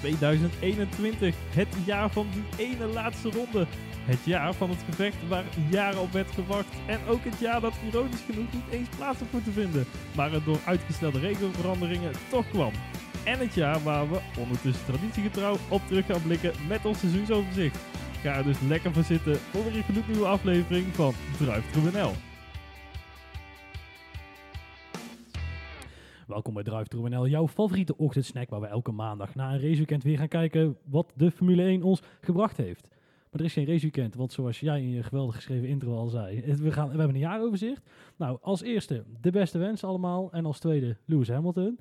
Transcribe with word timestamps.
2021, 0.00 1.34
het 1.50 1.68
jaar 1.84 2.10
van 2.10 2.26
die 2.32 2.66
ene 2.66 2.86
laatste 2.86 3.30
ronde. 3.30 3.66
Het 4.04 4.18
jaar 4.24 4.54
van 4.54 4.70
het 4.70 4.78
gevecht 4.88 5.16
waar 5.28 5.44
jaren 5.70 6.00
op 6.00 6.12
werd 6.12 6.30
gewacht. 6.30 6.66
En 6.86 6.98
ook 7.08 7.24
het 7.24 7.38
jaar 7.38 7.60
dat 7.60 7.74
ironisch 7.86 8.24
genoeg 8.30 8.52
niet 8.52 8.70
eens 8.70 8.88
plaats 8.96 9.18
had 9.18 9.32
moeten 9.32 9.52
vinden. 9.52 9.86
Maar 10.16 10.32
het 10.32 10.44
door 10.44 10.58
uitgestelde 10.64 11.18
regelveranderingen 11.18 12.12
toch 12.28 12.48
kwam. 12.50 12.72
En 13.24 13.38
het 13.38 13.54
jaar 13.54 13.82
waar 13.82 14.10
we 14.10 14.20
ondertussen 14.38 14.86
traditiegetrouw 14.86 15.56
op 15.68 15.82
terug 15.86 16.06
gaan 16.06 16.22
blikken 16.22 16.52
met 16.68 16.84
ons 16.84 16.98
seizoensoverzicht. 16.98 17.78
Ga 18.22 18.34
er 18.34 18.44
dus 18.44 18.56
lekker 18.68 18.92
voor 18.92 19.04
zitten 19.04 19.38
voor 19.50 19.64
weer 19.64 19.76
een 19.76 19.82
gloednieuwe 19.82 20.26
aflevering 20.26 20.94
van 20.94 21.14
Druif 21.38 21.64
Welkom 26.36 26.54
bij 26.54 26.62
Drive 26.62 27.08
NL, 27.08 27.26
jouw 27.26 27.48
favoriete 27.48 27.96
ochtendsnack 27.96 28.50
waar 28.50 28.60
we 28.60 28.66
elke 28.66 28.92
maandag 28.92 29.34
na 29.34 29.52
een 29.52 29.60
raceweekend 29.60 30.02
weer 30.02 30.18
gaan 30.18 30.28
kijken 30.28 30.76
wat 30.84 31.12
de 31.16 31.30
Formule 31.30 31.62
1 31.62 31.82
ons 31.82 32.02
gebracht 32.20 32.56
heeft. 32.56 32.88
Maar 33.30 33.40
er 33.40 33.44
is 33.44 33.52
geen 33.52 33.66
raceweekend, 33.66 34.14
want 34.14 34.32
zoals 34.32 34.60
jij 34.60 34.80
in 34.80 34.90
je 34.90 35.02
geweldig 35.02 35.34
geschreven 35.34 35.68
intro 35.68 35.96
al 35.96 36.08
zei, 36.08 36.40
we, 36.62 36.72
gaan, 36.72 36.90
we 36.90 36.96
hebben 36.96 37.14
een 37.14 37.20
jaaroverzicht. 37.20 37.82
Nou, 38.16 38.38
als 38.42 38.62
eerste 38.62 39.04
de 39.20 39.30
beste 39.30 39.58
wensen 39.58 39.88
allemaal 39.88 40.32
en 40.32 40.46
als 40.46 40.58
tweede 40.58 40.96
Lewis 41.04 41.28
Hamilton. 41.28 41.78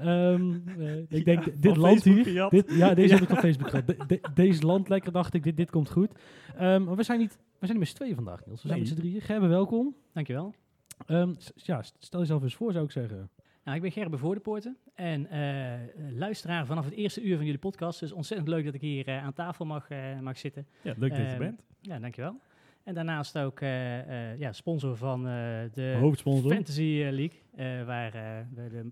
Um, 0.00 0.64
ik 1.08 1.24
denk, 1.24 1.62
dit 1.62 1.76
land 1.76 2.04
hier, 2.04 2.48
dit, 2.48 2.72
ja, 2.74 2.94
deze 3.00 3.14
heb 3.14 3.22
ik 3.22 3.30
op 3.30 3.38
Facebook 3.38 3.68
gehad. 3.68 3.94
deze 4.34 4.66
land 4.66 4.88
lekker, 4.88 5.12
dacht 5.12 5.34
ik, 5.34 5.42
dit, 5.42 5.56
dit 5.56 5.70
komt 5.70 5.90
goed. 5.90 6.10
Um, 6.60 6.84
maar 6.84 6.96
we 6.96 7.02
zijn 7.02 7.18
niet, 7.18 7.38
we 7.58 7.66
zijn 7.66 7.70
niet 7.70 7.78
met 7.78 7.88
z'n 7.88 7.94
tweeën 7.94 8.14
vandaag, 8.14 8.46
Niels. 8.46 8.62
We 8.62 8.68
zijn 8.68 8.80
met 8.80 8.88
z'n 8.88 8.94
drieën. 8.94 9.20
Gerben, 9.20 9.48
welkom. 9.48 9.94
Dankjewel. 10.12 10.54
Um, 11.06 11.36
ja, 11.54 11.82
stel 11.98 12.20
jezelf 12.20 12.42
eens 12.42 12.54
voor, 12.54 12.72
zou 12.72 12.84
ik 12.84 12.90
zeggen. 12.90 13.30
Nou, 13.68 13.80
ik 13.80 13.86
ben 13.86 14.02
Gerben 14.02 14.18
Voordepoorten 14.18 14.76
en 14.94 15.26
uh, 15.32 16.18
luisteraar 16.18 16.66
vanaf 16.66 16.84
het 16.84 16.94
eerste 16.94 17.22
uur 17.22 17.36
van 17.36 17.44
jullie 17.44 17.60
podcast. 17.60 18.00
Dus 18.00 18.12
ontzettend 18.12 18.48
leuk 18.48 18.64
dat 18.64 18.74
ik 18.74 18.80
hier 18.80 19.08
uh, 19.08 19.24
aan 19.24 19.32
tafel 19.32 19.64
mag, 19.64 19.90
uh, 19.90 19.98
mag 20.20 20.38
zitten. 20.38 20.66
Ja, 20.82 20.94
leuk 20.96 21.10
dat 21.10 21.18
je 21.18 21.24
ehm, 21.24 21.38
bent. 21.38 21.62
Ja, 21.80 21.98
dankjewel. 21.98 22.40
En 22.82 22.94
daarnaast 22.94 23.38
ook 23.38 23.60
ja, 24.38 24.52
sponsor 24.52 24.96
van 24.96 25.22
de 25.22 25.96
Hoofdsponsor. 26.00 26.52
Fantasy 26.52 27.08
League, 27.10 27.84
waar 27.84 28.12
we 28.54 28.68
de, 28.70 28.90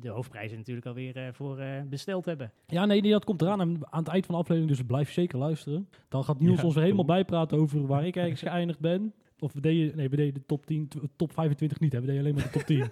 de 0.00 0.08
hoofdprijzen 0.08 0.58
natuurlijk 0.58 0.86
alweer 0.86 1.30
voor 1.32 1.62
besteld 1.88 2.24
hebben. 2.24 2.52
Ja, 2.66 2.84
nee, 2.84 3.02
dat 3.02 3.24
komt 3.24 3.42
eraan 3.42 3.60
aan, 3.60 3.78
aan 3.90 4.02
het 4.02 4.12
eind 4.12 4.26
van 4.26 4.34
de 4.34 4.40
aflevering, 4.40 4.76
dus 4.76 4.86
blijf 4.86 5.12
zeker 5.12 5.38
luisteren. 5.38 5.88
Dan 6.08 6.24
gaat 6.24 6.40
Niels 6.40 6.64
ons 6.64 6.74
weer 6.74 6.82
helemaal 6.84 7.04
bijpraten 7.04 7.58
over 7.58 7.86
waar 7.86 8.06
ik 8.06 8.16
eigenlijk 8.16 8.54
geëindigd 8.54 8.80
ben. 8.80 9.12
Of 9.38 9.52
we 9.52 9.60
deden, 9.60 9.96
nee, 9.96 10.08
we 10.08 10.16
deden 10.16 10.34
de 10.34 10.46
top 10.46 10.66
10, 10.66 10.88
top 11.16 11.32
25 11.32 11.80
niet, 11.80 11.92
hè? 11.92 12.00
we 12.00 12.06
deden 12.06 12.20
alleen 12.20 12.34
maar 12.34 12.44
de 12.44 12.50
top 12.50 12.62
10. 12.62 12.88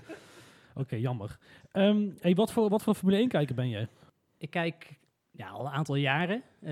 Oké, 0.80 0.96
jammer. 0.96 1.38
Um, 1.72 2.14
hey, 2.20 2.34
wat, 2.34 2.52
voor, 2.52 2.68
wat 2.68 2.82
voor 2.82 2.94
Formule 2.94 3.18
1 3.18 3.28
kijker 3.28 3.54
ben 3.54 3.68
jij? 3.68 3.88
Ik 4.38 4.50
kijk 4.50 4.98
ja, 5.30 5.48
al 5.48 5.66
een 5.66 5.72
aantal 5.72 5.94
jaren. 5.94 6.42
Uh, 6.60 6.70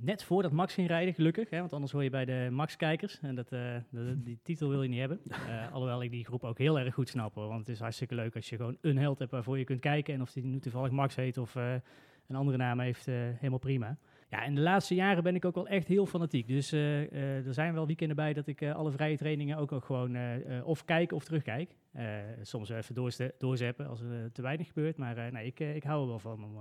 net 0.00 0.24
voordat 0.24 0.52
Max 0.52 0.74
ging 0.74 0.88
rijden, 0.88 1.14
gelukkig. 1.14 1.50
Hè, 1.50 1.58
want 1.58 1.72
anders 1.72 1.92
hoor 1.92 2.02
je 2.02 2.10
bij 2.10 2.24
de 2.24 2.48
Max-kijkers. 2.50 3.20
En 3.20 3.34
dat, 3.34 3.52
uh, 3.52 3.76
die 4.16 4.38
titel 4.42 4.68
wil 4.68 4.82
je 4.82 4.88
niet 4.88 4.98
hebben. 4.98 5.20
Uh, 5.26 5.72
alhoewel 5.74 6.02
ik 6.02 6.10
die 6.10 6.24
groep 6.24 6.44
ook 6.44 6.58
heel 6.58 6.78
erg 6.78 6.94
goed 6.94 7.08
snap. 7.08 7.34
Want 7.34 7.58
het 7.58 7.68
is 7.68 7.80
hartstikke 7.80 8.14
leuk 8.14 8.34
als 8.34 8.48
je 8.48 8.56
gewoon 8.56 8.76
een 8.80 8.98
held 8.98 9.18
hebt 9.18 9.30
waarvoor 9.30 9.58
je 9.58 9.64
kunt 9.64 9.80
kijken. 9.80 10.14
En 10.14 10.22
of 10.22 10.32
die 10.32 10.44
nu 10.44 10.58
toevallig 10.58 10.90
Max 10.90 11.16
heet 11.16 11.38
of 11.38 11.54
een 11.54 12.36
andere 12.36 12.56
naam 12.56 12.80
heeft, 12.80 13.06
helemaal 13.06 13.58
prima. 13.58 13.98
Ja, 14.30 14.44
in 14.44 14.54
de 14.54 14.60
laatste 14.60 14.94
jaren 14.94 15.22
ben 15.22 15.34
ik 15.34 15.44
ook 15.44 15.54
wel 15.54 15.68
echt 15.68 15.88
heel 15.88 16.06
fanatiek. 16.06 16.48
Dus 16.48 16.72
er 16.72 17.54
zijn 17.54 17.74
wel 17.74 17.86
weekenden 17.86 18.16
bij 18.16 18.32
dat 18.32 18.46
ik 18.46 18.62
alle 18.62 18.90
vrije 18.90 19.16
trainingen 19.16 19.56
ook, 19.56 19.72
ook 19.72 19.84
gewoon 19.84 20.16
of 20.62 20.84
kijk 20.84 21.12
of 21.12 21.24
terugkijk. 21.24 21.76
Soms 22.42 22.68
even 22.68 22.94
doorzeppen 23.38 23.86
als 23.86 24.00
er 24.00 24.32
te 24.32 24.42
weinig 24.42 24.66
gebeurt. 24.66 24.96
Maar 24.96 25.32
nee, 25.32 25.46
ik, 25.46 25.60
ik 25.60 25.82
hou 25.82 26.02
er 26.02 26.08
wel 26.08 26.18
van 26.18 26.44
om 26.44 26.58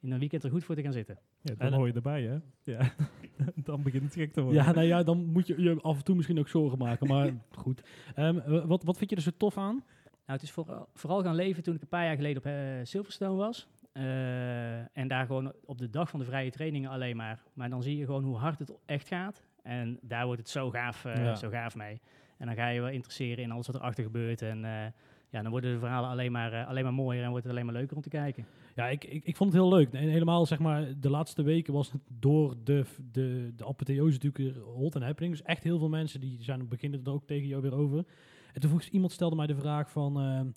in 0.00 0.12
een 0.12 0.18
weekend 0.18 0.44
er 0.44 0.50
goed 0.50 0.64
voor 0.64 0.74
te 0.74 0.82
gaan 0.82 0.92
zitten. 0.92 1.18
Ja, 1.40 1.54
dan 1.54 1.72
hoor 1.72 1.86
je 1.86 1.92
erbij, 1.92 2.22
hè? 2.22 2.38
Ja, 2.62 2.92
dan 3.68 3.82
begint 3.82 4.02
het 4.02 4.14
gek 4.14 4.32
te 4.32 4.40
worden. 4.40 4.64
Ja, 4.64 4.72
nou 4.72 4.86
ja, 4.86 5.02
dan 5.02 5.24
moet 5.24 5.46
je 5.46 5.62
je 5.62 5.80
af 5.80 5.96
en 5.96 6.04
toe 6.04 6.16
misschien 6.16 6.38
ook 6.38 6.48
zorgen 6.48 6.78
maken. 6.78 7.06
Maar 7.06 7.32
goed. 7.64 7.82
Um, 8.16 8.66
wat, 8.66 8.82
wat 8.82 8.98
vind 8.98 9.10
je 9.10 9.16
er 9.16 9.22
zo 9.22 9.30
tof 9.36 9.58
aan? 9.58 9.84
Nou, 10.26 10.38
het 10.38 10.42
is 10.42 10.50
voor, 10.50 10.88
vooral 10.94 11.22
gaan 11.22 11.34
leven 11.34 11.62
toen 11.62 11.74
ik 11.74 11.82
een 11.82 11.88
paar 11.88 12.04
jaar 12.04 12.16
geleden 12.16 12.42
op 12.42 12.86
Silverstone 12.86 13.36
was. 13.36 13.68
Uh, 13.92 14.98
en 14.98 15.08
daar 15.08 15.26
gewoon 15.26 15.52
op 15.64 15.78
de 15.78 15.90
dag 15.90 16.10
van 16.10 16.20
de 16.20 16.26
vrije 16.26 16.50
trainingen 16.50 16.90
alleen 16.90 17.16
maar. 17.16 17.42
Maar 17.52 17.70
dan 17.70 17.82
zie 17.82 17.96
je 17.96 18.04
gewoon 18.04 18.24
hoe 18.24 18.36
hard 18.36 18.58
het 18.58 18.72
echt 18.86 19.08
gaat. 19.08 19.42
En 19.62 19.98
daar 20.02 20.26
wordt 20.26 20.40
het 20.40 20.50
zo 20.50 20.70
gaaf, 20.70 21.04
uh, 21.04 21.34
zo 21.34 21.48
gaaf 21.48 21.74
mee. 21.74 22.00
En 22.40 22.46
dan 22.46 22.54
ga 22.54 22.68
je 22.68 22.80
wel 22.80 22.90
interesseren 22.90 23.44
in 23.44 23.50
alles 23.50 23.66
wat 23.66 23.76
erachter 23.76 24.04
gebeurt. 24.04 24.42
En 24.42 24.58
uh, 24.58 24.84
ja, 25.30 25.42
dan 25.42 25.50
worden 25.50 25.72
de 25.72 25.78
verhalen 25.78 26.10
alleen 26.10 26.32
maar, 26.32 26.64
alleen 26.64 26.84
maar 26.84 26.94
mooier 26.94 27.22
en 27.22 27.30
wordt 27.30 27.44
het 27.44 27.52
alleen 27.52 27.66
maar 27.66 27.74
leuker 27.74 27.96
om 27.96 28.02
te 28.02 28.08
kijken. 28.08 28.46
Ja, 28.74 28.88
ik, 28.88 29.04
ik, 29.04 29.24
ik 29.24 29.36
vond 29.36 29.52
het 29.52 29.62
heel 29.62 29.70
leuk. 29.70 29.92
En 29.92 30.08
helemaal 30.08 30.46
zeg 30.46 30.58
maar, 30.58 31.00
de 31.00 31.10
laatste 31.10 31.42
weken 31.42 31.72
was 31.72 31.92
het 31.92 32.02
door 32.08 32.54
de, 32.64 32.84
de, 33.12 33.52
de 33.56 33.66
apotheose 33.66 34.18
natuurlijk 34.22 34.56
hot 34.64 34.94
en 34.94 35.02
happening. 35.02 35.32
Dus 35.32 35.42
echt 35.42 35.64
heel 35.64 35.78
veel 35.78 35.88
mensen 35.88 36.20
die 36.20 36.42
zijn 36.42 36.68
beginnen 36.68 37.04
er 37.04 37.12
ook 37.12 37.26
tegen 37.26 37.46
jou 37.46 37.62
weer 37.62 37.74
over. 37.74 38.04
En 38.52 38.60
toen 38.60 38.70
vroeg 38.70 38.82
iemand 38.82 39.12
stelde 39.12 39.36
mij 39.36 39.46
de 39.46 39.56
vraag 39.56 39.90
van, 39.90 40.54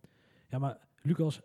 ja 0.49 0.59
maar 0.59 0.77
Lucas, 1.01 1.41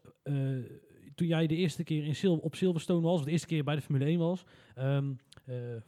toen 1.19 1.27
jij 1.27 1.47
de 1.47 1.57
eerste 1.57 1.85
keer 1.85 2.05
in 2.05 2.15
Sil 2.21 2.37
op 2.37 2.55
Silverstone 2.55 3.01
was, 3.01 3.19
of 3.19 3.25
de 3.25 3.31
eerste 3.31 3.47
keer 3.47 3.65
bij 3.65 3.75
de 3.75 3.81
Formule 3.81 4.05
1 4.05 4.19
was, 4.19 4.45
uh, 4.79 4.99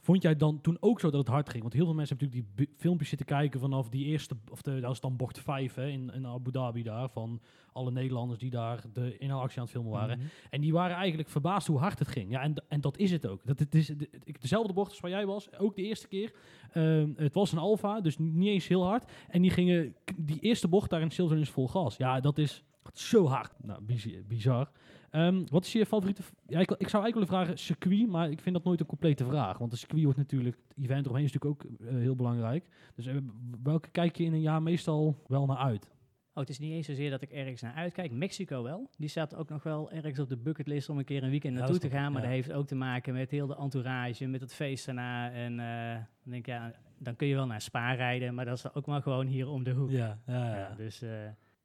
vond 0.01 0.21
jij 0.21 0.35
dan 0.35 0.61
toen 0.61 0.77
ook 0.79 0.99
zo 0.99 1.09
dat 1.09 1.19
het 1.19 1.29
hard 1.29 1.49
ging? 1.49 1.61
Want 1.61 1.73
heel 1.73 1.85
veel 1.85 1.93
mensen 1.93 2.17
hebben 2.17 2.37
natuurlijk 2.37 2.67
die 2.69 2.77
filmpjes 2.77 3.09
zitten 3.09 3.27
kijken 3.27 3.59
vanaf 3.59 3.89
die 3.89 4.05
eerste, 4.05 4.35
of 4.51 4.61
de, 4.61 4.73
dat 4.73 4.81
was 4.81 4.99
dan 4.99 5.15
bocht 5.15 5.39
5 5.39 5.73
hè, 5.73 5.87
in, 5.87 6.11
in 6.13 6.27
Abu 6.27 6.51
Dhabi 6.51 6.83
daar, 6.83 7.09
van 7.09 7.41
alle 7.73 7.91
Nederlanders 7.91 8.39
die 8.39 8.49
daar 8.49 8.83
de 8.93 9.17
inhaalactie 9.17 9.57
aan 9.57 9.63
het 9.63 9.73
filmen 9.73 9.91
waren. 9.91 10.17
Mhm. 10.17 10.27
En 10.49 10.61
die 10.61 10.73
waren 10.73 10.95
eigenlijk 10.95 11.29
verbaasd 11.29 11.67
hoe 11.67 11.79
hard 11.79 11.99
het 11.99 12.07
ging. 12.07 12.31
Ja, 12.31 12.41
en, 12.41 12.63
en 12.67 12.81
dat 12.81 12.97
is 12.97 13.11
het 13.11 13.27
ook. 13.27 13.45
Dat 13.45 13.59
het 13.59 13.75
is 13.75 13.87
de, 13.87 14.09
dezelfde 14.39 14.73
bocht 14.73 14.89
als 14.89 14.99
waar 14.99 15.11
jij 15.11 15.25
was, 15.25 15.57
ook 15.57 15.75
de 15.75 15.83
eerste 15.83 16.07
keer. 16.07 16.33
Um, 16.73 17.13
het 17.17 17.33
was 17.33 17.51
een 17.51 17.57
Alfa, 17.57 18.01
dus 18.01 18.17
niet 18.17 18.47
eens 18.47 18.67
heel 18.67 18.83
hard. 18.83 19.11
En 19.27 19.41
die 19.41 19.51
gingen, 19.51 19.95
die 20.15 20.39
eerste 20.39 20.67
bocht 20.67 20.89
daar 20.89 21.01
in 21.01 21.11
Silverstone 21.11 21.41
is 21.41 21.53
vol 21.53 21.67
gas. 21.67 21.97
Ja, 21.97 22.19
dat 22.19 22.37
is 22.37 22.63
zo 22.93 23.25
hard. 23.27 23.53
Nou, 23.61 23.81
bizar. 24.27 24.71
Um, 25.11 25.43
wat 25.49 25.65
is 25.65 25.71
je 25.71 25.85
favoriete... 25.85 26.21
Ja, 26.47 26.59
ik, 26.59 26.71
ik, 26.71 26.89
zou 26.89 27.03
eigenlijk 27.03 27.13
willen 27.13 27.27
vragen 27.27 27.57
circuit, 27.57 28.07
maar 28.07 28.29
ik 28.29 28.39
vind 28.39 28.55
dat 28.55 28.63
nooit 28.63 28.79
een 28.79 28.85
complete 28.85 29.25
vraag. 29.25 29.57
Want 29.57 29.71
de 29.71 29.77
circuit 29.77 30.03
wordt 30.03 30.17
natuurlijk... 30.17 30.57
Het 30.67 30.83
event 30.83 31.05
eromheen 31.05 31.25
is 31.25 31.31
natuurlijk 31.31 31.63
ook 31.63 31.71
uh, 31.81 31.99
heel 31.99 32.15
belangrijk. 32.15 32.65
Dus 32.95 33.05
uh, 33.05 33.17
welke 33.63 33.89
kijk 33.89 34.15
je 34.15 34.23
in 34.23 34.33
een 34.33 34.41
jaar 34.41 34.61
meestal 34.61 35.23
wel 35.27 35.45
naar 35.45 35.57
uit? 35.57 35.89
Oh, 36.33 36.39
het 36.39 36.49
is 36.49 36.59
niet 36.59 36.71
eens 36.71 36.85
zozeer 36.85 37.09
dat 37.09 37.21
ik 37.21 37.31
ergens 37.31 37.61
naar 37.61 37.73
uitkijk. 37.73 38.11
Mexico 38.11 38.63
wel. 38.63 38.89
Die 38.97 39.09
staat 39.09 39.35
ook 39.35 39.49
nog 39.49 39.63
wel 39.63 39.91
ergens 39.91 40.19
op 40.19 40.29
de 40.29 40.37
bucketlist 40.37 40.89
om 40.89 40.97
een 40.97 41.05
keer 41.05 41.23
een 41.23 41.29
weekend 41.29 41.55
naartoe 41.55 41.77
te 41.77 41.89
gaan. 41.89 42.11
Maar 42.11 42.21
ja. 42.21 42.27
dat 42.27 42.35
heeft 42.35 42.51
ook 42.51 42.67
te 42.67 42.75
maken 42.75 43.13
met 43.13 43.31
heel 43.31 43.47
de 43.47 43.55
entourage, 43.55 44.25
met 44.27 44.41
het 44.41 44.53
feest 44.53 44.85
daarna. 44.85 45.31
En 45.31 45.51
uh, 45.59 45.93
dan 46.23 46.31
denk 46.31 46.47
ik, 46.47 46.53
ja, 46.53 46.73
dan 46.97 47.15
kun 47.15 47.27
je 47.27 47.35
wel 47.35 47.45
naar 47.45 47.61
Spa 47.61 47.93
rijden, 47.93 48.33
maar 48.33 48.45
dat 48.45 48.57
is 48.57 48.73
ook 48.73 48.85
maar 48.85 49.01
gewoon 49.01 49.27
hier 49.27 49.47
om 49.47 49.63
de 49.63 49.71
hoek. 49.71 49.89
Ja, 49.89 50.19
ja, 50.27 50.45
ja. 50.45 50.57
ja 50.57 50.75
dus, 50.75 51.03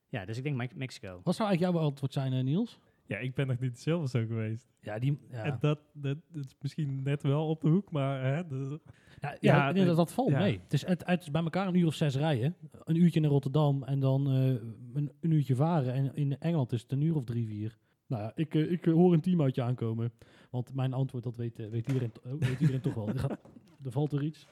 ja, 0.08 0.24
dus 0.24 0.36
ik 0.36 0.42
denk 0.42 0.74
Mexico. 0.74 1.20
Wat 1.22 1.34
zou 1.34 1.48
eigenlijk 1.48 1.78
jouw 1.78 1.88
antwoord 1.88 2.12
zijn, 2.12 2.44
Niels? 2.44 2.78
Ja, 3.06 3.18
ik 3.18 3.34
ben 3.34 3.46
nog 3.46 3.58
niet 3.58 3.78
zelf 3.78 4.10
zo 4.10 4.26
geweest. 4.26 4.66
Ja, 4.80 4.98
die, 4.98 5.18
ja. 5.30 5.44
En 5.44 5.56
dat, 5.60 5.80
dat, 5.92 6.18
dat, 6.32 6.44
is 6.44 6.56
misschien 6.60 7.02
net 7.02 7.22
wel 7.22 7.48
op 7.48 7.60
de 7.60 7.68
hoek, 7.68 7.90
maar... 7.90 8.22
Hè, 8.22 8.42
ja, 9.20 9.36
ja, 9.40 9.68
ja 9.68 9.84
dat, 9.84 9.96
dat, 9.96 10.12
valt 10.12 10.30
mee. 10.30 10.60
Het 10.62 10.72
is, 10.72 10.86
het, 10.86 11.06
het, 11.06 11.22
is 11.22 11.30
bij 11.30 11.42
elkaar 11.42 11.66
een 11.66 11.74
uur 11.74 11.86
of 11.86 11.94
zes 11.94 12.16
rijden. 12.16 12.56
Een 12.84 12.96
uurtje 12.96 13.20
naar 13.20 13.30
Rotterdam 13.30 13.82
en 13.82 14.00
dan 14.00 14.32
uh, 14.32 14.46
een, 14.94 15.12
een, 15.20 15.30
uurtje 15.30 15.54
varen. 15.54 15.92
En 15.92 16.14
in 16.14 16.38
Engeland 16.38 16.72
is 16.72 16.82
het 16.82 16.92
een 16.92 17.00
uur 17.00 17.16
of 17.16 17.24
drie, 17.24 17.46
vier. 17.46 17.78
Nou 18.06 18.22
ja, 18.22 18.32
ik, 18.34 18.54
uh, 18.54 18.70
ik 18.70 18.84
hoor 18.84 19.12
een 19.12 19.20
team 19.20 19.42
uit 19.42 19.54
je 19.54 19.62
aankomen. 19.62 20.12
Want 20.50 20.74
mijn 20.74 20.92
antwoord, 20.92 21.24
dat 21.24 21.36
weet, 21.36 21.56
weet, 21.56 21.88
iedereen, 21.88 22.12
oh, 22.24 22.32
weet 22.38 22.60
iedereen 22.60 22.80
toch 22.80 22.94
wel. 22.94 23.08
Er, 23.14 23.18
gaat, 23.18 23.40
er 23.84 23.90
valt 23.90 24.12
er 24.12 24.22
iets. 24.22 24.46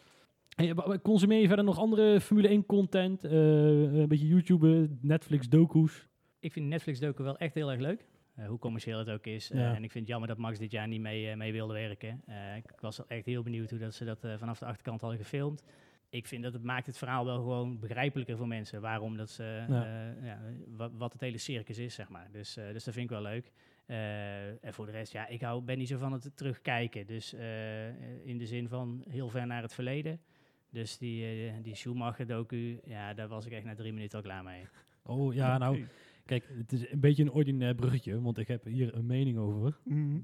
Hey, 0.48 0.74
consumeer 1.02 1.40
je 1.40 1.46
verder 1.46 1.64
nog 1.64 1.78
andere 1.78 2.20
Formule 2.20 2.48
1 2.48 2.66
content? 2.66 3.22
een 3.24 4.08
beetje 4.08 4.26
YouTube, 4.26 4.88
Netflix, 5.00 5.48
docu's? 5.48 6.08
Ik 6.38 6.52
vind 6.52 6.66
Netflix 6.66 7.00
docu 7.00 7.22
wel 7.22 7.38
echt 7.38 7.54
heel 7.54 7.70
erg 7.70 7.80
leuk. 7.80 8.06
Uh, 8.38 8.46
hoe 8.46 8.58
commercieel 8.58 8.98
het 8.98 9.10
ook 9.10 9.26
is. 9.26 9.50
Uh, 9.50 9.70
en 9.70 9.84
ik 9.84 9.90
vind 9.90 9.94
het 9.94 10.06
jammer 10.06 10.28
dat 10.28 10.38
Max 10.38 10.58
dit 10.58 10.70
jaar 10.70 10.88
niet 10.88 11.00
mee, 11.00 11.30
uh, 11.30 11.34
mee 11.34 11.52
wilde 11.52 11.72
werken. 11.72 12.22
ik 12.56 12.80
was 12.80 13.06
echt 13.06 13.26
heel 13.26 13.42
benieuwd 13.42 13.70
hoe 13.70 13.78
dat 13.78 13.94
ze 13.94 14.04
dat 14.04 14.26
vanaf 14.38 14.58
de 14.58 14.64
achterkant 14.64 15.00
hadden 15.00 15.18
gefilmd. 15.18 15.64
Ik 16.08 16.26
vind 16.26 16.42
dat 16.42 16.52
het 16.52 16.62
maakt 16.62 16.86
het 16.86 16.98
verhaal 16.98 17.24
wel 17.24 17.36
gewoon 17.36 17.78
begrijpelijker 17.78 18.36
voor 18.36 18.48
mensen. 18.48 18.80
Waarom 18.80 19.16
dat 19.16 19.30
ze, 19.30 19.64
ja. 19.68 20.14
ja 20.22 20.40
wat, 20.66 20.90
wat, 20.96 21.12
het 21.12 21.20
hele 21.20 21.38
circus 21.38 21.78
is, 21.78 21.94
zeg 21.94 22.08
maar. 22.08 22.28
Dus, 22.32 22.54
dus 22.54 22.84
dat 22.84 22.94
vind 22.94 23.10
ik 23.10 23.10
wel 23.10 23.22
leuk. 23.22 23.52
en 24.60 24.74
voor 24.74 24.86
de 24.86 24.92
rest, 24.92 25.12
ja, 25.12 25.26
ik 25.26 25.40
hou, 25.40 25.62
ben 25.62 25.78
niet 25.78 25.88
zo 25.88 25.98
van 25.98 26.12
het 26.12 26.36
terugkijken. 26.36 27.06
Dus 27.06 27.32
in 28.24 28.38
de 28.38 28.46
zin 28.46 28.68
van 28.68 29.04
heel 29.08 29.28
ver 29.28 29.46
naar 29.46 29.62
het 29.62 29.74
verleden. 29.74 30.20
Dus 30.70 30.98
die, 30.98 31.52
die 31.62 31.74
Schumacher-docu, 31.74 32.80
ja, 32.84 33.14
daar 33.14 33.28
was 33.28 33.46
ik 33.46 33.52
echt 33.52 33.64
na 33.64 33.74
drie 33.74 33.92
minuten 33.92 34.18
al 34.18 34.24
klaar 34.24 34.44
mee. 34.44 34.66
Oh 35.02 35.34
ja, 35.34 35.58
nou... 35.58 35.86
Kijk, 36.24 36.48
het 36.56 36.72
is 36.72 36.90
een 36.90 37.00
beetje 37.00 37.22
een 37.22 37.32
ordinair 37.32 37.74
bruggetje, 37.74 38.20
want 38.20 38.38
ik 38.38 38.48
heb 38.48 38.64
hier 38.64 38.94
een 38.94 39.06
mening 39.06 39.38
over. 39.38 39.78
Mhm. 39.84 40.18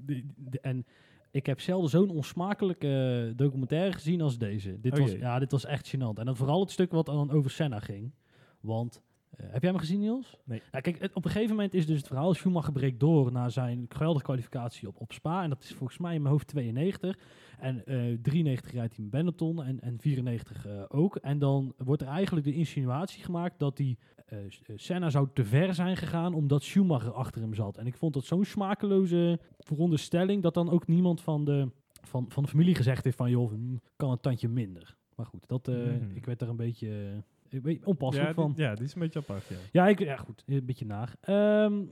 en 0.61 0.85
ik 1.31 1.45
heb 1.45 1.59
zelden 1.59 1.89
zo'n 1.89 2.09
onsmakelijke 2.09 3.33
documentaire 3.35 3.93
gezien 3.93 4.21
als 4.21 4.37
deze. 4.37 4.79
Dit, 4.79 4.93
oh 4.93 4.99
was, 4.99 5.11
ja, 5.11 5.39
dit 5.39 5.51
was 5.51 5.65
echt 5.65 5.95
gênant. 5.95 6.19
En 6.19 6.25
dan 6.25 6.35
vooral 6.35 6.59
het 6.59 6.71
stuk 6.71 6.91
wat 6.91 7.05
dan 7.05 7.31
over 7.31 7.51
Senna 7.51 7.79
ging. 7.79 8.11
Want 8.59 9.01
heb 9.37 9.61
jij 9.61 9.71
hem 9.71 9.79
gezien, 9.79 9.99
Niels? 9.99 10.37
Nee. 10.43 10.61
Nou, 10.71 10.83
kijk, 10.83 10.99
het- 10.99 11.13
op 11.13 11.25
een 11.25 11.31
gegeven 11.31 11.55
moment 11.55 11.73
is 11.73 11.85
dus 11.85 11.97
het 11.97 12.07
verhaal... 12.07 12.33
Schumacher 12.33 12.71
breekt 12.73 12.99
door 12.99 13.31
na 13.31 13.49
zijn 13.49 13.85
geweldige 13.89 14.23
kwalificatie 14.25 14.87
op, 14.87 14.99
op 14.99 15.11
Spa. 15.11 15.43
En 15.43 15.49
dat 15.49 15.63
is 15.63 15.73
volgens 15.73 15.97
mij 15.99 16.15
in 16.15 16.21
mijn 16.21 16.33
hoofd 16.33 16.47
92. 16.47 17.17
En 17.59 17.85
eh 17.85 18.17
93 18.21 18.71
rijdt 18.71 18.95
hij 18.95 19.01
met 19.03 19.11
Benetton 19.11 19.63
en, 19.63 19.79
en 19.79 19.99
94 19.99 20.65
eh, 20.67 20.83
ook. 20.87 21.15
En 21.15 21.39
dan 21.39 21.73
wordt 21.77 22.01
er 22.01 22.07
eigenlijk 22.07 22.45
de 22.45 22.53
insinuatie 22.53 23.23
gemaakt 23.23 23.59
dat 23.59 23.79
eh, 23.79 23.93
eh, 24.25 24.37
Senna 24.75 25.09
zou 25.09 25.27
te 25.33 25.45
ver 25.45 25.73
zijn 25.73 25.97
gegaan 25.97 26.33
omdat 26.33 26.63
Schumacher 26.63 27.11
achter 27.13 27.41
hem 27.41 27.53
zat. 27.53 27.77
En 27.77 27.87
ik 27.87 27.95
vond 27.97 28.13
dat 28.13 28.25
zo'n 28.25 28.45
smakeloze 28.45 29.39
veronderstelling... 29.59 30.41
dat 30.43 30.53
dan 30.53 30.69
ook 30.69 30.87
niemand 30.87 31.21
van 31.21 31.45
de, 31.45 31.67
van, 32.01 32.25
van 32.29 32.43
de 32.43 32.49
familie 32.49 32.75
gezegd 32.75 33.03
heeft 33.03 33.17
van... 33.17 33.29
joh, 33.29 33.51
hm, 33.51 33.75
kan 33.95 34.11
een 34.11 34.19
tandje 34.19 34.47
minder. 34.47 34.95
Maar 35.15 35.25
goed, 35.25 35.43
dat, 35.47 35.67
eh, 35.67 35.75
Mhm. 35.75 36.15
ik 36.15 36.25
werd 36.25 36.39
daar 36.39 36.49
een 36.49 36.55
beetje... 36.55 37.23
ik 37.53 37.61
weet, 37.61 37.85
onpasselijk 37.85 38.35
ja, 38.35 38.41
van. 38.41 38.53
die, 38.53 38.63
ja, 38.63 38.75
die 38.75 38.83
is 38.83 38.93
een 38.93 39.01
beetje 39.01 39.19
apart, 39.19 39.47
ja. 39.47 39.55
Ja, 39.71 39.87
ik, 39.87 39.99
ja 39.99 40.15
goed, 40.15 40.43
een 40.45 40.65
beetje 40.65 40.85
naar. 40.85 41.15
Ehm 41.21 41.83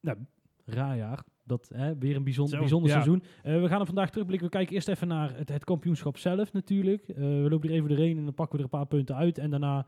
nou, 0.00 0.18
raar 0.64 0.96
jaar. 0.96 1.24
Dat, 1.44 1.70
hè, 1.74 1.98
weer 1.98 2.16
een 2.16 2.24
bijzonder, 2.24 2.54
Zo, 2.54 2.60
bijzonder 2.60 2.90
ja. 2.90 2.94
seizoen. 2.94 3.22
Eh, 3.42 3.60
we 3.60 3.68
gaan 3.68 3.80
er 3.80 3.86
vandaag 3.86 4.10
terugblikken. 4.10 4.46
We 4.46 4.52
kijken 4.52 4.74
eerst 4.74 4.88
even 4.88 5.08
naar 5.08 5.36
het, 5.36 5.48
het 5.48 5.64
kampioenschap 5.64 6.16
zelf 6.16 6.52
natuurlijk. 6.52 7.08
Eh, 7.08 7.16
we 7.16 7.46
lopen 7.50 7.68
er 7.68 7.74
even 7.74 7.88
doorheen 7.88 8.16
en 8.16 8.24
dan 8.24 8.34
pakken 8.34 8.56
we 8.56 8.64
er 8.64 8.70
een 8.72 8.78
paar 8.78 8.86
punten 8.86 9.16
uit. 9.16 9.38
En 9.38 9.50
daarna 9.50 9.86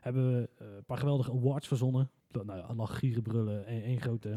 hebben 0.00 0.32
we 0.32 0.48
eh, 0.58 0.66
een 0.76 0.84
paar 0.84 0.98
geweldige 0.98 1.30
awards 1.30 1.68
verzonnen. 1.68 2.10
Nou 2.30 2.58
ja, 2.58 2.72
nog 2.72 2.98
gieren 2.98 3.22
brullen. 3.22 3.66
Één 3.66 3.82
één 3.82 4.00
grote, 4.00 4.34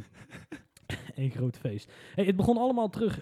één 1.16 1.32
groot 1.32 1.58
feest. 1.58 1.92
Hey, 2.16 2.26
het 2.26 2.36
begon 2.36 2.58
allemaal 2.58 2.90
terug 2.90 3.22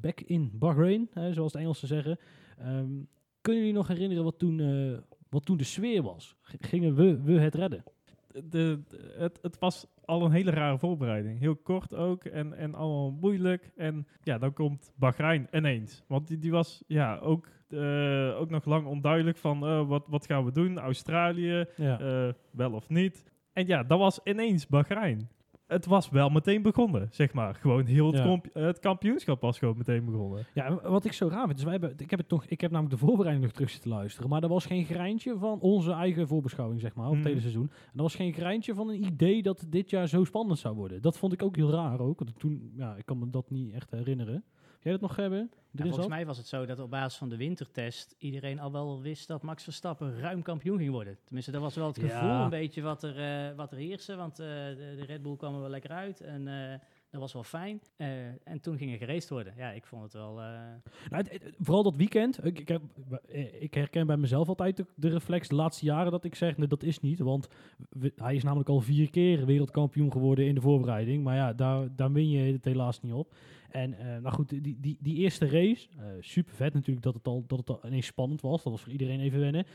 back 0.00 0.20
in 0.20 0.50
Bahrain, 0.52 1.08
hè, 1.12 1.32
zoals 1.32 1.52
de 1.52 1.58
Engelsen 1.58 1.88
zeggen. 1.88 2.18
Ehm, 2.58 2.90
kunnen 3.40 3.62
jullie 3.62 3.72
nog 3.76 3.88
herinneren 3.88 4.24
wat 4.24 4.38
toen, 4.38 4.58
wat 5.34 5.44
toen 5.44 5.56
de 5.56 5.64
sfeer 5.64 6.02
was? 6.02 6.36
Gingen 6.42 6.94
we, 6.94 7.22
we 7.22 7.40
het 7.40 7.54
redden? 7.54 7.84
de, 8.32 8.40
de- 8.88 9.14
het, 9.18 9.38
het 9.42 9.58
was 9.58 9.86
al 10.04 10.24
een 10.24 10.30
hele 10.32 10.50
rare 10.50 10.78
voorbereiding. 10.78 11.38
Heel 11.38 11.56
kort 11.56 11.94
ook 11.94 12.24
en, 12.24 12.52
en 12.56 12.74
allemaal 12.74 13.10
moeilijk. 13.10 13.70
En 13.76 14.06
ja, 14.22 14.38
dan 14.38 14.52
komt 14.52 14.92
Bahrein 14.96 15.48
ineens. 15.52 16.02
Want 16.08 16.28
die, 16.28 16.38
die 16.38 16.50
was 16.50 16.82
ja, 16.86 17.18
ook, 17.18 17.48
eh, 17.68 18.36
ook 18.40 18.50
nog 18.50 18.64
lang 18.64 18.86
onduidelijk 18.86 19.36
van 19.36 19.66
eh, 19.66 19.86
wat, 19.88 20.04
wat 20.08 20.26
gaan 20.26 20.44
we 20.44 20.52
doen? 20.52 20.78
Australië, 20.78 21.64
Ja. 21.76 22.00
eh, 22.00 22.32
wel 22.50 22.72
of 22.72 22.88
niet? 22.88 23.24
En 23.52 23.66
ja, 23.66 23.82
dat 23.82 23.98
was 23.98 24.20
ineens 24.24 24.66
Bahrein. 24.66 25.28
Het 25.66 25.86
was 25.86 26.10
wel 26.10 26.28
meteen 26.28 26.62
begonnen, 26.62 27.08
zeg 27.10 27.32
maar. 27.32 27.54
Gewoon 27.54 27.84
heel 27.86 28.12
het, 28.12 28.16
Ja. 28.54 28.60
het 28.62 28.78
kampioenschap 28.78 29.40
was 29.40 29.58
gewoon 29.58 29.76
meteen 29.76 30.04
begonnen. 30.04 30.46
Ja, 30.54 30.80
wat 30.82 31.04
ik 31.04 31.12
zo 31.12 31.28
raar 31.28 31.46
vind, 31.46 31.58
is 31.58 31.62
wij 31.64 31.72
hebben, 31.72 31.94
ik 31.96 32.10
heb 32.10 32.18
het 32.18 32.28
toch, 32.28 32.44
ik 32.46 32.60
heb 32.60 32.70
namelijk 32.70 33.00
de 33.00 33.06
voorbereiding 33.06 33.44
nog 33.44 33.54
terug 33.54 33.70
zitten 33.70 33.90
luisteren, 33.90 34.30
maar 34.30 34.42
er 34.42 34.48
was 34.48 34.66
geen 34.66 34.84
greintje 34.84 35.36
van 35.38 35.60
onze 35.60 35.92
eigen 35.92 36.28
voorbeschouwing, 36.28 36.80
zeg 36.80 36.94
maar, 36.94 37.04
op 37.06 37.10
het 37.12 37.20
Mhm. 37.20 37.28
hele 37.28 37.40
seizoen. 37.40 37.70
En 37.70 37.92
er 37.96 38.02
was 38.02 38.14
geen 38.14 38.32
greintje 38.32 38.74
van 38.74 38.88
een 38.88 39.04
idee 39.04 39.42
dat 39.42 39.66
dit 39.68 39.90
jaar 39.90 40.08
zo 40.08 40.24
spannend 40.24 40.58
zou 40.58 40.74
worden. 40.74 41.02
Dat 41.02 41.18
vond 41.18 41.32
ik 41.32 41.42
ook 41.42 41.56
heel 41.56 41.70
raar 41.70 42.00
ook, 42.00 42.18
want 42.18 42.38
toen, 42.38 42.72
ja, 42.76 42.96
ik 42.96 43.06
kan 43.06 43.18
me 43.18 43.30
dat 43.30 43.50
niet 43.50 43.72
echt 43.72 43.90
herinneren. 43.90 44.44
Jij 44.84 44.92
dat 44.92 45.00
nog 45.00 45.16
hebben? 45.16 45.50
Ja, 45.70 45.84
volgens 45.84 46.06
mij 46.06 46.26
was 46.26 46.36
het 46.36 46.46
zo 46.46 46.66
dat 46.66 46.78
op 46.78 46.90
basis 46.90 47.18
van 47.18 47.28
de 47.28 47.36
wintertest 47.36 48.14
iedereen 48.18 48.58
al 48.60 48.72
wel 48.72 49.00
wist 49.00 49.28
dat 49.28 49.42
Max 49.42 49.62
Verstappen 49.62 50.20
ruim 50.20 50.42
kampioen 50.42 50.78
ging 50.78 50.90
worden. 50.90 51.18
Tenminste, 51.24 51.50
dat 51.52 51.60
was 51.60 51.74
wel 51.74 51.86
het 51.86 51.96
Ja. 51.96 52.08
gevoel 52.08 52.42
een 52.44 52.50
beetje 52.50 52.82
wat 52.82 53.02
er, 53.02 53.48
eh, 53.48 53.56
wat 53.56 53.72
er 53.72 53.78
heerste, 53.78 54.16
want 54.16 54.38
eh, 54.38 54.46
de, 54.46 54.94
de 54.98 55.04
Red 55.04 55.22
Bull 55.22 55.36
kwam 55.36 55.54
er 55.54 55.60
wel 55.60 55.68
lekker 55.68 55.90
uit 55.90 56.20
en 56.20 56.48
eh, 56.48 56.78
dat 57.14 57.22
was 57.22 57.32
wel 57.32 57.60
fijn. 57.60 57.80
Eh, 57.96 58.08
en 58.44 58.60
toen 58.60 58.76
ging 58.78 58.92
er 58.92 58.98
geraced 58.98 59.30
worden. 59.30 59.54
Ja, 59.56 59.70
ik 59.70 59.86
vond 59.86 60.02
het 60.02 60.12
wel... 60.12 60.40
eh, 60.40 60.58
Nou, 61.10 61.24
vooral 61.58 61.82
dat 61.82 61.96
weekend. 61.96 62.44
Ik, 62.44 62.60
ik, 62.60 62.78
ik 63.58 63.74
herken 63.74 64.06
bij 64.06 64.16
mezelf 64.16 64.48
altijd 64.48 64.84
de, 64.96 65.08
reflex 65.08 65.48
de 65.48 65.54
laatste 65.54 65.84
jaren 65.84 66.12
dat 66.12 66.24
ik 66.24 66.34
zeg, 66.34 66.56
nee, 66.56 66.68
dat 66.68 66.82
is 66.82 67.00
niet. 67.00 67.18
Want 67.18 67.48
hij 68.16 68.34
is 68.34 68.42
namelijk 68.42 68.68
al 68.68 68.80
vier 68.80 69.10
keer 69.10 69.46
wereldkampioen 69.46 70.12
geworden 70.12 70.46
in 70.46 70.54
de 70.54 70.60
voorbereiding. 70.60 71.24
Maar 71.24 71.36
ja, 71.36 71.52
daar, 71.52 71.96
daar 71.96 72.12
win 72.12 72.28
je 72.30 72.52
het 72.52 72.64
helaas 72.64 73.00
niet 73.00 73.12
op. 73.12 73.34
En 73.70 73.98
eh, 73.98 74.06
nou 74.06 74.34
goed, 74.34 74.48
die, 74.48 74.80
die, 74.80 74.96
die 75.00 75.16
eerste 75.16 75.48
race, 75.48 75.88
super 76.20 76.54
vet 76.54 76.74
natuurlijk 76.74 77.04
dat 77.04 77.14
het, 77.14 77.26
al, 77.26 77.44
dat 77.46 77.58
het 77.58 77.70
al 77.70 77.80
ineens 77.86 78.06
spannend 78.06 78.40
was. 78.40 78.62
Dat 78.62 78.72
was 78.72 78.82
voor 78.82 78.92
iedereen 78.92 79.20
even 79.20 79.40
wennen. 79.40 79.66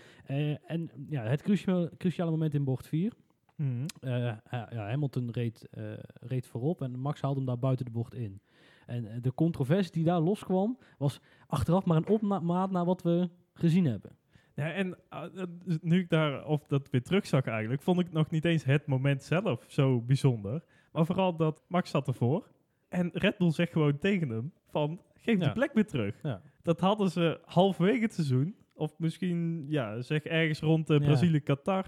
En 0.68 0.90
ja, 1.10 1.24
het 1.24 1.42
cruciale, 1.42 1.92
cruciale 1.98 2.32
moment 2.32 2.54
in 2.54 2.64
bocht 2.64 2.88
4. 2.88 3.14
Mhm. 3.60 3.86
Eh, 4.00 4.32
ja, 4.52 4.88
Hamilton 4.90 5.32
reed, 5.32 5.68
eh, 5.72 5.84
reed 6.14 6.48
voorop 6.48 6.82
en 6.82 7.00
Max 7.00 7.22
haalde 7.22 7.38
hem 7.38 7.46
daar 7.46 7.60
buiten 7.60 7.86
de 7.86 7.92
bocht 7.92 8.14
in. 8.14 8.42
En 8.86 9.06
eh, 9.08 9.22
de 9.22 9.34
controversie 9.34 9.92
die 9.92 10.04
daar 10.04 10.20
loskwam, 10.20 10.78
was 10.98 11.20
achteraf 11.48 11.86
maar 11.86 11.98
een 11.98 12.08
opmaat 12.08 12.72
naar 12.72 12.86
wat 12.86 13.02
we 13.02 13.30
gezien 13.54 13.86
hebben. 13.86 14.12
Ja, 14.54 14.72
en 14.72 14.98
uh, 15.14 15.44
nu 15.82 16.00
ik 16.00 16.10
daar 16.10 16.46
of 16.46 16.66
dat 16.68 16.90
weer 16.90 17.04
terugzag 17.04 17.46
eigenlijk, 17.46 17.82
vond 17.82 18.00
ik 18.00 18.12
nog 18.12 18.30
niet 18.30 18.46
eens 18.46 18.64
het 18.64 18.86
moment 18.86 19.24
zelf 19.24 19.66
zo 19.68 20.02
bijzonder. 20.02 20.64
Maar 20.92 21.06
vooral 21.06 21.36
dat 21.36 21.64
Max 21.68 21.90
zat 21.90 22.08
ervoor. 22.08 22.48
En 22.90 23.10
Red 23.14 23.38
Bull 23.38 23.52
zegt 23.52 23.72
gewoon 23.72 23.98
tegen 23.98 24.30
hem 24.30 24.52
van, 24.68 25.02
geef 25.16 25.40
Ja. 25.40 25.46
de 25.46 25.52
plek 25.52 25.74
weer 25.74 25.88
terug. 25.88 26.16
Ja. 26.24 26.42
Dat 26.62 26.80
hadden 26.80 27.12
ze 27.12 27.40
halverwege 27.46 28.02
het 28.02 28.14
seizoen, 28.14 28.56
of 28.74 29.00
misschien, 29.00 29.66
ja, 29.68 30.02
zeg 30.02 30.24
ergens 30.24 30.60
rond 30.60 30.88
Ja. 30.88 31.86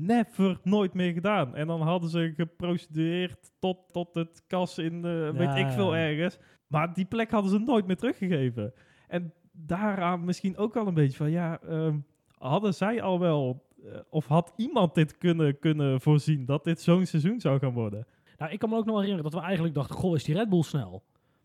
Never, 0.00 0.58
nooit 0.62 0.94
meer 0.94 1.12
gedaan. 1.12 1.54
En 1.54 1.66
dan 1.66 1.80
hadden 1.80 2.10
ze 2.10 2.32
geprocedeerd 2.36 3.52
tot, 3.58 3.92
tot 3.92 4.14
het 4.14 4.42
kas 4.46 4.78
in, 4.78 5.02
Ja, 5.02 5.32
weet 5.32 5.56
ik 5.56 5.68
veel 5.68 5.96
ergens. 5.96 6.38
Maar 6.66 6.94
die 6.94 7.04
plek 7.04 7.30
hadden 7.30 7.50
ze 7.50 7.58
nooit 7.58 7.86
meer 7.86 7.96
teruggegeven. 7.96 8.72
En 9.08 9.32
daaraan 9.52 10.24
misschien 10.24 10.56
ook 10.56 10.76
al 10.76 10.86
een 10.86 10.94
beetje 10.94 11.16
van, 11.16 11.30
ja, 11.30 11.60
ehm, 11.60 11.98
hadden 12.38 12.74
zij 12.74 13.02
al 13.02 13.20
wel, 13.20 13.66
eh, 13.84 13.98
of 14.10 14.26
had 14.26 14.52
iemand 14.56 14.94
dit 14.94 15.18
kunnen, 15.18 15.58
kunnen 15.58 16.00
voorzien, 16.00 16.44
dat 16.44 16.64
dit 16.64 16.80
zo'n 16.80 17.06
seizoen 17.06 17.40
zou 17.40 17.58
gaan 17.58 17.72
worden? 17.72 18.06
Nou, 18.38 18.52
ik 18.52 18.58
kan 18.58 18.68
me 18.68 18.76
ook 18.76 18.84
nog 18.84 18.94
wel 18.94 19.02
herinneren 19.02 19.30
dat 19.30 19.40
we 19.40 19.46
eigenlijk 19.46 19.74
dachten, 19.74 19.96
goh, 19.96 20.14
is 20.14 20.24
die 20.24 20.34
Red 20.34 20.48
Bull 20.48 20.62
snel? 20.62 21.02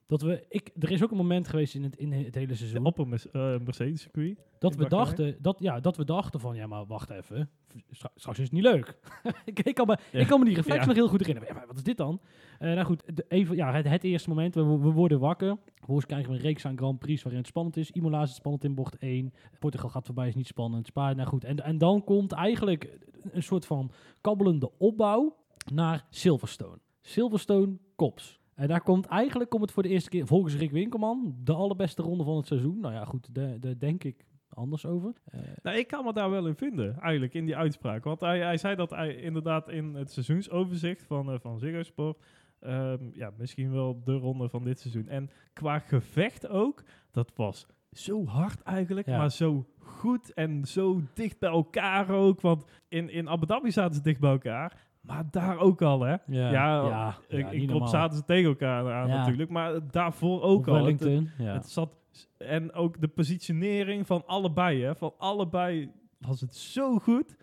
Dat 0.07 0.22
we, 0.22 0.46
ik, 0.50 0.72
er 0.80 0.92
is 0.92 1.04
ook 1.04 1.12
een 1.12 1.18
moment 1.18 1.48
geweest 1.48 1.75
in 1.75 1.84
het, 1.84 1.96
in 1.96 2.12
het 2.12 2.36
hele 2.36 2.56
seizoen 2.56 2.86
Op 2.86 2.98
een 2.98 3.12
eh, 3.31 3.57
Mercedes-circuit. 3.60 4.38
dat 4.60 4.75
we, 4.75 4.88
dachten, 4.90 5.38
dat, 5.42 5.60
ja, 5.60 5.80
dat 5.80 5.98
we 5.98 6.06
dachten 6.06 6.40
van, 6.40 6.56
ja, 6.56 6.68
maar 6.68 6.86
wacht 6.86 7.10
even, 7.10 7.50
Stra- 7.92 8.12
straks 8.16 8.38
is 8.38 8.44
het 8.44 8.54
niet 8.54 8.63
leuk. 8.63 9.00
ik, 9.46 9.60
ik, 9.60 9.75
kan 9.75 9.88
me, 9.88 9.98
Ja. 10.12 10.19
ik 10.19 10.28
kan 10.28 10.40
me 10.40 10.46
die 10.46 10.56
reflex 10.56 10.80
Ja. 10.80 10.86
nog 10.86 10.96
heel 10.96 11.07
goed 11.07 11.19
herinneren. 11.25 11.56
Ja, 11.56 11.66
wat 11.68 11.75
is 11.75 11.84
dit 11.84 11.98
dan? 11.98 12.22
Eh, 12.60 12.74
nou 12.74 12.86
goed, 12.86 13.04
de, 13.18 13.25
even, 13.28 13.56
ja, 13.56 13.74
het, 13.74 13.88
het 13.88 14.04
eerste 14.04 14.30
moment, 14.30 14.56
we, 14.56 14.62
we 14.63 14.92
worden 14.92 15.19
wakker. 15.19 15.57
Vervolgens 15.75 16.06
krijgen 16.07 16.30
we 16.31 16.36
een 16.36 16.42
reeks 16.44 16.66
aan 16.66 16.78
Grand 16.78 17.00
Prix 17.00 17.22
waarin 17.22 17.40
het 17.42 17.50
spannend 17.50 17.78
is. 17.78 17.92
Imola 17.92 18.22
is 18.22 18.28
het 18.28 18.38
spannend 18.38 18.63
in 18.63 18.75
bocht 18.75 18.98
1. 18.98 19.34
Portugal 19.60 19.90
gaat 19.90 20.06
voorbij, 20.06 20.28
is 20.28 20.36
niet 20.36 20.48
spannend. 20.48 20.86
Spa, 20.88 21.13
nou 21.13 21.28
goed. 21.28 21.44
En, 21.44 21.63
en 21.63 21.78
dan 21.78 22.04
komt 22.04 22.31
eigenlijk 22.31 22.98
een 23.31 23.44
soort 23.44 23.66
van 23.66 23.92
kabbelende 24.22 24.72
opbouw 24.78 25.36
naar 25.74 26.06
Silverstone. 26.10 26.78
Silverstone 27.02 27.78
kops. 27.96 28.40
En 28.56 28.68
daar 28.68 28.81
komt 28.81 29.06
eigenlijk, 29.06 29.50
komt 29.50 29.62
het 29.62 29.71
voor 29.71 29.83
de 29.83 29.90
eerste 29.90 30.09
keer, 30.09 30.28
volgens 30.28 30.56
Rick 30.56 30.71
Winkelman, 30.71 31.35
de 31.44 31.54
allerbeste 31.54 32.02
ronde 32.02 32.24
van 32.24 32.35
het 32.38 32.47
seizoen. 32.47 32.80
Nou 32.80 32.94
ja, 32.94 33.06
goed, 33.06 33.33
daar 33.33 33.78
denk 33.78 34.04
ik 34.04 34.26
anders 34.50 34.85
over. 34.85 35.14
Eh, 35.26 35.40
Nou, 35.64 35.78
ik 35.78 35.88
kan 35.88 36.06
me 36.06 36.14
daar 36.14 36.30
wel 36.30 36.47
in 36.47 36.56
vinden, 36.56 37.00
eigenlijk, 37.00 37.33
in 37.33 37.45
die 37.45 37.56
uitspraak. 37.56 38.04
Want 38.04 38.19
hij, 38.19 38.40
hij 38.40 38.57
zei 38.57 38.76
dat 38.76 38.90
hij 38.90 39.16
inderdaad 39.16 39.69
in 39.69 39.94
het 39.94 40.12
seizoensoverzicht 40.12 41.04
van, 41.04 41.31
eh 41.31 41.40
van 41.40 41.59
Ziggo 41.59 41.83
Sport... 41.83 42.24
ehm, 42.59 43.09
ja, 43.14 43.31
misschien 43.38 43.71
wel 43.71 44.02
de 44.04 44.14
ronde 44.14 44.50
van 44.50 44.64
dit 44.64 44.80
seizoen. 44.80 45.07
En 45.07 45.30
qua 45.54 45.80
gevecht 45.80 46.47
ook, 46.47 46.83
dat 47.12 47.31
was 47.35 47.68
zo 47.92 48.26
hard 48.26 48.62
eigenlijk, 48.62 49.07
Ja. 49.07 49.18
maar 49.18 49.31
zo 49.31 49.66
goed 49.78 50.33
en 50.33 50.66
zo 50.66 51.02
dicht 51.14 51.40
bij 51.40 51.50
elkaar 51.50 52.09
ook. 52.09 52.42
Want 52.42 52.66
in, 52.88 53.09
in 53.09 53.30
Abu 53.30 53.45
Dhabi 53.45 53.71
zaten 53.71 53.95
ze 53.95 54.02
dicht 54.02 54.19
bij 54.19 54.31
elkaar, 54.31 54.84
maar 55.07 55.24
daar 55.31 55.57
ook 55.59 55.81
al, 55.81 56.02
hè. 56.02 56.12
ja, 56.12 56.19
Ja, 56.28 56.52
ja, 56.52 57.16
ik, 57.28 57.40
ja, 57.40 57.50
ik 57.50 57.52
niet 57.59 57.62
op 57.64 57.69
normaal. 57.69 57.88
zaten 57.88 58.18
ze 58.18 58.24
tegen 58.26 58.50
elkaar 58.50 58.94
aan 58.94 59.09
natuurlijk, 59.18 59.50
maar 59.50 59.92
daarvoor 59.92 60.42
ook 60.42 60.68
al. 60.68 60.74
Het- 60.85 61.69
zat, 61.69 61.90
en 62.38 62.74
ook 62.74 63.02
de 63.02 63.07
positionering 63.07 64.07
van 64.07 64.24
allebei, 64.26 64.81
hè. 64.83 64.95
Van 64.95 65.14
allebei 65.18 65.92
was 66.19 66.42
het 66.42 66.56
zo 66.56 66.97
goed. 67.00 67.35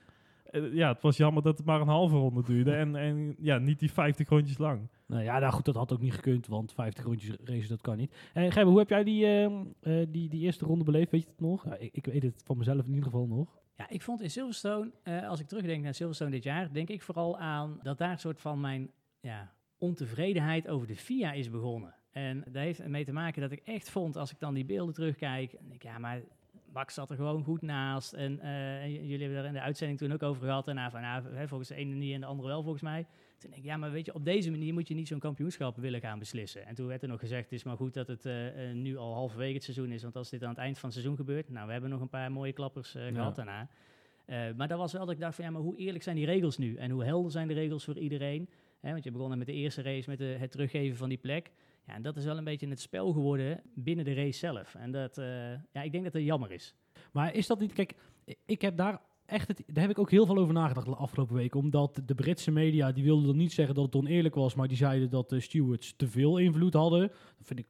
Eh, 0.45 0.75
ja, 0.75 0.93
het 0.93 1.03
was 1.03 1.17
jammer 1.17 1.43
dat 1.43 1.57
het 1.59 1.67
maar 1.67 1.81
een 1.81 1.87
halve 1.89 2.17
ronde 2.17 2.43
duurde. 2.43 2.73
en, 2.75 2.97
en 2.97 3.35
ja, 3.39 3.59
niet 3.59 3.79
die 3.79 3.93
50 3.93 4.29
rondjes 4.29 4.59
lang. 4.59 4.89
Nou 5.07 5.23
ja, 5.25 5.39
nou 5.39 5.53
goed, 5.53 5.65
dat 5.65 5.75
had 5.75 5.93
ook 5.93 6.01
niet 6.01 6.15
gekund, 6.15 6.47
want 6.47 6.73
50 6.73 7.05
rondjes 7.05 7.37
racen, 7.45 7.69
dat 7.69 7.81
kan 7.81 7.97
niet. 7.97 8.15
Eh 8.35 8.43
Gerben, 8.43 8.71
hoe 8.71 8.79
heb 8.79 8.89
jij 8.89 9.05
die, 9.05 9.27
ehm, 9.27 9.53
eh, 9.81 10.07
die, 10.09 10.29
die 10.29 10.41
eerste 10.41 10.65
ronde 10.65 10.85
beleefd? 10.85 11.11
Weet 11.11 11.23
je 11.23 11.29
het 11.29 11.41
nog? 11.41 11.65
Ja, 11.65 11.77
ik, 11.77 11.91
ik 11.95 12.07
weet 12.07 12.23
het 12.23 12.43
van 12.45 12.57
mezelf 12.59 12.81
in 12.85 12.89
ieder 12.89 13.05
geval 13.05 13.27
nog. 13.27 13.61
Ja, 13.75 13.89
ik 13.89 14.03
vond 14.03 14.21
in 14.21 14.31
Silverstone, 14.31 14.91
eh, 15.03 15.29
als 15.29 15.41
ik 15.41 15.47
terugdenk 15.47 15.83
naar 15.83 15.95
Silverstone 15.95 16.31
dit 16.31 16.43
jaar, 16.43 16.73
denk 16.73 16.89
ik 16.89 17.03
vooral 17.03 17.39
aan 17.39 17.81
dat 17.83 17.99
daar 17.99 18.11
een 18.11 18.19
soort 18.19 18.41
van 18.41 18.61
mijn 18.61 18.91
ja, 19.21 19.53
ontevredenheid 19.79 20.69
over 20.69 20.87
de 20.87 20.97
FIA 20.97 21.33
is 21.33 21.51
begonnen. 21.51 21.95
En 22.11 22.39
dat 22.39 22.63
heeft 22.63 22.81
ermee 22.81 23.05
te 23.05 23.13
maken 23.13 23.43
dat 23.43 23.53
ik 23.53 23.61
echt 23.65 23.91
vond, 23.91 24.17
als 24.17 24.31
ik 24.31 24.39
dan 24.39 24.55
die 24.55 24.65
beelden 24.65 24.95
terugkijk, 24.95 25.53
en 25.53 25.73
ik, 25.73 25.83
ja, 25.83 25.99
maar 25.99 26.23
Max 26.73 26.95
zat 26.95 27.11
er 27.11 27.17
gewoon 27.17 27.45
goed 27.45 27.63
naast. 27.63 28.13
En 28.13 28.41
eh, 28.41 28.87
jullie 28.87 29.19
hebben 29.19 29.37
daar 29.37 29.47
in 29.47 29.53
de 29.53 29.61
uitzending 29.61 29.99
toen 29.99 30.13
ook 30.13 30.23
over 30.23 30.43
gehad. 30.43 30.69
En 30.69 30.75
nou, 30.75 30.91
van, 30.91 31.01
nou, 31.01 31.49
volgens 31.49 31.69
de 31.69 31.75
ene 31.75 31.95
niet 31.95 32.15
en 32.15 32.21
de 32.21 32.27
andere 32.27 32.49
wel, 32.49 32.63
volgens 32.63 32.83
mij. 32.83 33.07
Toen 33.43 33.51
denk 33.51 33.63
ik, 33.63 33.69
ja, 33.69 33.77
maar 33.77 33.91
weet 33.91 34.07
je, 34.07 34.15
op 34.15 34.25
deze 34.25 34.51
manier 34.51 34.73
moet 34.73 34.89
je 34.89 34.95
niet 34.95 35.09
zo'n 35.09 35.19
kampioenschap 35.19 35.77
willen 35.77 36.01
gaan 36.01 36.19
beslissen. 36.19 36.67
En 36.67 36.75
toen 36.75 36.87
werd 36.87 37.03
er 37.03 37.09
nog 37.09 37.21
gezegd, 37.21 37.43
het 37.43 37.53
is 37.53 37.63
maar 37.63 37.77
goed 37.77 37.95
dat 37.95 38.09
het 38.09 38.27
eh, 38.27 38.71
eh, 38.71 38.77
nu 38.77 38.97
al 38.97 39.15
halverwege 39.15 39.55
het 39.55 39.63
seizoen 39.63 39.93
is. 39.93 40.03
Want 40.03 40.17
als 40.17 40.31
dit 40.31 40.43
aan 40.43 40.49
het 40.49 40.59
eind 40.59 40.79
van 40.79 40.89
het 40.89 40.99
seizoen 40.99 41.17
gebeurt, 41.17 41.49
nou, 41.49 41.67
we 41.67 41.73
hebben 41.73 41.91
nog 41.91 42.01
een 42.01 42.09
paar 42.09 42.33
mooie 42.33 42.53
klappers 42.53 42.95
eh, 42.95 43.09
Ja. 43.09 43.15
gehad 43.15 43.37
daarna. 43.37 43.69
Maar 44.57 44.69
dat 44.69 44.79
was 44.79 44.93
wel 44.93 45.05
dat 45.05 45.15
ik 45.15 45.21
dacht 45.21 45.35
van 45.35 45.45
ja, 45.45 45.51
maar 45.51 45.61
hoe 45.61 45.77
eerlijk 45.77 46.05
zijn 46.05 46.17
die 46.17 46.27
regels 46.27 46.59
nu? 46.59 46.77
En 46.77 46.91
hoe 46.91 47.05
helder 47.05 47.31
zijn 47.31 47.49
de 47.49 47.55
regels 47.55 47.85
voor 47.85 47.99
iedereen? 47.99 48.49
Want 48.81 49.05
je 49.05 49.11
begon 49.11 49.39
met 49.39 49.47
de 49.47 49.53
eerste 49.53 49.83
race 49.83 50.09
met 50.09 50.19
de, 50.19 50.25
het 50.25 50.51
teruggeven 50.51 50.97
van 50.97 51.09
die 51.09 51.19
plek. 51.19 51.51
Ja, 51.87 51.95
en 51.95 52.03
dat 52.03 52.17
is 52.17 52.25
wel 52.25 52.37
een 52.39 52.45
beetje 52.45 52.69
het 52.69 52.81
spel 52.81 53.13
geworden 53.13 53.61
binnen 53.75 54.05
de 54.05 54.15
race 54.15 54.39
zelf. 54.39 54.75
En 54.75 54.91
dat, 54.91 55.17
ja, 55.73 55.83
ik 55.83 55.93
denk 55.93 56.05
dat 56.05 56.13
dat 56.13 56.23
jammer 56.23 56.53
is. 56.53 56.75
Maar 57.13 57.35
is 57.35 57.47
dat 57.47 57.61
niet... 57.61 57.73
Kijk, 57.73 57.95
ik 58.47 58.61
heb 58.61 58.77
daar 58.77 59.01
echt... 59.33 59.63
Daar 59.67 59.83
heb 59.83 59.91
ik 59.91 59.99
ook 59.99 60.11
heel 60.11 60.27
veel 60.27 60.37
over 60.37 60.55
nagedacht 60.55 60.87
de 60.87 60.95
afgelopen 60.95 61.35
weken. 61.35 61.61
Omdat 61.61 62.03
de 62.07 62.15
Britse 62.15 62.51
media, 62.51 62.93
die 62.93 63.05
wilden 63.05 63.27
dan 63.27 63.37
niet 63.37 63.53
zeggen 63.53 63.75
dat 63.75 63.85
het 63.85 63.95
oneerlijk 63.95 64.35
was. 64.35 64.55
Maar 64.55 64.69
die 64.69 64.77
zeiden 64.77 65.11
dat 65.11 65.29
de 65.29 65.41
stewards 65.41 65.95
te 65.97 66.09
veel 66.09 66.39
invloed 66.39 66.75
hadden. 66.75 67.09
Dat 67.09 67.47
vind 67.47 67.59
ik... 67.59 67.67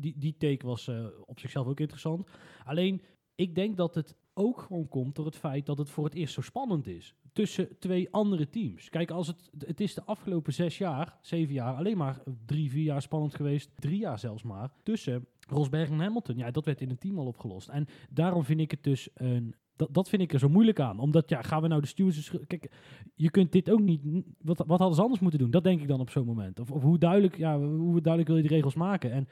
Die, 0.00 0.14
die 0.18 0.36
take 0.36 0.66
was 0.66 0.88
eh, 0.88 1.06
op 1.26 1.40
zichzelf 1.40 1.66
ook 1.66 1.80
interessant. 1.80 2.28
Alleen, 2.64 3.02
ik 3.34 3.54
denk 3.54 3.76
dat 3.76 3.94
het 3.94 4.14
ook 4.34 4.60
gewoon 4.60 4.88
komt 4.88 5.14
door 5.14 5.26
het 5.26 5.36
feit 5.36 5.66
dat 5.66 5.78
het 5.78 5.90
voor 5.90 6.04
het 6.04 6.14
eerst 6.14 6.34
zo 6.34 6.40
spannend 6.40 6.86
is. 6.86 7.14
Tussen 7.32 7.78
twee 7.78 8.08
andere 8.10 8.48
teams. 8.48 8.88
Kijk, 8.88 9.10
als 9.10 9.26
het, 9.26 9.50
het 9.58 9.80
is 9.80 9.94
de 9.94 10.04
afgelopen 10.04 10.52
zes 10.52 10.78
jaar, 10.78 11.18
zeven 11.20 11.54
jaar, 11.54 11.74
alleen 11.74 11.96
maar 11.96 12.22
drie, 12.46 12.70
vier 12.70 12.84
jaar 12.84 13.02
spannend 13.02 13.34
geweest. 13.34 13.70
Drie 13.74 13.98
jaar 13.98 14.18
zelfs 14.18 14.42
maar. 14.42 14.70
Tussen 14.82 15.26
Rosberg 15.48 15.88
en 15.88 16.00
Hamilton. 16.00 16.36
Ja, 16.36 16.50
dat 16.50 16.64
werd 16.64 16.80
in 16.80 16.90
een 16.90 16.98
team 16.98 17.18
al 17.18 17.26
opgelost. 17.26 17.68
En 17.68 17.86
daarom 18.10 18.44
vind 18.44 18.60
ik 18.60 18.70
het 18.70 18.82
dus 18.82 19.08
een 19.14 19.54
dat, 19.78 19.94
dat 19.94 20.08
vind 20.08 20.22
ik 20.22 20.32
er 20.32 20.38
zo 20.38 20.48
moeilijk 20.48 20.80
aan. 20.80 20.98
Omdat, 20.98 21.28
ja, 21.28 21.42
gaan 21.42 21.62
we 21.62 21.68
nou 21.68 21.80
de 21.80 21.86
stewards... 21.86 22.32
Kijk, 22.46 22.70
je 23.14 23.30
kunt 23.30 23.52
dit 23.52 23.70
ook 23.70 23.80
niet... 23.80 24.02
Wat, 24.38 24.58
wat 24.66 24.78
hadden 24.78 24.96
ze 24.96 25.02
anders 25.02 25.20
moeten 25.20 25.40
doen? 25.40 25.50
Dat 25.50 25.64
denk 25.64 25.80
ik 25.80 25.88
dan 25.88 26.00
op 26.00 26.10
zo'n 26.10 26.24
moment. 26.24 26.60
Of, 26.60 26.70
of 26.70 26.82
hoe 26.82 26.98
duidelijk, 26.98 27.36
ja, 27.36 27.58
hoe 27.58 28.00
duidelijk 28.00 28.26
wil 28.26 28.36
je 28.36 28.48
die 28.48 28.56
regels 28.56 28.74
maken? 28.74 29.12
En 29.12 29.28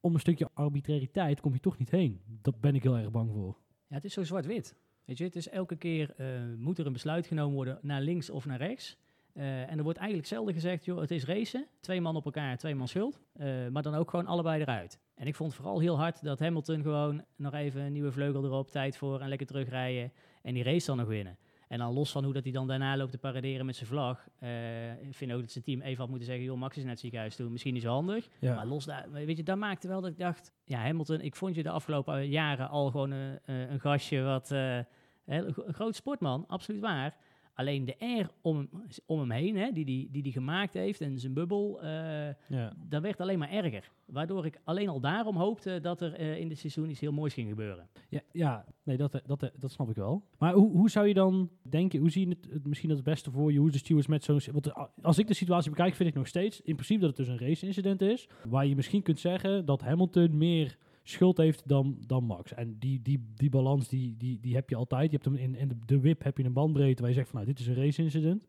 om 0.00 0.14
een 0.14 0.20
stukje 0.20 0.48
arbitrariteit 0.54 1.40
kom 1.40 1.52
je 1.52 1.60
toch 1.60 1.78
niet 1.78 1.90
heen. 1.90 2.20
Dat 2.42 2.60
ben 2.60 2.74
ik 2.74 2.82
heel 2.82 2.96
erg 2.96 3.10
bang 3.10 3.30
voor. 3.30 3.56
Ja, 3.86 3.94
het 3.94 4.04
is 4.04 4.12
zo 4.12 4.22
zwart-wit. 4.22 4.76
Weet 5.04 5.18
je, 5.18 5.24
het 5.24 5.36
is 5.36 5.48
elke 5.48 5.76
keer 5.76 6.14
uh, 6.16 6.26
moet 6.56 6.78
er 6.78 6.86
een 6.86 6.92
besluit 6.92 7.26
genomen 7.26 7.54
worden 7.54 7.78
naar 7.82 8.02
links 8.02 8.30
of 8.30 8.46
naar 8.46 8.58
rechts. 8.58 8.98
Uh, 9.34 9.70
en 9.70 9.78
er 9.78 9.82
wordt 9.82 9.98
eigenlijk 9.98 10.28
zelden 10.28 10.54
gezegd, 10.54 10.84
joh, 10.84 11.00
het 11.00 11.10
is 11.10 11.24
racen. 11.24 11.66
Twee 11.80 12.00
man 12.00 12.16
op 12.16 12.24
elkaar, 12.24 12.56
twee 12.56 12.74
man 12.74 12.88
schuld. 12.88 13.20
Uh, 13.36 13.68
maar 13.68 13.82
dan 13.82 13.94
ook 13.94 14.10
gewoon 14.10 14.26
allebei 14.26 14.60
eruit. 14.60 14.98
En 15.14 15.26
ik 15.26 15.34
vond 15.34 15.54
vooral 15.54 15.80
heel 15.80 15.98
hard 15.98 16.24
dat 16.24 16.38
Hamilton 16.38 16.82
gewoon 16.82 17.24
nog 17.36 17.54
even 17.54 17.80
een 17.80 17.92
nieuwe 17.92 18.12
vleugel 18.12 18.44
erop, 18.44 18.70
tijd 18.70 18.96
voor 18.96 19.20
en 19.20 19.28
lekker 19.28 19.46
terugrijden. 19.46 20.12
En 20.42 20.54
die 20.54 20.62
race 20.62 20.86
dan 20.86 20.96
nog 20.96 21.06
winnen. 21.06 21.38
En 21.68 21.78
dan 21.78 21.92
los 21.92 22.10
van 22.10 22.24
hoe 22.24 22.32
dat 22.32 22.42
hij 22.42 22.52
dan 22.52 22.66
daarna 22.66 22.96
loopt 22.96 23.10
te 23.10 23.18
paraderen 23.18 23.66
met 23.66 23.76
zijn 23.76 23.88
vlag. 23.88 24.28
Uh, 24.40 25.02
ik 25.02 25.14
vind 25.14 25.32
ook 25.32 25.40
dat 25.40 25.50
zijn 25.50 25.64
team 25.64 25.80
even 25.80 25.98
had 25.98 26.08
moeten 26.08 26.26
zeggen, 26.26 26.44
joh, 26.44 26.58
Max 26.58 26.76
is 26.76 26.84
net 26.84 27.00
ziekenhuis 27.00 27.36
toe. 27.36 27.50
Misschien 27.50 27.72
niet 27.74 27.82
zo 27.82 27.90
handig. 27.90 28.28
Ja. 28.38 28.54
Maar 28.54 28.66
los 28.66 28.84
daar, 28.84 29.10
weet 29.10 29.36
je, 29.36 29.42
dat 29.42 29.58
maakte 29.58 29.88
wel 29.88 30.00
dat 30.00 30.10
ik 30.10 30.18
dacht, 30.18 30.52
ja, 30.64 30.78
Hamilton, 30.78 31.20
ik 31.20 31.36
vond 31.36 31.54
je 31.54 31.62
de 31.62 31.70
afgelopen 31.70 32.28
jaren 32.28 32.68
al 32.68 32.90
gewoon 32.90 33.10
een, 33.10 33.38
een 33.44 33.80
gastje 33.80 34.22
wat, 34.22 34.50
een 34.50 35.54
groot 35.68 35.96
sportman, 35.96 36.44
absoluut 36.48 36.80
waar. 36.80 37.16
Alleen 37.54 37.84
de 37.84 37.94
air 37.98 38.30
om, 38.40 38.68
om 39.06 39.18
hem 39.18 39.30
heen, 39.30 39.56
hè, 39.56 39.72
die 39.72 39.84
hij 39.84 40.08
die, 40.10 40.22
die, 40.22 40.32
gemaakt 40.32 40.74
heeft 40.74 41.00
en 41.00 41.18
zijn 41.18 41.32
bubbel, 41.32 41.80
uh, 41.82 41.88
ja. 42.48 42.72
dat 42.88 43.02
werd 43.02 43.20
alleen 43.20 43.38
maar 43.38 43.50
erger. 43.50 43.90
Waardoor 44.04 44.46
ik 44.46 44.60
alleen 44.64 44.88
al 44.88 45.00
daarom 45.00 45.36
hoopte 45.36 45.80
dat 45.80 46.00
er 46.00 46.20
uh, 46.20 46.38
in 46.38 46.48
dit 46.48 46.58
seizoen 46.58 46.90
iets 46.90 47.00
heel 47.00 47.12
moois 47.12 47.34
ging 47.34 47.48
gebeuren. 47.48 47.88
Ja, 48.08 48.20
ja 48.32 48.64
nee, 48.82 48.96
dat, 48.96 49.22
dat, 49.26 49.50
dat 49.56 49.70
snap 49.70 49.88
ik 49.90 49.96
wel. 49.96 50.24
Maar 50.38 50.52
hoe, 50.52 50.70
hoe 50.70 50.90
zou 50.90 51.06
je 51.06 51.14
dan 51.14 51.50
denken, 51.62 52.00
hoe 52.00 52.10
zie 52.10 52.28
je 52.28 52.36
het, 52.50 52.66
misschien 52.66 52.90
het 52.90 53.02
beste 53.02 53.30
voor 53.30 53.52
je, 53.52 53.58
hoe 53.58 53.70
de 53.70 53.78
stewards 53.78 54.06
met 54.08 54.24
zo'n... 54.24 54.40
Want 54.52 54.72
als 55.02 55.18
ik 55.18 55.26
de 55.26 55.34
situatie 55.34 55.70
bekijk, 55.70 55.94
vind 55.94 56.08
ik 56.08 56.14
nog 56.14 56.26
steeds 56.26 56.60
in 56.60 56.74
principe 56.74 57.00
dat 57.00 57.16
het 57.16 57.26
dus 57.26 57.28
een 57.28 57.46
race-incident 57.46 58.00
is, 58.00 58.28
waar 58.48 58.66
je 58.66 58.74
misschien 58.74 59.02
kunt 59.02 59.18
zeggen 59.18 59.64
dat 59.64 59.80
Hamilton 59.80 60.36
meer 60.36 60.78
schuld 61.04 61.36
heeft 61.36 61.68
dan, 61.68 61.96
dan 62.06 62.24
Max. 62.24 62.54
En 62.54 62.78
die, 62.78 63.02
die, 63.02 63.24
die 63.34 63.50
balans 63.50 63.88
die, 63.88 64.16
die, 64.16 64.40
die 64.40 64.54
heb 64.54 64.70
je 64.70 64.76
altijd. 64.76 65.10
Je 65.10 65.16
hebt 65.16 65.24
hem 65.24 65.34
in, 65.36 65.54
in 65.54 65.68
de, 65.68 65.76
de 65.86 66.00
whip 66.00 66.22
heb 66.22 66.38
je 66.38 66.44
een 66.44 66.52
bandbreedte 66.52 67.02
waar 67.02 67.10
je 67.10 67.16
zegt 67.16 67.28
van 67.30 67.40
nou, 67.40 67.52
dit 67.52 67.60
is 67.60 67.66
een 67.66 67.82
race 67.82 68.02
incident. 68.02 68.46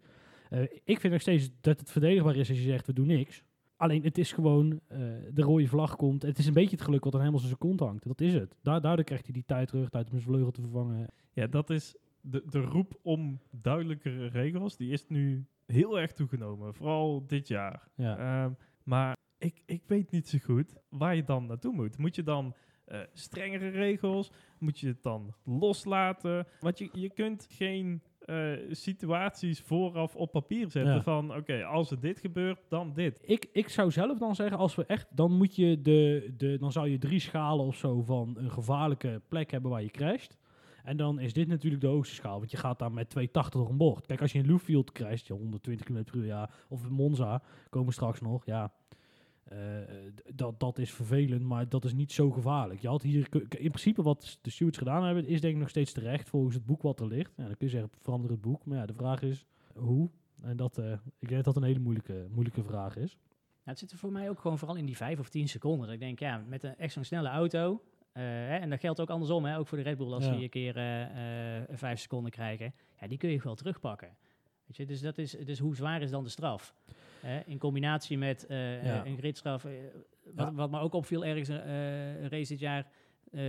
Uh, 0.52 0.62
ik 0.84 1.00
vind 1.00 1.14
nog 1.14 1.22
steeds 1.22 1.50
dat 1.62 1.80
het 1.80 1.92
verdedigbaar 1.92 2.36
is 2.36 2.50
als 2.50 2.58
je 2.58 2.64
zegt 2.64 2.88
we 2.88 2.94
doen 2.94 3.08
niks. 3.08 3.44
Alleen 3.78 4.04
het 4.04 4.18
is 4.18 4.32
gewoon 4.32 4.72
uh, 4.72 4.98
de 5.34 5.42
rode 5.42 5.68
vlag 5.68 5.96
komt. 5.96 6.22
Het 6.22 6.38
is 6.38 6.48
een 6.48 6.54
beetje 6.54 6.76
het 6.76 6.86
geluk 6.86 7.04
wat 7.04 7.14
aan 7.14 7.20
helemaal 7.20 7.40
zijn 7.40 7.58
kont 7.58 7.80
hangt. 7.80 8.08
Dat 8.08 8.22
is 8.22 8.34
het. 8.34 8.56
Da 8.62 8.80
daardoor 8.80 9.06
krijgt 9.06 9.26
hij 9.26 9.34
die 9.34 9.46
tijd 9.46 9.68
terug, 9.68 9.90
tijd 9.90 10.06
om 10.06 10.12
zijn 10.12 10.24
vleugel 10.24 10.52
te 10.52 10.62
vervangen. 10.62 11.08
Ja, 11.34 11.48
dat 11.48 11.70
is 11.70 11.96
de, 12.22 12.44
de 12.50 12.60
roep 12.60 13.00
om 13.02 13.40
duidelijkere 13.52 14.28
regels. 14.28 14.78
Die 14.78 14.92
is 14.92 15.08
nu 15.08 15.46
heel 15.66 16.00
erg 16.00 16.14
toegenomen. 16.14 16.74
Vooral 16.74 17.24
dit 17.28 17.48
jaar. 17.48 17.88
Ja. 17.96 18.44
Um, 18.44 18.58
maar 18.84 19.18
ik, 19.46 19.62
ik 19.66 19.84
weet 19.88 20.12
niet 20.12 20.28
zo 20.28 20.38
goed 20.44 20.76
waar 20.90 21.16
je 21.16 21.24
dan 21.24 21.46
naartoe 21.46 21.74
moet. 21.74 21.98
Moet 21.98 22.16
je 22.16 22.24
dan 22.24 22.56
uh, 22.88 23.00
strengere 23.14 23.70
regels? 23.70 24.32
Moet 24.60 24.80
je 24.80 24.88
het 24.88 25.04
dan 25.04 25.34
loslaten? 25.44 26.48
Want 26.60 26.78
je, 26.78 26.90
je 26.94 27.10
kunt 27.10 27.48
geen 27.50 28.02
uh, 28.26 28.58
situaties 28.72 29.62
vooraf 29.62 30.16
op 30.16 30.32
papier 30.32 30.72
zetten 30.72 30.94
ja. 30.94 31.02
van 31.02 31.36
oké, 31.36 31.64
als 31.64 31.92
er 31.92 32.00
dit 32.00 32.20
gebeurt, 32.20 32.60
dan 32.70 32.94
dit. 32.94 33.20
Ik, 33.22 33.50
ik 33.52 33.70
zou 33.70 33.92
zelf 33.92 34.18
dan 34.18 34.36
zeggen, 34.36 34.58
als 34.58 34.76
we 34.76 34.86
echt, 34.86 35.08
dan 35.10 35.32
moet 35.32 35.56
je 35.56 35.82
de, 35.82 36.34
de, 36.38 36.58
dan 36.58 36.72
zou 36.72 36.90
je 36.90 36.98
drie 36.98 37.20
schalen 37.20 37.66
of 37.66 37.76
zo 37.76 38.02
van 38.02 38.36
een 38.38 38.52
gevaarlijke 38.52 39.22
plek 39.28 39.52
hebben 39.52 39.72
waar 39.72 39.82
je 39.82 39.90
crasht. 39.90 40.38
En 40.84 40.98
dan 40.98 41.20
is 41.20 41.34
dit 41.34 41.48
natuurlijk 41.48 41.82
de 41.82 41.88
hoogste 41.88 42.16
schaal, 42.16 42.38
want 42.38 42.52
je 42.52 42.58
gaat 42.58 42.80
daar 42.80 42.92
met 42.92 43.10
280 43.10 43.62
door 43.62 43.70
een 43.70 43.78
bocht. 43.78 44.06
Kijk, 44.06 44.22
als 44.22 44.32
je 44.32 44.40
in 44.40 44.48
Looffield 44.48 44.92
crasht, 44.92 45.28
je 45.28 45.34
120 45.34 45.86
km 45.86 46.04
per 46.04 46.16
uur, 46.16 46.26
ja, 46.26 46.50
of 46.70 46.84
in 46.84 46.92
Monza, 46.92 47.42
komen 47.70 47.94
straks 47.94 48.22
nog, 48.22 48.46
ja, 48.46 48.72
dat, 50.34 50.60
dat 50.60 50.78
is 50.78 50.92
vervelend, 50.92 51.42
maar 51.42 51.70
dat 51.70 51.86
is 51.86 51.94
niet 51.94 52.12
zo 52.12 52.32
gevaarlijk. 52.32 52.82
Je 52.82 52.88
had 52.88 53.02
hier 53.02 53.28
in 53.50 53.70
principe 53.70 54.04
wat 54.04 54.40
de 54.42 54.50
stewards 54.50 54.78
gedaan 54.78 55.04
hebben, 55.04 55.26
is 55.26 55.42
denk 55.42 55.54
ik 55.54 55.60
nog 55.60 55.70
steeds 55.70 55.92
terecht 55.92 56.30
volgens 56.30 56.56
het 56.56 56.66
boek 56.66 56.82
wat 56.82 57.00
er 57.00 57.08
ligt. 57.08 57.34
Ja, 57.38 57.44
dan 57.44 57.58
kun 57.58 57.68
je 57.68 57.74
zeggen, 57.74 57.90
verander 58.02 58.32
het 58.32 58.42
boek. 58.42 58.66
Maar 58.66 58.78
ja, 58.78 58.86
de 58.86 58.94
vraag 58.94 59.22
is 59.22 59.46
hoe. 59.76 60.10
En 60.42 60.58
dat, 60.58 60.78
uh, 60.78 60.92
ik 61.20 61.30
denk 61.30 61.44
dat 61.44 61.54
dat 61.54 61.56
een 61.56 61.70
hele 61.70 61.80
moeilijke, 61.80 62.28
moeilijke 62.32 62.64
vraag 62.64 62.98
is. 62.98 63.18
Het 63.64 63.80
zit 63.80 63.92
er 63.92 63.98
voor 63.98 64.12
mij 64.12 64.30
ook 64.30 64.40
gewoon 64.40 64.58
vooral 64.58 64.78
in 64.78 64.86
die 64.86 64.98
vijf 64.98 65.20
of 65.20 65.30
tien 65.30 65.48
seconden. 65.48 65.86
Dat 65.86 65.96
ik 65.96 66.02
denk, 66.02 66.20
ja, 66.20 66.44
met 66.48 66.64
een 66.64 66.78
echt 66.78 66.94
zo'n 66.94 67.04
snelle 67.04 67.30
auto. 67.30 67.72
Uh, 67.72 68.24
hè, 68.24 68.58
en 68.58 68.70
dat 68.70 68.80
geldt 68.80 69.00
ook 69.00 69.10
andersom, 69.10 69.46
hè, 69.46 69.58
ook 69.58 69.68
voor 69.68 69.78
de 69.78 69.84
Red 69.84 69.98
Bull, 69.98 70.14
als 70.14 70.26
ja. 70.26 70.32
die 70.32 70.44
een 70.44 70.50
keer 70.50 70.74
vijf 71.78 72.00
seconden 72.00 72.32
krijgen. 72.32 72.74
Ja, 73.00 73.08
die 73.08 73.18
kun 73.18 73.30
je 73.30 73.40
wel 73.44 73.56
terugpakken. 73.56 74.18
Weet 74.66 74.78
je, 74.78 74.86
dus 74.86 75.02
dat 75.02 75.18
is, 75.18 75.32
dus 75.32 75.60
hoe 75.60 75.76
zwaar 75.76 76.02
is 76.02 76.12
dan 76.12 76.24
de 76.24 76.30
straf? 76.30 76.76
In 77.46 77.58
combinatie 77.58 78.18
met 78.18 78.46
uh, 78.50 78.84
ja. 78.84 79.06
een 79.06 79.18
gridstraf. 79.18 79.66
Uh, 79.66 79.72
wat, 80.34 80.48
ja. 80.48 80.54
wat 80.54 80.72
me 80.72 80.80
ook 80.80 80.94
opviel 80.94 81.26
ergens 81.26 81.48
een 81.50 82.30
race 82.30 82.48
dit 82.48 82.60
jaar, 82.60 82.88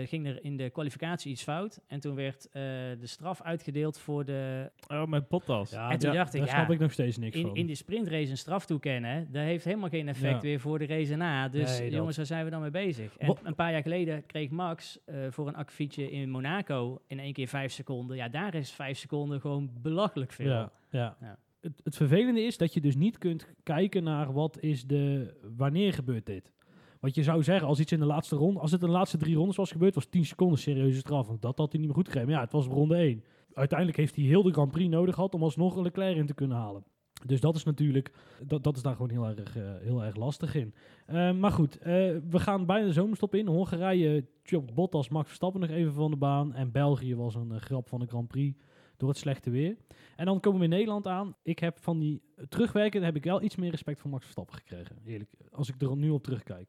ging 0.04 0.26
er 0.26 0.44
in 0.44 0.56
de 0.56 0.70
kwalificatie 0.70 1.30
iets 1.30 1.42
fout. 1.42 1.80
En 1.86 2.00
toen 2.00 2.14
werd 2.14 2.48
de 2.52 2.96
straf 3.02 3.42
uitgedeeld 3.42 3.98
voor 3.98 4.24
de... 4.24 4.70
Oh, 4.88 5.06
met 5.06 5.28
Bottas. 5.28 5.70
Ja, 5.70 5.90
en 5.90 5.98
toen 5.98 6.12
dacht 6.12 6.34
ik, 6.34 6.40
daar 6.40 6.48
snap 6.48 6.70
ik 6.70 6.78
nog 6.78 6.92
steeds 6.92 7.16
niks 7.16 7.36
in, 7.36 7.42
van. 7.42 7.56
In 7.56 7.66
de 7.66 7.74
sprintrace 7.74 8.30
een 8.30 8.36
straf 8.36 8.66
toekennen, 8.66 9.32
dat 9.32 9.42
heeft 9.42 9.64
helemaal 9.64 9.88
geen 9.88 10.08
effect 10.08 10.42
weer 10.42 10.60
voor 10.60 10.78
de 10.78 10.86
race 10.86 11.16
na. 11.16 11.48
Dus 11.48 11.78
nee, 11.78 11.90
jongens, 11.90 12.16
waar 12.16 12.26
zijn 12.26 12.44
we 12.44 12.50
dan 12.50 12.60
mee 12.60 12.70
bezig? 12.70 13.16
En 13.16 13.36
een 13.42 13.54
paar 13.54 13.72
jaar 13.72 13.82
geleden 13.82 14.26
kreeg 14.26 14.50
Max 14.50 14.98
voor 15.30 15.48
een 15.48 15.56
akkefietje 15.56 16.10
in 16.10 16.30
Monaco 16.30 17.02
in 17.06 17.18
één 17.18 17.32
keer 17.32 17.48
vijf 17.48 17.72
seconden. 17.72 18.16
Ja, 18.16 18.28
daar 18.28 18.54
is 18.54 18.70
vijf 18.70 18.98
seconden 18.98 19.40
gewoon 19.40 19.70
belachelijk 19.82 20.32
veel. 20.32 20.70
ja. 20.90 21.16
ja 21.20 21.38
het, 21.82 21.96
vervelende 21.96 22.40
is 22.40 22.56
dat 22.56 22.74
je 22.74 22.80
dus 22.80 22.96
niet 22.96 23.18
kunt 23.18 23.46
kijken 23.62 24.04
naar 24.04 24.32
wat 24.32 24.60
is 24.60 24.84
de, 24.84 25.34
wanneer 25.56 25.92
gebeurt 25.92 26.26
dit. 26.26 26.52
Want 27.00 27.14
je 27.14 27.22
zou 27.22 27.42
zeggen, 27.42 27.68
als 27.68 27.80
iets 27.80 27.92
in 27.92 27.98
de 27.98 28.06
laatste 28.06 28.36
ronde, 28.36 28.60
als 28.60 28.70
het 28.70 28.80
in 28.80 28.86
de 28.86 28.92
laatste 28.92 29.16
drie 29.16 29.36
rondes 29.36 29.56
was 29.56 29.70
gebeurd, 29.70 29.94
was 29.94 30.06
10 30.06 30.24
seconden 30.24 30.58
serieuze 30.58 30.98
straf. 30.98 31.26
Want 31.26 31.42
dat 31.42 31.58
had 31.58 31.72
hij 31.72 31.80
niet 31.80 31.88
meer 31.88 32.04
goed. 32.04 32.14
Maar 32.14 32.28
ja, 32.28 32.40
het 32.40 32.52
was 32.52 32.66
ronde 32.66 32.96
1. 32.96 33.24
Uiteindelijk 33.54 33.98
heeft 33.98 34.16
hij 34.16 34.24
heel 34.24 34.42
de 34.42 34.52
Grand 34.52 34.70
Prix 34.70 34.90
nodig 34.90 35.14
gehad 35.14 35.34
om 35.34 35.42
alsnog 35.42 35.76
een 35.76 35.82
Leclerc 35.82 36.16
in 36.16 36.26
te 36.26 36.34
kunnen 36.34 36.56
halen. 36.56 36.84
Dus 37.24 37.40
dat 37.40 37.56
is 37.56 37.64
natuurlijk, 37.64 38.12
dat, 38.46 38.64
dat 38.64 38.76
is 38.76 38.82
daar 38.82 38.92
gewoon 38.92 39.10
heel 39.10 39.26
erg, 39.26 39.56
uh, 39.56 39.62
heel 39.80 40.04
erg 40.04 40.16
lastig 40.16 40.54
in. 40.54 40.74
Uh, 41.10 41.32
maar 41.32 41.52
goed, 41.52 41.78
uh, 41.78 41.84
we 41.84 42.38
gaan 42.38 42.66
bijna 42.66 42.86
de 42.86 42.92
zomerstop 42.92 43.34
in. 43.34 43.46
Hongarije 43.46 44.24
chopt 44.42 44.74
Bottas, 44.74 45.08
Max 45.08 45.26
Verstappen 45.26 45.60
nog 45.60 45.70
even 45.70 45.92
van 45.92 46.10
de 46.10 46.16
baan. 46.16 46.54
En 46.54 46.72
België 46.72 47.16
was 47.16 47.34
een 47.34 47.60
grap 47.60 47.88
van 47.88 48.00
de 48.00 48.06
Grand 48.06 48.28
Prix 48.28 48.58
door 48.96 49.08
het 49.08 49.18
slechte 49.18 49.50
weer. 49.50 49.76
En 50.16 50.26
dan 50.26 50.40
komen 50.40 50.58
we 50.58 50.64
in 50.64 50.70
Nederland 50.70 51.06
aan. 51.06 51.36
Ik 51.42 51.58
heb 51.58 51.78
van 51.78 51.98
die 51.98 52.22
terugwerken 52.48 53.02
heb 53.02 53.16
ik 53.16 53.24
wel 53.24 53.42
iets 53.42 53.56
meer 53.56 53.70
respect 53.70 54.00
voor 54.00 54.10
Max 54.10 54.22
Verstappen 54.22 54.54
gekregen. 54.54 54.96
Eerlijk, 55.04 55.30
als 55.50 55.68
ik 55.68 55.82
er 55.82 55.96
nu 55.96 56.10
op 56.10 56.22
terugkijk. 56.22 56.68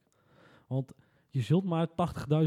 Want 0.68 0.94
je 1.30 1.42
zult 1.42 1.64
maar 1.64 1.88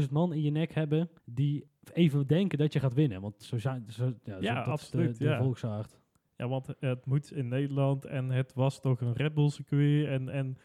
80.000 0.01 0.09
man 0.11 0.33
in 0.33 0.41
je 0.41 0.51
nek 0.51 0.73
hebben 0.73 1.09
die 1.25 1.67
even 1.93 2.27
denken 2.27 2.57
dat 2.57 2.73
je 2.73 2.79
gaat 2.79 2.93
winnen. 2.93 3.21
Want 3.21 3.41
zo 3.41 3.57
zijn 3.57 3.85
zo, 3.89 4.13
ja, 4.23 4.39
dat 4.39 4.65
absoluut, 4.65 5.09
is 5.09 5.17
de, 5.17 5.23
de 5.23 5.29
ja. 5.29 5.37
volksaard. 5.37 5.99
Ja, 6.35 6.47
want 6.47 6.67
het 6.79 7.05
moet 7.05 7.31
in 7.31 7.47
Nederland 7.47 8.05
en 8.05 8.29
het 8.29 8.53
was 8.53 8.79
toch 8.79 9.01
een 9.01 9.13
Red 9.13 9.33
Bull 9.33 9.49
circuit 9.49 10.07
en, 10.07 10.29
en 10.29 10.57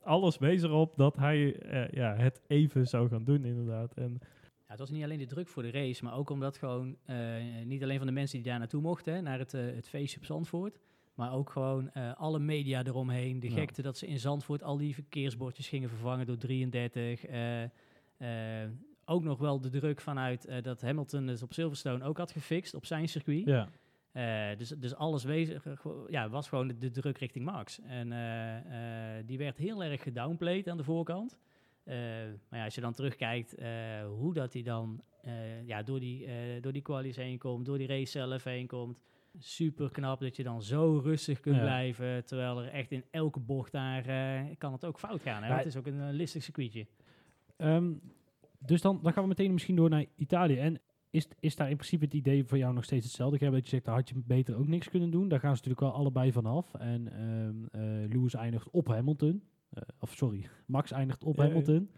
alles 0.00 0.38
wees 0.38 0.62
erop 0.62 0.96
dat 0.96 1.16
hij 1.16 1.72
uh, 1.72 1.88
ja, 1.88 2.14
het 2.14 2.40
even 2.46 2.86
zou 2.86 3.08
gaan 3.08 3.24
doen 3.24 3.44
inderdaad. 3.44 3.94
En 3.94 4.18
het 4.74 4.88
was 4.88 4.90
niet 4.90 5.04
alleen 5.04 5.18
de 5.18 5.26
druk 5.26 5.48
voor 5.48 5.62
de 5.62 5.70
race, 5.70 6.04
maar 6.04 6.14
ook 6.14 6.30
omdat 6.30 6.56
gewoon 6.56 6.96
uh, 7.06 7.16
niet 7.64 7.82
alleen 7.82 7.98
van 7.98 8.06
de 8.06 8.12
mensen 8.12 8.42
die 8.42 8.50
daar 8.50 8.58
naartoe 8.58 8.80
mochten, 8.80 9.24
naar 9.24 9.38
het, 9.38 9.54
uh, 9.54 9.74
het 9.74 9.88
feestje 9.88 10.18
op 10.18 10.24
Zandvoort, 10.24 10.78
maar 11.14 11.32
ook 11.32 11.50
gewoon 11.50 11.90
uh, 11.96 12.14
alle 12.14 12.38
media 12.38 12.84
eromheen. 12.84 13.40
De 13.40 13.48
ja. 13.48 13.54
gekte 13.54 13.82
dat 13.82 13.98
ze 13.98 14.06
in 14.06 14.18
Zandvoort 14.18 14.62
al 14.62 14.76
die 14.76 14.94
verkeersbordjes 14.94 15.68
gingen 15.68 15.88
vervangen 15.88 16.26
door 16.26 16.36
33. 16.36 17.24
ook 19.04 19.22
nog 19.22 19.38
wel 19.38 19.60
de 19.60 19.68
druk 19.68 20.00
vanuit 20.00 20.44
eh, 20.44 20.62
dat 20.62 20.80
Hamilton 20.80 21.26
dus 21.26 21.42
op 21.42 21.52
Silverstone 21.52 22.04
ook 22.04 22.16
had 22.16 22.30
gefixt 22.30 22.74
op 22.74 22.86
zijn 22.86 23.08
circuit. 23.08 23.46
Ja. 23.46 23.68
Eh, 24.14 24.58
dus, 24.58 24.68
dus 24.68 24.94
alles 24.94 25.24
eh, 25.24 25.48
ja, 26.08 26.28
was 26.28 26.48
gewoon 26.48 26.68
de, 26.68 26.78
de 26.78 26.90
druk 26.90 27.18
richting 27.18 27.44
Max. 27.44 27.80
En 27.80 28.12
eh, 28.12 29.18
eh, 29.18 29.26
die 29.26 29.38
werd 29.38 29.56
heel 29.56 29.84
erg 29.84 30.02
gedownplayed 30.02 30.68
aan 30.68 30.76
de 30.76 30.84
voorkant. 30.84 31.38
Eh, 31.84 31.96
maar 32.48 32.58
ja, 32.58 32.64
als 32.64 32.74
je 32.74 32.80
dan 32.80 32.92
terugkijkt 32.92 33.54
eh, 33.54 33.68
hoe 34.06 34.34
dat 34.34 34.52
hij 34.52 34.62
dan 34.62 35.02
eh, 35.20 35.66
ja, 35.66 35.82
door 35.82 36.00
die, 36.00 36.28
door 36.60 36.72
die 36.72 36.82
qualies 36.82 37.16
heen 37.16 37.38
komt, 37.38 37.66
door 37.66 37.78
die 37.78 37.86
race 37.86 38.10
zelf 38.10 38.44
heen 38.44 38.66
komt. 38.66 39.00
Super 39.38 39.90
knap 39.90 40.20
dat 40.20 40.36
je 40.36 40.42
dan 40.42 40.62
zo 40.62 41.00
rustig 41.04 41.40
kunt 41.40 41.56
Ja. 41.56 41.62
blijven. 41.62 42.24
Terwijl 42.24 42.62
er 42.62 42.68
echt 42.68 42.90
in 42.90 43.04
elke 43.10 43.40
bocht 43.40 43.72
daar 43.72 44.02
kan 44.58 44.72
het 44.72 44.84
ook 44.84 44.98
fout 44.98 45.22
gaan. 45.22 45.42
Hè? 45.42 45.54
Het 45.54 45.66
is 45.66 45.76
ook 45.76 45.86
een 45.86 46.12
listig 46.12 46.42
circuitje. 46.42 46.86
Ehm, 47.56 47.92
dus 48.58 48.80
dan, 48.80 49.00
dan 49.02 49.12
gaan 49.12 49.22
we 49.22 49.28
meteen 49.28 49.52
misschien 49.52 49.76
door 49.76 49.90
naar 49.90 50.04
Italië. 50.16 50.58
En 50.58 50.80
is, 51.10 51.28
is 51.40 51.56
daar 51.56 51.70
in 51.70 51.76
principe 51.76 52.04
het 52.04 52.14
idee 52.14 52.44
voor 52.44 52.58
jou 52.58 52.74
nog 52.74 52.84
steeds 52.84 53.04
hetzelfde? 53.04 53.36
Ik 53.36 53.42
heb 53.42 53.52
dat 53.52 53.62
je 53.62 53.68
zegt, 53.68 53.84
daar 53.84 53.94
had 53.94 54.08
je 54.08 54.22
beter 54.26 54.56
ook 54.56 54.66
niks 54.66 54.88
kunnen 54.88 55.10
doen. 55.10 55.28
Daar 55.28 55.40
gaan 55.40 55.56
ze 55.56 55.62
natuurlijk 55.62 55.80
wel 55.80 56.00
allebei 56.00 56.32
vanaf. 56.32 56.74
En 56.74 57.12
ehm 57.12 57.64
eh, 57.70 58.10
Lewis 58.12 58.34
eindigt 58.34 58.70
op 58.70 58.86
Hamilton. 58.86 59.42
Eh, 59.74 59.82
of 59.98 60.12
sorry, 60.16 60.48
Max 60.66 60.90
eindigt 60.90 61.24
op. 61.24 61.36
Hamilton. 61.36 61.90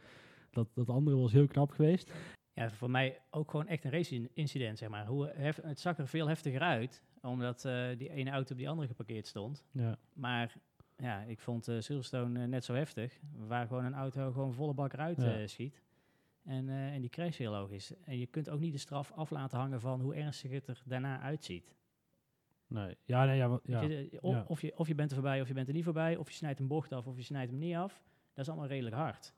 Dat, 0.51 0.69
dat 0.75 0.89
andere 0.89 1.17
was 1.17 1.33
heel 1.33 1.47
knap 1.47 1.71
geweest. 1.71 2.13
Ja, 2.53 2.71
voor 2.71 2.91
mij 2.91 3.21
ook 3.31 3.51
gewoon 3.51 3.67
echt 3.67 3.85
een 3.85 3.91
race-incident, 3.91 4.79
zeg 4.79 4.89
maar. 4.89 5.07
Hoe 5.07 5.27
hef- 5.35 5.63
het 5.63 5.81
zag 5.81 5.99
er 5.99 6.09
veel 6.09 6.27
heftiger 6.29 6.61
uit, 6.61 7.03
omdat 7.23 7.65
eh, 7.65 7.87
die 7.99 8.11
ene 8.11 8.31
auto 8.31 8.53
op 8.53 8.59
die 8.59 8.69
andere 8.69 8.89
geparkeerd 8.89 9.27
stond. 9.27 9.65
Ja. 9.73 9.99
Maar 10.13 10.55
ja, 10.97 11.21
ik 11.23 11.41
vond 11.41 11.69
eh 11.69 11.81
Silverstone 11.81 12.47
net 12.47 12.65
zo 12.65 12.75
heftig, 12.75 13.21
waar 13.37 13.67
gewoon 13.67 13.85
een 13.85 13.95
auto 13.95 14.33
gewoon 14.33 14.53
volle 14.55 14.75
bak 14.75 14.93
eruit 14.93 15.23
Ja. 15.23 15.47
schiet. 15.47 15.83
En, 16.45 16.69
en 16.69 17.01
die 17.01 17.11
crash 17.11 17.39
heel 17.39 17.51
logisch. 17.51 17.91
is. 17.91 17.97
En 18.05 18.19
je 18.19 18.27
kunt 18.27 18.51
ook 18.51 18.61
niet 18.61 18.73
de 18.73 18.79
straf 18.79 19.13
af 19.13 19.31
laten 19.31 19.59
hangen 19.59 19.81
van 19.81 20.01
hoe 20.01 20.15
ernstig 20.15 20.51
het 20.51 20.67
er 20.69 20.83
daarna 20.85 21.21
uitziet. 21.21 21.75
Nee. 22.67 22.97
Ja, 23.05 23.25
nee, 23.25 23.37
ja, 23.37 23.61
je, 23.63 24.09
eh, 24.11 24.19
of, 24.21 24.35
ja. 24.35 24.45
of, 24.47 24.61
je, 24.61 24.79
of 24.79 24.87
je 24.87 24.95
bent 24.95 25.11
er 25.11 25.17
voorbij 25.17 25.41
of 25.41 25.49
je 25.49 25.55
bent 25.55 25.69
er 25.69 25.75
niet 25.75 25.85
voorbij, 25.85 26.17
of 26.17 26.29
je 26.29 26.35
snijdt 26.35 26.61
een 26.61 26.67
bocht 26.67 26.93
af 26.93 27.07
of 27.07 27.17
je 27.17 27.23
snijdt 27.23 27.51
hem 27.51 27.61
niet 27.61 27.75
af. 27.75 28.03
Dat 28.33 28.45
is 28.45 28.49
allemaal 28.51 28.69
redelijk 28.69 28.97
hard. 28.97 29.35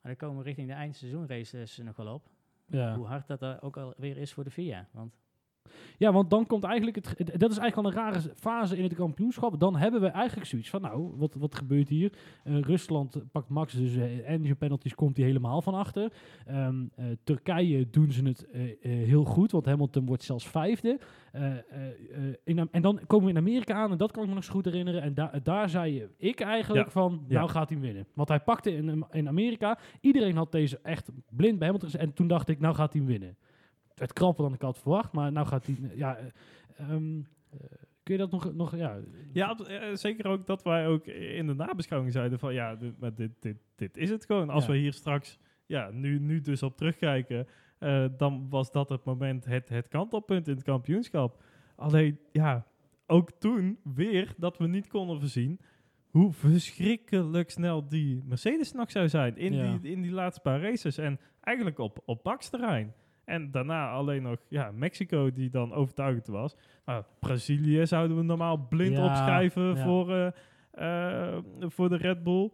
Maar 0.00 0.16
dan 0.16 0.16
komen 0.16 0.38
we 0.38 0.44
richting 0.44 0.68
de 0.68 0.74
eindseizoenraces 0.74 1.76
nog 1.76 1.96
wel 1.96 2.14
op. 2.14 2.30
ja. 2.66 2.96
Hoe 2.96 3.06
hard 3.06 3.26
dat 3.26 3.42
er 3.42 3.62
ook 3.62 3.76
alweer 3.76 4.16
is 4.16 4.32
voor 4.32 4.44
de 4.44 4.50
VIA. 4.50 4.88
Want 4.92 5.18
Ja, 5.98 6.12
want 6.12 6.30
dan 6.30 6.46
komt 6.46 6.64
eigenlijk 6.64 6.96
het. 6.96 7.08
het- 7.08 7.40
Dat 7.40 7.50
is 7.50 7.58
eigenlijk 7.58 7.76
al 7.76 7.84
een 8.02 8.06
rare 8.12 8.20
fase 8.34 8.76
in 8.76 8.82
het 8.82 8.94
kampioenschap. 8.94 9.60
Dan 9.60 9.76
hebben 9.76 10.00
we 10.00 10.06
eigenlijk 10.06 10.46
zoiets 10.48 10.70
van: 10.70 10.80
nou, 10.80 11.12
wat, 11.16 11.34
wat 11.34 11.54
gebeurt 11.54 11.88
hier? 11.88 12.12
Eh, 12.44 12.60
Rusland 12.60 13.22
pakt 13.32 13.48
Max 13.48 13.72
dus 13.74 13.96
eh, 13.96 14.28
engine 14.30 14.54
penalties, 14.54 14.94
komt 14.94 15.16
hij 15.16 15.26
helemaal 15.26 15.62
van 15.62 15.74
achter. 15.74 16.12
Ehm, 16.46 16.84
eh, 16.94 17.04
Turkije 17.24 17.90
doen 17.90 18.12
ze 18.12 18.22
het 18.24 18.46
heel 18.80 19.24
goed, 19.24 19.50
want 19.52 19.66
Hamilton 19.66 20.06
wordt 20.06 20.22
zelfs 20.22 20.48
vijfde. 20.48 20.98
In, 22.44 22.68
en 22.70 22.82
dan 22.82 23.00
komen 23.06 23.24
we 23.26 23.30
in 23.32 23.38
Amerika 23.38 23.74
aan, 23.74 23.90
en 23.90 23.96
dat 23.98 24.10
kan 24.12 24.22
ik 24.22 24.28
me 24.28 24.34
nog 24.34 24.44
zo 24.44 24.52
goed 24.52 24.64
herinneren. 24.64 25.02
En 25.02 25.14
da- 25.14 25.32
daar 25.42 25.68
zei 25.68 26.08
ik 26.16 26.40
eigenlijk 26.40 26.84
Ja. 26.86 26.90
van: 26.92 27.24
Ja. 27.28 27.38
nou 27.38 27.50
gaat 27.50 27.68
hij 27.70 27.78
winnen. 27.78 28.06
Want 28.14 28.28
hij 28.28 28.40
pakte 28.40 28.74
in, 28.74 29.04
in 29.10 29.28
Amerika. 29.28 29.78
Iedereen 30.00 30.36
had 30.36 30.52
deze 30.52 30.78
echt 30.82 31.10
blind 31.30 31.58
bij 31.58 31.68
Hamilton. 31.68 32.00
En 32.00 32.12
toen 32.12 32.28
dacht 32.28 32.48
ik: 32.48 32.60
nou 32.60 32.74
gaat 32.74 32.92
hij 32.92 33.04
winnen 33.04 33.36
werd 33.98 34.12
krapper 34.12 34.44
dan 34.44 34.52
ik 34.54 34.60
had 34.62 34.78
verwacht, 34.78 35.12
maar 35.12 35.32
nou 35.32 35.46
gaat 35.46 35.66
hij... 35.66 35.76
Ja, 35.94 36.16
eh, 36.16 36.24
ehm, 36.78 37.18
eh, 37.50 37.58
kun 38.02 38.14
je 38.14 38.20
dat 38.20 38.30
nog... 38.30 38.54
nog 38.54 38.76
ja, 38.76 38.96
Ja, 39.32 39.56
eh, 39.56 39.94
zeker 39.94 40.26
ook 40.26 40.46
dat 40.46 40.62
wij 40.62 40.86
ook 40.86 41.06
in 41.06 41.46
de 41.46 41.54
nabeschouwing 41.54 42.12
zeiden 42.12 42.38
van 42.38 42.54
ja, 42.54 42.74
dit, 42.76 42.98
maar 43.00 43.14
dit, 43.14 43.30
dit, 43.40 43.56
dit 43.76 43.96
is 43.96 44.10
het 44.10 44.24
gewoon. 44.24 44.50
Als 44.50 44.66
Ja. 44.66 44.70
we 44.70 44.76
hier 44.76 44.92
straks, 44.92 45.38
ja, 45.66 45.90
nu, 45.90 46.18
nu 46.18 46.40
dus 46.40 46.62
op 46.62 46.76
terugkijken, 46.76 47.46
eh, 47.78 48.04
dan 48.16 48.46
was 48.50 48.70
dat 48.72 48.88
het 48.88 49.04
moment, 49.04 49.44
het, 49.44 49.68
het 49.68 49.88
kantelpunt 49.88 50.48
in 50.48 50.54
het 50.54 50.64
kampioenschap. 50.64 51.42
Alleen, 51.76 52.18
ja, 52.32 52.66
ook 53.06 53.30
toen 53.32 53.78
weer 53.94 54.34
dat 54.36 54.58
we 54.58 54.66
niet 54.66 54.86
konden 54.88 55.18
voorzien 55.20 55.60
hoe 56.08 56.32
verschrikkelijk 56.32 57.50
snel 57.50 57.88
die 57.88 58.22
Mercedes 58.24 58.72
nog 58.72 58.90
zou 58.90 59.08
zijn 59.08 59.36
in, 59.36 59.52
Ja. 59.54 59.76
die, 59.76 59.92
in 59.92 60.02
die 60.02 60.12
laatste 60.12 60.40
paar 60.40 60.60
races. 60.60 60.98
En 60.98 61.20
eigenlijk 61.40 61.78
op, 61.78 62.02
op 62.04 62.24
Max 62.24 62.48
terrein. 62.48 62.94
En 63.28 63.50
daarna 63.50 63.90
alleen 63.90 64.22
nog 64.22 64.36
ja, 64.48 64.70
Mexico, 64.74 65.32
die 65.32 65.50
dan 65.50 65.72
overtuigend 65.72 66.26
was. 66.26 66.56
Nou, 66.84 67.04
Brazilië 67.20 67.86
zouden 67.86 68.16
we 68.16 68.22
normaal 68.22 68.66
blind 68.68 68.96
Ja, 68.96 69.04
opschrijven 69.04 69.62
ja. 69.62 69.84
voor, 69.84 70.12
eh, 70.14 71.32
eh, 71.32 71.42
voor 71.60 71.88
de 71.88 71.96
Red 71.96 72.22
Bull. 72.22 72.50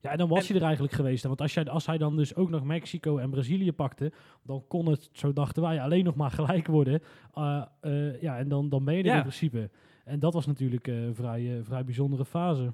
ja, 0.00 0.10
en 0.10 0.18
dan 0.18 0.28
was 0.28 0.38
En- 0.40 0.46
hij 0.46 0.56
er 0.56 0.62
eigenlijk 0.62 0.94
geweest. 0.94 1.24
Want 1.24 1.40
als, 1.40 1.54
jij, 1.54 1.64
als 1.64 1.86
hij 1.86 1.98
dan 1.98 2.16
dus 2.16 2.34
ook 2.34 2.50
nog 2.50 2.64
Mexico 2.64 3.18
en 3.18 3.30
Brazilië 3.30 3.72
pakte, 3.72 4.12
dan 4.42 4.64
kon 4.68 4.86
het, 4.88 5.08
zo 5.12 5.32
dachten 5.32 5.62
wij, 5.62 5.80
alleen 5.80 6.04
nog 6.04 6.14
maar 6.14 6.30
gelijk 6.30 6.66
worden. 6.66 7.00
Uh, 7.38 7.62
uh, 7.82 8.20
ja, 8.22 8.38
en 8.38 8.48
dan, 8.48 8.68
dan 8.68 8.84
ben 8.84 8.94
je 8.94 9.00
er 9.00 9.06
Ja. 9.06 9.14
in 9.14 9.20
principe. 9.20 9.70
En 10.04 10.18
dat 10.18 10.34
was 10.34 10.46
natuurlijk 10.46 10.86
een 10.86 11.14
vrij, 11.14 11.60
vrij 11.62 11.84
bijzondere 11.84 12.24
fase. 12.24 12.72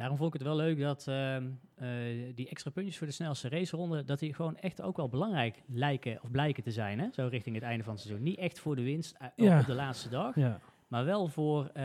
Daarom 0.00 0.18
vond 0.18 0.34
ik 0.34 0.40
het 0.40 0.48
wel 0.48 0.56
leuk 0.56 0.80
dat 0.80 1.06
ehm, 1.08 1.44
eh, 1.74 1.88
die 2.34 2.48
extra 2.48 2.70
puntjes 2.70 2.98
voor 2.98 3.06
de 3.06 3.12
snelste 3.12 3.48
raceronde, 3.48 4.04
dat 4.04 4.18
die 4.18 4.34
gewoon 4.34 4.56
echt 4.56 4.82
ook 4.82 4.96
wel 4.96 5.08
belangrijk 5.08 5.62
lijken 5.66 6.18
of 6.22 6.30
blijken 6.30 6.62
te 6.62 6.70
zijn, 6.70 6.98
hè? 6.98 7.06
zo 7.12 7.26
richting 7.30 7.54
het 7.54 7.64
einde 7.64 7.84
van 7.84 7.92
het 7.92 8.02
seizoen. 8.02 8.24
Niet 8.24 8.38
echt 8.38 8.58
voor 8.58 8.76
de 8.76 8.82
winst 8.82 9.16
eh, 9.18 9.28
Ja. 9.36 9.60
op 9.60 9.66
de 9.66 9.74
laatste 9.74 10.08
dag, 10.08 10.34
Ja. 10.34 10.60
maar 10.88 11.04
wel 11.04 11.28
voor 11.28 11.64
eh, 11.64 11.82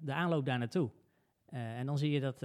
de 0.00 0.12
aanloop 0.12 0.44
daar 0.44 0.58
naartoe. 0.58 0.90
En 1.50 1.86
dan 1.86 1.98
zie 1.98 2.10
je 2.10 2.20
dat 2.20 2.36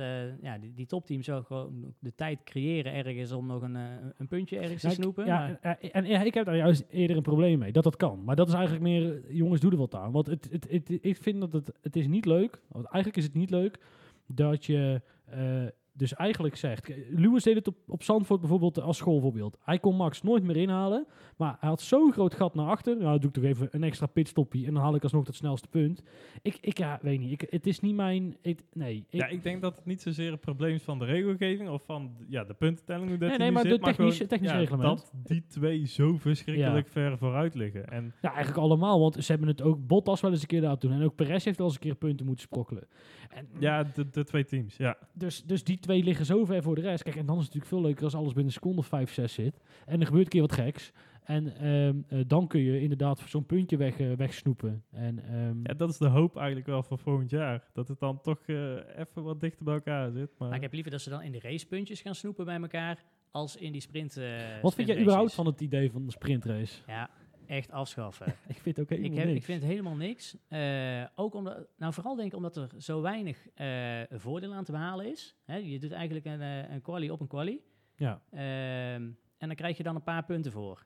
ja, 0.42 0.58
die, 0.58 0.74
die 0.74 0.86
topteams 0.86 1.30
ook 1.30 1.46
gewoon 1.48 1.94
de 2.00 2.16
tijd 2.16 2.44
creëren 2.44 2.94
ergens 2.94 3.32
om 3.32 3.46
nog 3.46 3.62
een, 3.62 3.76
een 4.18 4.28
puntje 4.28 4.60
ergens 4.60 4.82
te 4.82 4.90
snoepen. 4.90 5.26
Ja, 5.26 5.60
en, 5.92 6.26
ik 6.26 6.34
heb 6.34 6.46
daar 6.46 6.56
juist 6.56 6.86
eerder 6.90 7.18
een 7.18 7.24
probleem 7.24 7.60
mee, 7.60 7.72
dat 7.72 7.84
dat 7.84 7.96
kan. 7.96 8.24
Maar 8.24 8.36
dat 8.36 8.48
is 8.48 8.54
eigenlijk 8.54 8.84
meer, 8.84 9.34
jongens, 9.34 9.62
doe 9.62 9.72
er 9.72 9.78
wat 9.78 9.96
aan. 9.96 10.12
Want 10.12 10.28
het, 10.28 10.48
het, 10.52 10.68
het, 10.70 10.90
ik 11.02 11.18
vind 11.18 11.40
dat 11.40 11.54
het, 11.54 11.72
het 11.82 11.96
is 11.96 12.08
niet 12.08 12.26
leuk, 12.26 12.60
want 12.68 12.86
eigenlijk 12.86 13.18
is 13.18 13.24
het 13.24 13.34
niet 13.34 13.50
leuk, 13.50 13.80
dat 14.28 14.66
je 14.66 15.02
eh, 15.26 15.66
dus 15.98 16.14
eigenlijk 16.14 16.56
zegt... 16.56 16.92
Lewis 17.10 17.44
deed 17.44 17.56
het 17.56 17.68
op, 17.68 17.76
op 17.88 18.04
Zandvoort 18.04 18.40
bijvoorbeeld 18.40 18.82
als 18.82 18.98
schoolvoorbeeld. 18.98 19.58
Hij 19.64 19.80
kon 19.80 19.96
Max 19.96 20.22
nooit 20.22 20.44
meer 20.44 20.56
inhalen, 20.56 21.08
maar 21.38 21.58
hij 21.60 21.70
had 21.70 21.82
zo'n 21.82 22.12
groot 22.12 22.34
gat 22.34 22.56
naar 22.56 22.68
achter. 22.68 22.98
Nou, 22.98 23.10
dan 23.10 23.20
doe 23.20 23.30
ik 23.30 23.36
toch 23.36 23.44
even 23.44 23.68
een 23.72 23.84
extra 23.84 24.06
pitstoppie 24.06 24.66
en 24.68 24.74
dan 24.74 24.84
haal 24.84 24.96
ik 24.96 25.04
alsnog 25.04 25.26
het 25.28 25.36
snelste 25.36 25.68
punt. 25.68 26.04
Ik, 26.42 26.58
ik 26.62 26.78
ja, 26.78 27.00
weet 27.02 27.20
niet, 27.20 27.32
ik, 27.32 27.48
het 27.50 27.68
is 27.68 27.80
niet 27.80 27.96
mijn... 27.96 28.38
Ik, 28.42 28.62
nee, 28.74 28.96
ik, 28.96 29.06
ja, 29.10 29.28
ik 29.28 29.44
denk 29.44 29.62
dat 29.62 29.76
het 29.76 29.86
niet 29.86 30.02
zozeer 30.02 30.32
een 30.32 30.40
probleem 30.40 30.76
is 30.76 30.84
van 30.84 31.00
de 31.00 31.06
regelgeving 31.06 31.70
of 31.70 31.86
van 31.86 32.12
ja, 32.30 32.44
de 32.44 32.54
puntentelling 32.54 33.10
hoe 33.10 33.18
dat 33.18 33.30
Nee, 33.30 33.38
nee, 33.38 33.52
maar 33.52 33.62
zit, 33.62 33.72
de 33.72 33.80
technische- 33.80 34.26
gewoon, 34.28 34.44
ja, 34.44 34.58
reglement. 34.58 34.98
Dat 34.98 35.12
die 35.24 35.46
twee 35.48 35.88
zo 35.88 36.18
verschrikkelijk 36.18 36.88
ver 36.88 37.18
vooruit 37.18 37.56
liggen. 37.56 37.88
En 37.88 38.14
Ja, 38.22 38.30
eigenlijk 38.34 38.58
allemaal, 38.64 39.00
want 39.00 39.24
ze 39.24 39.32
hebben 39.32 39.50
het 39.50 39.62
ook 39.62 39.88
Bottas 39.88 40.22
wel 40.22 40.32
eens 40.32 40.42
een 40.42 40.48
keer 40.48 40.62
laten 40.62 40.90
doen. 40.90 41.00
En 41.00 41.06
ook 41.06 41.16
Perez 41.16 41.46
heeft 41.46 41.58
wel 41.58 41.68
eens 41.68 41.76
een 41.76 41.82
keer 41.82 41.96
punten 41.96 42.26
moeten 42.26 42.44
sprokkelen. 42.46 42.88
En 43.30 43.48
ja, 43.60 43.84
de, 43.84 44.10
de 44.10 44.24
twee 44.24 44.46
teams, 44.46 44.78
ja. 44.78 44.98
dus, 45.14 45.44
dus 45.44 45.64
die 45.64 45.80
twee 45.86 46.04
liggen 46.04 46.26
zo 46.26 46.46
ver 46.46 46.64
voor 46.64 46.76
de 46.76 46.82
rest. 46.82 47.04
Kijk, 47.04 47.16
en 47.16 47.26
dan 47.26 47.38
is 47.38 47.44
het 47.46 47.54
natuurlijk 47.54 47.74
veel 47.82 47.82
leuker 47.90 48.04
als 48.04 48.14
alles 48.16 48.28
binnen 48.34 48.46
een 48.46 48.52
seconde 48.52 48.78
of 48.78 48.88
5, 48.88 49.14
6 49.14 49.34
zit. 49.34 49.60
En 49.86 50.00
er 50.00 50.06
gebeurt 50.06 50.24
een 50.24 50.30
keer 50.32 50.42
wat 50.42 50.52
geks. 50.52 50.92
En 51.24 51.58
ehm, 51.58 52.02
eh, 52.08 52.20
dan 52.28 52.48
kun 52.48 52.60
je 52.62 52.82
inderdaad 52.82 53.20
zo'n 53.26 53.46
puntje 53.46 53.78
weg, 53.78 54.00
eh, 54.00 54.12
wegsnoepen. 54.14 54.84
En, 54.92 55.24
ehm, 55.28 55.58
ja. 55.64 55.74
Dat 55.74 55.90
is 55.90 55.98
de 55.98 56.08
hoop 56.08 56.36
eigenlijk 56.38 56.68
wel 56.68 56.84
voor 56.84 57.00
volgend 57.00 57.30
jaar. 57.30 57.64
Dat 57.74 57.88
het 57.88 58.00
dan 58.00 58.22
toch 58.22 58.40
eh, 58.46 58.56
even 58.98 59.24
wat 59.24 59.40
dichter 59.42 59.66
bij 59.66 59.74
elkaar 59.74 60.12
zit. 60.12 60.30
Maar, 60.38 60.48
Maar 60.48 60.58
ik 60.58 60.64
heb 60.64 60.74
liever 60.74 60.92
dat 60.92 61.02
ze 61.02 61.10
dan 61.10 61.22
in 61.22 61.32
de 61.32 61.40
racepuntjes 61.40 62.02
gaan 62.02 62.16
snoepen 62.16 62.46
bij 62.46 62.60
elkaar, 62.62 63.04
als 63.32 63.56
in 63.56 63.72
die 63.72 63.82
sprint. 63.82 64.18
eh, 64.18 64.26
wat 64.62 64.74
vind 64.74 64.88
jij 64.88 65.02
überhaupt 65.02 65.34
van 65.34 65.46
het 65.46 65.62
idee 65.62 65.92
van 65.92 66.06
de 66.06 66.12
sprintrace? 66.12 66.82
Ja, 66.88 67.10
echt 67.48 67.72
afschaffen. 67.72 68.28
Ik 68.48 68.60
vind 68.60 68.78
het 68.78 68.80
ook 68.80 68.90
helemaal 68.90 69.12
ik, 69.12 69.18
heb, 69.18 69.28
ik 69.28 69.34
niks. 69.34 69.46
vind 69.46 69.64
helemaal 69.64 69.96
niks. 69.96 70.36
Eh, 70.48 71.04
ook 71.16 71.34
omdat, 71.34 71.68
nou 71.78 71.94
vooral 71.94 72.16
denk 72.16 72.32
ik 72.32 72.38
omdat 72.38 72.58
er 72.58 72.70
zo 72.78 73.02
weinig 73.02 73.48
eh, 73.54 74.02
voordeel 74.10 74.54
aan 74.54 74.64
te 74.64 74.72
behalen 74.72 75.12
is. 75.12 75.36
Hè, 75.44 75.56
je 75.56 75.80
doet 75.80 75.92
eigenlijk 75.92 76.26
een, 76.26 76.42
eh, 76.42 76.70
een 76.74 76.82
quali 76.82 77.10
op 77.12 77.20
een 77.20 77.28
quali. 77.28 77.62
Ja, 77.96 78.22
Ehm, 78.32 79.04
en 79.38 79.48
dan 79.48 79.56
krijg 79.56 79.78
je 79.78 79.84
dan 79.84 79.96
een 79.96 80.04
paar 80.04 80.26
punten 80.26 80.52
voor. 80.52 80.86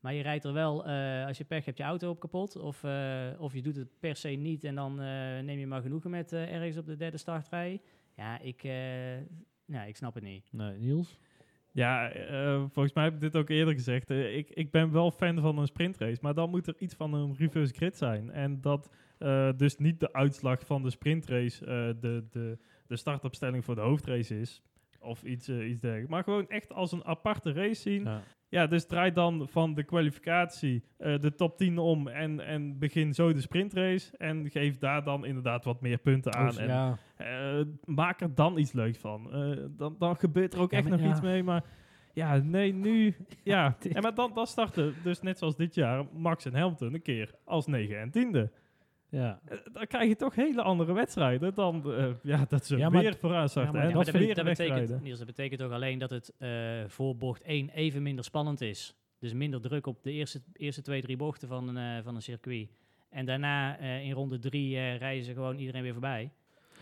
Maar 0.00 0.14
je 0.14 0.22
rijdt 0.22 0.44
er 0.44 0.52
wel, 0.52 0.84
als 1.26 1.38
je 1.38 1.44
pech 1.44 1.64
hebt, 1.64 1.78
je 1.78 1.84
auto 1.84 2.10
op 2.10 2.20
kapot. 2.20 2.56
Of, 2.56 2.84
of 3.38 3.54
je 3.54 3.62
doet 3.62 3.76
het 3.76 3.88
per 4.00 4.16
se 4.16 4.28
niet 4.28 4.64
en 4.64 4.74
dan 4.74 4.94
neem 5.44 5.58
je 5.58 5.66
maar 5.66 5.82
genoegen 5.82 6.10
met 6.10 6.32
ergens 6.32 6.76
op 6.76 6.86
de 6.86 6.96
derde 6.96 7.16
startrij. 7.16 7.80
Ja, 8.16 8.38
ik, 8.38 8.62
nou, 9.66 9.88
ik 9.88 9.96
snap 9.96 10.14
het 10.14 10.22
niet. 10.22 10.52
nee, 10.52 10.78
Niels? 10.78 11.18
Ja, 11.74 12.10
eh, 12.10 12.56
volgens 12.58 12.94
mij 12.94 13.04
heb 13.04 13.14
ik 13.14 13.20
dit 13.20 13.36
ook 13.36 13.48
eerder 13.48 13.74
gezegd. 13.74 14.10
Eh, 14.10 14.36
ik, 14.36 14.50
ik 14.50 14.70
ben 14.70 14.92
wel 14.92 15.10
fan 15.10 15.40
van 15.40 15.58
een 15.58 15.66
sprintrace, 15.66 16.18
maar 16.20 16.34
dan 16.34 16.50
moet 16.50 16.66
er 16.66 16.74
iets 16.78 16.94
van 16.94 17.14
een 17.14 17.34
reverse 17.38 17.74
grid 17.74 17.96
zijn. 17.96 18.30
En 18.30 18.60
dat 18.60 18.90
eh, 19.18 19.48
dus 19.56 19.76
niet 19.76 20.00
de 20.00 20.12
uitslag 20.12 20.66
van 20.66 20.82
de 20.82 20.90
sprintrace 20.90 21.66
eh, 21.66 22.00
de, 22.00 22.24
de, 22.30 22.58
de 22.86 22.96
startopstelling 22.96 23.64
voor 23.64 23.74
de 23.74 23.80
hoofdrace 23.80 24.40
is. 24.40 24.62
of 25.00 25.22
iets, 25.22 25.48
eh, 25.48 25.68
iets 25.68 25.80
dergelijks. 25.80 26.10
Maar 26.10 26.22
gewoon 26.24 26.48
echt 26.48 26.72
als 26.72 26.92
een 26.92 27.04
aparte 27.04 27.52
race 27.52 27.80
zien. 27.80 28.02
Ja, 28.02 28.22
Ja. 28.54 28.66
dus 28.66 28.86
draai 28.86 29.12
dan 29.12 29.48
van 29.48 29.74
de 29.74 29.82
kwalificatie 29.82 30.82
eh, 30.96 31.18
de 31.18 31.34
top 31.34 31.58
10 31.58 31.78
om 31.78 32.08
en, 32.08 32.40
en 32.40 32.78
begin 32.78 33.14
zo 33.14 33.32
de 33.32 33.40
sprintrace. 33.40 34.16
En 34.16 34.50
geef 34.50 34.78
daar 34.78 35.04
dan 35.04 35.24
inderdaad 35.24 35.64
wat 35.64 35.80
meer 35.80 35.98
punten 35.98 36.34
aan. 36.34 36.58
En 36.58 36.68
ja. 36.68 36.98
eh, 37.16 37.64
maak 37.84 38.20
er 38.20 38.34
dan 38.34 38.58
iets 38.58 38.72
leuks 38.72 38.98
van. 38.98 39.32
Eh, 39.32 39.64
dan, 39.70 39.96
dan 39.98 40.16
gebeurt 40.16 40.52
er 40.54 40.60
ook 40.60 40.70
Ja, 40.70 40.78
echt 40.78 40.88
maar 40.88 40.98
nog 40.98 41.06
ja. 41.06 41.12
iets 41.12 41.20
mee. 41.20 41.42
Maar 41.42 41.64
ja, 42.12 42.36
nee, 42.36 42.72
nu... 42.72 43.14
Ja, 43.42 43.76
en 43.92 44.02
maar 44.02 44.14
dan, 44.14 44.30
dan 44.34 44.46
starten 44.46 44.94
dus 45.02 45.20
net 45.20 45.38
zoals 45.38 45.56
dit 45.56 45.74
jaar 45.74 46.04
Max 46.12 46.44
en 46.44 46.54
Hamilton 46.54 46.94
een 46.94 47.02
keer 47.02 47.34
als 47.44 47.66
9 47.66 47.98
en 47.98 48.10
10e. 48.10 48.63
Ja. 49.14 49.40
Eh, 49.44 49.58
Dan 49.72 49.86
krijg 49.86 50.08
je 50.08 50.16
toch 50.16 50.34
hele 50.34 50.62
andere 50.62 50.92
wedstrijden 50.92 51.54
dan 51.54 51.92
eh, 51.94 52.06
ja, 52.22 52.44
dat 52.48 52.66
ze 52.66 52.76
Ja, 52.76 52.88
maar- 52.88 53.02
weer 53.02 53.16
vooraan 53.16 53.48
starten. 53.48 53.72
maar 53.72 53.82
en 53.82 53.88
Ja, 53.88 53.94
dan 53.94 54.02
maar 54.04 54.12
dat, 54.12 54.22
weer 54.22 54.34
dat, 54.34 54.44
betekent. 54.44 55.02
Niels, 55.02 55.18
dat 55.18 55.26
betekent 55.26 55.60
toch 55.60 55.72
alleen 55.72 55.98
dat 55.98 56.10
het 56.10 56.32
eh, 56.38 56.50
voor 56.86 57.16
bocht 57.16 57.42
1 57.42 57.68
even 57.70 58.02
minder 58.02 58.24
spannend 58.24 58.60
is. 58.60 58.94
Dus 59.18 59.32
minder 59.32 59.60
druk 59.60 59.86
op 59.86 60.02
de 60.02 60.12
eerste, 60.12 60.42
eerste 60.52 60.82
twee, 60.82 61.00
drie 61.02 61.16
bochten 61.16 61.48
van 61.48 61.76
een, 61.76 62.02
van 62.02 62.14
een 62.14 62.22
circuit. 62.22 62.68
En 63.10 63.26
daarna 63.26 63.78
in 63.78 64.12
ronde 64.12 64.38
3 64.38 64.94
rijden 64.96 65.24
ze 65.24 65.32
gewoon 65.32 65.56
iedereen 65.58 65.82
weer 65.82 65.92
voorbij. 65.92 66.30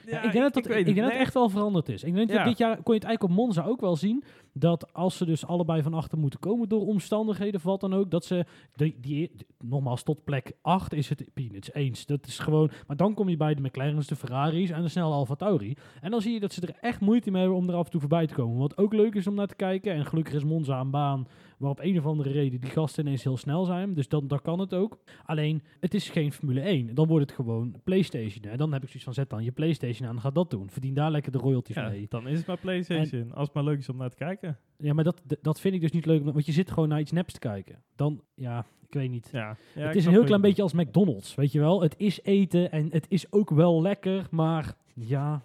Ja, 0.07 0.23
ik 0.23 0.33
denk 0.33 0.45
dat, 0.45 0.55
dat, 0.55 0.65
ik 0.77 0.85
denk 0.85 0.87
dat 0.87 1.05
het. 1.05 1.13
Nee, 1.15 1.23
echt 1.23 1.35
wel 1.35 1.49
veranderd 1.49 1.89
is. 1.89 2.03
Ik 2.05 2.15
denk 2.15 2.31
Ja. 2.31 2.37
dat 2.37 2.45
dit 2.45 2.59
jaar 2.59 2.75
kon 2.83 2.95
je 2.95 3.01
het 3.01 3.05
eigenlijk 3.05 3.23
op 3.23 3.45
Monza 3.45 3.65
ook 3.65 3.81
wel 3.81 3.97
zien. 3.97 4.25
Dat 4.53 4.93
als 4.93 5.17
ze 5.17 5.25
dus 5.25 5.47
allebei 5.47 5.83
van 5.83 5.95
achter 5.95 6.19
moeten 6.19 6.41
komen 6.41 6.69
door 6.69 6.87
omstandigheden 6.87 7.55
of 7.55 7.63
wat 7.63 7.81
dan 7.81 7.95
ook. 7.95 8.11
Dat 8.11 8.25
ze, 8.25 8.45
die, 8.75 8.97
die, 9.01 9.31
nogmaals, 9.59 10.03
tot 10.03 10.25
plek 10.25 10.53
8 10.63 10.93
is 10.93 11.09
het 11.09 11.25
peanuts 11.35 11.73
eens. 11.75 12.07
Dat 12.07 12.27
is 12.27 12.39
gewoon, 12.39 12.71
maar 12.87 12.97
dan 12.97 13.15
kom 13.15 13.29
je 13.29 13.37
bij 13.37 13.55
de 13.55 13.63
McLaren's, 13.63 14.07
de 14.07 14.17
Ferraris 14.17 14.71
en 14.71 14.83
de 14.83 14.89
snelle 14.89 15.13
Alfa 15.13 15.35
Tauri. 15.35 15.77
En 16.01 16.11
dan 16.11 16.21
zie 16.21 16.33
je 16.33 16.41
dat 16.41 16.53
ze 16.53 16.61
er 16.61 16.77
echt 16.81 17.01
moeite 17.01 17.31
mee 17.31 17.41
hebben 17.41 17.59
om 17.59 17.69
er 17.69 17.75
af 17.75 17.85
en 17.85 17.91
toe 17.91 18.01
voorbij 18.01 18.27
te 18.27 18.35
komen. 18.35 18.59
Wat 18.59 18.79
ook 18.79 18.93
leuk 18.93 19.15
is 19.15 19.27
om 19.27 19.35
naar 19.35 19.47
te 19.47 19.57
kijken. 19.57 19.93
En 19.95 20.07
gelukkig 20.07 20.35
is 20.35 20.45
Monza 20.45 20.81
een 20.81 20.91
baan 20.91 21.27
waar 21.63 21.71
op 21.71 21.81
een 21.81 21.99
of 21.99 22.07
andere 22.07 22.31
reden 22.31 22.61
die 22.61 22.71
gasten 22.71 23.05
ineens 23.07 23.23
heel 23.25 23.37
snel 23.37 23.65
zijn. 23.65 23.95
Dus 23.95 24.09
dan, 24.09 24.27
dan 24.29 24.41
kan 24.43 24.59
het 24.59 24.75
ook. 24.75 24.99
Alleen, 25.25 25.63
het 25.81 25.95
is 25.95 26.11
geen 26.11 26.33
Formule 26.33 26.61
1. 26.61 26.95
Dan 26.95 27.07
wordt 27.07 27.27
het 27.27 27.35
gewoon 27.35 27.75
PlayStation. 27.85 28.45
En 28.45 28.59
dan 28.59 28.73
heb 28.73 28.83
ik 28.83 28.87
zoiets 28.89 29.05
van, 29.05 29.15
zet 29.15 29.31
dan 29.31 29.45
je 29.45 29.53
PlayStation 29.53 30.09
aan 30.09 30.15
en 30.15 30.21
ga 30.21 30.31
dat 30.31 30.51
doen. 30.51 30.71
Verdien 30.71 30.95
daar 30.95 31.11
lekker 31.11 31.33
de 31.33 31.39
royalties 31.39 31.75
Ja, 31.77 31.89
mee. 31.89 32.07
dan 32.09 32.29
is 32.29 32.39
het 32.39 32.47
maar 32.47 32.59
PlayStation. 32.59 33.33
als 33.33 33.45
het 33.47 33.55
maar 33.55 33.65
leuk 33.65 33.79
is 33.79 33.89
om 33.89 33.97
naar 33.97 34.11
te 34.11 34.17
kijken. 34.17 34.59
Ja, 34.79 34.93
maar 34.95 35.05
dat, 35.05 35.23
dat 35.43 35.61
vind 35.61 35.75
ik 35.75 35.81
dus 35.81 35.91
niet 35.91 36.07
leuk. 36.07 36.25
Want 36.25 36.47
je 36.47 36.53
zit 36.53 36.71
gewoon 36.71 36.89
naar 36.89 37.01
iets 37.01 37.13
neps 37.13 37.33
te 37.33 37.39
kijken. 37.39 37.83
Dan, 37.97 38.23
ja, 38.35 38.65
ik 38.87 38.95
weet 38.95 39.11
niet. 39.11 39.29
Ja, 39.33 39.57
ja, 39.75 39.87
het 39.87 39.97
is 39.97 40.05
een 40.05 40.11
heel 40.13 40.25
klein 40.25 40.41
je 40.41 40.47
beetje 40.47 40.63
als 40.63 40.73
McDonald's, 40.73 41.35
weet 41.35 41.53
je 41.53 41.61
wel. 41.61 41.83
Het 41.83 41.95
is 41.99 42.21
eten 42.23 42.73
en 42.73 42.89
het 42.91 43.07
is 43.09 43.33
ook 43.33 43.51
wel 43.51 43.83
lekker, 43.83 44.27
maar 44.31 44.75
ja, 44.95 45.43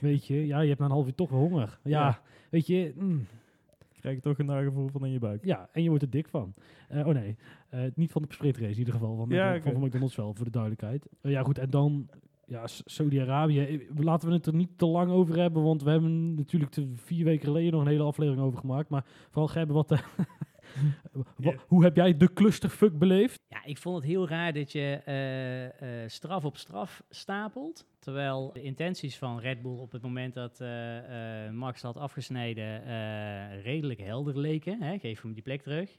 weet 0.00 0.26
je, 0.26 0.46
ja, 0.46 0.60
je 0.60 0.68
hebt 0.68 0.80
na 0.80 0.86
een 0.86 0.92
half 0.92 1.06
uur 1.06 1.14
toch 1.14 1.30
wel 1.30 1.40
honger. 1.40 1.78
Ja, 1.84 1.90
Ja. 1.90 2.20
weet 2.50 2.66
je, 2.66 2.92
mm. 2.96 3.26
Krijg 4.04 4.16
je 4.16 4.22
toch 4.22 4.38
een 4.38 4.46
nagevoel 4.46 4.88
van 4.88 5.04
in 5.04 5.12
je 5.12 5.18
buik. 5.18 5.44
ja, 5.44 5.68
en 5.72 5.82
je 5.82 5.88
wordt 5.88 6.02
er 6.02 6.10
dik 6.10 6.28
van. 6.28 6.54
Eh, 6.88 7.06
oh 7.06 7.14
nee, 7.14 7.36
eh, 7.68 7.80
niet 7.94 8.10
van 8.12 8.22
de 8.22 8.32
sprintrace 8.32 8.70
in 8.72 8.78
ieder 8.78 8.92
geval, 8.94 9.16
van, 9.16 9.28
Ja, 9.28 9.54
oké. 9.56 9.72
van 9.72 9.80
McDonald's 9.84 10.16
wel, 10.16 10.34
voor 10.34 10.44
de 10.44 10.50
duidelijkheid. 10.50 11.06
Eh, 11.20 11.30
ja 11.30 11.42
goed, 11.42 11.58
en 11.58 11.70
dan, 11.70 12.08
ja, 12.46 12.62
Saudi-Arabië, 12.66 13.86
laten 13.96 14.28
we 14.28 14.34
het 14.34 14.46
er 14.46 14.54
niet 14.54 14.78
te 14.78 14.86
lang 14.86 15.10
over 15.10 15.38
hebben, 15.40 15.62
want 15.62 15.82
we 15.82 15.90
hebben 15.90 16.34
natuurlijk 16.34 16.76
vier 16.94 17.24
weken 17.24 17.46
geleden 17.46 17.72
nog 17.72 17.80
een 17.80 17.86
hele 17.88 18.02
aflevering 18.02 18.42
over 18.44 18.58
gemaakt, 18.58 18.88
maar 18.88 19.04
vooral 19.30 19.48
Gerben, 19.48 19.74
wat... 19.74 19.90
eh, 19.90 19.98
Hoe 21.66 21.84
heb 21.84 21.96
jij 21.96 22.16
de 22.16 22.32
clusterfuck 22.32 22.98
beleefd? 22.98 23.40
Ja, 23.48 23.64
ik 23.64 23.78
vond 23.78 23.96
het 23.96 24.04
heel 24.04 24.28
raar 24.28 24.52
dat 24.52 24.72
je 24.72 25.00
eh, 25.04 26.02
eh, 26.02 26.08
straf 26.10 26.44
op 26.44 26.56
straf 26.56 27.02
stapelt. 27.10 27.86
Terwijl 27.98 28.52
de 28.52 28.62
intenties 28.62 29.16
van 29.18 29.38
Red 29.40 29.62
Bull 29.62 29.78
op 29.78 29.92
het 29.92 30.02
moment 30.02 30.34
dat 30.34 30.60
eh, 30.60 31.46
eh, 31.46 31.52
Max 31.52 31.82
had 31.82 31.96
afgesneden 31.96 32.84
eh, 32.86 33.62
redelijk 33.62 34.00
helder 34.00 34.38
leken. 34.38 34.82
Hè? 34.82 34.98
Geef 34.98 35.22
hem 35.22 35.32
die 35.32 35.42
plek 35.42 35.62
terug. 35.62 35.98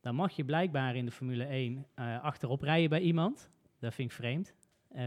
Dan 0.00 0.14
mag 0.14 0.32
je 0.32 0.44
blijkbaar 0.44 0.96
in 0.96 1.04
de 1.04 1.10
Formule 1.10 1.44
1 1.44 1.86
eh, 1.94 2.22
achterop 2.22 2.62
rijden 2.62 2.90
bij 2.90 3.00
iemand. 3.00 3.50
Dat 3.78 3.94
vind 3.94 4.10
ik 4.10 4.16
vreemd. 4.16 4.54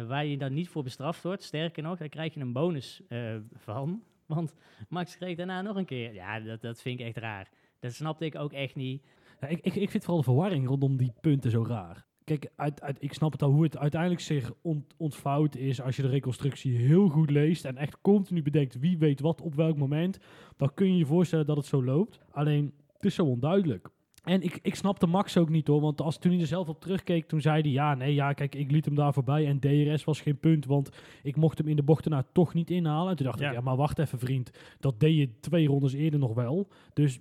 Waar 0.08 0.26
je 0.26 0.38
dan 0.38 0.54
niet 0.54 0.70
voor 0.70 0.84
bestraft 0.84 1.24
wordt. 1.24 1.44
Sterker 1.44 1.84
nog, 1.84 1.98
daar 1.98 2.10
krijg 2.10 2.34
je 2.34 2.40
een 2.40 2.54
bonus 2.54 3.02
eh, 3.08 3.36
van. 3.54 4.04
Want 4.26 4.54
Max 4.90 5.18
kreeg 5.18 5.38
daarna 5.38 5.62
nog 5.62 5.76
een 5.76 5.86
keer. 5.86 6.14
Ja, 6.14 6.40
dat, 6.40 6.62
dat 6.62 6.82
vind 6.82 7.00
ik 7.00 7.06
echt 7.06 7.18
raar. 7.18 7.50
Dat 7.80 7.94
snapte 7.94 8.26
ik 8.26 8.36
ook 8.36 8.54
echt 8.54 8.76
niet. 8.76 9.04
Ja, 9.42 9.48
ik, 9.48 9.60
ik, 9.62 9.76
ik 9.76 9.90
vind 9.90 10.04
vooral 10.04 10.22
de 10.22 10.30
verwarring 10.30 10.68
rondom 10.68 10.98
die 10.98 11.12
punten 11.22 11.52
zo 11.52 11.64
raar. 11.68 12.08
Kijk, 12.24 12.52
uit, 12.56 12.82
uit, 12.82 12.98
ik 13.00 13.14
snap 13.14 13.32
het 13.32 13.42
al 13.44 13.52
hoe 13.52 13.64
het 13.64 13.78
uiteindelijk 13.78 14.22
zich 14.22 14.52
ont, 14.62 14.94
ontvouwt 14.98 15.56
is 15.56 15.82
als 15.82 15.96
je 15.96 16.02
de 16.02 16.08
reconstructie 16.08 16.78
heel 16.78 17.08
goed 17.08 17.30
leest 17.30 17.66
en 17.66 17.78
echt 17.78 18.02
continu 18.02 18.42
bedenkt 18.42 18.80
wie 18.80 18.98
weet 18.98 19.20
wat 19.20 19.42
op 19.42 19.56
welk 19.56 19.78
moment. 19.78 20.20
Dan 20.58 20.74
kun 20.74 20.92
je 20.92 20.98
je 20.98 21.06
voorstellen 21.06 21.46
dat 21.46 21.58
het 21.58 21.66
zo 21.66 21.84
loopt. 21.84 22.20
Alleen, 22.32 22.74
het 22.94 23.06
is 23.06 23.16
zo 23.16 23.26
onduidelijk. 23.26 23.90
En 24.24 24.42
ik, 24.42 24.60
ik 24.62 24.76
snapte 24.76 25.08
Max 25.08 25.38
ook 25.38 25.50
niet 25.50 25.68
hoor, 25.68 25.82
want 25.82 26.02
als 26.02 26.18
toen 26.20 26.32
hij 26.32 26.42
er 26.42 26.48
zelf 26.48 26.70
op 26.70 26.82
terugkeek, 26.82 27.28
toen 27.28 27.42
zei 27.42 27.62
hij 27.62 27.72
ja, 27.72 27.96
nee, 27.96 28.14
ja, 28.14 28.34
kijk, 28.34 28.56
ik 28.56 28.72
liet 28.72 28.86
hem 28.86 28.96
daar 28.96 29.14
voorbij 29.14 29.48
en 29.48 29.60
DRS 29.60 30.04
was 30.04 30.22
geen 30.22 30.40
punt, 30.40 30.66
want 30.66 30.90
ik 31.24 31.36
mocht 31.36 31.58
hem 31.58 31.68
in 31.68 31.76
de 31.76 31.84
bochten 31.84 32.12
nou 32.12 32.24
toch 32.32 32.54
niet 32.54 32.70
inhalen. 32.70 33.10
En 33.10 33.16
toen 33.16 33.26
dacht 33.26 33.40
Ja. 33.40 33.48
ik, 33.50 33.54
ja, 33.54 33.62
maar 33.62 33.76
wacht 33.76 34.00
even 34.00 34.20
vriend, 34.20 34.52
dat 34.80 35.00
deed 35.00 35.18
je 35.18 35.40
twee 35.40 35.68
rondes 35.68 35.94
eerder 35.94 36.20
nog 36.20 36.34
wel. 36.34 36.68
Dus 36.94 37.20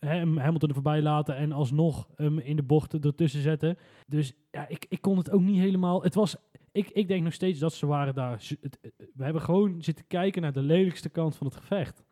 Hamilton 0.00 0.68
er 0.68 0.74
voorbij 0.74 1.02
laten 1.02 1.36
en 1.36 1.52
alsnog 1.52 2.08
hem 2.16 2.38
in 2.38 2.56
de 2.56 2.62
bochten 2.62 3.00
ertussen 3.00 3.42
zetten. 3.42 3.76
Dus 4.06 4.32
ja, 4.50 4.68
ik, 4.68 4.86
ik 4.88 5.00
kon 5.00 5.16
het 5.16 5.30
ook 5.30 5.40
niet 5.40 5.58
helemaal. 5.60 6.02
Het 6.02 6.14
was, 6.14 6.36
ik, 6.72 6.88
ik 6.90 7.08
denk 7.08 7.22
nog 7.24 7.32
steeds 7.32 7.58
dat 7.58 7.72
ze 7.74 7.86
waren 7.86 8.14
daar. 8.14 8.42
het- 8.60 8.78
we 9.14 9.24
hebben 9.24 9.42
gewoon 9.42 9.82
zitten 9.82 10.06
kijken 10.06 10.42
naar 10.42 10.52
de 10.52 10.62
lelijkste 10.62 11.08
kant 11.08 11.36
van 11.36 11.46
het 11.46 11.56
gevecht. 11.56 12.04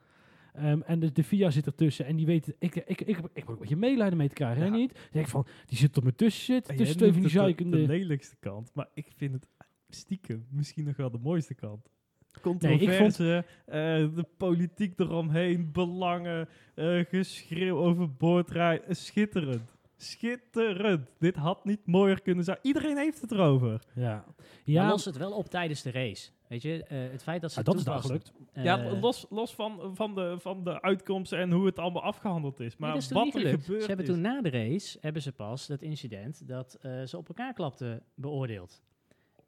Ehm, 0.53 0.81
en 0.81 0.99
de, 1.01 1.13
de 1.13 1.23
VIA 1.25 1.51
zit 1.51 1.67
ertussen 1.67 2.07
en 2.07 2.17
die 2.17 2.27
weet, 2.27 2.55
ik, 2.59 2.75
ik, 2.77 2.85
ik, 2.87 3.01
ik, 3.01 3.17
heb- 3.17 3.25
ik 3.25 3.31
heb 3.35 3.49
ook 3.51 3.59
wat 3.59 3.69
je 3.69 3.77
meelijden 3.77 4.19
mee 4.19 4.29
te 4.29 4.35
krijgen, 4.35 4.63
hè 4.63 4.71
niet? 4.71 4.93
Dan 4.95 5.03
denk 5.13 5.25
ik 5.25 5.31
van, 5.31 5.47
die 5.67 5.79
zit 5.79 5.97
er 5.97 6.05
me 6.05 6.15
tussen 6.15 6.45
zitten, 6.45 6.73
En 6.73 6.79
tussen 6.79 6.97
twee 6.97 7.13
van 7.13 7.23
die 7.23 7.33
noemt 7.33 7.47
het 7.49 7.57
de- 7.59 7.65
zeikende... 7.67 7.93
De 7.93 7.99
lelijkste 8.03 8.37
kant, 8.41 8.71
maar 8.75 8.89
ik 8.95 9.09
vind 9.17 9.33
het 9.33 9.49
stiekem 9.89 10.47
misschien 10.51 10.85
nog 10.85 10.97
wel 10.97 11.11
de 11.11 11.19
mooiste 11.19 11.55
kant. 11.55 11.91
Nee, 12.33 12.43
ik 12.43 12.43
Controverse, 12.43 13.45
eh, 13.67 13.75
de 14.15 14.25
politiek 14.37 14.99
eromheen, 14.99 15.73
belangen, 15.73 16.49
eh, 16.75 17.05
geschreeuw 17.05 17.77
over 17.77 18.13
boordrijden. 18.13 18.97
Schitterend. 18.97 19.77
Schitterend. 19.97 21.09
Dit 21.19 21.37
had 21.37 21.65
niet 21.65 21.87
mooier 21.87 22.23
kunnen 22.23 22.45
zijn. 22.45 22.59
Iedereen 22.63 22.97
heeft 22.97 23.21
het 23.21 23.31
erover. 23.33 23.81
Ja, 23.95 24.25
Ja. 24.65 24.83
Maar 24.83 24.91
los 24.91 25.05
het 25.05 25.17
wel 25.17 25.33
op 25.33 25.47
tijdens 25.49 25.83
de 25.83 25.91
race. 25.91 26.31
Weet 26.49 26.63
je, 26.63 26.85
eh, 26.85 26.99
het 27.11 27.23
feit 27.23 27.41
dat 27.41 27.53
ze 27.53 27.59
ah, 27.59 27.65
dat 27.65 27.75
is 27.77 27.83
gelukt. 27.85 28.33
eh, 28.53 28.65
ja, 28.65 28.99
los, 29.01 29.27
los 29.31 29.55
van, 29.55 29.91
van, 29.95 30.15
de, 30.15 30.37
van 30.39 30.65
de 30.65 30.83
uitkomsten 30.83 31.39
en 31.39 31.51
hoe 31.51 31.67
het 31.67 31.79
allemaal 31.79 32.03
afgehandeld 32.03 32.61
is. 32.61 32.77
Maar 32.77 32.97
is 32.97 33.11
wat 33.11 33.35
er 33.35 33.41
gebeurd 33.41 33.83
Ze 33.83 33.89
hebben 33.89 34.07
is. 34.07 34.13
toen 34.13 34.21
na 34.21 34.41
de 34.43 34.51
race, 34.51 34.99
hebben 35.01 35.23
ze 35.23 35.33
pas 35.33 35.67
dat 35.67 35.83
incident 35.83 36.49
dat 36.49 36.79
eh, 36.81 37.03
ze 37.03 37.17
op 37.17 37.29
elkaar 37.29 37.53
klapten 37.53 38.03
beoordeeld. 38.15 38.83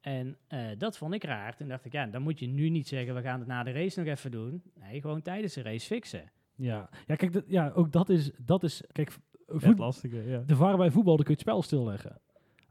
En 0.01 0.37
eh, 0.49 0.69
dat 0.79 0.99
vond 0.99 1.15
ik 1.15 1.25
raar. 1.25 1.57
Toen 1.57 1.69
dacht 1.69 1.85
ik, 1.85 1.93
ja, 1.93 2.07
dan 2.07 2.23
moet 2.23 2.39
je 2.39 2.47
nu 2.47 2.69
niet 2.69 2.89
zeggen, 2.89 3.15
we 3.15 3.23
gaan 3.23 3.39
het 3.39 3.49
na 3.49 3.63
de 3.63 3.73
race 3.73 3.99
nog 3.99 4.09
even 4.09 4.31
doen. 4.31 4.63
Nee, 4.75 5.01
gewoon 5.01 5.23
tijdens 5.23 5.55
de 5.55 5.63
race 5.63 5.87
fixen. 5.87 6.31
Ja, 6.55 6.89
ja 7.07 7.15
kijk, 7.15 7.33
dat, 7.33 7.45
ja, 7.47 7.71
ook 7.75 7.93
dat 7.93 8.09
is, 8.09 8.31
dat 8.39 8.63
is 8.63 8.83
kijk, 8.93 9.17
voet, 9.47 9.79
lastige, 9.79 10.23
ja. 10.23 10.43
de 10.47 10.57
varen 10.57 10.79
bij 10.79 10.91
voetbal, 10.91 11.17
dan 11.17 11.25
kun 11.25 11.35
je 11.35 11.41
het 11.41 11.49
spel 11.49 11.63
stilleggen. 11.63 12.21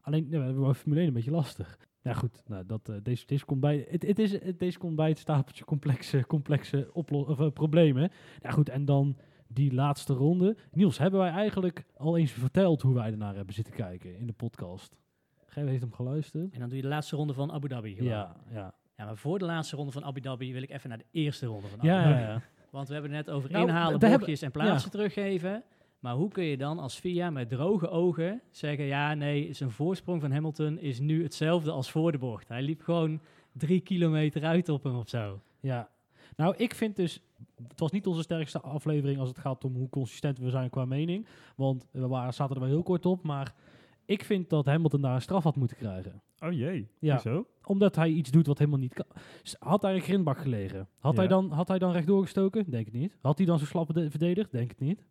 Alleen, 0.00 0.26
ja, 0.30 0.38
we 0.38 0.44
hebben 0.44 0.74
Formule 0.74 1.00
1 1.00 1.08
een 1.08 1.14
beetje 1.14 1.30
lastig. 1.30 1.78
Ja 2.02 2.12
goed, 2.14 2.42
nou, 2.46 2.66
dat, 2.66 2.88
eh, 2.88 2.96
deze, 3.02 3.26
deze, 3.26 3.44
komt 3.44 3.60
bij, 3.60 3.86
het, 3.88 4.02
het 4.02 4.18
is, 4.18 4.32
het, 4.32 4.58
deze 4.58 4.78
komt 4.78 4.96
bij 4.96 5.08
het 5.08 5.18
stapeltje 5.18 5.64
complexe, 5.64 6.26
complexe 6.26 6.90
oplo- 6.92 7.24
of, 7.24 7.40
eh, 7.40 7.50
problemen. 7.50 8.10
Ja 8.38 8.50
goed, 8.50 8.68
en 8.68 8.84
dan 8.84 9.16
die 9.48 9.74
laatste 9.74 10.12
ronde. 10.12 10.56
Niels, 10.70 10.98
hebben 10.98 11.20
wij 11.20 11.30
eigenlijk 11.30 11.84
al 11.96 12.16
eens 12.16 12.32
verteld 12.32 12.82
hoe 12.82 12.94
wij 12.94 13.10
ernaar 13.10 13.34
hebben 13.34 13.54
zitten 13.54 13.74
kijken 13.74 14.18
in 14.18 14.26
de 14.26 14.32
podcast? 14.32 14.96
Gij 15.50 15.64
heeft 15.64 15.80
hem 15.80 15.92
geluisterd? 15.92 16.52
En 16.52 16.58
dan 16.60 16.68
doe 16.68 16.76
je 16.76 16.82
de 16.82 16.88
laatste 16.88 17.16
ronde 17.16 17.32
van 17.34 17.52
Abu 17.52 17.68
Dhabi 17.68 17.94
gewoon. 17.94 18.10
Ja, 18.10 18.36
ja. 18.50 18.74
Ja, 18.96 19.04
maar 19.04 19.16
voor 19.16 19.38
de 19.38 19.44
laatste 19.44 19.76
ronde 19.76 19.92
van 19.92 20.04
Abu 20.04 20.20
Dhabi 20.20 20.52
wil 20.52 20.62
ik 20.62 20.70
even 20.70 20.88
naar 20.88 20.98
de 20.98 21.04
eerste 21.10 21.46
ronde 21.46 21.66
van 21.68 21.78
Abu 21.78 21.88
Ja, 21.88 22.02
Dhabi. 22.02 22.20
ja, 22.20 22.28
ja. 22.28 22.42
Want 22.70 22.88
we 22.88 22.92
hebben 22.94 23.12
het 23.12 23.26
net 23.26 23.34
over 23.34 23.50
Nou, 23.50 23.68
inhalen, 23.68 23.98
bochtjes 23.98 24.42
en 24.42 24.50
plaatsen 24.50 24.90
teruggeven. 24.90 25.62
Maar 25.98 26.14
hoe 26.14 26.28
kun 26.30 26.44
je 26.44 26.56
dan 26.56 26.78
als 26.78 26.98
VIA 26.98 27.30
met 27.30 27.48
droge 27.48 27.88
ogen 27.88 28.40
zeggen... 28.50 28.84
ja, 28.84 29.14
nee, 29.14 29.52
zijn 29.52 29.70
voorsprong 29.70 30.20
van 30.20 30.32
Hamilton 30.32 30.78
is 30.78 31.00
nu 31.00 31.22
hetzelfde 31.22 31.70
als 31.70 31.90
voor 31.90 32.12
de 32.12 32.18
bocht. 32.18 32.48
Hij 32.48 32.62
liep 32.62 32.82
gewoon 32.82 33.20
drie 33.52 33.80
kilometer 33.80 34.44
uit 34.44 34.68
op 34.68 34.82
hem 34.84 34.96
of 34.96 35.08
zo. 35.08 35.40
Ja, 35.60 35.88
nou 36.36 36.54
ik 36.56 36.74
vind 36.74 36.96
dus, 36.96 37.20
het 37.68 37.80
was 37.80 37.90
niet 37.90 38.06
onze 38.06 38.22
sterkste 38.22 38.60
aflevering 38.60 39.18
als 39.18 39.28
het 39.28 39.38
gaat 39.38 39.64
om 39.64 39.74
hoe 39.74 39.88
consistent 39.88 40.38
we 40.38 40.50
zijn 40.50 40.70
qua 40.70 40.84
mening. 40.84 41.26
Want 41.56 41.86
we 41.90 42.06
waren, 42.08 42.34
zaten 42.34 42.54
er 42.54 42.60
wel 42.60 42.70
heel 42.70 42.82
kort 42.82 43.06
op, 43.06 43.22
maar 43.22 43.54
ik 44.10 44.24
vind 44.24 44.50
dat 44.50 44.66
Hamilton 44.66 45.00
daar 45.00 45.14
een 45.14 45.20
straf 45.22 45.44
had 45.44 45.56
moeten 45.56 45.76
krijgen. 45.76 46.22
Oh 46.38 46.52
jee, 46.52 46.88
Ja. 46.98 47.18
zo. 47.18 47.46
Omdat 47.64 47.96
hij 47.96 48.08
iets 48.08 48.30
doet 48.30 48.46
wat 48.46 48.58
helemaal 48.58 48.78
niet 48.78 48.94
kan. 48.94 49.06
Had 49.58 49.82
hij 49.82 49.94
een 49.94 50.00
grindbak 50.00 50.38
gelegen? 50.38 50.88
Had, 50.98 51.12
Ja. 51.12 51.18
hij, 51.18 51.28
dan, 51.28 51.50
had 51.50 51.68
hij 51.68 51.78
dan 51.78 51.92
rechtdoor 51.92 52.22
gestoken? 52.22 52.70
Denk 52.70 52.84
het 52.84 52.94
niet. 52.94 53.16
Had 53.22 53.36
hij 53.38 53.46
dan 53.46 53.58
zo 53.58 53.64
slap 53.64 53.86
verde- 53.86 54.10
verdedigd? 54.10 54.52
Denk 54.52 54.70
het 54.70 54.80
niet. 54.80 55.04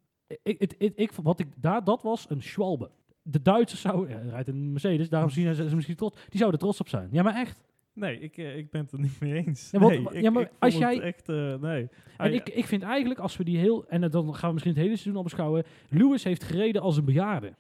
Ik, 0.44 0.74
ik, 0.96 1.12
wat 1.12 1.40
ik, 1.40 1.48
daar, 1.56 1.84
dat 1.84 2.02
was 2.02 2.30
een 2.30 2.42
schwalbe. 2.42 2.90
De 3.22 3.42
Duitsers 3.42 3.82
zouden, 3.82 4.10
ja, 4.10 4.16
hij 4.22 4.30
rijdt 4.30 4.48
een 4.48 4.72
Mercedes, 4.72 5.10
daarom 5.10 5.30
zien 5.30 5.56
ze 5.56 5.70
ze 5.70 5.76
misschien 5.76 5.96
trots. 5.96 6.16
Die 6.30 6.40
zouden 6.40 6.60
trots 6.60 6.80
op 6.80 6.88
zijn. 6.90 7.10
Ja, 7.12 7.24
maar 7.24 7.36
echt. 7.36 7.64
Nee, 7.94 8.20
ik, 8.20 8.38
eh, 8.38 8.58
ik 8.58 8.70
ben 8.72 8.82
het 8.82 8.92
er 8.92 9.00
niet 9.00 9.20
mee 9.20 9.34
eens. 9.46 9.72
Ja, 9.72 9.80
want- 9.80 9.92
nee, 9.94 10.22
ja, 10.22 10.28
ik, 10.28 10.34
maar 10.34 10.44
ik 10.44 10.52
als 10.60 10.78
jij- 10.78 11.00
echt, 11.02 11.30
eh, 11.30 11.56
nee. 11.56 11.82
En 11.82 11.90
Hij- 12.18 12.32
ik, 12.32 12.50
ik 12.50 12.66
vind 12.66 12.84
eigenlijk, 12.84 13.20
als 13.20 13.38
we 13.38 13.44
die 13.44 13.58
heel... 13.58 13.88
En 13.88 14.02
dan 14.12 14.36
gaan 14.36 14.48
we 14.48 14.54
misschien 14.54 14.74
het 14.74 14.82
hele 14.84 14.96
seizoen 14.96 15.16
al 15.16 15.24
beschouwen. 15.24 15.64
Lewis 15.90 16.24
heeft 16.24 16.44
gereden 16.44 16.82
als 16.82 16.98
een 16.98 17.06
bejaarde. 17.06 17.54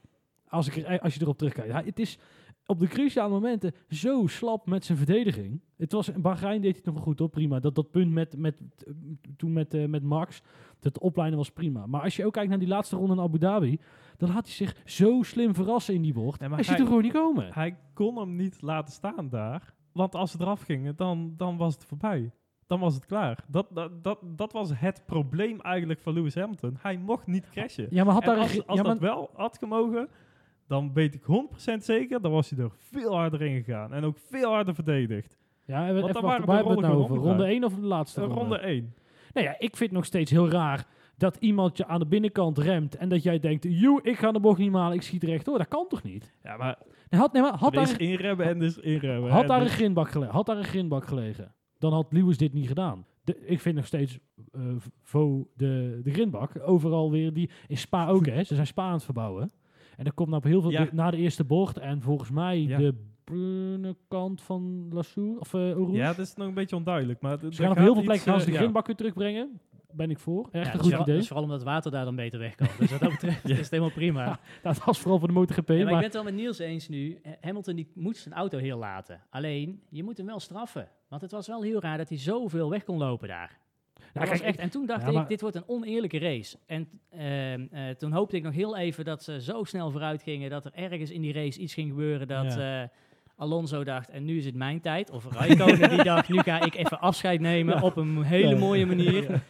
Als, 0.49 0.67
ik 0.67 0.75
er, 0.87 0.99
als 0.99 1.13
je 1.13 1.21
erop 1.21 1.37
terugkijkt. 1.37 1.71
Hij, 1.71 1.83
het 1.85 1.99
is 1.99 2.19
op 2.65 2.79
de 2.79 2.87
cruciale 2.87 3.29
momenten 3.29 3.73
zo 3.89 4.27
slap 4.27 4.67
met 4.67 4.85
zijn 4.85 4.97
verdediging. 4.97 5.61
Het 5.77 5.91
was, 5.91 6.09
in 6.09 6.21
Bahrein 6.21 6.61
deed 6.61 6.71
hij 6.71 6.71
het 6.75 6.85
nog 6.85 6.93
wel 6.93 7.03
goed, 7.03 7.19
hoor. 7.19 7.29
Prima. 7.29 7.59
Dat, 7.59 7.75
dat 7.75 7.91
punt 7.91 8.11
met, 8.11 8.37
met, 8.37 8.55
toen 9.37 9.53
met, 9.53 9.73
eh, 9.73 9.85
met 9.85 10.03
Max, 10.03 10.41
dat 10.79 10.99
opleiden 10.99 11.37
was 11.37 11.51
prima. 11.51 11.85
Maar 11.85 12.01
als 12.01 12.15
je 12.15 12.25
ook 12.25 12.33
kijkt 12.33 12.49
naar 12.49 12.59
die 12.59 12.67
laatste 12.67 12.95
ronde 12.95 13.13
in 13.13 13.19
Abu 13.19 13.37
Dhabi... 13.37 13.79
dan 14.17 14.29
laat 14.29 14.45
hij 14.45 14.53
zich 14.53 14.75
zo 14.85 15.21
slim 15.23 15.55
verrassen 15.55 15.93
in 15.93 16.01
die 16.01 16.13
bocht. 16.13 16.39
Nee, 16.39 16.49
maar 16.49 16.57
hij 16.57 16.67
ziet 16.67 16.79
er 16.79 16.85
gewoon 16.85 17.01
niet 17.01 17.13
komen. 17.13 17.53
Hij 17.53 17.77
kon 17.93 18.17
hem 18.17 18.35
niet 18.35 18.61
laten 18.61 18.93
staan 18.93 19.29
daar. 19.29 19.73
Want 19.91 20.15
als 20.15 20.31
ze 20.31 20.37
eraf 20.41 20.61
gingen, 20.61 20.95
dan, 20.95 21.33
dan 21.37 21.57
was 21.57 21.73
het 21.73 21.85
voorbij. 21.85 22.31
Dan 22.67 22.79
was 22.79 22.93
het 22.93 23.05
klaar. 23.05 23.43
Dat, 23.47 23.67
dat, 23.71 24.03
dat, 24.03 24.19
dat 24.23 24.51
was 24.51 24.71
het 24.75 25.03
probleem 25.05 25.59
eigenlijk 25.61 25.99
van 25.99 26.13
Lewis 26.13 26.35
Hamilton. 26.35 26.77
Hij 26.79 26.97
mocht 26.97 27.27
niet 27.27 27.49
crashen. 27.49 27.87
Ja, 27.89 28.03
maar 28.03 28.13
had 28.13 28.23
En 28.23 28.29
daar... 28.29 28.37
als 28.37 28.67
als 28.67 28.77
ja, 28.77 28.83
maar- 28.83 28.91
dat 28.91 29.01
wel 29.01 29.29
had 29.33 29.57
gemogen, 29.57 30.09
dan 30.69 30.93
weet 30.93 31.13
ik 31.15 31.21
100% 31.21 31.83
zeker, 31.83 32.21
dan 32.21 32.31
was 32.31 32.49
hij 32.49 32.59
er 32.63 32.71
veel 32.77 33.15
harder 33.15 33.41
in 33.41 33.63
gegaan. 33.63 33.93
En 33.93 34.03
ook 34.03 34.17
veel 34.29 34.51
harder 34.51 34.75
verdedigd. 34.75 35.37
Ja, 35.65 35.87
dan 35.87 35.97
even 36.09 36.21
waren 36.21 36.45
waar 36.45 36.55
hebben 36.55 36.75
we 36.75 36.81
het 36.81 36.91
nou 36.91 37.03
over? 37.03 37.15
Ronde 37.15 37.43
1 37.45 37.63
of 37.63 37.73
de 37.73 37.81
laatste 37.81 38.19
Eh, 38.21 38.25
ronde? 38.27 38.39
ronde 38.41 38.57
1. 38.57 38.93
Nou 39.33 39.45
ja, 39.47 39.55
ik 39.59 39.75
vind 39.77 39.91
nog 39.91 40.05
steeds 40.05 40.31
heel 40.31 40.49
raar 40.49 40.87
dat 41.17 41.37
iemand 41.39 41.77
je 41.77 41.85
aan 41.85 41.99
de 41.99 42.05
binnenkant 42.07 42.57
remt 42.57 42.95
en 42.95 43.09
dat 43.09 43.23
jij 43.23 43.39
denkt, 43.39 43.65
joe, 43.69 43.99
ik 44.03 44.17
ga 44.17 44.31
de 44.31 44.39
bocht 44.39 44.57
niet 44.59 44.71
malen, 44.71 44.95
ik 44.95 45.01
schiet 45.01 45.23
rechtdoor. 45.23 45.57
Dat 45.57 45.67
kan 45.67 45.85
toch 45.87 46.03
niet? 46.03 46.33
Ja, 46.43 46.57
maar 46.57 46.77
Nee, 47.09 47.19
had, 47.19 47.33
nee, 47.33 47.41
maar 47.41 47.55
had, 47.57 47.73
daar, 47.73 48.01
inremmen 48.01 48.45
en 48.45 48.61
is 48.61 48.77
inremmen. 48.77 49.31
had, 49.31 49.41
En 49.41 49.47
daar 49.47 49.57
een 49.59 49.63
dus- 49.65 49.73
grindbak 49.75 50.09
gelegen, 50.11 50.33
had 50.35 50.45
daar 50.45 50.57
een 50.57 50.63
grindbak 50.63 51.05
gelegen, 51.05 51.53
dan 51.77 51.93
had 51.93 52.07
Lewis 52.13 52.37
dit 52.37 52.53
niet 52.53 52.67
gedaan. 52.67 53.05
De, 53.23 53.45
ik 53.45 53.59
vind 53.59 53.75
nog 53.75 53.85
steeds 53.85 54.19
eh 54.51 54.61
Vo 55.03 55.47
de, 55.55 55.99
de 56.03 56.11
grindbak 56.11 56.51
overal 56.61 57.11
weer 57.11 57.33
die 57.33 57.49
in 57.67 57.77
Spa 57.77 58.07
ook 58.07 58.25
hè. 58.35 58.43
Ze 58.43 58.55
zijn 58.55 58.67
Spa 58.67 58.83
aan 58.85 58.93
het 58.93 59.03
verbouwen. 59.03 59.51
En 59.99 60.05
er 60.05 60.13
komt 60.13 60.29
nou 60.29 60.41
op 60.43 60.47
heel 60.49 60.61
veel 60.61 60.71
Ja. 60.71 60.83
de- 60.83 60.89
na 60.93 61.11
de 61.11 61.17
eerste 61.17 61.43
bocht 61.43 61.77
en 61.77 62.01
volgens 62.01 62.29
mij 62.31 62.59
Ja. 62.61 62.77
de 62.77 62.93
binnenkant 63.23 64.41
van 64.41 64.87
Lassour 64.91 65.39
of 65.39 65.53
uh, 65.53 65.93
Ja, 65.93 66.07
dat 66.07 66.25
is 66.25 66.35
nog 66.35 66.47
een 66.47 66.53
beetje 66.53 66.75
onduidelijk. 66.75 67.21
Maar 67.21 67.37
Ze 67.39 67.61
gaan 67.61 67.71
op 67.71 67.77
heel 67.77 67.93
veel 67.93 68.03
plekken 68.03 68.31
gaan 68.31 68.39
ze 68.41 68.45
de 68.51 68.55
grindbak 68.57 68.87
weer 68.87 68.95
terugbrengen. 68.95 69.59
Ben 69.91 70.09
ik 70.09 70.19
voor. 70.19 70.43
Echt 70.51 70.53
Ja, 70.53 70.59
een 70.59 70.65
dat, 70.77 70.81
goed 70.81 70.91
idee. 71.01 71.05
dat 71.13 71.21
is 71.23 71.27
vooral 71.27 71.43
omdat 71.43 71.59
het 71.59 71.67
water 71.69 71.91
daar 71.91 72.05
dan 72.05 72.15
beter 72.15 72.39
weg 72.39 72.55
kan. 72.55 72.67
Dus 72.79 72.91
wat 72.91 72.99
dat 72.99 73.09
betreft 73.09 73.49
is 73.49 73.57
het 73.57 73.69
helemaal 73.69 73.91
prima. 73.91 74.25
Ja, 74.25 74.39
Dat 74.61 74.83
was 74.83 74.99
vooral 74.99 75.19
voor 75.19 75.27
de 75.27 75.33
MotoGP. 75.33 75.67
Ja, 75.69 75.75
maar 75.75 75.83
maar 75.83 75.93
ik 75.93 75.97
ben 75.97 76.03
het 76.05 76.13
wel 76.13 76.23
met 76.23 76.33
Niels 76.33 76.59
eens 76.59 76.87
nu. 76.89 77.19
Eh, 77.23 77.31
Hamilton 77.41 77.75
die 77.75 77.91
moet 77.95 78.17
zijn 78.17 78.33
auto 78.35 78.57
heel 78.57 78.77
laten. 78.77 79.21
Alleen, 79.29 79.81
je 79.89 80.03
moet 80.03 80.17
hem 80.17 80.25
wel 80.25 80.39
straffen. 80.39 80.87
Want 81.09 81.21
het 81.21 81.31
was 81.31 81.47
wel 81.47 81.61
heel 81.63 81.79
raar 81.81 81.97
dat 81.97 82.09
hij 82.09 82.17
zoveel 82.17 82.69
weg 82.69 82.83
kon 82.83 82.97
lopen 82.97 83.27
daar. 83.27 83.59
Kijk, 84.13 84.29
ik- 84.31 84.41
echt, 84.41 84.57
en 84.59 84.69
toen 84.69 84.85
dacht 84.85 85.11
ja, 85.11 85.21
ik, 85.21 85.27
dit 85.27 85.41
wordt 85.41 85.55
een 85.55 85.67
oneerlijke 85.67 86.19
race. 86.19 86.57
En 86.65 86.89
ehm, 87.09 87.65
eh, 87.71 87.89
toen 87.95 88.11
hoopte 88.11 88.35
ik 88.35 88.43
nog 88.43 88.53
heel 88.53 88.77
even 88.77 89.05
dat 89.05 89.23
ze 89.23 89.41
zo 89.41 89.63
snel 89.63 89.91
vooruit 89.91 90.23
gingen... 90.23 90.49
dat 90.49 90.65
er 90.65 90.71
ergens 90.73 91.11
in 91.11 91.21
die 91.21 91.33
race 91.33 91.59
iets 91.59 91.73
ging 91.73 91.89
gebeuren 91.89 92.27
dat 92.27 92.57
eh, 92.57 92.81
Alonso 93.35 93.83
dacht... 93.83 94.09
en 94.09 94.25
nu 94.25 94.37
is 94.37 94.45
het 94.45 94.55
mijn 94.55 94.81
tijd. 94.81 95.11
Of 95.11 95.25
Raikkonen 95.31 95.89
die 95.89 96.03
dacht, 96.13 96.29
nu 96.29 96.37
ga 96.39 96.65
ik 96.65 96.75
even 96.75 96.99
afscheid 96.99 97.39
nemen 97.39 97.75
Ja. 97.75 97.81
op 97.81 97.95
een 97.97 98.23
hele 98.23 98.55
mooie 98.55 98.85
manier. 98.85 99.27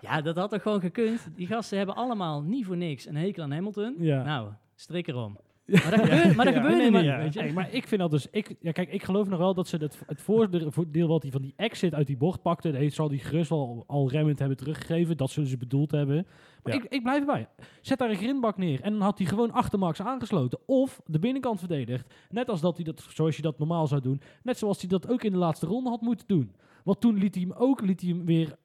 Ja, 0.00 0.20
dat 0.20 0.36
had 0.36 0.50
toch 0.50 0.62
gewoon 0.62 0.80
gekund. 0.80 1.28
Die 1.36 1.46
gasten 1.46 1.76
hebben 1.78 1.94
allemaal 1.96 2.42
niet 2.42 2.64
voor 2.66 2.76
niks 2.76 3.06
een 3.06 3.16
hekel 3.16 3.42
aan 3.42 3.52
Hamilton. 3.52 3.94
Nou, 3.98 4.48
strik 4.74 5.06
erom. 5.08 5.38
Maar 5.66 5.90
dat 5.90 6.00
gebeurde, 6.00 6.34
maar 6.34 6.44
dat 6.44 6.54
Ja, 6.54 6.60
gebeurde 6.60 6.82
nee, 6.82 6.90
nee, 6.90 7.00
niet. 7.02 7.10
ja. 7.10 7.18
Weet 7.18 7.32
je? 7.32 7.40
Hey, 7.40 7.52
maar 7.52 7.72
ik 7.72 7.86
vind 7.88 8.00
dat 8.00 8.10
dus... 8.10 8.26
Ik, 8.30 8.54
ja, 8.60 8.72
kijk, 8.72 8.92
ik 8.92 9.02
geloof 9.02 9.28
nog 9.28 9.38
wel 9.38 9.54
dat 9.54 9.68
ze 9.68 9.76
het, 9.76 9.98
het 10.06 10.20
voordeel 10.22 11.08
wat 11.08 11.22
hij 11.22 11.30
van 11.30 11.42
die 11.42 11.52
exit 11.56 11.94
uit 11.94 12.06
die 12.06 12.16
bocht 12.16 12.42
pakte... 12.42 12.70
dat 12.72 12.92
zal 12.92 13.08
die 13.08 13.18
gerust 13.18 13.50
wel 13.50 13.84
al 13.86 14.10
remmend 14.10 14.38
hebben 14.38 14.56
teruggegeven. 14.56 15.16
Dat 15.16 15.30
zullen 15.30 15.48
ze 15.48 15.56
bedoeld 15.56 15.90
hebben. 15.90 16.26
Maar 16.62 16.74
Ja. 16.74 16.82
ik, 16.82 16.86
ik 16.92 17.02
blijf 17.02 17.20
erbij. 17.20 17.48
Zet 17.80 17.98
daar 17.98 18.10
een 18.10 18.16
grindbak 18.16 18.56
neer. 18.56 18.80
En 18.80 18.92
dan 18.92 19.00
had 19.00 19.18
hij 19.18 19.26
gewoon 19.26 19.50
achter 19.52 19.78
Max 19.78 20.00
aangesloten. 20.00 20.58
Of 20.66 21.00
de 21.06 21.18
binnenkant 21.18 21.58
verdedigd. 21.58 22.14
Net 22.30 22.48
als 22.48 22.60
dat 22.60 22.76
hij 22.76 22.84
dat, 22.84 23.06
zoals 23.08 23.36
je 23.36 23.42
dat 23.42 23.58
normaal 23.58 23.86
zou 23.86 24.00
doen. 24.00 24.20
Net 24.42 24.58
zoals 24.58 24.80
hij 24.80 24.88
dat 24.88 25.08
ook 25.10 25.22
in 25.22 25.32
de 25.32 25.38
laatste 25.38 25.66
ronde 25.66 25.90
had 25.90 26.00
moeten 26.00 26.26
doen. 26.26 26.52
Want 26.84 27.00
toen 27.00 27.16
liet 27.18 27.34
hij 27.34 27.44
hem 27.48 27.52
ook 27.52 27.80
liet 27.80 28.00
hij 28.00 28.10
hem 28.10 28.24
weer... 28.24 28.56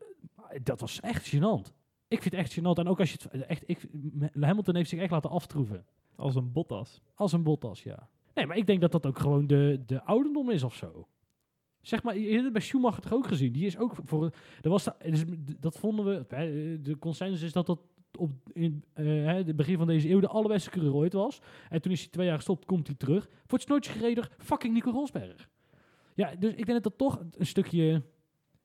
Dat 0.64 0.80
was 0.80 1.00
echt 1.00 1.36
gênant. 1.36 1.74
Ik 2.08 2.22
vind 2.22 2.24
het 2.24 2.34
echt 2.34 2.60
gênant. 2.60 2.80
En 2.80 2.88
ook 2.88 3.00
als 3.00 3.12
je 3.12 3.18
het... 3.22 3.46
Echt, 3.46 3.64
ik, 3.66 3.80
Hamilton 4.40 4.76
heeft 4.76 4.90
zich 4.90 5.00
echt 5.00 5.12
laten 5.12 5.30
aftroeven. 5.30 5.86
Als 6.22 6.36
een 6.36 6.52
Bottas. 6.52 7.02
Als 7.16 7.32
een 7.32 7.44
Bottas, 7.44 7.84
ja. 7.84 8.10
Nee, 8.34 8.46
maar 8.46 8.58
ik 8.58 8.68
denk 8.68 8.82
dat 8.82 8.92
dat 8.92 9.06
ook 9.06 9.20
gewoon 9.20 9.48
de, 9.48 9.84
de 9.86 10.04
ouderdom 10.04 10.50
is 10.50 10.64
of 10.64 10.76
zo. 10.76 11.08
Zeg 11.82 12.04
maar, 12.04 12.18
je 12.18 12.32
hebt 12.32 12.44
het 12.44 12.54
bij 12.54 12.62
Schumacher 12.62 13.02
toch 13.02 13.14
ook 13.14 13.28
gezien. 13.28 13.52
Die 13.52 13.66
is 13.66 13.78
ook 13.78 13.96
voor... 14.04 14.34
Er 14.62 14.70
was 14.70 14.88
dus 15.00 15.24
dat 15.60 15.78
vonden 15.78 16.06
we... 16.06 16.26
De 16.82 16.98
consensus 17.00 17.42
is 17.42 17.52
dat 17.52 17.66
dat 17.66 17.80
op 18.18 18.32
in 18.54 18.84
eh, 18.94 19.26
het 19.26 19.56
begin 19.56 19.78
van 19.78 19.88
deze 19.88 20.10
eeuw 20.10 20.20
de 20.20 20.28
allerbeste 20.28 20.70
coureur 20.70 20.94
ooit 20.94 21.14
was. 21.14 21.42
En 21.70 21.82
toen 21.82 21.92
is 21.92 22.00
hij 22.00 22.10
twee 22.10 22.26
jaar 22.26 22.36
gestopt, 22.36 22.66
komt 22.66 22.88
hij 22.88 22.96
terug. 22.96 23.30
Voor 23.46 23.58
het 23.58 23.68
snootje 23.68 23.92
gereden, 23.92 24.28
fucking 24.38 24.74
Nico 24.74 24.92
Rosberg. 24.92 25.50
Ja, 26.14 26.36
dus 26.36 26.52
ik 26.52 26.66
denk 26.66 26.84
dat 26.84 26.84
dat 26.84 26.98
toch 26.98 27.22
een 27.38 27.46
stukje... 27.46 28.04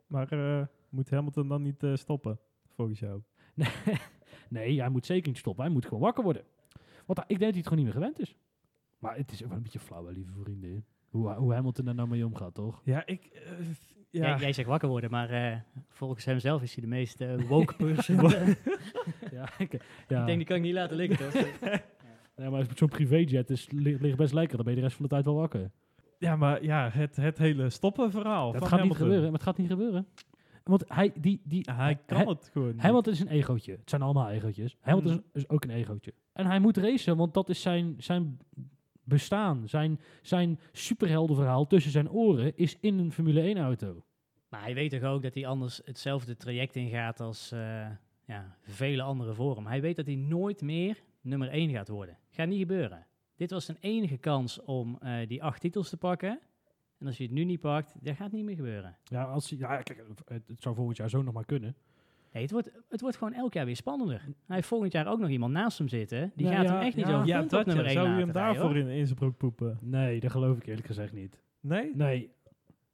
Maar 0.06 0.32
eh, 0.32 0.66
moet 0.88 1.10
Hamilton 1.10 1.48
dan 1.48 1.62
niet 1.62 1.82
eh, 1.82 1.94
stoppen, 1.94 2.38
volgens 2.74 2.98
jou? 2.98 3.22
Nee, 4.48 4.80
hij 4.80 4.88
moet 4.88 5.06
zeker 5.06 5.28
niet 5.28 5.38
stoppen. 5.38 5.64
Hij 5.64 5.72
moet 5.72 5.84
gewoon 5.84 6.00
wakker 6.00 6.24
worden. 6.24 6.44
Want 7.06 7.18
ik 7.18 7.26
denk 7.26 7.40
dat 7.40 7.48
hij 7.48 7.58
het 7.58 7.66
gewoon 7.68 7.84
niet 7.84 7.94
meer 7.94 8.02
gewend 8.02 8.20
is. 8.20 8.36
Maar 8.98 9.16
het 9.16 9.32
is 9.32 9.42
ook 9.42 9.48
wel 9.48 9.56
een 9.56 9.62
beetje 9.62 9.78
flauw, 9.78 10.06
hè, 10.06 10.12
lieve 10.12 10.32
vrienden. 10.42 10.84
Hoe, 11.08 11.32
hoe 11.32 11.52
Hamilton 11.54 11.84
daar 11.84 11.94
nou 11.94 12.08
mee 12.08 12.26
omgaat, 12.26 12.54
toch? 12.54 12.80
Ja, 12.84 13.06
ik... 13.06 13.24
eh, 13.24 13.40
ja. 14.10 14.28
Jij, 14.28 14.38
jij 14.38 14.52
zegt 14.52 14.68
wakker 14.68 14.88
worden, 14.88 15.10
maar 15.10 15.30
eh, 15.30 15.56
volgens 15.88 16.24
hem 16.24 16.38
zelf 16.38 16.62
is 16.62 16.74
hij 16.74 16.82
de 16.82 16.88
meest 16.90 17.20
eh, 17.20 17.40
woke 17.48 17.74
person. 17.84 18.16
Ja, 19.30 19.48
ik, 19.58 19.72
ja. 20.08 20.20
Ik 20.20 20.26
denk, 20.26 20.38
die 20.38 20.44
kan 20.44 20.56
ik 20.56 20.62
niet 20.62 20.72
laten 20.74 20.96
liggen, 20.96 21.30
toch? 21.30 21.42
nee, 22.36 22.50
maar 22.50 22.66
zo'n 22.74 22.88
privéjet 22.88 23.50
is, 23.50 23.70
ligt, 23.70 24.00
ligt 24.00 24.16
best 24.16 24.32
lekker. 24.32 24.56
Dan 24.56 24.64
ben 24.64 24.74
je 24.74 24.80
de 24.80 24.84
rest 24.86 24.96
van 24.98 25.06
de 25.06 25.10
tijd 25.12 25.24
wel 25.24 25.34
wakker. 25.34 25.70
ja, 26.18 26.36
maar 26.36 26.62
ja, 26.64 26.90
het, 26.90 27.16
het 27.16 27.38
hele 27.38 27.70
stoppen 27.70 28.10
verhaal 28.10 28.52
Dat 28.52 28.60
van 28.60 28.68
gaat 28.78 28.82
niet 28.86 28.96
gebeuren. 28.96 29.22
Maar 29.22 29.32
het 29.32 29.42
gaat 29.42 29.56
niet 29.58 29.68
gebeuren. 29.70 30.06
Want 30.64 30.84
hij, 30.88 31.12
die, 31.20 31.40
die, 31.44 31.68
hij 31.72 31.98
kan 32.06 32.16
hij- 32.16 32.26
het 32.26 32.50
gewoon 32.52 32.72
niet. 32.72 32.80
Hamilton 32.82 33.12
is 33.12 33.20
een 33.20 33.28
egootje. 33.28 33.72
Het 33.72 33.90
zijn 33.90 34.02
allemaal 34.02 34.30
egootjes. 34.30 34.76
Hamilton 34.80 35.12
is, 35.12 35.42
is 35.42 35.48
ook 35.48 35.64
een 35.64 35.70
egootje. 35.70 36.12
En 36.36 36.46
hij 36.46 36.58
moet 36.60 36.76
racen, 36.76 37.16
want 37.16 37.34
dat 37.34 37.48
is 37.48 37.60
zijn, 37.60 37.94
zijn 37.98 38.38
bestaan. 39.04 39.68
Zijn, 39.68 40.00
zijn 40.22 40.58
superheldenverhaal 40.72 41.66
tussen 41.66 41.90
zijn 41.92 42.10
oren 42.10 42.56
is 42.56 42.78
in 42.80 42.98
een 42.98 43.12
Formule 43.12 43.54
1-auto. 43.54 44.04
Maar 44.48 44.62
hij 44.62 44.74
weet 44.74 44.90
toch 44.90 45.02
ook 45.02 45.22
dat 45.22 45.34
hij 45.34 45.46
anders 45.46 45.80
hetzelfde 45.84 46.36
traject 46.36 46.76
ingaat 46.76 47.20
als 47.20 47.52
eh, 47.52 47.86
ja, 48.26 48.56
vele 48.62 49.02
anderen 49.02 49.34
voor 49.34 49.56
hem. 49.56 49.66
Hij 49.66 49.80
weet 49.80 49.96
dat 49.96 50.06
hij 50.06 50.14
nooit 50.14 50.60
meer 50.62 51.02
nummer 51.20 51.48
1 51.48 51.70
gaat 51.70 51.88
worden. 51.88 52.18
Gaat 52.30 52.48
niet 52.48 52.58
gebeuren. 52.58 53.06
Dit 53.36 53.50
was 53.50 53.64
zijn 53.64 53.78
enige 53.80 54.16
kans 54.16 54.62
om 54.62 54.98
eh, 55.00 55.28
die 55.28 55.42
acht 55.42 55.60
titels 55.60 55.88
te 55.88 55.96
pakken. 55.96 56.40
En 56.98 57.06
als 57.06 57.16
je 57.16 57.22
het 57.22 57.32
nu 57.32 57.44
niet 57.44 57.60
pakt, 57.60 57.94
dat 58.00 58.16
gaat 58.16 58.32
niet 58.32 58.44
meer 58.44 58.56
gebeuren. 58.56 58.96
Ja, 59.04 59.24
als, 59.24 59.50
hij- 59.50 59.58
ja 59.58 59.82
kijk, 59.82 60.04
het, 60.24 60.48
het 60.48 60.62
zou 60.62 60.74
volgend 60.74 60.96
jaar 60.96 61.10
zo 61.10 61.22
nog 61.22 61.34
maar 61.34 61.44
kunnen. 61.44 61.76
Het, 62.42 62.50
wordt, 62.50 62.70
het 62.88 63.00
wordt 63.00 63.16
gewoon 63.16 63.32
elk 63.32 63.52
jaar 63.52 63.64
weer 63.64 63.76
spannender. 63.76 64.20
Hij 64.46 64.56
heeft 64.56 64.68
volgend 64.68 64.92
jaar 64.92 65.06
ook 65.06 65.18
nog 65.18 65.28
iemand 65.28 65.52
naast 65.52 65.78
hem 65.78 65.88
zitten. 65.88 66.32
Die 66.36 66.46
Ja, 66.46 66.52
gaat 66.54 66.64
ja, 66.64 66.72
hem 66.72 66.82
echt 66.82 66.96
niet 66.96 67.06
ja. 67.06 67.10
zo 67.20 67.24
ja, 67.26 67.42
op 67.42 67.48
dat 67.48 67.66
nummer 67.66 67.84
ja. 67.84 67.90
1 67.90 67.98
Zou 68.00 68.14
je 68.14 68.20
hem 68.24 68.32
daarvoor 68.32 68.64
hoor. 68.64 68.76
in, 68.76 68.88
in 68.88 69.06
zijn 69.06 69.18
broek 69.18 69.36
poepen? 69.36 69.78
Nee, 69.80 70.20
dat 70.20 70.30
geloof 70.30 70.56
ik 70.56 70.66
eerlijk 70.66 70.86
gezegd 70.86 71.12
niet. 71.12 71.40
Nee? 71.60 71.90
Nee. 71.94 72.34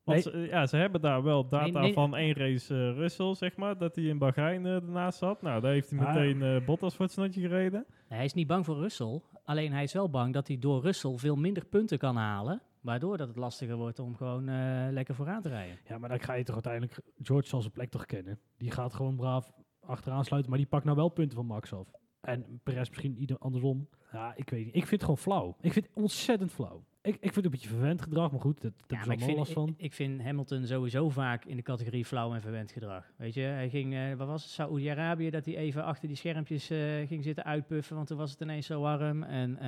Want 0.04 0.24
Nee. 0.24 0.34
ze, 0.44 0.48
ja, 0.50 0.66
ze 0.66 0.76
hebben 0.76 1.00
daar 1.00 1.22
wel 1.22 1.48
data 1.48 1.64
Nee, 1.66 1.82
nee. 1.82 1.92
van 1.92 2.16
één 2.16 2.34
race 2.34 2.74
eh, 2.74 2.96
Russell, 2.96 3.34
zeg 3.34 3.56
maar, 3.56 3.78
dat 3.78 3.94
hij 3.96 4.04
in 4.04 4.18
Bahrein 4.18 4.66
eh, 4.66 4.74
ernaast 4.74 5.18
zat. 5.18 5.42
Nou, 5.42 5.60
daar 5.60 5.72
heeft 5.72 5.90
hij 5.90 5.98
Ah. 5.98 6.14
meteen 6.14 6.42
eh, 6.42 6.64
Bottas 6.66 6.94
voor 6.96 7.04
het 7.04 7.14
snotje 7.14 7.40
gereden. 7.40 7.84
Nee, 8.08 8.18
hij 8.18 8.24
is 8.24 8.34
niet 8.34 8.46
bang 8.46 8.64
voor 8.64 8.76
Russell. 8.76 9.20
Alleen 9.44 9.72
hij 9.72 9.82
is 9.82 9.92
wel 9.92 10.10
bang 10.10 10.32
dat 10.32 10.48
hij 10.48 10.58
door 10.58 10.82
Russell 10.82 11.16
veel 11.16 11.36
minder 11.36 11.64
punten 11.66 11.98
kan 11.98 12.16
halen. 12.16 12.62
Waardoor 12.82 13.16
dat 13.16 13.28
het 13.28 13.36
lastiger 13.36 13.76
wordt 13.76 13.98
om 13.98 14.16
gewoon 14.16 14.48
eh, 14.48 14.86
lekker 14.90 15.14
vooraan 15.14 15.42
te 15.42 15.48
rijden. 15.48 15.78
Ja, 15.88 15.98
maar 15.98 16.08
dan 16.08 16.20
ga 16.20 16.32
je 16.34 16.44
toch 16.44 16.54
uiteindelijk... 16.54 16.98
George 17.22 17.48
zal 17.48 17.60
zijn 17.60 17.72
plek 17.72 17.90
toch 17.90 18.06
kennen. 18.06 18.38
Die 18.56 18.70
gaat 18.70 18.94
gewoon 18.94 19.16
braaf 19.16 19.50
achteraan 19.80 20.24
sluiten, 20.24 20.50
maar 20.50 20.60
die 20.60 20.68
pakt 20.68 20.84
nou 20.84 20.96
wel 20.96 21.08
punten 21.08 21.36
van 21.36 21.46
Max 21.46 21.72
af. 21.72 21.88
En 22.20 22.60
Perez 22.62 22.88
misschien 22.88 23.16
ieder 23.16 23.38
andersom. 23.38 23.88
Ja, 24.12 24.32
ik 24.36 24.50
weet 24.50 24.64
niet. 24.64 24.74
Ik 24.74 24.80
vind 24.86 24.90
het 24.90 25.00
gewoon 25.02 25.18
flauw. 25.18 25.56
Ik 25.60 25.72
vind 25.72 25.86
het 25.86 25.94
ontzettend 25.94 26.52
flauw. 26.52 26.84
Ik, 27.02 27.14
ik 27.14 27.20
vind 27.20 27.34
het 27.34 27.44
een 27.44 27.50
beetje 27.50 27.68
verwend 27.68 28.02
gedrag, 28.02 28.30
maar 28.30 28.40
goed, 28.40 28.60
dat, 28.60 28.72
dat 28.86 28.90
Ja, 28.90 28.96
is 28.96 29.02
ik 29.02 29.08
allemaal 29.08 29.26
vind, 29.26 29.38
last 29.38 29.50
ik, 29.50 29.56
van. 29.56 29.74
ik 29.76 29.92
vind 29.92 30.22
Hamilton 30.22 30.66
sowieso 30.66 31.08
vaak 31.08 31.44
in 31.44 31.56
de 31.56 31.62
categorie 31.62 32.04
flauw 32.04 32.34
en 32.34 32.40
verwend 32.40 32.72
gedrag. 32.72 33.12
Weet 33.16 33.34
je, 33.34 33.40
hij 33.40 33.68
ging, 33.68 33.94
eh 33.94 34.14
wat 34.14 34.26
was 34.26 34.42
het, 34.42 34.52
Saoedi-Arabië, 34.52 35.30
dat 35.30 35.44
hij 35.44 35.56
even 35.56 35.84
achter 35.84 36.08
die 36.08 36.16
schermpjes 36.16 36.70
eh, 36.70 37.06
ging 37.06 37.24
zitten 37.24 37.44
uitpuffen, 37.44 37.96
want 37.96 38.08
toen 38.08 38.16
was 38.18 38.30
het 38.30 38.40
ineens 38.40 38.66
zo 38.66 38.80
warm. 38.80 39.22
En 39.22 39.58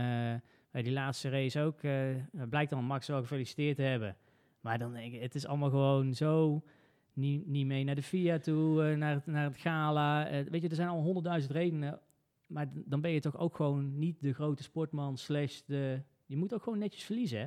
die 0.83 0.93
laatste 0.93 1.29
race 1.29 1.61
ook, 1.61 1.83
eh, 1.83 2.15
blijkt 2.49 2.71
dan 2.71 2.85
Max 2.85 3.07
wel 3.07 3.21
gefeliciteerd 3.21 3.77
te 3.77 3.83
hebben. 3.83 4.17
Maar 4.61 4.79
dan 4.79 4.93
denk 4.93 5.13
ik, 5.13 5.21
het 5.21 5.35
is 5.35 5.47
allemaal 5.47 5.71
gewoon 5.71 6.15
zo 6.15 6.63
niet, 7.13 7.47
niet 7.47 7.67
mee 7.67 7.85
naar 7.85 7.95
de 7.95 8.03
FIA 8.03 8.39
toe, 8.39 8.85
eh, 8.85 8.97
naar, 8.97 9.15
het, 9.15 9.27
naar 9.27 9.45
het 9.45 9.57
gala. 9.57 10.29
Eh, 10.29 10.47
weet 10.51 10.63
je, 10.63 10.69
er 10.69 10.75
zijn 10.75 10.89
al 10.89 11.03
honderdduizend 11.03 11.53
redenen. 11.53 12.01
Maar 12.47 12.71
dan 12.75 13.01
ben 13.01 13.11
je 13.11 13.21
toch 13.21 13.39
ook 13.39 13.57
gewoon 13.57 13.99
niet 13.99 14.21
de 14.21 14.33
grote 14.33 14.63
sportman 14.63 15.17
slash 15.17 15.61
de... 15.67 16.03
Je 16.27 16.37
moet 16.37 16.55
ook 16.55 16.63
gewoon 16.63 16.79
netjes 16.79 17.05
verliezen, 17.05 17.39
hè? 17.39 17.47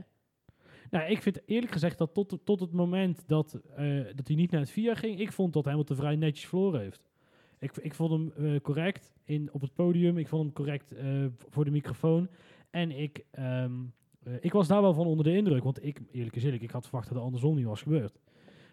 Nou, 0.90 1.10
ik 1.10 1.22
vind 1.22 1.42
eerlijk 1.46 1.72
gezegd 1.72 1.98
dat 1.98 2.14
tot, 2.14 2.38
tot 2.44 2.60
het 2.60 2.72
moment 2.72 3.28
dat, 3.28 3.52
dat 4.16 4.28
hij 4.28 4.36
niet 4.36 4.52
naar 4.52 4.62
het 4.62 4.70
VIA 4.70 4.96
ging, 4.96 5.20
ik 5.20 5.32
vond 5.32 5.54
dat 5.54 5.66
Hamilton 5.66 5.96
vrij 5.96 6.16
netjes 6.16 6.48
verloren 6.48 6.80
heeft. 6.80 7.10
Ik, 7.60 7.78
ik 7.78 7.94
vond 7.94 8.12
hem 8.12 8.62
correct 8.62 9.12
in, 9.24 9.50
op 9.54 9.62
het 9.62 9.74
podium. 9.74 10.18
Ik 10.18 10.28
vond 10.28 10.44
hem 10.44 10.54
correct 10.54 10.94
voor 11.50 11.66
de 11.66 11.72
microfoon. 11.72 12.30
En 12.70 12.92
ik, 12.92 13.26
ehm, 13.32 13.72
eh, 14.24 14.34
ik 14.40 14.54
was 14.54 14.68
daar 14.68 14.82
wel 14.82 14.94
van 14.94 15.06
onder 15.06 15.26
de 15.26 15.36
indruk. 15.36 15.64
Want 15.64 15.86
ik, 15.86 16.02
eerlijk 16.12 16.36
is 16.36 16.44
eerlijk, 16.44 16.64
ik 16.64 16.72
had 16.72 16.84
verwacht 16.84 17.08
dat 17.08 17.16
het 17.16 17.26
andersom 17.26 17.56
niet 17.56 17.66
was 17.66 17.82
gebeurd. 17.82 18.20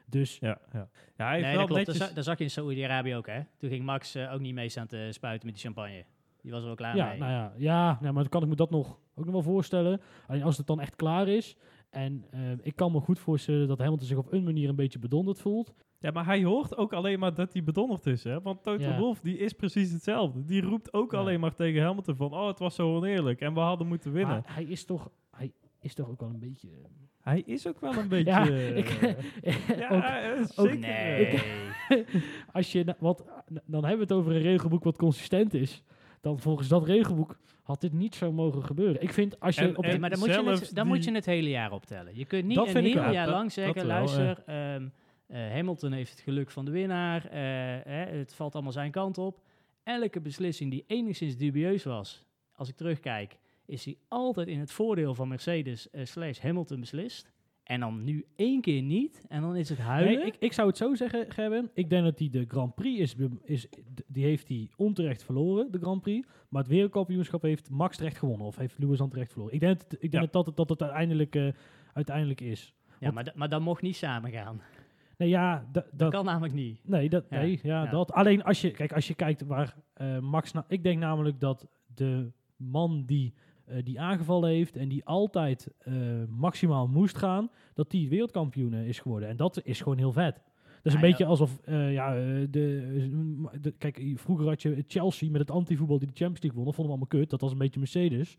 Dus 0.07 0.39
Ja, 0.39 0.59
ja. 0.73 0.89
ja 1.17 1.25
hij 1.27 1.35
heeft 1.35 1.47
Nee, 1.47 1.57
wel 1.57 1.67
dat 1.67 1.77
klopt. 1.77 1.87
netjes... 1.87 2.15
Dat, 2.15 2.25
zag 2.25 2.39
je 2.39 2.45
in 2.45 2.51
Saoedi-Arabië 2.51 3.15
ook, 3.15 3.27
hè? 3.27 3.41
Toen 3.59 3.71
ging 3.71 3.85
Max 3.85 4.15
eh, 4.15 4.33
ook 4.33 4.41
niet 4.41 4.55
mee 4.55 4.69
staan 4.69 4.87
te 4.87 5.09
spuiten 5.11 5.47
met 5.47 5.55
die 5.55 5.65
champagne. 5.65 6.05
Die 6.41 6.51
was 6.53 6.61
er 6.61 6.67
wel 6.67 6.77
klaar 6.77 6.97
ja, 6.97 7.09
mee. 7.09 7.19
nou 7.19 7.33
ja, 7.33 7.53
ja 7.57 7.99
nou, 8.01 8.13
maar 8.13 8.23
dan 8.23 8.29
kan 8.29 8.43
ik 8.43 8.49
me 8.49 8.55
dat 8.57 8.71
nog, 8.71 8.99
ook 9.15 9.25
nog 9.25 9.35
wel 9.35 9.43
voorstellen. 9.43 10.01
Alleen 10.27 10.43
als 10.43 10.57
het 10.57 10.67
dan 10.67 10.81
echt 10.81 10.97
klaar 10.97 11.29
is. 11.29 11.57
En 11.95 12.25
eh, 12.31 12.41
ik 12.63 12.77
kan 12.77 12.93
me 12.93 13.01
goed 13.01 13.19
voorstellen 13.19 13.69
dat 13.69 13.79
Hamilton 13.79 14.07
zich 14.07 14.17
op 14.17 14.33
een 14.33 14.45
manier 14.45 14.69
een 14.69 14.77
beetje 14.77 14.99
bedonderd 14.99 15.41
voelt. 15.41 15.75
Ja, 15.99 16.11
maar 16.11 16.25
hij 16.25 16.45
hoort 16.45 16.77
ook 16.77 16.93
alleen 16.93 17.19
maar 17.19 17.35
dat 17.35 17.53
hij 17.53 17.65
bedonderd 17.65 18.07
is, 18.07 18.25
hè? 18.25 18.41
Want 18.41 18.63
Toto 18.63 18.85
Ja. 18.85 18.99
Wolff, 18.99 19.21
die 19.21 19.39
is 19.39 19.53
precies 19.53 19.93
hetzelfde. 19.93 20.45
Die 20.45 20.63
roept 20.63 20.93
ook 20.93 21.13
Ja. 21.13 21.19
alleen 21.19 21.41
maar 21.41 21.55
tegen 21.55 21.83
Hamilton 21.83 22.17
van... 22.17 22.33
Oh, 22.33 22.47
het 22.47 22.59
was 22.59 22.75
zo 22.75 22.97
oneerlijk 22.97 23.41
en 23.41 23.55
we 23.55 23.61
hadden 23.61 23.87
moeten 23.87 24.13
winnen. 24.13 24.35
Maar 24.45 24.55
hij 24.55 24.65
is 24.65 24.85
toch, 24.85 25.11
hij 25.31 25.53
is 25.81 25.95
toch 25.95 26.09
ook 26.09 26.21
wel 26.21 26.29
een 26.31 26.39
beetje... 26.39 26.69
eh, 26.69 26.75
hij 27.21 27.43
is 27.47 27.69
ook 27.69 27.81
wel 27.81 27.95
een 27.97 28.09
beetje... 28.17 28.31
Ja, 28.33 28.49
eh, 28.49 28.77
ik, 28.77 28.89
ja, 29.79 29.89
ook, 29.89 30.43
ook- 30.57 30.71
zeker. 30.71 30.79
Nee. 30.79 32.05
als 32.53 32.73
je, 32.73 32.95
wat, 32.99 33.25
dan 33.67 33.85
hebben 33.85 34.07
we 34.09 34.15
het 34.15 34.23
over 34.23 34.35
een 34.35 34.43
regelboek 34.43 34.85
wat 34.85 34.97
consistent 34.97 35.55
is. 35.55 35.83
Dan 36.25 36.41
volgens 36.41 36.69
dat 36.69 36.85
regelboek 36.87 37.39
had 37.63 37.81
dit 37.81 37.93
niet 37.93 38.15
zo 38.15 38.33
mogen 38.33 38.65
gebeuren. 38.65 39.03
Ik 39.03 39.13
vind 39.13 39.41
als 39.41 39.55
je 39.55 39.61
En- 39.61 39.77
op 39.77 39.85
en- 39.85 40.01
maar 40.01 40.11
dan, 40.11 40.19
moet 40.19 40.29
je, 40.29 40.43
het, 40.43 40.75
dan 40.75 40.85
die- 40.85 40.95
moet 40.95 41.05
je 41.05 41.13
het 41.13 41.27
hele 41.27 41.49
jaar 41.49 41.73
optellen. 41.73 42.17
Je 42.17 42.25
kunt 42.25 42.45
niet 42.45 42.57
Dat 42.57 42.75
een 42.75 42.85
heel 42.85 43.11
jaar 43.11 43.29
lang 43.29 43.53
zeggen, 43.53 43.75
dat 43.75 43.85
wel, 43.87 43.95
luister, 43.97 44.43
ehm, 44.47 44.89
eh, 45.27 45.51
Hamilton 45.53 45.93
heeft 45.93 46.11
het 46.11 46.21
geluk 46.21 46.51
van 46.51 46.65
de 46.65 46.71
winnaar, 46.71 47.25
eh, 47.25 47.31
hè, 47.85 48.05
het 48.19 48.35
valt 48.35 48.55
allemaal 48.55 48.73
zijn 48.73 48.91
kant 48.91 49.19
op. 49.19 49.41
Elke 49.83 50.21
beslissing 50.21 50.71
die 50.71 50.85
enigszins 50.87 51.37
dubieus 51.37 51.85
was, 51.85 52.25
als 52.53 52.69
ik 52.69 52.77
terugkijk, 52.77 53.37
is 53.67 53.85
hij 53.85 53.97
altijd 54.09 54.49
in 54.49 54.61
het 54.61 54.73
voordeel 54.73 55.15
van 55.15 55.29
Mercedes 55.29 55.91
eh, 55.91 56.05
slash 56.05 56.39
Hamilton 56.39 56.81
beslist. 56.81 57.33
En 57.65 57.81
dan 57.81 58.05
nu 58.05 58.25
één 58.37 58.61
keer 58.61 58.83
niet, 58.83 59.25
en 59.29 59.41
dan 59.43 59.57
is 59.57 59.69
het 59.69 59.79
huilen. 59.79 60.15
Nee, 60.19 60.27
ik, 60.27 60.37
ik 60.39 60.53
zou 60.53 60.69
het 60.69 60.77
zo 60.77 60.95
zeggen, 60.95 61.31
Gerben. 61.33 61.71
Ik 61.75 61.91
denk 61.91 62.05
dat 62.05 62.19
hij 62.19 62.29
de 62.31 62.45
Grand 62.49 62.75
Prix 62.75 63.01
is, 63.01 63.29
is 63.45 63.69
die 64.07 64.25
heeft 64.25 64.49
hij 64.49 64.69
onterecht 64.77 65.23
verloren, 65.25 65.71
de 65.73 65.79
Grand 65.79 66.03
Prix. 66.03 66.29
Maar 66.49 66.63
het 66.63 66.71
wereldkampioenschap 66.71 67.43
heeft 67.43 67.71
Max 67.71 67.97
terecht 67.97 68.19
gewonnen. 68.19 68.47
Of 68.47 68.57
heeft 68.57 68.79
Lewis 68.79 68.99
dan 68.99 69.09
terecht 69.11 69.31
verloren. 69.33 69.55
Ik 69.55 69.61
denk, 69.61 69.81
dat, 69.81 69.93
ik 70.03 70.11
denk 70.11 70.25
Ja. 70.25 70.29
dat, 70.33 70.47
het, 70.47 70.57
dat 70.57 70.69
het 70.69 70.83
uiteindelijk, 70.83 71.35
eh, 71.37 71.49
uiteindelijk 71.93 72.41
is. 72.41 72.75
ja, 73.01 73.11
maar, 73.11 73.33
maar 73.35 73.49
dat 73.49 73.61
mocht 73.61 73.83
niet 73.83 73.97
samen 73.97 74.31
gaan. 74.31 74.61
Nee, 75.19 75.29
ja, 75.29 75.59
da- 75.73 75.81
Dat 75.81 75.99
dat, 75.99 76.13
kan 76.13 76.25
namelijk 76.25 76.55
niet. 76.55 76.81
Nee, 76.89 77.09
dat, 77.09 77.25
Ja, 77.31 77.39
nee 77.41 77.61
ja, 77.63 77.85
ja. 77.85 77.91
dat. 77.91 78.13
Alleen 78.13 78.43
als 78.45 78.61
je, 78.61 78.71
kijk, 78.71 78.93
als 78.93 79.07
je 79.09 79.15
kijkt 79.15 79.43
waar 79.43 79.75
eh, 79.95 80.19
Max... 80.19 80.53
na- 80.53 80.65
ik 80.69 80.83
denk 80.83 80.99
namelijk 80.99 81.41
dat 81.41 81.69
de 81.95 82.31
man 82.57 83.05
die, 83.07 83.35
eh, 83.67 83.77
die 83.85 84.01
aangevallen 84.01 84.51
heeft 84.51 84.77
en 84.77 84.89
die 84.89 85.05
altijd 85.05 85.69
eh, 85.79 85.95
maximaal 86.29 86.87
moest 86.87 87.17
gaan, 87.17 87.51
dat 87.75 87.91
die 87.91 88.09
wereldkampioen 88.09 88.75
eh, 88.75 88.89
is 88.89 88.99
geworden. 88.99 89.29
En 89.29 89.37
dat 89.37 89.61
is 89.65 89.81
gewoon 89.81 89.99
heel 89.99 90.13
vet. 90.13 90.35
Dat 90.35 90.93
is 90.93 91.01
een 91.01 91.07
Ja, 91.07 91.11
beetje 91.11 91.25
alsof, 91.25 91.61
ja, 91.67 92.15
de, 92.15 92.49
de, 93.61 93.71
kijk, 93.79 94.03
vroeger 94.15 94.47
had 94.47 94.63
je 94.63 94.85
Chelsea 94.87 95.31
met 95.31 95.41
het 95.41 95.51
antivoetbal 95.51 95.99
die 95.99 96.09
de 96.09 96.15
Champions 96.15 96.43
League 96.43 96.59
won. 96.59 96.65
Dat 96.65 96.75
vonden 96.75 96.95
we 96.95 97.01
allemaal 97.01 97.21
kut. 97.21 97.31
Dat 97.31 97.41
was 97.41 97.53
een 97.53 97.59
beetje 97.59 97.79
Mercedes. 97.79 98.39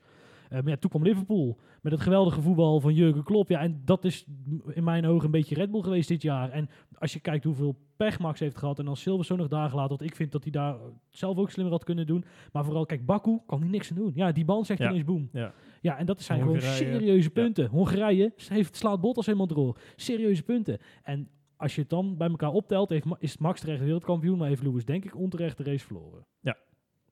Eh, 0.50 0.62
maar 0.62 0.70
ja, 0.70 0.78
toen 0.78 0.90
kwam 0.90 1.04
Liverpool 1.04 1.60
met 1.82 1.92
het 1.92 2.02
geweldige 2.02 2.42
voetbal 2.42 2.80
van 2.80 2.94
Jurgen 2.94 3.24
Klopp. 3.24 3.50
Ja, 3.50 3.60
en 3.60 3.82
dat 3.86 4.06
is 4.06 4.26
in 4.74 4.84
mijn 4.84 5.06
ogen 5.06 5.26
een 5.26 5.32
beetje 5.32 5.56
Red 5.56 5.72
Bull 5.72 5.82
geweest 5.82 6.08
dit 6.08 6.22
jaar. 6.22 6.50
En 6.52 6.70
als 6.98 7.14
je 7.14 7.20
kijkt 7.20 7.44
hoeveel 7.44 7.76
pech 7.96 8.20
Max 8.20 8.40
heeft 8.40 8.58
gehad 8.58 8.80
en 8.80 8.86
dan 8.86 8.96
Silverstone 8.98 9.42
nog 9.42 9.50
dagen 9.50 9.76
later, 9.76 9.98
want 9.98 10.10
ik 10.10 10.16
vind 10.16 10.32
dat 10.32 10.44
hij 10.44 10.52
daar 10.52 10.76
zelf 11.10 11.38
ook 11.38 11.52
slimmer 11.52 11.74
had 11.74 11.84
kunnen 11.84 12.08
doen. 12.08 12.26
Maar 12.52 12.64
vooral, 12.66 12.86
kijk, 12.86 13.06
Baku 13.06 13.40
kan 13.46 13.60
hij 13.60 13.70
niks 13.70 13.90
aan 13.90 13.98
doen. 13.98 14.12
Ja, 14.16 14.32
die 14.32 14.46
band 14.46 14.66
zegt 14.66 14.80
Ja. 14.80 14.90
ineens 14.90 15.04
boem. 15.06 15.30
Ja. 15.34 15.54
Ja, 15.82 15.98
en 15.98 16.06
dat 16.06 16.22
zijn 16.22 16.42
gewoon 16.42 16.62
serieuze 16.62 17.30
punten. 17.30 17.68
Hongarije 17.68 18.34
heeft, 18.48 18.76
slaat 18.76 19.02
bot 19.02 19.18
als 19.18 19.26
helemaal 19.26 19.48
door. 19.48 19.78
Serieuze 19.96 20.44
punten. 20.44 20.78
En 21.04 21.30
als 21.58 21.76
je 21.76 21.82
het 21.82 21.90
dan 21.90 22.18
bij 22.18 22.28
elkaar 22.30 22.52
optelt, 22.52 22.90
heeft, 22.90 23.06
is 23.20 23.38
Max 23.38 23.60
terecht 23.60 23.82
wereldkampioen, 23.82 24.38
maar 24.38 24.48
heeft 24.48 24.64
Lewis 24.64 24.86
denk 24.86 25.06
ik 25.06 25.16
onterecht 25.18 25.58
de 25.58 25.64
race 25.64 25.86
verloren. 25.86 26.26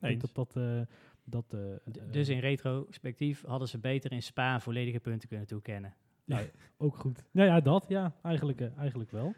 Ik 0.01 0.09
denk 0.09 0.21
dat 0.21 0.35
dat... 0.35 0.55
eh, 0.55 0.81
dat 1.25 1.53
eh, 1.53 1.73
eh, 1.73 1.79
dus 2.11 2.29
in 2.29 2.39
retrospectief 2.39 3.43
hadden 3.45 3.67
ze 3.67 3.77
beter 3.77 4.11
in 4.11 4.23
Spa 4.23 4.59
volledige 4.59 4.99
punten 4.99 5.27
kunnen 5.27 5.47
toekennen. 5.47 5.93
Ook 6.77 6.95
goed. 6.95 7.23
Nou 7.31 7.47
ja, 7.47 7.59
dat. 7.59 7.85
Ja, 7.87 8.15
eigenlijk, 8.21 8.61
eh, 8.61 8.77
eigenlijk 8.77 9.11
wel. 9.11 9.33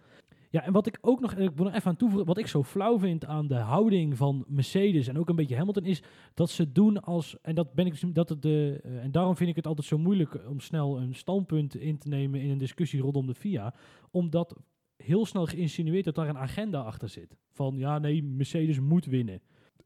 Ja, 0.50 0.64
en 0.64 0.74
wat 0.74 0.88
ik 0.88 0.98
ook 1.02 1.20
nog, 1.20 1.34
ik 1.34 1.56
wil 1.56 1.66
nog 1.66 1.74
even 1.74 1.90
aan 1.90 1.96
toevoegen, 1.96 2.28
wat 2.28 2.38
ik 2.38 2.48
zo 2.48 2.64
flauw 2.64 3.00
vind 3.00 3.26
aan 3.26 3.48
de 3.48 3.56
houding 3.56 4.18
van 4.18 4.46
Mercedes 4.48 5.08
en 5.08 5.18
ook 5.18 5.30
een 5.30 5.36
beetje 5.36 5.56
Hamilton, 5.56 5.86
is 5.86 6.04
dat 6.34 6.50
ze 6.50 6.72
doen 6.72 7.02
als, 7.02 7.42
en 7.42 7.56
dat 7.56 7.74
ben 7.74 7.86
ik, 7.86 8.16
dat 8.16 8.30
het 8.30 8.42
de, 8.42 8.80
en 8.84 9.12
daarom 9.12 9.36
vind 9.36 9.50
ik 9.50 9.56
het 9.56 9.68
altijd 9.68 9.88
zo 9.88 9.98
moeilijk 9.98 10.48
om 10.48 10.60
snel 10.60 10.98
een 10.98 11.16
standpunt 11.16 11.76
in 11.76 11.98
te 11.98 12.08
nemen 12.08 12.42
in 12.42 12.50
een 12.50 12.58
discussie 12.58 13.02
rondom 13.02 13.28
de 13.28 13.34
FIA, 13.34 13.74
omdat 14.12 14.56
heel 14.98 15.26
snel 15.26 15.46
geïnsinueerd 15.46 16.06
dat 16.06 16.16
daar 16.16 16.30
een 16.30 16.38
agenda 16.38 16.82
achter 16.82 17.10
zit. 17.10 17.38
Van 17.52 17.78
ja, 17.78 18.00
nee, 18.00 18.24
Mercedes 18.24 18.80
moet 18.80 19.06
winnen. 19.06 19.42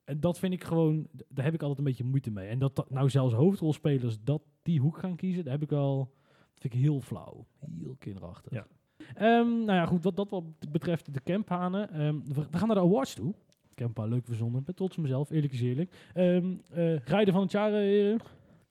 En 0.09 0.19
dat 0.19 0.39
vind 0.39 0.53
ik 0.53 0.63
gewoon, 0.63 1.07
daar 1.27 1.45
heb 1.45 1.53
ik 1.53 1.61
altijd 1.61 1.77
een 1.79 1.83
beetje 1.83 2.03
moeite 2.03 2.31
mee. 2.31 2.47
En 2.47 2.59
dat, 2.59 2.75
dat 2.75 2.89
nou 2.89 3.09
zelfs 3.09 3.33
hoofdrolspelers 3.33 4.17
dat 4.23 4.41
die 4.61 4.79
hoek 4.79 4.97
gaan 4.97 5.15
kiezen, 5.15 5.43
daar 5.43 5.53
heb 5.53 5.61
ik 5.61 5.69
dat 5.69 6.07
vind 6.55 6.73
ik 6.73 6.79
heel 6.79 7.01
flauw. 7.01 7.45
Heel 7.79 7.95
kinderachtig. 7.99 8.53
Ja. 8.53 8.67
Ehm, 9.15 9.47
nou 9.47 9.71
ja, 9.71 9.85
goed, 9.85 10.03
wat 10.03 10.15
dat 10.15 10.29
wat 10.29 10.43
betreft 10.71 11.13
de 11.13 11.23
camphanen. 11.23 11.91
Ehm, 11.91 12.19
we, 12.25 12.47
we 12.51 12.57
gaan 12.57 12.67
naar 12.67 12.77
de 12.77 12.83
awards 12.83 13.13
toe. 13.13 13.33
Campa, 13.75 14.05
leuk 14.05 14.25
verzonnen. 14.25 14.63
Ben 14.63 14.75
trots 14.75 14.97
op 14.97 15.03
mezelf, 15.03 15.29
eerlijk 15.29 15.53
is 15.53 15.61
eerlijk. 15.61 16.09
Eh, 16.13 16.95
rijder 16.95 17.33
van 17.33 17.41
het 17.41 17.51
jaar, 17.51 17.73
eh, 17.73 17.77
heren? 17.77 18.19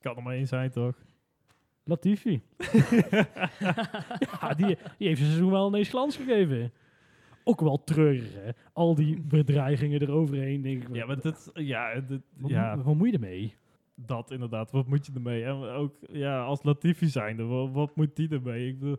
Kan 0.00 0.16
er 0.16 0.22
maar 0.22 0.34
één 0.34 0.46
zijn, 0.46 0.70
toch? 0.70 0.96
Latifi. 1.84 2.42
ja, 4.40 4.54
die, 4.56 4.66
die 4.66 5.06
heeft 5.06 5.18
zijn 5.18 5.30
seizoen 5.30 5.50
wel 5.50 5.68
ineens 5.68 5.88
glans 5.88 6.16
gegeven. 6.16 6.72
Ook 7.48 7.60
wel 7.60 7.84
treurig, 7.84 8.34
hè? 8.34 8.50
Al 8.72 8.94
die 8.94 9.20
bedreigingen 9.36 10.00
eroverheen. 10.02 10.62
Denk 10.62 10.82
ik, 10.88 10.94
Ja, 10.94 11.06
maar 11.06 11.20
dat... 11.20 11.50
Ja, 11.54 12.00
dat, 12.00 12.20
wat, 12.36 12.50
ja 12.50 12.74
moet- 12.74 12.84
wat 12.84 12.94
moet 12.94 13.06
je 13.08 13.14
ermee? 13.14 13.54
dat 14.06 14.30
inderdaad. 14.30 14.70
Wat 14.70 14.86
moet 14.86 15.06
je 15.06 15.12
ermee? 15.14 15.44
En 15.44 15.54
ook 15.54 15.94
ja, 16.12 16.42
als 16.44 16.62
Latifi 16.62 17.06
zijnde, 17.06 17.42
wat, 17.44 17.70
wat 17.72 17.96
moet 17.96 18.16
die 18.16 18.28
ermee? 18.28 18.68
Ik 18.68 18.78
bedoel, 18.78 18.96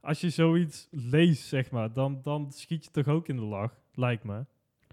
als 0.00 0.20
je 0.20 0.30
zoiets 0.30 0.88
leest, 0.90 1.42
zeg 1.48 1.70
maar, 1.70 1.92
dan, 1.92 2.20
dan 2.22 2.52
schiet 2.52 2.84
je 2.84 2.90
toch 2.90 3.08
ook 3.08 3.28
in 3.28 3.36
de 3.36 3.42
lach, 3.42 3.74
lijkt 3.94 4.24
me. 4.24 4.44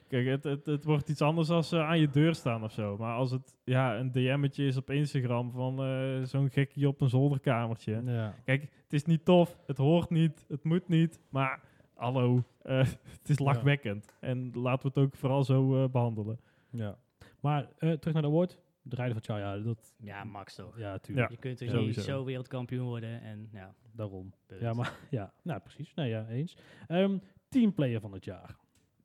Kijk, 0.07 0.27
het, 0.27 0.43
het, 0.43 0.65
het 0.65 0.83
wordt 0.83 1.09
iets 1.09 1.21
anders 1.21 1.49
als 1.49 1.69
ze 1.69 1.81
aan 1.83 1.99
je 1.99 2.09
deur 2.09 2.35
staan 2.35 2.63
of 2.63 2.71
zo. 2.71 2.97
Maar 2.97 3.15
als 3.15 3.31
het 3.31 3.55
ja, 3.63 3.97
een 3.97 4.11
DM'tje 4.11 4.65
is 4.65 4.77
op 4.77 4.89
Instagram 4.89 5.51
van 5.51 5.83
eh, 5.83 6.23
zo'n 6.23 6.49
gekkie 6.49 6.87
op 6.87 7.01
een 7.01 7.09
zolderkamertje. 7.09 8.01
Ja. 8.05 8.35
Kijk, 8.45 8.61
het 8.61 8.93
is 8.93 9.05
niet 9.05 9.25
tof, 9.25 9.57
het 9.67 9.77
hoort 9.77 10.09
niet, 10.09 10.45
het 10.47 10.63
moet 10.63 10.87
niet, 10.87 11.19
maar 11.29 11.61
hallo, 11.99 12.43
eh, 12.61 12.77
het 13.19 13.29
is 13.29 13.37
Ja. 13.37 13.43
lachwekkend. 13.45 14.13
En 14.19 14.51
laten 14.53 14.81
we 14.93 14.99
het 14.99 15.07
ook 15.07 15.15
vooral 15.17 15.43
zo 15.43 15.83
eh, 15.83 15.89
behandelen. 15.89 16.39
ja. 16.69 16.97
Maar 17.39 17.69
eh, 17.77 17.91
terug 17.91 18.13
naar 18.13 18.21
de 18.23 18.27
award. 18.29 18.57
De 18.81 18.95
rijder 18.95 19.13
van 19.21 19.35
het 19.35 19.43
jaar, 19.43 19.57
ja, 19.57 19.63
dat... 19.63 19.93
Ja, 19.97 20.23
Max 20.23 20.55
toch. 20.55 20.79
Ja, 20.79 20.97
tuurlijk. 20.97 21.29
Ja. 21.29 21.35
Je 21.35 21.41
kunt 21.41 21.59
er 21.59 21.65
Ja, 21.65 21.71
niet 21.73 21.81
sowieso. 21.81 22.01
zo 22.01 22.23
wereldkampioen 22.25 22.85
worden 22.85 23.21
en 23.21 23.49
ja, 23.53 23.73
Daarom. 23.91 24.33
punt. 24.45 24.61
Ja, 24.61 24.73
maar 24.73 24.97
ja, 25.09 25.33
nou 25.43 25.59
precies. 25.59 25.93
Nee, 25.93 26.09
ja, 26.09 26.27
eens. 26.27 26.57
Ehm 26.87 27.17
teamplayer 27.49 27.99
van 27.99 28.11
het 28.13 28.25
jaar. 28.25 28.55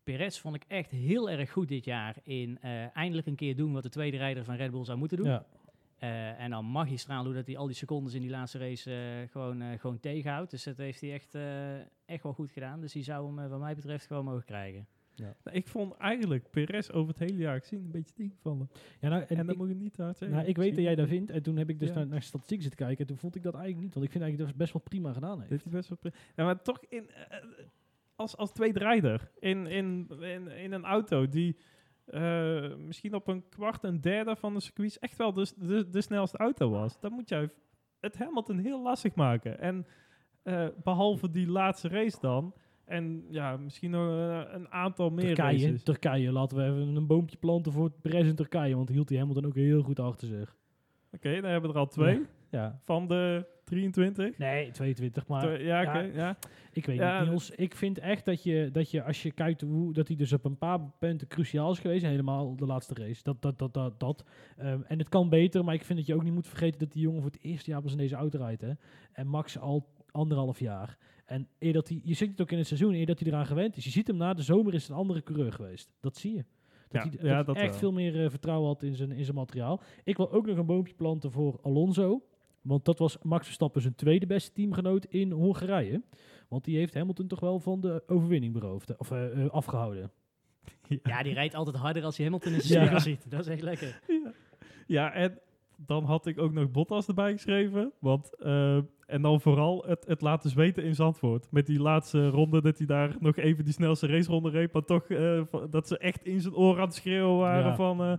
Perez 0.04 0.38
vond 0.40 0.54
ik 0.56 0.64
echt 0.68 0.90
heel 0.90 1.30
erg 1.30 1.50
goed 1.52 1.68
dit 1.68 1.84
jaar 1.84 2.16
in 2.22 2.58
eh, 2.60 2.96
eindelijk 2.96 3.26
een 3.26 3.34
keer 3.36 3.56
doen 3.56 3.72
wat 3.72 3.82
de 3.82 3.88
tweede 3.88 4.16
rijder 4.16 4.44
van 4.44 4.54
Red 4.56 4.70
Bull 4.70 4.84
zou 4.84 4.98
moeten 4.98 5.16
doen. 5.16 5.26
Ja. 5.26 5.46
Eh, 6.04 6.40
en 6.40 6.50
dan 6.50 6.64
magistraal 6.70 7.24
hoe 7.24 7.34
dat 7.34 7.46
hij 7.46 7.56
al 7.56 7.66
die 7.66 7.76
secondes 7.76 8.14
in 8.14 8.20
die 8.20 8.30
laatste 8.30 8.58
race 8.58 8.90
eh, 8.94 9.30
gewoon, 9.30 9.60
eh, 9.62 9.78
gewoon 9.78 10.00
tegenhoudt. 10.00 10.50
Dus 10.50 10.62
dat 10.64 10.76
heeft 10.76 11.00
hij 11.00 11.12
echt, 11.12 11.34
eh, 11.34 11.74
echt 12.04 12.22
wel 12.22 12.32
goed 12.32 12.50
gedaan. 12.52 12.80
Dus 12.80 12.92
die 12.92 13.02
zou 13.02 13.36
hem 13.36 13.48
wat 13.48 13.60
mij 13.60 13.74
betreft 13.74 14.06
gewoon 14.06 14.24
mogen 14.24 14.44
krijgen. 14.44 14.86
Nou, 15.16 15.34
Ik 15.50 15.68
vond 15.68 15.96
eigenlijk 15.96 16.50
Perez 16.50 16.90
over 16.90 17.08
het 17.08 17.18
hele 17.18 17.38
jaar 17.38 17.60
gezien 17.60 17.84
een 17.84 17.90
beetje 17.90 18.14
tegenvallen. 18.14 18.70
Ja, 19.00 19.08
nou, 19.08 19.24
En, 19.28 19.36
en 19.36 19.46
dat 19.46 19.56
moet 19.56 19.68
je 19.68 19.74
niet 19.74 19.96
hard 19.96 20.16
zeggen. 20.16 20.36
nou, 20.36 20.48
ik 20.48 20.56
weet 20.56 20.74
dat 20.74 20.84
jij 20.84 20.94
dat 20.94 21.08
vindt. 21.08 21.30
En 21.30 21.42
toen 21.42 21.56
heb 21.56 21.68
ik 21.70 21.78
dus 21.78 21.88
Ja. 21.88 21.94
naar, 21.94 22.06
naar 22.06 22.22
statistiek 22.22 22.60
zitten 22.62 22.78
kijken. 22.78 22.98
En 22.98 23.06
toen 23.06 23.16
vond 23.18 23.34
ik 23.34 23.42
dat 23.42 23.54
eigenlijk 23.54 23.84
niet. 23.84 23.94
Want 23.94 24.06
ik 24.06 24.12
vind 24.12 24.22
eigenlijk 24.24 24.38
dat 24.38 24.48
het 24.48 24.56
best 24.56 24.72
wel 24.72 24.82
prima 25.00 25.12
gedaan 25.12 25.38
heeft. 25.38 25.50
Dit 25.50 25.64
is 25.64 25.72
best 25.72 25.88
wel 25.88 25.98
pri- 25.98 26.12
ja, 26.36 26.44
maar 26.44 26.62
toch 26.62 26.80
in, 26.88 27.10
als, 28.16 28.36
als 28.36 28.52
tweede 28.52 28.78
rijder 28.78 29.30
in, 29.38 29.66
in, 29.66 30.08
in, 30.20 30.48
in 30.48 30.72
een 30.72 30.84
auto 30.84 31.28
die 31.28 31.56
eh, 32.04 32.74
misschien 32.76 33.14
op 33.14 33.28
een 33.28 33.48
kwart, 33.48 33.84
een 33.84 34.00
derde 34.00 34.36
van 34.36 34.54
de 34.54 34.60
circuit 34.60 34.98
echt 34.98 35.16
wel 35.16 35.32
de, 35.32 35.52
de, 35.56 35.90
de 35.90 36.00
snelste 36.00 36.36
auto 36.38 36.70
was. 36.70 37.00
Dan 37.00 37.12
moet 37.12 37.28
jij 37.28 37.50
het 38.00 38.18
Hamilton 38.18 38.58
heel 38.58 38.82
lastig 38.82 39.14
maken. 39.14 39.60
En 39.60 39.86
eh, 40.42 40.66
behalve 40.82 41.30
die 41.30 41.46
laatste 41.46 41.88
race 41.88 42.16
dan. 42.20 42.54
En 42.84 43.24
ja, 43.30 43.56
misschien 43.56 43.90
nog 43.90 44.08
een 44.52 44.70
aantal 44.70 45.10
meer 45.10 45.24
Turkije, 45.34 45.66
races. 45.66 45.82
Turkije. 45.82 46.32
Laten 46.32 46.56
we 46.56 46.62
even 46.62 46.96
een 46.96 47.06
boompje 47.06 47.36
planten 47.36 47.72
voor 47.72 47.90
Perez 47.90 48.26
in 48.26 48.34
Turkije. 48.34 48.76
Want 48.76 48.88
hield 48.88 49.08
hij 49.08 49.18
Hamilton 49.18 49.46
ook 49.46 49.54
heel 49.54 49.82
goed 49.82 50.00
achter 50.00 50.28
zich. 50.28 50.56
Oké, 51.12 51.40
dan 51.40 51.50
hebben 51.50 51.70
we 51.70 51.76
er 51.76 51.82
al 51.82 51.88
twee. 51.88 52.14
Ja. 52.14 52.26
Van 52.84 53.08
de 53.08 53.46
23. 53.64 54.38
Nee, 54.38 54.70
22, 54.70 55.26
maar 55.26 55.62
ja, 55.62 55.80
oké, 55.82 55.98
ja. 55.98 56.12
ja. 56.14 56.36
ik 56.72 56.86
weet 56.86 56.96
Ja, 56.96 57.20
niet, 57.20 57.28
Niels. 57.28 57.50
Ik 57.50 57.74
vind 57.74 57.98
echt 57.98 58.24
dat 58.24 58.42
je, 58.42 58.68
dat 58.72 58.90
je 58.90 59.02
als 59.02 59.22
je 59.22 59.32
kijkt 59.32 59.60
hoe 59.60 59.92
dat 59.92 60.08
hij 60.08 60.16
dus 60.16 60.32
op 60.32 60.44
een 60.44 60.58
paar 60.58 60.80
punten 60.98 61.28
cruciaal 61.28 61.70
is 61.70 61.78
geweest, 61.78 62.04
helemaal 62.04 62.56
de 62.56 62.66
laatste 62.66 62.94
race. 62.94 63.22
Dat, 63.22 63.42
dat, 63.42 63.58
dat, 63.58 63.74
dat, 63.74 64.00
dat. 64.00 64.24
Ehm, 64.56 64.80
en 64.86 64.98
het 64.98 65.08
kan 65.08 65.28
beter, 65.28 65.64
maar 65.64 65.74
ik 65.74 65.84
vind 65.84 65.98
dat 65.98 66.08
je 66.08 66.14
ook 66.14 66.22
niet 66.22 66.32
moet 66.34 66.48
vergeten 66.48 66.78
dat 66.78 66.92
die 66.92 67.02
jongen 67.02 67.22
voor 67.22 67.30
het 67.30 67.42
eerste 67.42 67.70
jaar 67.70 67.82
pas 67.82 67.92
in 67.92 67.98
deze 67.98 68.14
auto 68.16 68.38
rijdt. 68.38 68.60
Hè? 68.60 68.70
En 69.12 69.26
Max 69.26 69.58
al 69.58 69.86
anderhalf 70.10 70.58
jaar. 70.60 70.98
En 71.24 71.48
eer 71.58 71.72
dat 71.72 71.88
hij, 71.88 72.00
je 72.02 72.14
ziet 72.14 72.30
het 72.30 72.40
ook 72.40 72.50
in 72.50 72.58
het 72.58 72.66
seizoen, 72.66 72.94
eer 72.94 73.06
dat 73.06 73.18
hij 73.20 73.28
eraan 73.28 73.46
gewend 73.46 73.76
is. 73.76 73.84
Je 73.84 73.90
ziet 73.90 74.06
hem 74.06 74.16
na 74.16 74.34
de 74.34 74.42
zomer 74.42 74.74
is 74.74 74.82
het 74.82 74.90
een 74.90 74.96
andere 74.96 75.22
coureur 75.22 75.52
geweest. 75.52 75.92
Dat 76.00 76.16
zie 76.16 76.34
je. 76.34 76.44
Dat 76.88 77.02
Ja, 77.02 77.08
hij, 77.34 77.44
dat 77.44 77.56
ja, 77.56 77.62
echt 77.62 77.70
wel. 77.70 77.78
veel 77.78 77.92
meer 77.92 78.24
eh, 78.24 78.30
vertrouwen 78.30 78.68
had 78.68 78.82
in 78.82 78.94
zijn, 78.94 79.12
in 79.12 79.24
zijn 79.24 79.36
materiaal. 79.36 79.80
Ik 80.04 80.16
wil 80.16 80.32
ook 80.32 80.46
nog 80.46 80.56
een 80.56 80.66
boompje 80.66 80.94
planten 80.94 81.30
voor 81.32 81.58
Alonso. 81.62 82.22
Want 82.64 82.84
dat 82.84 82.98
was 82.98 83.18
Max 83.22 83.44
Verstappen 83.44 83.80
zijn 83.82 83.94
tweede 83.94 84.26
beste 84.26 84.52
teamgenoot 84.52 85.04
in 85.04 85.30
Hongarije. 85.30 86.02
Want 86.48 86.64
die 86.64 86.76
heeft 86.76 86.94
Hamilton 86.94 87.26
toch 87.26 87.40
wel 87.40 87.60
van 87.60 87.80
de 87.80 88.02
overwinning 88.06 88.52
beroofd. 88.52 88.90
eh, 88.90 88.96
Of 88.98 89.10
eh, 89.10 89.44
eh, 89.44 89.50
afgehouden. 89.50 90.10
Ja, 91.02 91.22
die 91.22 91.32
rijdt 91.34 91.54
altijd 91.54 91.76
harder 91.76 92.04
als 92.04 92.16
je 92.16 92.22
Hamilton 92.22 92.52
in 92.52 92.58
Ja. 92.62 92.62
zijn 92.64 92.80
spiegel 92.86 93.00
ziet. 93.00 93.30
Dat 93.30 93.40
is 93.40 93.46
echt 93.46 93.62
lekker. 93.62 94.00
Ja. 94.22 94.32
ja, 94.86 95.12
en 95.12 95.38
dan 95.76 96.04
had 96.04 96.26
ik 96.26 96.38
ook 96.38 96.52
nog 96.52 96.70
Bottas 96.70 97.06
erbij 97.08 97.32
geschreven. 97.32 97.92
Want, 97.98 98.36
eh, 98.38 98.76
en 99.06 99.22
dan 99.22 99.40
vooral 99.40 99.84
het, 99.86 100.04
het 100.06 100.20
laten 100.20 100.50
zweten 100.50 100.84
in 100.84 100.94
Zandvoort. 100.94 101.46
Met 101.50 101.66
die 101.66 101.80
laatste 101.80 102.28
ronde 102.28 102.62
dat 102.62 102.78
hij 102.78 102.86
daar 102.86 103.16
nog 103.20 103.36
even 103.36 103.64
die 103.64 103.72
snelste 103.72 104.06
raceronde 104.06 104.50
reed. 104.50 104.72
Maar 104.72 104.84
toch 104.84 105.04
eh, 105.08 105.42
dat 105.70 105.88
ze 105.88 105.98
echt 105.98 106.24
in 106.24 106.40
zijn 106.40 106.54
oor 106.54 106.76
aan 106.76 106.84
het 106.86 106.94
schreeuwen 106.94 107.36
waren 107.38 107.66
Ja. 107.70 107.74
van... 107.76 108.00
eh, 108.02 108.12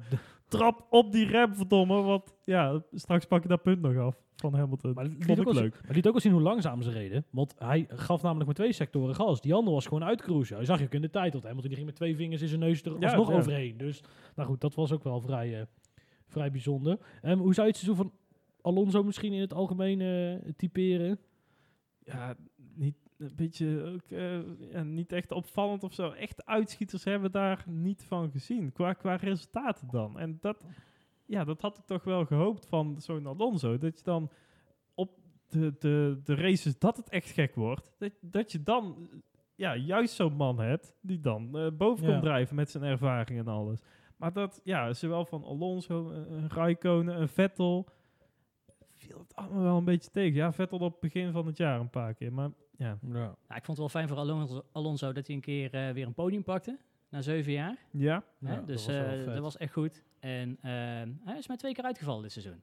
trap 0.48 0.86
op 0.89 1.12
die 1.12 1.28
rem, 1.28 1.56
verdomme. 1.56 2.02
Want 2.02 2.36
ja, 2.43 2.84
straks 2.91 3.26
pak 3.26 3.41
je 3.41 3.48
dat 3.50 3.62
punt 3.62 3.82
nog 3.82 3.98
af 3.98 4.24
van 4.50 4.60
Hamilton. 4.60 4.93
Maar 4.93 5.04
het 5.04 5.14
Vond 5.14 5.28
liet, 5.28 5.38
ik 5.38 5.48
ook 5.48 5.54
wel, 5.54 5.64
leuk. 5.64 5.74
maar 5.74 5.82
het 5.86 5.96
liet 5.96 6.06
ook 6.06 6.12
wel 6.12 6.22
zien 6.22 6.32
hoe 6.32 6.41
langzaam 6.41 6.82
ze 6.82 6.91
reden. 6.91 7.26
Want 7.30 7.56
hij 7.58 7.86
gaf 7.89 8.22
namelijk 8.22 8.46
maar 8.46 8.56
twee 8.56 8.72
sectoren 8.72 9.16
gas. 9.16 9.41
Die 9.41 9.54
andere 9.54 9.76
was 9.76 9.86
gewoon 9.86 10.04
uitcruisen. 10.04 10.56
Hij 10.56 10.66
zag 10.66 10.80
je 10.80 10.86
ook 10.86 10.93
in 10.93 11.02
de 11.02 11.10
tijd. 11.10 11.32
Want 11.32 11.43
Hamilton 11.43 11.68
die 11.68 11.76
ging 11.76 11.86
met 11.89 11.96
twee 11.96 12.16
vingers 12.16 12.41
in 12.41 12.48
zijn 12.48 12.60
neus 12.60 12.84
er 12.84 13.00
Ja, 13.00 13.12
ja. 13.12 13.18
overheen. 13.18 13.78
Dus 13.78 14.04
nou 14.36 14.48
goed, 14.50 14.62
dat 14.62 14.76
was 14.76 14.91
ook 14.91 15.04
wel 15.04 15.22
vrij, 15.22 15.60
eh, 15.60 15.66
vrij 16.28 16.52
bijzonder. 16.52 16.98
Ehm, 17.22 17.38
hoe 17.38 17.54
zou 17.54 17.68
je 17.68 17.74
het 17.74 17.82
seizoen 17.82 18.06
van 18.06 18.14
Alonso 18.62 19.04
misschien 19.04 19.34
in 19.34 19.41
het 19.41 19.54
algemeen 19.54 20.02
eh, 20.02 20.52
typeren? 20.58 21.20
Ja, 22.00 22.36
niet 22.74 22.96
een 23.18 23.32
beetje 23.36 23.84
ook 23.84 24.12
eh, 24.12 24.39
ja, 24.72 24.84
niet 24.84 25.12
echt 25.12 25.32
opvallend 25.32 25.84
of 25.84 25.93
zo. 25.93 26.12
Echt 26.12 26.46
uitschieters 26.46 27.04
hebben 27.04 27.32
we 27.32 27.38
daar 27.38 27.64
niet 27.68 28.04
van 28.04 28.32
gezien. 28.32 28.72
Qua, 28.72 28.93
qua 28.93 29.16
resultaten 29.16 29.88
dan. 29.91 30.20
En 30.20 30.38
dat, 30.41 30.66
ja, 31.26 31.43
dat 31.43 31.61
had 31.61 31.78
ik 31.78 31.86
toch 31.86 32.03
wel 32.03 32.26
gehoopt 32.26 32.65
van 32.65 32.95
zo'n 33.01 33.28
Alonso. 33.28 33.78
Dat 33.78 33.97
je 33.97 34.03
dan 34.03 34.30
op 34.93 35.09
de, 35.47 35.76
de, 35.80 36.19
de 36.23 36.36
races 36.36 36.80
dat 36.80 36.97
het 36.97 37.09
echt 37.09 37.30
gek 37.30 37.55
wordt. 37.55 37.91
Dat, 37.97 38.11
dat 38.21 38.51
je 38.51 38.63
dan 38.63 38.95
eh, 39.11 39.17
ja, 39.55 39.76
juist 39.76 40.13
zo'n 40.15 40.34
man 40.36 40.59
hebt 40.59 40.93
die 41.01 41.19
dan 41.19 41.57
eh, 41.57 41.67
boven 41.78 42.05
Ja. 42.05 42.11
komt 42.11 42.23
drijven 42.23 42.55
met 42.55 42.69
zijn 42.69 42.84
ervaring 42.84 43.39
en 43.39 43.47
alles. 43.47 43.82
Maar 44.17 44.34
dat, 44.34 44.61
ja, 44.63 44.93
zowel 44.93 45.26
van 45.26 45.43
Alonso, 45.43 46.09
een, 46.09 46.32
een 46.34 46.49
Raikkonen, 46.49 47.21
een 47.21 47.28
Vettel, 47.30 47.88
viel 48.95 49.19
het 49.19 49.36
allemaal 49.36 49.63
wel 49.63 49.78
een 49.78 49.86
beetje 49.86 50.11
tegen. 50.11 50.34
Ja, 50.34 50.51
Vettel 50.53 50.78
op 50.80 50.91
het 50.91 50.99
begin 50.99 51.32
van 51.32 51.45
het 51.45 51.57
jaar 51.57 51.80
een 51.80 51.89
paar 51.89 52.13
keer, 52.13 52.34
maar 52.34 52.49
ja. 52.78 52.97
Ja. 53.01 53.07
Nou, 53.11 53.30
ik 53.32 53.65
vond 53.65 53.67
het 53.67 53.78
wel 53.78 53.89
fijn 53.89 54.07
voor 54.07 54.17
Alonso, 54.17 54.63
Alonso 54.71 55.11
dat 55.11 55.28
hij 55.28 55.36
een 55.36 55.41
keer 55.41 55.73
eh, 55.73 55.89
weer 55.93 56.05
een 56.05 56.13
podium 56.13 56.43
pakte. 56.43 56.78
Na 57.09 57.21
zeven 57.21 57.51
jaar. 57.51 57.78
Ja, 57.91 58.23
dat 58.39 58.67
dus 58.67 58.86
was 58.86 58.95
eh, 58.95 59.26
dat 59.26 59.39
was 59.39 59.57
echt 59.57 59.73
goed. 59.73 60.03
En 60.26 60.57
ehm, 60.61 61.09
hij 61.23 61.38
is 61.38 61.47
maar 61.47 61.57
twee 61.57 61.73
keer 61.73 61.84
uitgevallen 61.84 62.21
dit 62.21 62.32
seizoen. 62.32 62.61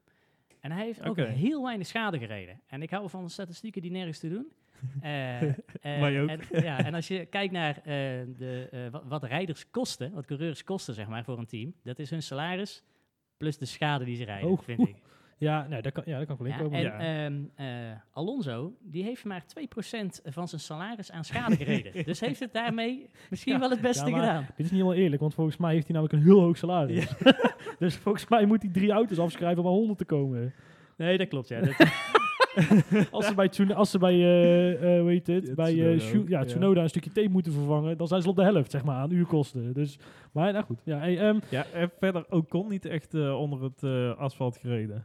En 0.60 0.72
hij 0.72 0.84
heeft 0.84 1.02
ook 1.02 1.16
heel 1.16 1.62
weinig 1.62 1.86
schade 1.86 2.18
gereden. 2.18 2.60
En 2.66 2.82
ik 2.82 2.90
hou 2.90 3.08
van 3.08 3.30
statistieken 3.30 3.82
die 3.82 3.90
nergens 3.90 4.18
te 4.18 4.28
doen. 4.28 4.52
Eh, 5.00 5.42
eh, 5.42 5.54
Wij 5.80 6.22
ook. 6.22 6.28
En, 6.28 6.40
ja, 6.62 6.84
en 6.84 6.94
als 6.94 7.08
je 7.08 7.26
kijkt 7.26 7.52
naar 7.52 7.76
eh, 7.76 7.84
de, 8.36 8.68
eh, 8.70 8.88
wat, 8.90 9.02
wat 9.04 9.24
rijders 9.24 9.70
kosten, 9.70 10.12
wat 10.12 10.26
coureurs 10.26 10.64
kosten 10.64 10.94
zeg 10.94 11.06
maar, 11.08 11.24
voor 11.24 11.38
een 11.38 11.46
team, 11.46 11.74
dat 11.82 11.98
is 11.98 12.10
hun 12.10 12.22
salaris 12.22 12.82
plus 13.36 13.58
de 13.58 13.64
schade 13.64 14.04
die 14.04 14.16
ze 14.16 14.24
rijden, 14.24 14.50
Oh. 14.50 14.58
vind 14.60 14.88
ik. 14.88 14.96
Ja, 15.42 15.66
nee, 15.68 15.82
dat 15.82 15.92
kan, 15.92 16.02
ja, 16.06 16.18
dat 16.18 16.26
kan 16.26 16.36
gelijk 16.36 16.54
Ja, 16.54 16.60
komen. 16.62 16.78
en 16.78 16.84
Ja. 16.84 17.24
ehm, 17.24 17.34
eh, 17.54 17.66
Alonso, 18.12 18.72
die 18.82 19.02
heeft 19.04 19.24
maar 19.24 19.44
2% 19.46 20.20
van 20.24 20.48
zijn 20.48 20.60
salaris 20.60 21.10
aan 21.12 21.24
schade 21.24 21.56
gereden. 21.56 22.04
dus 22.04 22.20
heeft 22.20 22.40
het 22.40 22.52
daarmee 22.52 23.08
misschien 23.30 23.52
Ja, 23.52 23.58
wel 23.58 23.70
het 23.70 23.80
beste 23.80 24.04
gedaan. 24.04 24.42
Dit 24.42 24.52
is 24.56 24.70
niet 24.70 24.80
helemaal 24.80 24.94
eerlijk, 24.94 25.20
want 25.20 25.34
volgens 25.34 25.56
mij 25.56 25.72
heeft 25.74 25.86
hij 25.86 25.94
namelijk 25.96 26.18
een 26.18 26.28
heel 26.30 26.40
hoog 26.40 26.56
salaris. 26.56 27.12
dus 27.78 27.96
volgens 27.96 28.28
mij 28.28 28.44
moet 28.46 28.62
hij 28.62 28.70
drie 28.72 28.90
auto's 28.90 29.18
afschrijven 29.18 29.62
om 29.62 29.68
aan 29.68 29.76
100 29.76 29.98
te 29.98 30.04
komen. 30.04 30.52
Nee, 30.96 31.18
dat 31.18 31.28
klopt, 31.28 31.48
ja. 31.48 31.60
Dat, 31.60 31.74
Als 33.10 33.26
ze 33.26 33.34
bij, 33.34 33.74
als 33.74 33.90
ze 33.90 33.98
bij 33.98 34.12
eh, 34.14 34.98
eh, 34.98 35.20
het, 35.24 35.46
Ja, 35.46 35.54
bij 35.54 35.72
Tsunoda 35.72 35.92
eh, 35.92 36.00
Shu- 36.00 36.18
ook, 36.18 36.28
ja, 36.28 36.38
ja. 36.38 36.44
Tsunoda 36.44 36.82
een 36.82 36.88
stukje 36.88 37.12
tape 37.12 37.28
moeten 37.28 37.52
vervangen, 37.52 37.96
dan 37.98 38.06
zijn 38.08 38.22
ze 38.22 38.28
op 38.28 38.36
de 38.36 38.42
helft, 38.42 38.70
zeg 38.70 38.84
maar, 38.84 38.96
aan 38.96 39.10
uurkosten. 39.10 39.72
Dus, 39.72 39.98
maar 40.32 40.52
nou 40.52 40.64
goed. 40.64 40.80
Ja, 40.84 40.98
hey, 40.98 41.18
ehm, 41.18 41.38
ja 41.50 41.64
en 41.72 41.90
verder 41.98 42.24
ook 42.30 42.48
kon 42.48 42.68
niet 42.68 42.84
echt 42.84 43.14
onder 43.14 43.62
het 43.62 43.82
eh, 43.82 44.16
asfalt 44.18 44.56
gereden. 44.56 45.04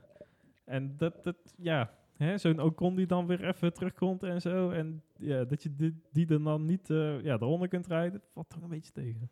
En 0.68 0.98
dat, 0.98 1.24
dat 1.24 1.36
ja, 1.58 1.94
hè, 2.18 2.38
zo'n 2.38 2.62
Ocon 2.62 2.96
die 2.96 3.06
dan 3.06 3.28
weer 3.28 3.48
even 3.48 3.74
terugkomt 3.74 4.24
en 4.24 4.42
zo. 4.42 4.70
En 4.70 5.04
ja, 5.18 5.44
dat 5.44 5.64
je 5.64 5.76
die, 5.76 6.02
die 6.12 6.28
er 6.28 6.44
dan 6.44 6.66
niet 6.66 6.90
eh, 6.90 7.22
ja, 7.24 7.34
eronder 7.34 7.68
kunt 7.68 7.88
rijden, 7.88 8.22
valt 8.34 8.50
toch 8.50 8.62
een 8.62 8.70
beetje 8.70 8.92
tegen. 8.92 9.30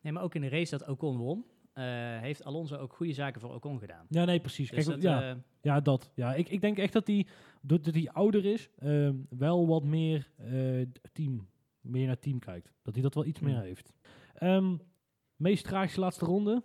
nee, 0.00 0.12
maar 0.12 0.22
ook 0.22 0.34
in 0.34 0.40
de 0.40 0.48
race 0.48 0.78
dat 0.78 0.88
Ocon 0.88 1.16
won, 1.16 1.44
eh, 1.72 1.84
heeft 2.20 2.44
Alonso 2.44 2.76
ook 2.76 2.92
goede 2.92 3.12
zaken 3.12 3.40
voor 3.40 3.54
Ocon 3.54 3.78
gedaan. 3.78 4.06
ja, 4.08 4.24
nee, 4.24 4.40
precies. 4.40 4.70
Dus 4.70 4.84
Kijk, 4.84 5.00
dat, 5.00 5.10
ja, 5.10 5.30
eh, 5.30 5.36
ja, 5.60 5.80
dat. 5.80 6.10
Ja, 6.14 6.34
ik, 6.34 6.48
ik 6.48 6.60
denk 6.60 6.78
echt 6.78 6.92
dat 6.92 7.06
hij, 7.06 7.26
doordat 7.62 7.94
hij 7.94 8.08
ouder 8.12 8.44
is, 8.44 8.68
ehm, 8.78 9.14
wel 9.28 9.66
wat 9.66 9.84
meer 9.84 10.30
eh, 10.36 10.86
team, 11.12 11.48
meer 11.80 12.06
naar 12.06 12.18
team 12.18 12.38
kijkt. 12.38 12.72
Dat 12.82 12.94
hij 12.94 13.02
dat 13.02 13.14
wel 13.14 13.24
iets 13.24 13.40
Hmm. 13.40 13.48
meer 13.48 13.60
heeft. 13.60 13.92
Ehm, 14.34 14.76
meest 15.36 15.64
tragische 15.64 16.00
laatste 16.00 16.24
ronde? 16.24 16.62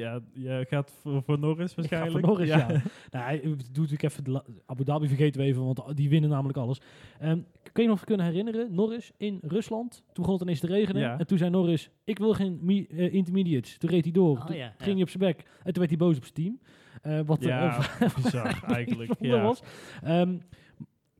Ja, 0.00 0.20
je 0.32 0.66
gaat 0.68 0.92
voor, 1.00 1.22
voor 1.22 1.38
Norris 1.38 1.70
Ik 1.70 1.74
ga 1.74 1.80
waarschijnlijk. 1.80 2.26
voor 2.26 2.28
Norris, 2.28 2.48
ja. 2.48 2.66
nou, 3.10 3.24
hij 3.24 3.40
doet 3.40 3.66
natuurlijk 3.68 4.02
even 4.02 4.24
de 4.24 4.42
Abu 4.66 4.84
Dhabi 4.84 5.08
vergeten 5.08 5.40
we 5.40 5.46
even, 5.46 5.64
want 5.64 5.96
die 5.96 6.08
winnen 6.08 6.30
namelijk 6.30 6.58
alles. 6.58 6.80
Ehm, 7.20 7.38
kun 7.72 7.82
je 7.82 7.88
nog 7.88 8.04
kunnen 8.04 8.26
herinneren, 8.26 8.74
Norris 8.74 9.12
in 9.16 9.38
Rusland, 9.42 9.92
toen 10.12 10.12
begon 10.24 10.32
het 10.32 10.42
ineens 10.42 10.60
te 10.60 10.66
regenen. 10.66 11.02
Ja. 11.02 11.18
En 11.18 11.26
toen 11.26 11.38
zei 11.38 11.50
Norris, 11.50 11.90
ik 12.04 12.18
wil 12.18 12.32
geen 12.34 12.58
mi- 12.62 12.86
eh, 12.90 13.12
intermediates. 13.14 13.78
Toen 13.78 13.90
reed 13.90 14.04
hij 14.04 14.12
door. 14.12 14.38
Oh 14.38 14.46
toen 14.46 14.56
ja, 14.56 14.66
ging 14.66 14.88
ja. 14.88 14.92
hij 14.92 15.02
op 15.02 15.08
zijn 15.08 15.22
bek. 15.22 15.38
En 15.38 15.72
toen 15.72 15.82
werd 15.86 15.88
hij 15.88 15.96
boos 15.98 16.16
op 16.16 16.22
zijn 16.24 16.34
team. 16.34 16.58
Eh, 17.02 17.20
wat 17.26 17.42
Ja, 17.44 17.78
eh, 18.00 18.14
bizar 18.22 18.62
eigenlijk. 18.66 19.14
Ja. 19.20 19.42
was. 19.42 19.62
Ehm, 20.02 20.36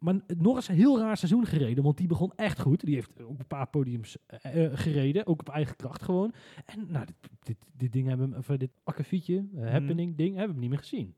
maar 0.00 0.14
Norris 0.38 0.68
een 0.68 0.74
heel 0.74 0.98
raar 0.98 1.16
seizoen 1.16 1.46
gereden, 1.46 1.84
want 1.84 1.96
die 1.96 2.06
begon 2.06 2.32
echt 2.36 2.60
goed. 2.60 2.80
Die 2.84 2.94
heeft 2.94 3.22
ook 3.22 3.38
een 3.38 3.46
paar 3.46 3.66
podiums 3.68 4.16
eh, 4.26 4.64
eh, 4.64 4.70
gereden, 4.78 5.26
ook 5.26 5.40
op 5.40 5.48
eigen 5.48 5.76
kracht 5.76 6.02
gewoon. 6.02 6.32
En 6.66 6.86
nou, 6.88 7.06
dit, 7.06 7.16
dit, 7.42 7.56
dit 7.76 7.92
ding 7.92 8.08
hebben 8.08 8.30
we, 8.30 8.52
eh, 8.52 8.58
dit 8.58 8.70
akkefietje, 8.84 9.46
Mhm. 9.52 9.66
happening 9.66 10.16
ding, 10.16 10.36
hebben 10.36 10.54
we 10.54 10.60
niet 10.60 10.70
meer 10.70 10.78
gezien. 10.78 11.14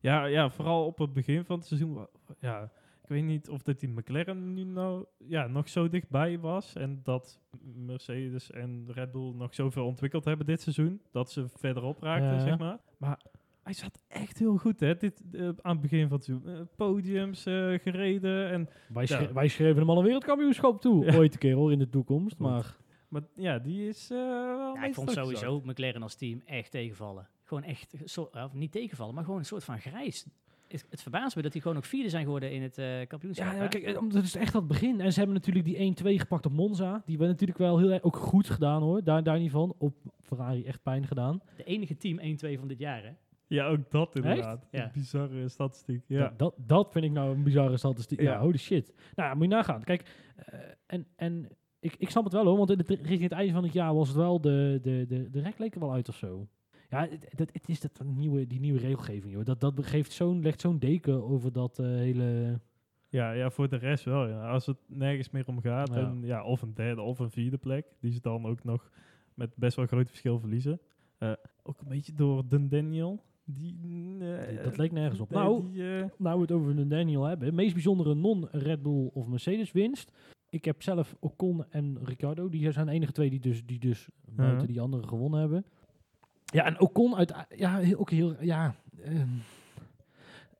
Ja, 0.00 0.24
ja, 0.24 0.50
vooral 0.50 0.86
op 0.86 0.98
het 0.98 1.12
begin 1.12 1.44
van 1.44 1.58
het 1.58 1.66
seizoen. 1.66 2.06
Ja, 2.38 2.62
ik 3.02 3.08
weet 3.08 3.24
niet 3.24 3.48
of 3.48 3.62
dat 3.62 3.80
die 3.80 3.88
McLaren 3.88 4.54
nu 4.54 4.64
nou 4.64 5.04
ja, 5.18 5.46
nog 5.46 5.68
zo 5.68 5.88
dichtbij 5.88 6.38
was. 6.38 6.74
En 6.74 7.00
dat 7.02 7.40
Mercedes 7.74 8.50
en 8.50 8.84
Red 8.88 9.12
Bull 9.12 9.32
nog 9.34 9.54
zoveel 9.54 9.86
ontwikkeld 9.86 10.24
hebben 10.24 10.46
dit 10.46 10.60
seizoen. 10.60 11.00
Dat 11.10 11.30
ze 11.30 11.48
verderop 11.48 12.02
raakten, 12.02 12.32
Ja. 12.34 12.38
zeg 12.40 12.58
maar. 12.58 12.78
Maar 12.96 13.20
hij 13.62 13.72
zat 13.72 13.98
echt 14.08 14.38
heel 14.38 14.56
goed, 14.56 14.80
hè, 14.80 14.96
dit, 14.96 15.22
eh, 15.32 15.48
aan 15.60 15.72
het 15.72 15.80
begin 15.80 16.08
van 16.08 16.16
het 16.16 16.24
seizoen. 16.24 16.48
Eh, 16.54 16.60
podiums 16.76 17.46
eh, 17.46 17.74
gereden. 17.78 18.50
En, 18.50 18.68
Wij, 18.92 19.04
Ja. 19.08 19.16
schre- 19.16 19.32
wij 19.32 19.48
schreven 19.48 19.76
hem 19.78 19.90
al 19.90 19.98
een 19.98 20.04
wereldkampioenschap 20.04 20.80
toe, 20.80 21.04
Ja. 21.04 21.16
ooit 21.16 21.32
een 21.32 21.38
keer 21.38 21.54
hoor, 21.54 21.72
in 21.72 21.78
de 21.78 21.88
toekomst. 21.88 22.38
Maar 22.38 22.76
maar 23.08 23.22
ja, 23.36 23.58
die 23.58 23.88
is 23.88 24.10
eh 24.10 24.16
wel 24.56 24.74
Ja, 24.74 24.84
ik 24.84 24.94
vond 24.94 25.10
sowieso 25.10 25.60
McLaren 25.64 26.02
als 26.02 26.14
team 26.14 26.42
echt 26.44 26.70
tegenvallen. 26.70 27.28
Gewoon 27.44 27.62
echt, 27.62 27.94
zo, 28.04 28.30
of 28.32 28.52
niet 28.54 28.72
tegenvallen, 28.72 29.14
maar 29.14 29.24
gewoon 29.24 29.38
een 29.38 29.44
soort 29.44 29.64
van 29.64 29.78
grijs. 29.78 30.26
Het, 30.68 30.86
het 30.90 31.02
verbaast 31.02 31.36
me 31.36 31.42
dat 31.42 31.52
die 31.52 31.62
gewoon 31.62 31.76
ook 31.76 31.84
vierde 31.84 32.08
zijn 32.08 32.24
geworden 32.24 32.52
in 32.52 32.62
het 32.62 32.78
eh 32.78 33.06
kampioenschap. 33.06 33.52
ja, 33.52 33.66
kijk, 33.68 33.94
dat 34.12 34.22
is 34.22 34.34
echt 34.36 34.52
dat 34.52 34.66
begin. 34.68 35.00
En 35.00 35.12
ze 35.12 35.18
hebben 35.18 35.36
natuurlijk 35.36 35.64
die 35.64 35.76
1-2 35.76 36.18
gepakt 36.18 36.46
op 36.46 36.52
Monza. 36.52 37.02
Die 37.06 37.18
werd 37.18 37.30
natuurlijk 37.30 37.58
wel 37.58 37.78
heel 37.78 37.90
erg 37.92 38.02
ook 38.02 38.16
goed 38.16 38.50
gedaan 38.50 38.82
hoor, 38.82 39.04
daar, 39.04 39.22
daar 39.22 39.38
niet 39.38 39.50
van. 39.50 39.74
Op 39.78 39.94
Ferrari 40.22 40.64
echt 40.64 40.82
pijn 40.82 41.06
gedaan. 41.06 41.42
De 41.56 41.64
enige 41.64 41.96
team 41.96 42.18
1-2 42.20 42.58
van 42.58 42.68
dit 42.68 42.78
jaar, 42.78 43.02
hè? 43.04 43.10
Ja, 43.50 43.66
ook 43.66 43.90
dat 43.90 44.16
inderdaad. 44.16 44.66
Ja. 44.70 44.84
Een 44.84 44.90
bizarre 44.92 45.48
statistiek. 45.48 46.04
Ja. 46.06 46.18
Dat, 46.28 46.38
dat, 46.38 46.54
dat 46.68 46.92
vind 46.92 47.04
ik 47.04 47.10
nou 47.10 47.34
een 47.34 47.42
bizarre 47.42 47.76
statistiek. 47.76 48.20
Ja, 48.20 48.32
Ja. 48.32 48.40
holy 48.40 48.56
shit. 48.58 48.92
Nou 49.14 49.28
ja, 49.28 49.34
moet 49.34 49.42
je 49.44 49.48
nagaan. 49.54 49.84
Kijk, 49.84 50.16
eh, 50.36 50.58
en, 50.86 51.06
en 51.16 51.48
ik, 51.80 51.94
ik 51.98 52.10
snap 52.10 52.24
het 52.24 52.32
wel 52.32 52.44
hoor, 52.44 52.56
want 52.56 52.70
in 52.70 52.78
het, 52.78 52.88
richting 52.88 53.22
het 53.22 53.32
einde 53.32 53.52
van 53.52 53.62
het 53.62 53.72
jaar 53.72 53.94
was 53.94 54.08
het 54.08 54.16
wel, 54.16 54.40
de, 54.40 54.78
de, 54.82 55.04
de, 55.08 55.30
de 55.30 55.40
rek 55.40 55.58
leek 55.58 55.74
er 55.74 55.80
wel 55.80 55.92
uit 55.92 56.08
of 56.08 56.16
zo. 56.16 56.48
Ja, 56.90 57.00
het, 57.08 57.26
het, 57.36 57.50
het 57.52 57.68
is 57.68 57.80
dat 57.80 58.02
nieuwe, 58.04 58.46
die 58.46 58.60
nieuwe 58.60 58.78
regelgeving, 58.78 59.32
joh. 59.32 59.44
Dat, 59.44 59.60
dat 59.60 59.86
geeft 59.86 60.12
zo'n, 60.12 60.42
legt 60.42 60.60
zo'n 60.60 60.78
deken 60.78 61.24
over 61.24 61.52
dat 61.52 61.78
eh, 61.78 61.86
hele... 61.86 62.60
Ja, 63.08 63.32
ja, 63.32 63.50
voor 63.50 63.68
de 63.68 63.76
rest 63.76 64.04
wel. 64.04 64.28
Ja. 64.28 64.50
Als 64.50 64.66
het 64.66 64.76
nergens 64.86 65.30
meer 65.30 65.46
om 65.46 65.60
gaat, 65.60 65.88
Ja. 65.88 65.94
en, 65.96 66.20
ja, 66.22 66.44
of 66.44 66.62
een 66.62 66.74
derde 66.74 67.00
of 67.00 67.18
een 67.18 67.30
vierde 67.30 67.58
plek, 67.58 67.86
die 68.00 68.12
ze 68.12 68.20
dan 68.20 68.46
ook 68.46 68.64
nog 68.64 68.90
met 69.34 69.56
best 69.56 69.76
wel 69.76 69.86
groot 69.86 70.08
verschil 70.08 70.38
verliezen. 70.38 70.80
Eh, 71.18 71.32
ook 71.62 71.80
een 71.80 71.88
beetje 71.88 72.12
door 72.14 72.48
Den 72.48 72.68
Daniel, 72.68 73.22
Die, 73.54 73.76
nee, 73.82 74.62
dat 74.62 74.76
leek 74.76 74.92
nergens 74.92 75.20
op. 75.20 75.30
nee, 75.30 75.42
nou, 75.42 75.70
die, 75.70 75.98
eh, 75.98 76.04
nou 76.18 76.34
we 76.34 76.42
het 76.42 76.52
over 76.52 76.78
een 76.78 76.88
Daniel 76.88 77.24
hebben. 77.24 77.54
Meest 77.54 77.72
bijzondere 77.72 78.14
non-Red 78.14 78.82
Bull 78.82 79.10
of 79.12 79.26
Mercedes 79.26 79.72
winst. 79.72 80.12
Ik 80.48 80.64
heb 80.64 80.82
zelf 80.82 81.16
Ocon 81.20 81.64
en 81.70 81.98
Ricardo. 82.04 82.48
Die 82.48 82.72
zijn 82.72 82.86
de 82.86 82.92
enige 82.92 83.12
twee 83.12 83.30
die 83.30 83.40
dus, 83.40 83.66
die 83.66 83.78
dus 83.78 84.08
buiten 84.24 84.66
die 84.66 84.80
anderen 84.80 85.08
gewonnen 85.08 85.40
hebben. 85.40 85.64
Ja, 86.44 86.64
en 86.64 86.80
Ocon 86.80 87.16
uit... 87.16 87.34
Ja, 87.56 87.80
ook 87.96 88.10
heel... 88.10 88.42
Ja, 88.42 88.74
ehm, 89.04 89.28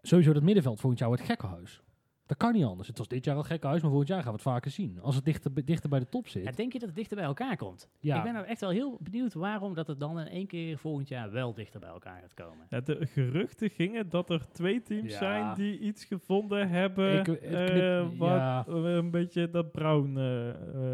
sowieso 0.02 0.32
dat 0.32 0.42
middenveld 0.42 0.80
volgend 0.80 1.00
jaar 1.00 1.08
wordt 1.08 1.24
gekkenhuis. 1.24 1.82
Dat 2.30 2.38
kan 2.38 2.52
niet 2.52 2.64
anders. 2.64 2.88
Het 2.88 2.98
was 2.98 3.08
dit 3.08 3.24
jaar 3.24 3.36
al 3.36 3.42
gekkenhuis, 3.42 3.80
maar 3.80 3.90
volgend 3.90 4.10
jaar 4.10 4.18
gaan 4.22 4.28
we 4.32 4.38
het 4.38 4.42
vaker 4.48 4.70
zien. 4.70 4.98
Als 5.00 5.14
het 5.14 5.24
dichter, 5.24 5.64
dichter 5.64 5.88
bij 5.88 5.98
de 5.98 6.08
top 6.08 6.28
zit. 6.28 6.44
Ja, 6.44 6.50
denk 6.50 6.72
je 6.72 6.78
dat 6.78 6.88
het 6.88 6.96
dichter 6.96 7.16
bij 7.16 7.26
elkaar 7.26 7.56
komt? 7.56 7.88
ja. 8.00 8.16
Ik 8.16 8.22
ben 8.22 8.32
nou 8.32 8.46
echt 8.46 8.60
wel 8.60 8.70
heel 8.70 8.98
benieuwd 9.00 9.34
waarom 9.34 9.74
dat 9.74 9.86
het 9.86 10.00
dan 10.00 10.20
in 10.20 10.26
één 10.26 10.46
keer 10.46 10.78
volgend 10.78 11.08
jaar 11.08 11.30
wel 11.32 11.54
dichter 11.54 11.80
bij 11.80 11.88
elkaar 11.88 12.20
gaat 12.20 12.34
komen. 12.34 12.66
ja, 12.68 12.80
de 12.80 13.06
geruchten 13.06 13.70
gingen 13.70 14.08
dat 14.08 14.30
er 14.30 14.46
twee 14.52 14.82
teams 14.82 15.12
Ja. 15.12 15.18
zijn 15.18 15.54
die 15.54 15.78
iets 15.78 16.04
gevonden 16.04 16.68
hebben. 16.68 17.16
Ik- 17.18 17.22
knip- 17.24 17.42
eh, 17.42 18.08
wat 18.18 18.28
ja. 18.28 18.64
een 18.66 19.10
beetje 19.10 19.50
dat 19.50 19.72
Brown 19.72 20.16
eh, 20.16 20.48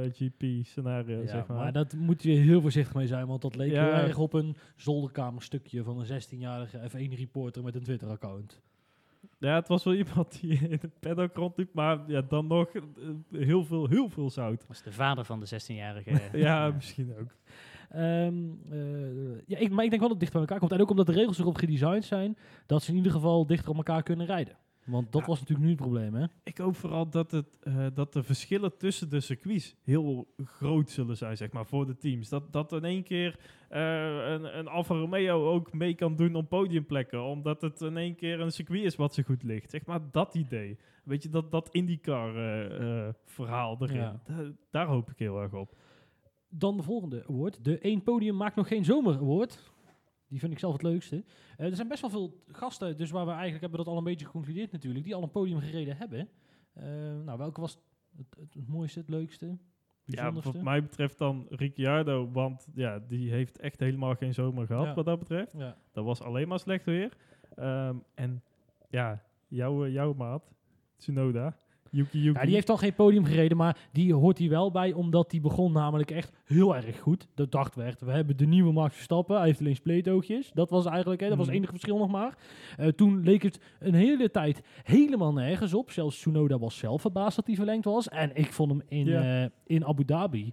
eh, 0.05 0.13
GP-scenario, 0.13 1.21
Ja, 1.21 1.27
zeg 1.27 1.47
maar. 1.47 1.57
maar 1.57 1.73
dat 1.73 1.93
moet 1.93 2.23
je 2.23 2.31
heel 2.33 2.61
voorzichtig 2.61 2.95
mee 2.95 3.07
zijn, 3.07 3.27
want 3.27 3.43
dat 3.43 3.57
leek 3.57 3.71
Ja. 3.73 3.85
heel 3.85 3.93
erg 3.93 4.19
op 4.19 4.33
een 4.33 4.57
zolderkamerstukje 4.77 5.83
van 5.83 5.99
een 5.99 6.07
16-jarige 6.07 6.79
F1-reporter 6.91 7.63
met 7.63 7.75
een 7.75 7.83
Twitter-account. 7.83 8.63
Ja, 9.39 9.55
het 9.55 9.69
was 9.69 9.85
wel 9.85 9.95
iemand 10.05 10.41
die 10.41 10.69
in 10.69 10.79
het 10.81 11.01
paddock 11.01 11.35
rondliep, 11.35 11.75
maar 11.75 11.99
ja, 12.07 12.23
dan 12.23 12.47
nog 12.47 12.69
eh, 12.69 12.83
heel 13.31 13.65
veel, 13.65 13.89
heel 13.89 14.09
veel 14.09 14.31
zout. 14.31 14.59
Dat 14.59 14.69
was 14.69 14.83
de 14.83 14.93
vader 14.93 15.25
van 15.25 15.41
de 15.41 15.47
16-jarige. 15.47 16.21
ja, 16.39 16.71
misschien 16.71 17.15
ook. 17.21 17.35
Ehm, 17.91 18.35
eh, 18.71 19.47
ja, 19.47 19.59
ik, 19.59 19.71
maar 19.71 19.85
ik 19.85 19.91
denk 19.91 20.03
wel 20.03 20.09
dat 20.09 20.11
het 20.11 20.21
dichter 20.21 20.31
bij 20.31 20.41
elkaar 20.41 20.59
komt. 20.59 20.73
En 20.73 20.81
ook 20.81 20.91
omdat 20.91 21.07
de 21.07 21.13
regels 21.13 21.39
erop 21.39 21.57
gedesigned 21.57 22.05
zijn, 22.05 22.37
dat 22.67 22.83
ze 22.83 22.91
in 22.91 22.97
ieder 22.97 23.13
geval 23.13 23.47
dichter 23.47 23.71
op 23.71 23.77
elkaar 23.77 24.03
kunnen 24.03 24.27
rijden. 24.27 24.57
Want 24.87 25.13
dat 25.13 25.21
Ja. 25.21 25.27
was 25.27 25.39
natuurlijk 25.39 25.67
nu 25.67 25.73
het 25.75 25.81
probleem, 25.83 26.15
hè? 26.15 26.27
Ik 26.45 26.59
hoop 26.59 26.77
vooral 26.77 27.09
dat, 27.11 27.31
het, 27.31 27.59
eh, 27.63 27.87
dat 27.95 28.13
de 28.13 28.23
verschillen 28.23 28.77
tussen 28.77 29.11
de 29.11 29.21
circuits 29.21 29.77
heel 29.85 30.27
groot 30.45 30.91
zullen 30.91 31.17
zijn, 31.17 31.37
zeg 31.37 31.53
maar, 31.53 31.67
voor 31.67 31.87
de 31.87 31.97
teams. 31.97 32.29
Dat, 32.29 32.53
dat 32.53 32.73
in 32.73 32.85
één 32.85 33.03
keer 33.03 33.39
eh, 33.69 34.31
een, 34.33 34.59
een 34.59 34.69
Alfa 34.69 34.95
Romeo 34.95 35.51
ook 35.53 35.73
mee 35.73 35.95
kan 35.95 36.17
doen 36.17 36.35
om 36.35 36.47
podiumplekken, 36.49 37.23
omdat 37.25 37.61
het 37.61 37.81
in 37.81 37.97
één 37.97 38.15
keer 38.15 38.41
een 38.41 38.53
circuit 38.53 38.83
is 38.85 38.97
wat 38.97 39.15
zo 39.15 39.23
goed 39.23 39.43
ligt. 39.43 39.71
Zeg 39.71 39.87
maar, 39.87 40.01
dat 40.11 40.35
idee. 40.35 40.79
Weet 41.05 41.23
je, 41.23 41.29
dat, 41.29 41.51
dat 41.51 41.69
IndyCar-verhaal 41.71 43.77
erin. 43.81 43.97
Ja. 43.97 44.21
Da- 44.27 44.53
daar 44.71 44.87
hoop 44.87 45.11
ik 45.11 45.19
heel 45.19 45.41
erg 45.41 45.53
op. 45.53 45.75
Dan 46.49 46.77
de 46.77 46.83
volgende 46.83 47.25
award. 47.29 47.65
De 47.65 47.79
één 47.79 48.03
podium 48.03 48.37
maakt 48.37 48.57
nog 48.57 48.69
geen 48.69 48.85
zomer 48.85 49.15
award. 49.15 49.73
Die 50.29 50.39
vind 50.39 50.53
ik 50.53 50.59
zelf 50.59 50.73
het 50.73 50.83
leukste. 50.83 51.25
Eh, 51.57 51.67
er 51.67 51.77
zijn 51.77 51.89
best 51.89 52.01
wel 52.01 52.11
veel 52.11 52.43
gasten, 52.47 52.97
dus 52.97 53.11
waar 53.11 53.25
we 53.25 53.31
eigenlijk 53.31 53.61
hebben 53.61 53.79
dat 53.79 53.89
al 53.89 53.97
een 53.99 54.05
beetje 54.05 54.27
geconcludeerd 54.27 54.73
natuurlijk, 54.73 55.05
die 55.05 55.15
al 55.15 55.23
een 55.23 55.31
podium 55.31 55.61
gereden 55.61 55.97
hebben. 55.97 56.29
Eh, 56.73 56.85
nou, 57.25 57.39
welke 57.39 57.61
was 57.61 57.79
het, 58.17 58.27
het, 58.39 58.55
het 58.55 58.69
mooiste, 58.69 58.99
het 58.99 59.09
leukste, 59.09 59.59
Ja, 60.05 60.33
wat 60.33 60.63
mij 60.63 60.83
betreft 60.83 61.19
dan 61.19 61.47
Ricciardo, 61.51 62.31
want 62.31 62.67
ja, 62.75 62.99
die 62.99 63.31
heeft 63.31 63.59
echt 63.59 63.81
helemaal 63.81 64.15
geen 64.15 64.35
zomer 64.35 64.67
gehad 64.67 64.85
Ja. 64.87 64.95
wat 64.95 65.05
dat 65.05 65.19
betreft. 65.19 65.53
ja. 65.57 65.77
Dat 65.93 66.05
was 66.05 66.23
alleen 66.23 66.49
maar 66.49 66.59
slecht 66.59 66.85
weer. 66.85 67.17
Ehm, 67.55 67.97
en 68.15 68.43
ja, 68.89 69.23
jouw, 69.49 69.85
eh, 69.85 69.93
jouw 69.93 70.15
maat, 70.15 70.53
Tsunoda, 70.97 71.57
Yuki 71.91 72.19
Yuki. 72.23 72.39
Ja, 72.39 72.45
die 72.45 72.55
heeft 72.55 72.71
al 72.71 72.77
geen 72.77 72.95
podium 72.95 73.25
gereden, 73.25 73.57
maar 73.57 73.77
die 73.93 74.15
hoort 74.15 74.39
hier 74.39 74.51
wel 74.51 74.71
bij, 74.71 74.93
omdat 74.93 75.31
die 75.31 75.41
begon 75.41 75.73
namelijk 75.73 76.11
echt 76.11 76.33
heel 76.45 76.77
erg 76.77 76.99
goed. 76.99 77.29
De 77.35 77.49
dacht 77.49 77.75
werd, 77.75 78.01
we 78.01 78.11
hebben 78.11 78.37
de 78.37 78.47
nieuwe 78.47 78.73
Max 78.73 78.95
Verstappen, 78.95 79.37
hij 79.37 79.47
heeft 79.47 79.61
alleen 79.61 79.77
spleetoogjes. 79.77 80.51
Dat 80.55 80.71
was 80.71 80.87
eigenlijk, 80.87 81.21
hè, 81.21 81.29
dat 81.29 81.37
was 81.37 81.47
het 81.47 81.55
Mhm. 81.55 81.65
enige 81.65 81.79
verschil 81.79 81.99
nog 81.99 82.11
maar. 82.11 82.37
Eh, 82.77 82.89
toen 82.89 83.23
leek 83.23 83.43
het 83.43 83.61
een 83.79 83.95
hele 83.95 84.31
tijd 84.31 84.63
helemaal 84.83 85.33
nergens 85.33 85.75
op. 85.75 85.91
Zelfs 85.91 86.17
Tsunoda 86.17 86.59
was 86.59 86.79
zelf 86.79 87.01
verbaasd 87.01 87.37
dat 87.37 87.47
hij 87.47 87.57
verlengd 87.57 87.85
was. 87.85 88.09
En 88.09 88.31
ik 88.35 88.53
vond 88.53 88.71
hem 88.71 88.83
in, 88.89 89.07
Ja. 89.07 89.43
eh, 89.43 89.49
in 89.67 89.85
Abu 89.87 90.05
Dhabi. 90.05 90.53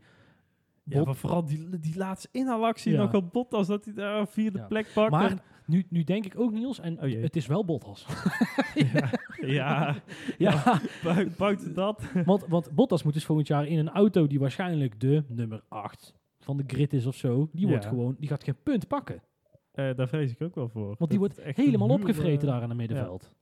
ja, 0.83 1.03
maar 1.03 1.15
vooral 1.15 1.45
die, 1.45 1.79
die 1.79 1.97
laatste 1.97 2.27
inhaalactie 2.31 2.91
Ja. 2.93 3.09
nog 3.11 3.31
als 3.49 3.67
dat 3.67 3.85
hij 3.85 3.93
daar 3.93 4.27
vierde 4.27 4.57
Ja. 4.57 4.65
plek 4.65 4.91
pakt. 4.93 5.11
Maar 5.11 5.33
nu, 5.65 5.85
nu 5.89 6.03
denk 6.03 6.25
ik 6.25 6.39
ook, 6.39 6.51
Niels, 6.51 6.79
en 6.79 7.01
Oh 7.03 7.21
het 7.21 7.35
is 7.35 7.47
wel 7.47 7.65
Bottas. 7.65 8.05
ja, 8.93 9.09
ja, 9.59 9.95
ja, 10.37 10.79
bui- 11.03 11.29
buiten 11.37 11.73
dat. 11.73 12.03
want, 12.25 12.45
want 12.47 12.71
Bottas 12.71 13.03
moet 13.03 13.13
dus 13.13 13.25
volgend 13.25 13.47
jaar 13.47 13.67
in 13.67 13.77
een 13.79 13.89
auto 13.89 14.27
die 14.27 14.39
waarschijnlijk 14.39 14.99
de 14.99 15.23
nummer 15.27 15.61
8 15.67 16.13
van 16.39 16.57
de 16.57 16.63
grid 16.67 16.93
is 16.93 17.05
of 17.05 17.15
zo. 17.15 17.49
Die, 17.51 17.67
wordt 17.67 17.83
Ja. 17.83 17.89
gewoon, 17.89 18.15
die 18.19 18.29
gaat 18.29 18.43
geen 18.43 18.57
punt 18.63 18.87
pakken. 18.87 19.21
Eh, 19.71 19.95
daar 19.95 20.07
vrees 20.07 20.31
ik 20.31 20.41
ook 20.41 20.55
wel 20.55 20.69
voor. 20.69 20.95
Want 20.97 21.09
die 21.09 21.19
wordt 21.19 21.37
echt 21.37 21.57
helemaal 21.57 21.89
opgevreten 21.89 22.47
eh, 22.47 22.53
daar 22.53 22.61
aan 22.61 22.69
het 22.69 22.77
middenveld. 22.77 23.35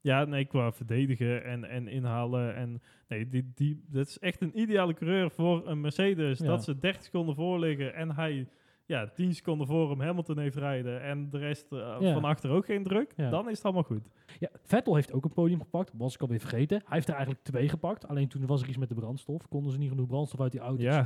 Ja, 0.00 0.24
nee, 0.24 0.44
qua 0.44 0.72
verdedigen 0.72 1.44
en, 1.44 1.64
en 1.64 1.88
inhalen. 1.88 2.54
En, 2.54 2.82
nee, 3.08 3.28
die, 3.28 3.52
die, 3.54 3.84
dat 3.88 4.06
is 4.06 4.18
echt 4.18 4.40
een 4.40 4.58
ideale 4.60 4.94
coureur 4.94 5.30
voor 5.30 5.68
een 5.68 5.80
Mercedes. 5.80 6.38
Ja. 6.38 6.46
Dat 6.46 6.64
ze 6.64 6.78
30 6.78 7.02
seconden 7.02 7.34
voor 7.34 7.58
liggen 7.58 7.94
en 7.94 8.14
hij 8.14 8.48
ja, 8.88 9.06
10 9.06 9.34
seconden 9.34 9.66
voor 9.66 9.90
hem 9.90 10.00
Hamilton 10.00 10.38
heeft 10.38 10.56
rijden. 10.56 11.02
En 11.02 11.30
de 11.30 11.38
rest 11.38 11.72
eh, 11.72 11.96
Ja. 12.00 12.12
van 12.12 12.24
achter 12.24 12.50
ook 12.50 12.64
geen 12.64 12.82
druk. 12.82 13.12
Ja. 13.16 13.30
Dan 13.30 13.48
is 13.48 13.56
het 13.56 13.64
allemaal 13.64 13.82
goed. 13.82 14.02
Ja, 14.38 14.48
Vettel 14.62 14.94
heeft 14.94 15.12
ook 15.12 15.24
een 15.24 15.32
podium 15.32 15.60
gepakt. 15.60 15.90
Was 15.94 16.14
ik 16.14 16.20
alweer 16.20 16.38
vergeten. 16.40 16.76
Hij 16.78 16.94
heeft 16.94 17.08
er 17.08 17.14
eigenlijk 17.14 17.44
twee 17.44 17.68
gepakt. 17.68 18.08
Alleen 18.08 18.28
toen 18.28 18.46
was 18.46 18.62
er 18.62 18.68
iets 18.68 18.76
met 18.76 18.88
de 18.88 18.94
brandstof. 18.94 19.48
Konden 19.48 19.72
ze 19.72 19.78
niet 19.78 19.88
genoeg 19.88 20.06
brandstof 20.06 20.40
uit 20.40 20.52
die 20.52 20.60
auto's. 20.60 20.82
Ja, 20.84 20.96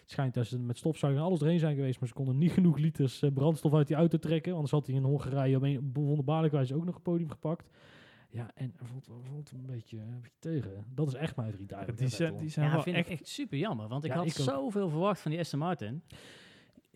Het 0.00 0.10
schijnt 0.10 0.34
dat 0.34 0.46
ze 0.46 0.58
met 0.58 0.78
stofzuiger 0.78 1.20
en 1.22 1.26
alles 1.26 1.40
erin 1.40 1.58
zijn 1.58 1.74
geweest. 1.76 2.00
Maar 2.00 2.08
ze 2.08 2.14
konden 2.14 2.38
niet 2.38 2.52
genoeg 2.52 2.78
liters 2.78 3.22
eh, 3.22 3.30
brandstof 3.32 3.74
uit 3.74 3.86
die 3.86 3.96
auto 3.96 4.18
trekken. 4.18 4.52
Anders 4.52 4.70
had 4.72 4.86
hij 4.86 4.96
in 4.96 5.02
Hongarije 5.02 5.56
op 5.56 5.62
een 5.62 5.90
wonderbaarlijke 5.92 6.56
wijze 6.56 6.74
ook 6.74 6.84
nog 6.84 6.94
een 6.94 7.02
podium 7.02 7.30
gepakt. 7.30 7.68
Ja, 8.32 8.50
en 8.54 8.72
er 8.78 8.86
valt, 8.86 9.06
er 9.06 9.12
valt 9.30 9.50
een, 9.50 9.66
beetje, 9.66 9.96
een 9.98 10.20
beetje 10.20 10.36
tegen. 10.38 10.84
Dat 10.94 11.06
is 11.06 11.14
echt 11.14 11.36
mijn 11.36 11.52
vriend 11.52 11.72
eigenlijk. 11.72 12.00
die 12.02 12.10
zijn, 12.10 12.36
die 12.38 12.48
zijn 12.48 12.66
Ja, 12.66 12.72
wel 12.72 12.82
vind 12.82 12.96
echt... 12.96 13.06
ik 13.10 13.12
echt 13.12 13.28
super 13.28 13.58
jammer. 13.58 13.88
Want 13.88 14.04
ik 14.04 14.10
Ja, 14.10 14.16
had 14.16 14.26
ik 14.26 14.38
ook. 14.38 14.46
zoveel 14.46 14.88
verwacht 14.88 15.20
van 15.20 15.30
die 15.30 15.40
Aston 15.40 15.58
Martin. 15.58 16.02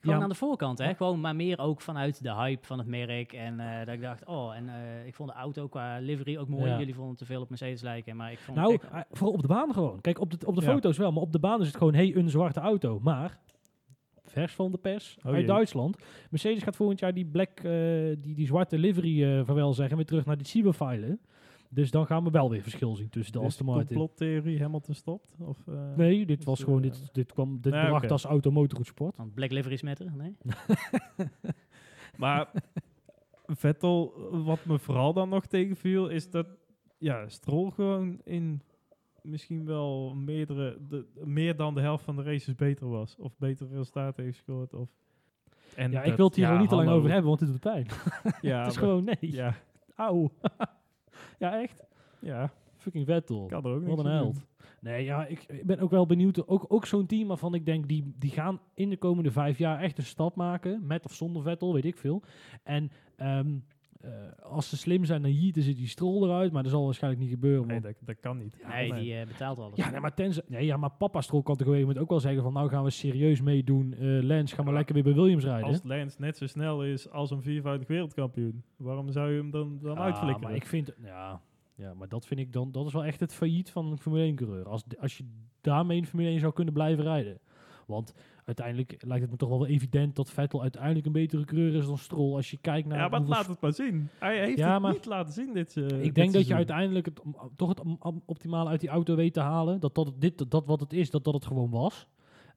Gewoon 0.05 0.17
Ja. 0.19 0.23
aan 0.25 0.29
de 0.31 0.35
voorkant, 0.39 0.79
hè? 0.79 0.89
Ja. 0.89 0.95
Gewoon, 0.95 1.21
maar 1.21 1.37
meer 1.37 1.59
ook 1.59 1.81
vanuit 1.81 2.23
de 2.23 2.35
hype 2.35 2.67
van 2.67 2.79
het 2.79 2.87
merk. 2.87 3.33
En 3.33 3.61
eh, 3.61 3.87
dat 3.87 3.95
ik 3.95 4.01
dacht, 4.01 4.25
oh, 4.27 4.57
en 4.57 4.69
eh, 4.69 5.07
ik 5.07 5.15
vond 5.15 5.29
de 5.29 5.35
auto 5.35 5.69
qua 5.69 5.99
livery 5.99 6.37
ook 6.39 6.49
mooi. 6.49 6.71
Ja. 6.71 6.79
Jullie 6.79 6.95
vonden 6.95 7.17
te 7.17 7.25
veel 7.25 7.41
op 7.41 7.49
Mercedes 7.49 7.83
lijken, 7.83 8.17
maar 8.17 8.33
ik 8.33 8.39
vond 8.39 8.57
Nou, 8.59 8.79
eh, 8.93 9.01
vooral 9.11 9.35
op 9.35 9.43
de 9.43 9.49
baan 9.49 9.73
gewoon. 9.73 10.01
Kijk, 10.01 10.21
op 10.21 10.31
de, 10.41 10.47
op 10.47 10.55
de 10.55 10.65
Ja. 10.65 10.73
foto's 10.73 10.99
wel, 10.99 11.13
maar 11.13 11.23
op 11.23 11.33
de 11.33 11.39
baan 11.39 11.61
is 11.61 11.67
het 11.67 11.77
gewoon, 11.77 11.95
hey, 11.95 12.17
een 12.17 12.31
zwarte 12.31 12.61
auto. 12.61 12.99
Maar, 13.03 13.39
vers 14.25 14.53
van 14.55 14.71
de 14.71 14.79
pers, 14.79 15.17
Oh 15.19 15.25
uit 15.27 15.37
jee. 15.37 15.47
Duitsland. 15.47 15.97
Mercedes 16.31 16.63
gaat 16.63 16.77
volgend 16.77 16.99
jaar 17.01 17.15
die 17.15 17.27
black, 17.27 17.59
eh, 17.61 17.73
die, 18.19 18.35
die 18.35 18.47
zwarte 18.47 18.79
livery 18.79 19.25
eh 19.25 19.45
vaarwel 19.45 19.75
zeggen, 19.75 19.97
weer 19.97 20.07
terug 20.07 20.25
naar 20.25 20.37
die 20.37 20.47
cyberfilen. 20.47 21.21
Dus 21.75 21.91
dan 21.91 22.07
gaan 22.07 22.25
we 22.25 22.31
wel 22.31 22.51
weer 22.51 22.63
verschil 22.63 22.95
zien 22.95 23.09
tussen 23.09 23.33
de 23.33 23.39
Dus 23.39 23.49
Aston 23.49 23.67
Martin. 23.67 23.87
complottheorie 23.87 24.61
Hamilton 24.61 24.95
stopt? 24.95 25.35
Of, 25.39 25.59
eh, 25.69 25.95
Nee, 25.97 26.27
dit 26.27 26.45
was 26.45 26.63
gewoon, 26.63 26.83
dit, 26.83 27.09
dit 27.13 27.33
kwam, 27.33 27.61
dit 27.61 27.73
ja, 27.73 27.87
bracht 27.87 28.11
als 28.11 28.25
auto 28.25 28.51
motorgoed 28.51 28.87
sport. 28.87 29.17
Want 29.17 29.35
Black 29.35 29.51
Livery 29.51 29.75
is 29.75 29.83
met 29.83 30.01
er, 30.01 30.13
nee? 30.17 30.37
Maar 32.17 32.51
Vettel, 33.47 34.13
wat 34.45 34.65
me 34.65 34.79
vooral 34.79 35.13
dan 35.13 35.29
nog 35.29 35.47
tegenviel, 35.47 36.09
is 36.09 36.31
dat 36.31 36.47
ja, 36.99 37.29
Stroll 37.29 37.71
gewoon 37.71 38.21
in 38.25 38.63
misschien 39.23 39.65
wel 39.65 40.15
meerdere, 40.15 40.79
de, 40.89 41.07
meer 41.25 41.57
dan 41.57 41.75
de 41.75 41.81
helft 41.81 42.05
van 42.05 42.17
de 42.17 42.23
races 42.23 42.55
beter 42.55 42.89
was. 42.89 43.17
Of 43.19 43.37
betere 43.39 43.69
resultaten 43.77 44.25
heeft 44.25 44.37
gescoord. 44.37 44.75
Of, 44.75 44.89
en 45.75 45.91
Ja, 45.91 46.03
ik 46.03 46.17
wil 46.17 46.27
het 46.27 46.35
hier 46.37 46.47
ja, 46.47 46.59
niet 46.59 46.69
te 46.69 46.75
lang 46.75 46.89
over 46.89 47.11
hebben, 47.11 47.29
want 47.29 47.41
het 47.41 47.51
doet 47.51 47.61
pijn. 47.61 47.87
Ja, 48.41 48.59
het 48.63 48.71
is 48.71 48.75
maar- 48.75 48.85
gewoon, 48.85 49.05
nee. 49.05 49.17
Ja, 49.21 49.55
Auw. 49.95 50.31
ja, 51.39 51.61
echt. 51.63 51.85
ja, 52.21 52.51
Fucking 52.77 53.07
Vettel. 53.07 53.47
kan 53.47 53.65
er 53.65 53.71
ook 53.75 53.87
Wat 53.87 53.99
een 53.99 54.05
doen. 54.05 54.13
held. 54.13 54.47
Nee, 54.81 55.05
ja, 55.05 55.27
ik, 55.27 55.45
ik 55.49 55.67
ben 55.67 55.79
ook 55.79 55.91
wel 55.91 56.07
benieuwd. 56.07 56.47
Ook, 56.49 56.65
ook 56.69 56.87
zo'n 56.87 57.07
team 57.07 57.29
waarvan 57.29 57.55
ik 57.55 57.67
denk, 57.67 57.89
die, 57.89 58.15
die 58.19 58.31
gaan 58.31 58.61
in 58.75 58.91
de 58.91 58.97
komende 58.97 59.31
vijf 59.31 59.59
jaar 59.59 59.81
echt 59.81 59.99
een 59.99 60.05
stap 60.05 60.37
maken. 60.37 60.87
Met 60.87 61.05
of 61.05 61.13
zonder 61.13 61.43
Vettel, 61.43 61.73
weet 61.75 61.85
ik 61.85 61.97
veel. 61.97 62.23
En 62.63 62.91
ehm, 63.17 63.49
eh, 63.49 63.55
als 64.43 64.69
ze 64.69 64.77
slim 64.77 65.05
zijn, 65.05 65.23
dan 65.23 65.33
jieten 65.33 65.63
ze 65.63 65.73
die 65.75 65.89
strol 65.89 66.25
eruit. 66.25 66.53
Maar 66.53 66.63
dat 66.63 66.73
zal 66.73 66.85
waarschijnlijk 66.85 67.23
niet 67.23 67.33
gebeuren. 67.33 67.67
Nee, 67.67 67.81
dat, 67.81 67.95
dat 68.01 68.21
kan 68.21 68.39
niet. 68.39 68.57
nee, 68.69 68.93
die 68.93 69.15
eh, 69.15 69.27
betaalt 69.27 69.59
alles. 69.59 69.77
ja, 69.77 69.91
nee, 69.91 70.01
maar, 70.01 70.15
tenzij, 70.15 70.43
nee, 70.47 70.65
ja, 70.65 70.77
maar 70.77 70.91
papa 70.91 71.21
strol 71.21 71.43
kan 71.43 71.57
toch 71.57 71.67
moment 71.67 71.99
ook 71.99 72.09
wel 72.09 72.21
zeggen 72.21 72.43
van... 72.43 72.53
Nou 72.53 72.69
gaan 72.69 72.85
we 72.85 72.91
serieus 72.91 73.41
meedoen. 73.41 73.95
Eh 73.95 74.23
Lens, 74.23 74.53
ga 74.53 74.63
maar 74.63 74.73
Ja, 74.73 74.79
lekker 74.79 74.95
weer 74.95 75.05
bij 75.05 75.15
Williams 75.15 75.45
rijden. 75.45 75.69
Als 75.69 75.81
Lance 75.83 76.17
net 76.21 76.37
zo 76.37 76.47
snel 76.47 76.85
is 76.85 77.11
als 77.11 77.31
een 77.31 77.43
viervoudig 77.43 77.89
wereldkampioen, 77.89 78.63
waarom 78.77 79.13
zou 79.13 79.31
je 79.31 79.37
hem 79.37 79.51
dan, 79.51 79.79
dan 79.83 79.97
Ah, 79.97 80.05
uitflikkeren? 80.05 80.49
Maar 80.49 80.55
ik 80.55 80.67
vind, 80.67 80.93
ja, 81.03 81.41
ja, 81.75 81.95
maar 81.95 82.09
dat 82.09 82.27
vind 82.27 82.41
ik 82.41 82.53
dan, 82.53 82.73
dat 82.73 82.87
is 82.87 82.93
wel 82.93 83.05
echt 83.05 83.21
het 83.21 83.35
failliet 83.35 83.71
van 83.71 83.91
een 83.91 83.99
Formule 83.99 84.25
1 84.25 84.35
coureur. 84.35 84.69
Als, 84.69 84.85
als 85.01 85.17
je 85.17 85.25
daarmee 85.61 85.97
in 85.97 86.07
Formule 86.07 86.29
1 86.29 86.41
zou 86.41 86.53
kunnen 86.53 86.75
blijven 86.75 87.05
rijden. 87.05 87.39
Want 87.87 88.15
uiteindelijk 88.45 88.95
lijkt 89.07 89.23
het 89.23 89.31
me 89.31 89.37
toch 89.37 89.49
wel 89.49 89.67
evident 89.67 90.17
dat 90.17 90.31
Vettel 90.31 90.63
uiteindelijk 90.63 91.07
een 91.07 91.13
betere 91.13 91.45
coureur 91.45 91.75
is 91.75 91.87
dan 91.87 91.99
Stroll. 91.99 92.35
Als 92.35 92.51
je 92.51 92.59
kijkt 92.61 92.89
naar 92.89 92.99
ja, 92.99 93.09
maar 93.09 93.21
laat 93.21 93.47
het 93.47 93.61
maar 93.61 93.73
zien. 93.73 94.09
Hij 94.19 94.39
heeft 94.45 94.59
Ja, 94.59 94.83
het 94.83 94.93
niet 94.93 95.05
laten 95.07 95.33
zien 95.33 95.53
dit 95.53 95.77
eh, 95.77 95.85
ik 95.85 96.03
dit 96.03 96.15
denk 96.15 96.33
dat 96.33 96.47
je 96.47 96.55
uiteindelijk 96.55 97.07
het, 97.07 97.21
toch 97.57 97.69
het 97.69 97.81
optimale 98.25 98.69
uit 98.71 98.81
die 98.81 98.89
auto 98.89 99.15
weet 99.17 99.33
te 99.33 99.41
halen. 99.41 99.81
Dat 99.81 99.95
dat, 99.95 100.13
dit, 100.19 100.51
dat 100.51 100.67
wat 100.67 100.81
het 100.81 100.93
is, 100.93 101.11
dat 101.11 101.25
dat 101.25 101.35
het 101.35 101.47
gewoon 101.47 101.71
was. 101.71 102.07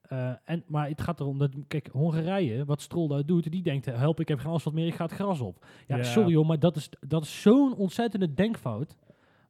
Eh, 0.02 0.32
en, 0.44 0.64
maar 0.66 0.88
het 0.88 1.00
gaat 1.02 1.20
erom 1.20 1.38
dat, 1.38 1.50
kijk, 1.68 1.88
Hongarije, 1.92 2.64
wat 2.64 2.80
Stroll 2.80 3.08
daar 3.08 3.26
doet, 3.26 3.50
die 3.50 3.62
denkt, 3.62 3.84
help, 3.86 4.20
ik 4.20 4.28
heb 4.28 4.38
geen 4.38 4.52
asfalt 4.52 4.74
meer, 4.74 4.86
ik 4.86 4.94
ga 4.94 5.04
het 5.04 5.12
gras 5.14 5.40
op. 5.40 5.66
Ja, 5.86 5.96
Ja. 5.96 6.02
sorry 6.02 6.34
hoor, 6.34 6.46
maar 6.46 6.58
dat 6.58 6.76
is, 6.76 6.88
dat 7.00 7.22
is 7.22 7.40
zo'n 7.42 7.74
ontzettende 7.76 8.34
denkfout. 8.34 8.96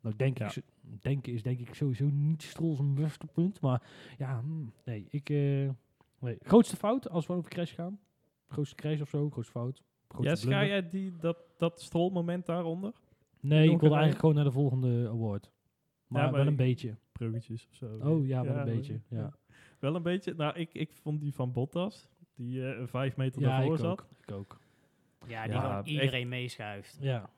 Nou, 0.02 0.14
denk 0.16 0.38
Ja. 0.38 0.46
ik, 0.46 0.62
denken 1.00 1.32
is 1.32 1.42
denk 1.42 1.58
ik 1.58 1.74
sowieso 1.74 2.08
niet 2.12 2.42
Stroll 2.42 2.74
zijn 2.76 2.94
beste 2.94 3.26
punt, 3.26 3.60
maar 3.60 3.82
ja, 4.18 4.40
hmm, 4.40 4.72
nee, 4.84 5.06
ik, 5.10 5.30
eh, 5.30 5.68
nee. 6.20 6.36
Grootste 6.42 6.76
fout, 6.76 7.08
als 7.10 7.26
we 7.26 7.32
over 7.32 7.50
crash 7.50 7.74
gaan? 7.74 8.00
Grootste 8.48 8.74
crash 8.74 9.00
of 9.00 9.08
zo, 9.08 9.30
grootste 9.30 9.52
fout? 9.52 9.82
Grootste 10.08 10.48
Ja, 10.48 10.64
jij 10.66 10.88
die, 10.88 11.16
dat, 11.16 11.38
dat 11.56 11.80
strolmoment 11.80 12.46
daaronder? 12.46 12.92
Nee, 13.40 13.62
ik 13.62 13.68
wilde 13.80 13.86
eigenlijk 13.86 14.18
gewoon 14.20 14.34
naar 14.34 14.44
de 14.44 14.50
volgende 14.50 15.08
award. 15.08 15.50
Maar, 16.06 16.22
maar 16.22 16.32
wel 16.32 16.46
een 16.46 16.56
beetje. 16.56 16.96
Bruggetjes 17.12 17.66
of 17.70 17.74
zo. 17.74 17.98
Oh 18.02 18.26
ja, 18.26 18.44
wel 18.44 18.54
Ja, 18.54 18.58
een 18.60 18.74
beetje. 18.76 19.00
Ja, 19.08 19.32
Wel 19.78 19.94
een 19.94 20.02
beetje. 20.02 20.34
Nou, 20.34 20.54
ik, 20.58 20.74
ik 20.74 20.92
vond 20.92 21.20
die 21.20 21.34
van 21.34 21.52
Bottas, 21.52 22.08
die 22.34 22.72
eh, 22.72 22.86
vijf 22.86 23.16
meter 23.16 23.40
ja 23.40 23.48
daarvoor 23.48 23.74
ik 23.74 23.80
zat, 23.80 23.90
ook. 23.90 24.06
Ik 24.26 24.30
ook. 24.32 24.58
Ja, 25.26 25.44
die 25.44 25.52
Ja, 25.52 25.60
gewoon 25.60 25.76
echt. 25.76 25.86
iedereen 25.86 26.28
meeschuift. 26.28 26.98
Ja. 27.00 27.30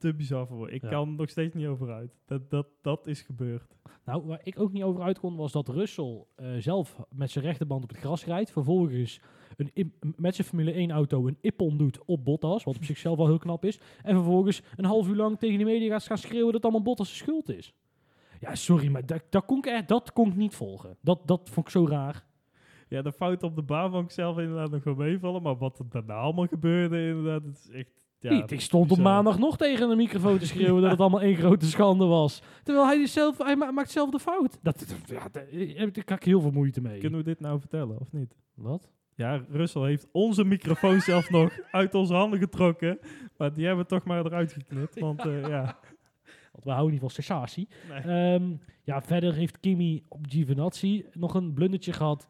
Te 0.00 0.14
bizar 0.14 0.46
voor. 0.46 0.70
Ik 0.70 0.82
Ja. 0.82 0.88
kan 0.88 1.08
er 1.08 1.14
nog 1.14 1.28
steeds 1.28 1.54
niet 1.54 1.66
over 1.66 1.92
uit. 1.92 2.10
Dat, 2.26 2.50
dat, 2.50 2.66
dat 2.82 3.06
is 3.06 3.22
gebeurd. 3.22 3.76
Nou, 4.04 4.22
waar 4.26 4.40
ik 4.42 4.60
ook 4.60 4.72
niet 4.72 4.82
over 4.82 5.02
uit 5.02 5.18
kon, 5.18 5.36
was 5.36 5.52
dat 5.52 5.68
Russell 5.68 6.24
eh, 6.36 6.46
zelf 6.58 6.96
met 7.10 7.30
zijn 7.30 7.44
rechterband 7.44 7.82
op 7.82 7.88
het 7.88 7.98
gras 7.98 8.24
rijdt. 8.24 8.50
Vervolgens 8.50 9.20
een, 9.56 9.92
met 10.16 10.34
zijn 10.34 10.46
Formule 10.46 10.72
1 10.72 10.90
auto 10.90 11.26
een 11.26 11.38
ippon 11.40 11.76
doet 11.76 12.04
op 12.04 12.24
Bottas, 12.24 12.64
wat 12.64 12.76
op 12.76 12.84
zichzelf 12.84 13.16
wel 13.16 13.26
heel 13.26 13.38
knap 13.38 13.64
is. 13.64 13.80
En 14.02 14.14
vervolgens 14.14 14.62
een 14.76 14.84
half 14.84 15.08
uur 15.08 15.16
lang 15.16 15.38
tegen 15.38 15.58
de 15.58 15.64
media 15.64 15.90
gaat 15.90 16.02
gaan 16.06 16.18
schreeuwen 16.18 16.44
dat 16.52 16.54
het 16.54 16.64
allemaal 16.64 16.82
Bottas' 16.82 17.16
schuld 17.16 17.48
is. 17.48 17.74
Ja, 18.40 18.54
sorry, 18.54 18.88
maar 18.88 19.06
dat, 19.06 19.22
dat, 19.30 19.44
kon, 19.44 19.58
ik 19.58 19.66
echt, 19.66 19.88
dat 19.88 20.12
kon 20.12 20.28
ik 20.28 20.36
niet 20.36 20.54
volgen. 20.54 20.96
Dat, 21.00 21.26
dat 21.26 21.50
vond 21.50 21.66
ik 21.66 21.72
zo 21.72 21.86
raar. 21.86 22.24
Ja, 22.88 23.02
de 23.02 23.12
fout 23.12 23.42
op 23.42 23.56
de 23.56 23.62
baan 23.62 23.90
vond 23.90 24.04
ik 24.04 24.10
zelf 24.10 24.38
inderdaad 24.38 24.70
nog 24.70 24.84
wel 24.84 24.94
meevallen. 24.94 25.42
Maar 25.42 25.56
wat 25.56 25.78
er 25.78 25.84
daarna 25.88 26.14
allemaal 26.14 26.46
gebeurde, 26.46 27.06
inderdaad, 27.08 27.42
het 27.44 27.58
is 27.58 27.70
echt... 27.70 27.99
Ja, 28.22 28.46
ik 28.46 28.60
stond 28.60 28.90
op 28.92 28.98
maandag 28.98 29.38
nog 29.38 29.56
tegen 29.56 29.88
de 29.88 29.96
microfoon 29.96 30.38
te 30.38 30.46
schreeuwen 30.46 30.82
dat 30.82 30.90
het 30.90 31.00
allemaal 31.00 31.20
één 31.20 31.36
grote 31.36 31.66
schande 31.66 32.04
was. 32.04 32.42
Terwijl 32.62 32.86
hij, 32.86 32.98
is 32.98 33.12
zelf, 33.12 33.38
hij 33.38 33.56
ma- 33.56 33.70
maakt 33.70 33.90
zelf 33.90 34.10
de 34.10 34.18
fout. 34.18 34.58
Dat, 34.62 34.96
ja, 35.06 35.28
daar 35.32 35.42
heb 35.50 35.52
ik- 35.60 35.76
daar 35.76 36.04
heb 36.04 36.10
ik 36.18 36.24
heel 36.24 36.40
veel 36.40 36.50
moeite 36.50 36.80
mee. 36.80 36.98
Kunnen 37.00 37.18
we 37.18 37.24
dit 37.24 37.40
nou 37.40 37.60
vertellen, 37.60 38.00
of 38.00 38.12
niet? 38.12 38.34
Wat? 38.54 38.90
Ja, 39.14 39.44
Russell 39.50 39.82
heeft 39.82 40.06
onze 40.12 40.44
microfoon 40.44 41.00
zelf 41.10 41.30
nog 41.30 41.58
uit 41.70 41.94
onze 41.94 42.14
handen 42.14 42.38
getrokken. 42.38 42.98
Maar 43.36 43.52
die 43.54 43.66
hebben 43.66 43.84
we 43.84 43.90
toch 43.90 44.04
maar 44.04 44.24
eruit 44.26 44.52
geknipt. 44.52 44.98
Want 44.98 45.26
eh, 45.26 45.48
ja, 45.48 45.78
Want 46.52 46.64
we 46.64 46.70
houden 46.70 46.90
niet 46.90 47.00
van 47.00 47.10
sensatie. 47.10 47.68
Nee. 47.88 48.00
Ehm, 48.34 48.52
ja, 48.82 49.02
verder 49.02 49.34
heeft 49.34 49.60
Kimi 49.60 50.04
op 50.08 50.24
Giovinazzi 50.28 51.04
nog 51.12 51.34
een 51.34 51.52
blundertje 51.54 51.92
gehad 51.92 52.28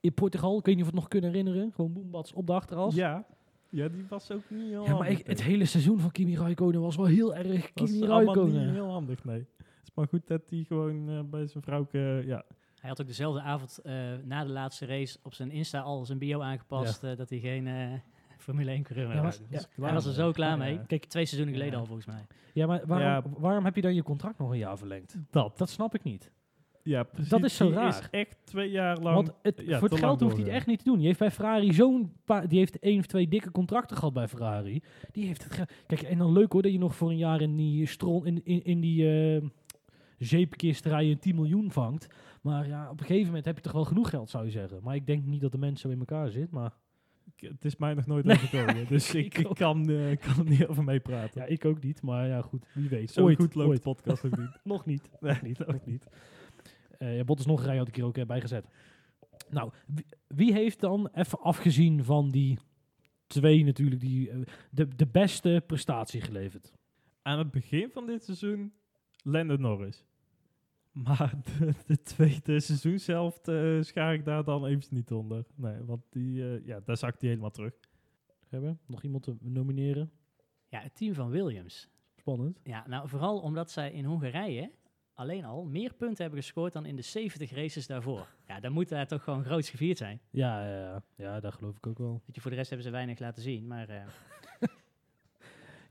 in 0.00 0.14
Portugal. 0.14 0.58
Ik 0.58 0.64
weet 0.64 0.74
niet 0.76 0.84
of 0.84 0.90
we 0.90 0.96
het 0.96 1.02
nog 1.02 1.08
kunnen 1.08 1.30
herinneren. 1.30 1.72
Gewoon 1.74 1.92
boembats 1.92 2.32
op 2.32 2.46
de 2.46 2.52
achteras. 2.52 2.94
ja, 2.94 3.26
ja, 3.70 3.88
die 3.88 4.04
was 4.08 4.30
ook 4.30 4.42
niet 4.50 4.60
heel 4.60 4.70
Ja, 4.70 4.88
maar 4.88 4.88
handig, 4.96 5.18
ik, 5.18 5.26
het 5.26 5.42
hele 5.42 5.64
seizoen 5.64 5.98
van 6.00 6.10
Kimi 6.10 6.36
Raikkonen 6.36 6.80
was 6.80 6.96
wel 6.96 7.06
heel 7.06 7.34
erg 7.34 7.70
was 7.74 7.90
Kimi 7.90 8.06
allemaal 8.08 8.46
niet 8.46 8.70
heel 8.70 8.90
handig, 8.90 9.24
nee. 9.24 9.38
Het 9.38 9.86
is 9.88 9.94
maar 9.94 10.06
goed 10.08 10.26
dat 10.26 10.42
hij 10.50 10.64
gewoon 10.68 11.08
eh, 11.08 11.20
bij 11.30 11.46
zijn 11.46 11.62
vrouwke, 11.62 12.22
ja, 12.26 12.44
Hij 12.80 12.88
had 12.90 13.00
ook 13.00 13.06
dezelfde 13.06 13.40
avond 13.40 13.78
eh, 13.78 13.92
na 14.24 14.44
de 14.44 14.50
laatste 14.50 14.86
race 14.86 15.18
op 15.22 15.34
zijn 15.34 15.50
Insta 15.50 15.80
al 15.80 16.04
zijn 16.04 16.18
bio 16.18 16.40
aangepast 16.40 17.04
eh, 17.04 17.16
dat 17.16 17.30
hij 17.30 17.38
geen 17.38 17.66
eh, 17.66 17.92
Formule 18.38 18.70
1 18.70 18.82
coureur 18.82 19.06
meer 19.08 19.16
Ja, 19.16 19.22
was. 19.22 19.40
maar- 19.40 19.60
ja, 19.76 19.82
Hij 19.84 19.92
was 19.92 20.06
er 20.06 20.12
zo 20.12 20.30
klaar 20.32 20.50
Ja, 20.50 20.56
mee. 20.56 20.80
Kijk, 20.86 21.04
twee 21.04 21.24
seizoenen 21.24 21.54
geleden 21.54 21.74
Ja. 21.74 21.80
al 21.80 21.86
volgens 21.86 22.06
mij. 22.06 22.26
Ja, 22.52 22.66
maar 22.66 22.82
waarom, 22.86 23.32
Ja. 23.32 23.40
waarom 23.40 23.64
heb 23.64 23.74
je 23.74 23.80
dan 23.82 23.94
je 23.94 24.02
contract 24.02 24.38
nog 24.38 24.50
een 24.50 24.58
jaar 24.58 24.78
verlengd? 24.78 25.16
dat. 25.30 25.58
Dat 25.58 25.70
snap 25.70 25.94
ik 25.94 26.02
niet. 26.02 26.30
Ja, 26.88 27.02
precies. 27.02 27.28
Dat 27.30 27.44
is 27.44 27.56
zo 27.56 27.66
Die 27.66 27.74
raar. 27.74 27.88
is 27.88 28.08
echt 28.10 28.36
twee 28.44 28.70
jaar 28.70 28.98
lang... 29.00 29.14
Want 29.14 29.32
het, 29.42 29.62
ja, 29.66 29.78
voor 29.78 29.88
het 29.88 29.98
geld 29.98 30.20
hoeft 30.20 30.36
hij 30.36 30.44
het 30.44 30.52
echt 30.52 30.66
niet 30.66 30.78
te 30.78 30.84
doen. 30.84 30.96
Die 30.98 31.06
heeft 31.06 31.18
bij 31.18 31.30
Ferrari 31.30 31.72
zo'n 31.72 32.12
paar... 32.24 32.48
Die 32.48 32.58
heeft 32.58 32.78
één 32.78 32.98
of 32.98 33.06
twee 33.06 33.28
dikke 33.28 33.50
contracten 33.50 33.96
gehad 33.96 34.12
bij 34.12 34.28
Ferrari. 34.28 34.82
Die 35.12 35.26
heeft 35.26 35.44
het... 35.44 35.64
Kijk, 35.86 36.02
en 36.02 36.18
dan 36.18 36.32
leuk 36.32 36.52
hoor 36.52 36.62
dat 36.62 36.72
je 36.72 36.78
nog 36.78 36.94
voor 36.96 37.10
een 37.10 37.16
jaar 37.16 37.40
in 37.40 37.56
die 37.56 37.86
stron... 37.86 38.26
In, 38.26 38.40
in, 38.44 38.64
in 38.64 38.80
die 38.80 39.08
eh 39.36 39.42
zeepkist 40.18 40.84
rijden 40.84 41.18
10 41.18 41.34
miljoen 41.34 41.70
vangt. 41.72 42.06
Maar 42.42 42.68
ja, 42.68 42.90
op 42.90 43.00
een 43.00 43.06
gegeven 43.06 43.26
moment 43.26 43.44
heb 43.44 43.56
je 43.56 43.62
toch 43.62 43.72
wel 43.72 43.84
genoeg 43.84 44.10
geld, 44.10 44.30
zou 44.30 44.44
je 44.44 44.50
zeggen. 44.50 44.78
Maar 44.82 44.94
ik 44.94 45.06
denk 45.06 45.24
niet 45.24 45.40
dat 45.40 45.52
de 45.52 45.58
mensen 45.58 45.88
zo 45.88 45.94
in 45.94 45.98
elkaar 45.98 46.30
zit. 46.30 46.50
Maar 46.50 46.72
Ik- 47.36 47.48
het 47.48 47.64
is 47.64 47.76
mij 47.76 47.94
nog 47.94 48.06
nooit 48.06 48.24
Nee. 48.24 48.36
overkomen. 48.36 48.86
Dus 48.88 49.14
ik, 49.24 49.42
ook. 49.46 49.56
kan, 49.56 49.88
eh, 49.90 50.16
kan 50.16 50.44
er 50.46 50.50
niet 50.50 50.66
over 50.66 50.84
meepraten. 50.84 51.40
ja, 51.40 51.46
ik 51.46 51.64
ook 51.64 51.82
niet. 51.82 52.02
Maar 52.02 52.26
ja, 52.26 52.42
goed. 52.42 52.66
Wie 52.74 52.88
weet. 52.88 53.10
Zo 53.10 53.22
ooit, 53.22 53.36
goed 53.38 53.54
loopt 53.54 53.68
ooit. 53.68 53.76
de 53.84 53.90
podcast 53.94 54.24
ook 54.24 54.36
niet. 54.38 54.50
Nog 54.64 54.86
niet. 54.86 55.08
Nee, 55.20 55.32
Nog 55.32 55.42
niet. 55.42 55.58
Nog 55.66 55.84
niet. 55.84 56.06
Eh 56.98 57.16
ja, 57.16 57.24
Bottas 57.24 57.46
nog 57.46 57.64
rij 57.64 57.76
had 57.76 57.88
ik 57.88 57.94
hier 57.94 58.04
ook 58.04 58.16
eh, 58.16 58.26
bij 58.26 58.40
gezet. 58.40 58.66
Nou, 59.50 59.72
wie, 59.86 60.06
wie 60.26 60.52
heeft 60.52 60.80
dan, 60.80 61.08
even 61.12 61.40
afgezien 61.40 62.04
van 62.04 62.30
die 62.30 62.58
twee 63.26 63.64
natuurlijk, 63.64 64.00
die, 64.00 64.30
eh, 64.30 64.38
de, 64.70 64.88
de 64.96 65.06
beste 65.06 65.62
prestatie 65.66 66.20
geleverd? 66.20 66.72
Aan 67.22 67.38
het 67.38 67.50
begin 67.50 67.90
van 67.90 68.06
dit 68.06 68.24
seizoen, 68.24 68.72
Lando 69.22 69.56
Norris. 69.56 70.04
Maar 70.92 71.34
de, 71.58 71.74
de 71.86 72.02
tweede 72.02 72.60
seizoenshelft 72.60 73.48
eh 73.48 73.82
schaar 73.82 74.14
ik 74.14 74.24
daar 74.24 74.44
dan 74.44 74.66
even 74.66 74.94
niet 74.94 75.12
onder. 75.12 75.44
Nee, 75.54 75.84
want 75.84 76.02
die, 76.10 76.42
eh, 76.42 76.66
ja, 76.66 76.80
daar 76.80 76.96
zakt 76.96 77.20
hij 77.20 77.30
helemaal 77.30 77.50
terug. 77.50 77.74
Hebben 78.48 78.80
nog 78.86 79.02
iemand 79.02 79.22
te 79.22 79.36
nomineren? 79.40 80.10
Ja, 80.68 80.80
het 80.80 80.96
team 80.96 81.14
van 81.14 81.30
Williams. 81.30 81.88
Spannend. 82.16 82.60
Ja, 82.62 82.88
nou 82.88 83.08
vooral 83.08 83.40
omdat 83.40 83.70
zij 83.70 83.92
in 83.92 84.04
Hongarije 84.04 84.70
alleen 85.18 85.44
al 85.44 85.64
meer 85.64 85.94
punten 85.94 86.22
hebben 86.24 86.42
gescoord 86.42 86.72
dan 86.72 86.86
in 86.86 86.96
de 86.96 87.02
70 87.02 87.50
races 87.50 87.86
daarvoor. 87.86 88.26
Ja, 88.46 88.60
dan 88.60 88.72
moet 88.72 88.88
daar 88.88 89.06
toch 89.06 89.22
gewoon 89.24 89.44
groots 89.44 89.70
gevierd 89.70 89.98
zijn. 89.98 90.20
Ja, 90.30 90.66
ja, 90.68 90.78
ja, 90.80 91.02
ja, 91.16 91.40
daar 91.40 91.52
geloof 91.52 91.76
ik 91.76 91.86
ook 91.86 91.98
wel. 91.98 92.22
Weet 92.26 92.34
je, 92.34 92.40
voor 92.40 92.50
de 92.50 92.56
rest 92.56 92.68
hebben 92.68 92.86
ze 92.86 92.92
weinig 92.92 93.18
laten 93.18 93.42
zien, 93.42 93.66
maar 93.66 93.88
eh, 93.88 94.02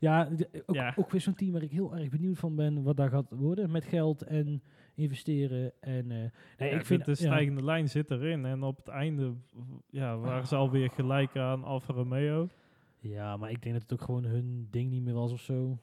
Ja, 0.00 0.24
de- 0.24 0.62
ook, 0.66 0.74
Ja. 0.74 0.92
ook 0.96 1.10
weer 1.10 1.20
zo'n 1.20 1.34
team 1.34 1.52
waar 1.52 1.62
ik 1.62 1.70
heel 1.70 1.96
erg 1.96 2.08
benieuwd 2.08 2.38
van 2.38 2.54
ben 2.56 2.82
wat 2.82 2.96
daar 2.96 3.10
gaat 3.10 3.30
worden 3.30 3.70
met 3.70 3.84
geld 3.84 4.22
en 4.22 4.62
investeren. 4.94 5.72
En, 5.80 6.10
eh, 6.10 6.18
nee, 6.58 6.70
Ja, 6.70 6.76
ik 6.78 6.86
vind 6.86 7.04
de 7.04 7.10
ja, 7.10 7.16
stijgende 7.16 7.64
lijn 7.64 7.88
zit 7.88 8.10
erin. 8.10 8.44
En 8.44 8.62
op 8.62 8.76
het 8.76 8.88
einde 8.88 9.34
ja, 9.90 10.16
waren 10.18 10.46
ze 10.46 10.56
alweer 10.56 10.90
gelijk 10.90 11.36
aan 11.36 11.64
Alfa 11.64 11.92
Romeo. 11.92 12.48
Ja, 12.98 13.36
maar 13.36 13.50
ik 13.50 13.62
denk 13.62 13.74
dat 13.74 13.82
het 13.82 13.92
ook 13.92 14.02
gewoon 14.06 14.24
hun 14.24 14.68
ding 14.70 14.90
niet 14.90 15.02
meer 15.02 15.14
was 15.14 15.32
of 15.32 15.40
zo. 15.40 15.78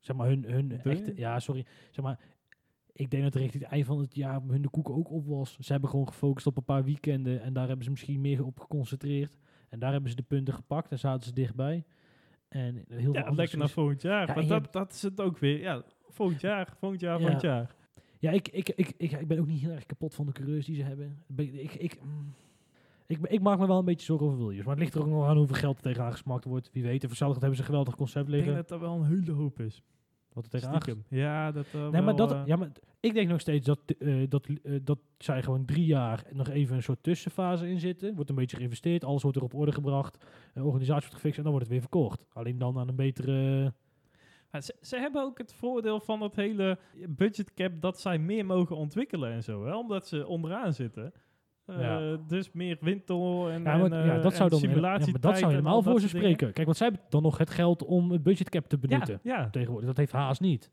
Zeg 0.00 0.16
maar, 0.16 0.26
hun, 0.28 0.44
hun 0.44 0.80
echte... 0.82 1.12
Ja, 1.16 1.38
sorry. 1.40 1.64
Zeg 1.90 2.04
maar, 2.04 2.18
ik 2.96 3.10
denk 3.10 3.22
dat 3.22 3.34
richting 3.34 3.62
het 3.62 3.72
eind 3.72 3.86
van 3.86 3.98
het 4.00 4.14
jaar 4.14 4.40
hun 4.46 4.62
de 4.62 4.68
koek 4.68 4.90
ook 4.90 5.10
op 5.10 5.26
was. 5.26 5.56
Ze 5.58 5.72
hebben 5.72 5.90
gewoon 5.90 6.08
gefocust 6.08 6.46
op 6.46 6.56
een 6.56 6.64
paar 6.64 6.84
weekenden 6.84 7.42
en 7.42 7.52
daar 7.52 7.66
hebben 7.66 7.84
ze 7.84 7.90
misschien 7.90 8.20
meer 8.20 8.44
op 8.44 8.60
geconcentreerd. 8.60 9.38
En 9.68 9.78
daar 9.78 9.92
hebben 9.92 10.10
ze 10.10 10.16
de 10.16 10.22
punten 10.22 10.54
gepakt 10.54 10.90
en 10.90 10.98
zaten 10.98 11.26
ze 11.26 11.32
dichtbij. 11.32 11.84
En 12.48 12.84
heel 12.88 13.12
Ja, 13.14 13.30
lekker 13.30 13.58
naar 13.58 13.68
volgend 13.68 14.02
jaar. 14.02 14.26
Ja, 14.26 14.34
maar 14.34 14.42
dat, 14.46 14.60
hebt- 14.60 14.72
dat 14.72 14.92
is 14.92 15.02
het 15.02 15.20
ook 15.20 15.38
weer. 15.38 15.58
Ja, 15.60 15.82
volgend 16.08 16.40
jaar, 16.40 16.74
volgend 16.78 17.00
jaar, 17.00 17.14
Ja. 17.14 17.20
volgend 17.20 17.42
jaar. 17.42 17.74
Ja, 18.18 18.30
ik, 18.30 18.48
ik, 18.48 18.68
ik, 18.68 18.92
ik, 18.96 19.12
ik 19.12 19.26
ben 19.28 19.38
ook 19.38 19.46
niet 19.46 19.60
heel 19.60 19.70
erg 19.70 19.86
kapot 19.86 20.14
van 20.14 20.26
de 20.26 20.32
coureurs 20.32 20.66
die 20.66 20.76
ze 20.76 20.82
hebben. 20.82 21.22
Ben- 21.26 21.62
Ik, 21.62 21.74
ik, 21.74 21.98
mm, 22.04 22.34
ik, 23.06 23.18
ik 23.26 23.40
maak 23.40 23.58
me 23.58 23.66
wel 23.66 23.78
een 23.78 23.84
beetje 23.84 24.06
zorgen 24.06 24.26
over 24.26 24.38
Williams. 24.38 24.64
Maar 24.66 24.74
het 24.74 24.82
ligt 24.82 24.94
er 24.94 25.00
ook 25.00 25.06
nog 25.08 25.26
aan 25.26 25.36
hoeveel 25.36 25.56
geld 25.56 25.76
er 25.76 25.82
tegenaan 25.82 26.12
gesmakt 26.12 26.44
wordt. 26.44 26.70
Wie 26.72 26.82
weet. 26.82 27.02
En 27.04 27.10
voor 27.10 27.26
hebben 27.28 27.54
ze 27.54 27.58
een 27.60 27.64
geweldig 27.64 27.96
concept 27.96 28.26
Ik 28.26 28.32
denk 28.32 28.44
liggen. 28.44 28.62
dat 28.62 28.70
er 28.70 28.80
wel 28.86 28.96
een 28.96 29.04
hele 29.04 29.32
hoop 29.32 29.60
is. 29.60 29.82
Wat 30.36 30.50
tegenaan 30.50 30.80
Stiekem. 30.80 31.04
Ja, 31.08 31.52
dat 31.52 31.66
er 31.72 31.80
Nee, 31.80 31.90
wel, 31.90 32.02
maar 32.02 32.16
dat, 32.16 32.32
eh, 32.32 32.42
ja, 32.46 32.56
maar 32.56 32.72
ik 33.00 33.14
denk 33.14 33.28
nog 33.28 33.40
steeds 33.40 33.66
dat, 33.66 33.78
eh, 33.98 34.28
dat, 34.28 34.46
dat 34.82 34.98
zij 35.18 35.42
gewoon 35.42 35.64
drie 35.64 35.84
jaar 35.84 36.24
nog 36.32 36.48
even 36.48 36.76
een 36.76 36.82
soort 36.82 37.02
tussenfase 37.02 37.68
in 37.68 37.80
zitten. 37.80 38.14
Wordt 38.14 38.30
een 38.30 38.36
beetje 38.36 38.56
geïnvesteerd, 38.56 39.04
alles 39.04 39.22
wordt 39.22 39.36
er 39.36 39.42
op 39.42 39.54
orde 39.54 39.72
gebracht, 39.72 40.24
de 40.54 40.64
organisatie 40.64 41.00
wordt 41.00 41.14
gefixt 41.14 41.36
en 41.36 41.42
dan 41.42 41.52
wordt 41.52 41.66
het 41.66 41.74
weer 41.74 41.88
verkocht. 41.88 42.24
Alleen 42.32 42.58
dan 42.58 42.78
aan 42.78 42.88
een 42.88 42.96
betere... 42.96 43.72
Maar 44.50 44.62
ze, 44.62 44.76
ze 44.80 44.96
hebben 44.96 45.22
ook 45.22 45.38
het 45.38 45.54
voordeel 45.54 46.00
van 46.00 46.22
het 46.22 46.36
hele 46.36 46.78
budgetcap 47.08 47.80
dat 47.80 48.00
zij 48.00 48.18
meer 48.18 48.46
mogen 48.46 48.76
ontwikkelen 48.76 49.32
en 49.32 49.42
zo. 49.42 49.64
Hè? 49.64 49.76
Omdat 49.76 50.06
ze 50.06 50.26
onderaan 50.26 50.74
zitten. 50.74 51.12
Eh, 51.66 51.80
Ja. 51.80 52.16
Dus 52.28 52.52
meer 52.52 52.76
windtunnel 52.80 53.50
en, 53.50 53.62
Ja, 53.62 53.76
maar, 53.76 53.92
en, 53.92 54.06
ja, 54.06 54.16
eh, 54.16 54.22
dat 54.22 54.34
zou 54.34 54.50
dan, 54.50 54.58
simulatie. 54.58 55.12
maar 55.12 55.20
dat 55.20 55.38
zou 55.38 55.50
helemaal 55.50 55.82
voor 55.82 56.00
ze 56.00 56.08
spreken. 56.08 56.52
Kijk, 56.52 56.66
want 56.66 56.76
zij 56.76 56.86
hebben 56.86 57.06
dan 57.08 57.22
nog 57.22 57.38
het 57.38 57.50
geld 57.50 57.84
om 57.84 58.10
het 58.10 58.22
budgetcap 58.22 58.66
te 58.68 58.78
benutten. 58.78 59.20
Ja. 59.22 59.50
Tegenwoordig, 59.50 59.86
dat 59.88 59.96
heeft 59.96 60.12
Haas 60.12 60.40
niet. 60.40 60.70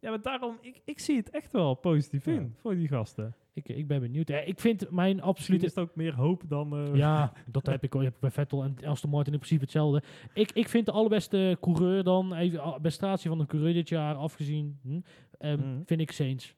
ja, 0.00 0.10
maar 0.10 0.22
daarom, 0.22 0.58
ik, 0.60 0.80
ik 0.84 0.98
zie 0.98 1.16
het 1.16 1.30
echt 1.30 1.52
wel 1.52 1.74
positief 1.74 2.26
in 2.26 2.54
voor 2.60 2.74
die 2.74 2.88
gasten. 2.88 3.34
Ik, 3.52 3.68
ik 3.68 3.86
ben 3.86 4.00
benieuwd. 4.00 4.28
Ja, 4.28 4.38
ik 4.38 4.60
vind 4.60 4.90
mijn 4.90 5.06
Misschien 5.14 5.28
absolute... 5.30 5.64
is 5.66 5.74
het 5.74 5.84
ook 5.84 5.94
meer 5.96 6.14
hoop 6.14 6.42
dan... 6.48 6.76
eh, 6.76 6.94
Ja, 6.94 7.32
dat 7.46 7.66
heb 7.66 7.82
ik, 7.82 7.94
al- 7.94 8.00
heb 8.00 8.14
ik 8.14 8.20
bij 8.20 8.30
Vettel 8.30 8.62
en 8.62 8.76
Aston 8.84 9.10
Martin 9.10 9.32
in 9.32 9.38
principe 9.38 9.62
hetzelfde. 9.64 10.02
Ik, 10.34 10.50
ik 10.52 10.68
vind 10.68 10.86
de 10.86 10.92
allerbeste 10.92 11.56
coureur 11.60 12.02
dan, 12.04 12.34
even 12.34 12.80
prestatie 12.80 13.28
van 13.30 13.40
een 13.40 13.46
coureur 13.46 13.72
dit 13.72 13.88
jaar 13.88 14.14
afgezien, 14.14 14.78
hm, 14.82 15.00
ehm, 15.38 15.58
Mhm. 15.58 15.80
vind 15.84 16.00
ik 16.00 16.12
Sainz. 16.12 16.52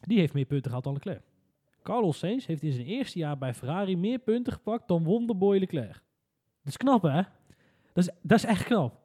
Die 0.00 0.18
heeft 0.18 0.34
meer 0.34 0.44
punten 0.44 0.68
gehad 0.70 0.84
dan 0.84 0.92
Leclerc. 0.92 1.22
Carlos 1.86 2.18
Sainz 2.18 2.46
heeft 2.46 2.62
in 2.62 2.72
zijn 2.72 2.86
eerste 2.86 3.18
jaar 3.18 3.38
bij 3.38 3.54
Ferrari 3.54 3.96
meer 3.96 4.18
punten 4.18 4.52
gepakt 4.52 4.88
dan 4.88 5.04
Wonderboy 5.04 5.58
Leclerc. 5.58 6.02
Dat 6.62 6.72
is 6.72 6.76
knap, 6.76 7.02
hè? 7.02 7.22
Dat 7.92 8.04
is, 8.04 8.10
dat 8.22 8.38
is 8.38 8.44
echt 8.44 8.64
knap. 8.64 9.00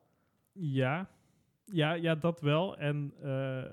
Ja, 0.51 1.09
ja, 1.65 1.93
ja, 1.93 2.15
dat 2.15 2.41
wel. 2.41 2.77
En 2.77 3.13
eh, 3.21 3.63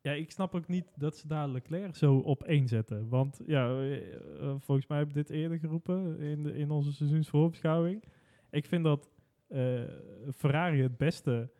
ja, 0.00 0.12
ik 0.12 0.30
snap 0.30 0.54
ook 0.54 0.68
niet 0.68 0.92
dat 0.96 1.16
ze 1.16 1.26
daar 1.26 1.48
Leclerc 1.48 1.96
zo 1.96 2.16
op 2.16 2.42
één 2.42 2.68
zetten. 2.68 3.08
Want 3.08 3.40
ja, 3.46 3.68
eh, 3.68 4.14
eh, 4.14 4.54
volgens 4.58 4.86
mij 4.86 4.98
heb 4.98 5.08
ik 5.08 5.14
dit 5.14 5.30
eerder 5.30 5.58
geroepen 5.58 6.20
in, 6.20 6.42
de, 6.42 6.54
in 6.54 6.70
onze 6.70 6.92
seizoensvoorbeschouwing. 6.92 8.04
Ik 8.50 8.66
vind 8.66 8.84
dat 8.84 9.10
Ferrari 10.34 10.82
het 10.82 10.96
beste 10.96 11.50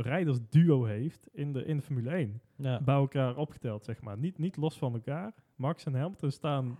rijdersduo 0.00 0.84
heeft 0.84 1.28
in 1.32 1.52
de, 1.52 1.64
in 1.64 1.76
de 1.76 1.82
Formule 1.82 2.10
1. 2.10 2.40
Ja. 2.56 2.80
Bij 2.80 2.94
elkaar 2.94 3.36
opgeteld, 3.36 3.84
zeg 3.84 4.00
maar. 4.00 4.18
Niet, 4.18 4.38
niet 4.38 4.56
los 4.56 4.78
van 4.78 4.94
elkaar. 4.94 5.34
Max 5.54 5.84
en 5.84 5.94
Hamilton 5.94 6.30
staan 6.30 6.78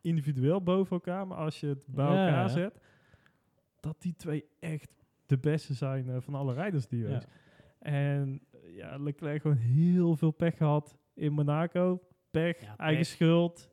individueel 0.00 0.62
boven 0.62 0.92
elkaar. 0.92 1.26
Maar 1.26 1.38
als 1.38 1.60
je 1.60 1.66
het 1.66 1.86
bij 1.86 2.04
Ja, 2.04 2.10
elkaar 2.10 2.42
ja. 2.42 2.48
zet, 2.48 2.80
dat 3.80 4.02
die 4.02 4.14
twee 4.16 4.44
echt 4.60 4.90
de 5.26 5.38
beste 5.38 5.74
zijn 5.74 6.08
eh, 6.08 6.16
van 6.20 6.34
alle 6.34 6.54
rijdersduo's. 6.54 7.24
En 7.78 8.40
eh, 8.50 8.76
ja, 8.76 8.96
Leclerc 8.96 9.40
gewoon 9.40 9.56
heel 9.56 10.16
veel 10.16 10.30
pech 10.30 10.56
gehad 10.56 10.96
in 11.14 11.32
Monaco. 11.32 12.00
Pech, 12.30 12.76
eigen 12.76 13.06
schuld. 13.06 13.68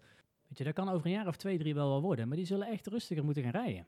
Weet 0.48 0.58
je, 0.58 0.64
dat 0.64 0.74
kan 0.74 0.90
over 0.90 1.06
een 1.06 1.12
jaar 1.12 1.28
of 1.28 1.36
twee, 1.36 1.58
drie 1.58 1.74
wel 1.74 1.90
wel 1.90 2.02
worden. 2.02 2.28
Maar 2.28 2.38
die 2.38 2.46
zullen 2.46 2.68
echt 2.68 2.88
rustiger 2.88 3.24
moeten 3.24 3.44
gaan 3.44 3.52
rijden. 3.52 3.86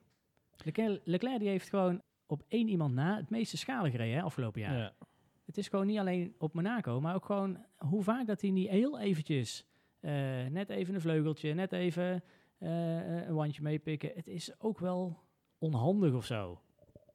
Leclerc, 0.63 1.01
Leclerc 1.03 1.39
die 1.39 1.49
heeft 1.49 1.69
gewoon 1.69 2.01
op 2.25 2.43
één 2.47 2.67
iemand 2.67 2.93
na 2.93 3.15
het 3.17 3.29
meeste 3.29 3.57
schade 3.57 3.91
gereden 3.91 4.15
hè, 4.15 4.21
afgelopen 4.21 4.61
jaar. 4.61 4.77
Ja. 4.77 4.93
Het 5.45 5.57
is 5.57 5.67
gewoon 5.67 5.85
niet 5.87 5.97
alleen 5.99 6.35
op 6.37 6.53
Monaco, 6.53 7.01
maar 7.01 7.15
ook 7.15 7.25
gewoon 7.25 7.65
hoe 7.77 8.03
vaak 8.03 8.27
dat 8.27 8.41
hij 8.41 8.49
niet 8.49 8.69
heel 8.69 8.99
eventjes, 8.99 9.65
eh, 9.99 10.11
net 10.45 10.69
even 10.69 10.93
een 10.95 11.01
vleugeltje, 11.01 11.53
net 11.53 11.71
even 11.71 12.23
eh, 12.57 13.25
een 13.27 13.33
wandje 13.33 13.61
meepikken. 13.61 14.11
Het 14.15 14.27
is 14.27 14.59
ook 14.59 14.79
wel 14.79 15.19
onhandig 15.57 16.13
of 16.13 16.25
zo. 16.25 16.61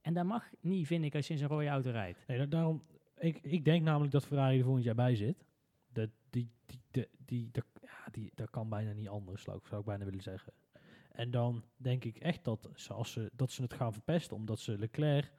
En 0.01 0.13
dat 0.13 0.25
mag 0.25 0.49
niet, 0.59 0.87
vind 0.87 1.03
ik, 1.03 1.15
als 1.15 1.27
je 1.27 1.33
in 1.33 1.39
zo'n 1.39 1.47
rode 1.47 1.67
auto 1.67 1.89
rijdt. 1.91 2.23
Nee, 2.27 2.37
da- 2.37 2.45
daarom, 2.45 2.83
ik, 3.17 3.39
ik 3.41 3.65
denk 3.65 3.83
namelijk 3.83 4.11
dat 4.11 4.25
Ferrari 4.25 4.57
er 4.57 4.63
volgend 4.63 4.83
jaar 4.85 4.95
bij 4.95 5.15
zit. 5.15 5.45
Dat, 5.93 6.09
die, 6.29 6.49
die, 6.65 6.79
die, 6.91 7.07
die, 7.25 7.49
dat, 7.51 7.65
ja, 7.81 8.11
die, 8.11 8.31
dat 8.35 8.49
kan 8.49 8.69
bijna 8.69 8.91
niet 8.91 9.09
anders, 9.09 9.43
zou 9.43 9.57
ik, 9.57 9.65
zou 9.67 9.79
ik 9.79 9.85
bijna 9.85 10.05
willen 10.05 10.21
zeggen. 10.21 10.53
En 11.19 11.31
dan 11.31 11.63
denk 11.77 12.03
ik 12.03 12.17
echt 12.17 12.43
dat 12.43 12.69
ze, 12.75 12.93
als 12.93 13.11
ze, 13.11 13.31
dat 13.33 13.51
ze 13.51 13.61
het 13.61 13.73
gaan 13.73 13.93
verpesten, 13.93 14.35
omdat 14.35 14.59
ze 14.59 14.77
Leclerc 14.77 15.31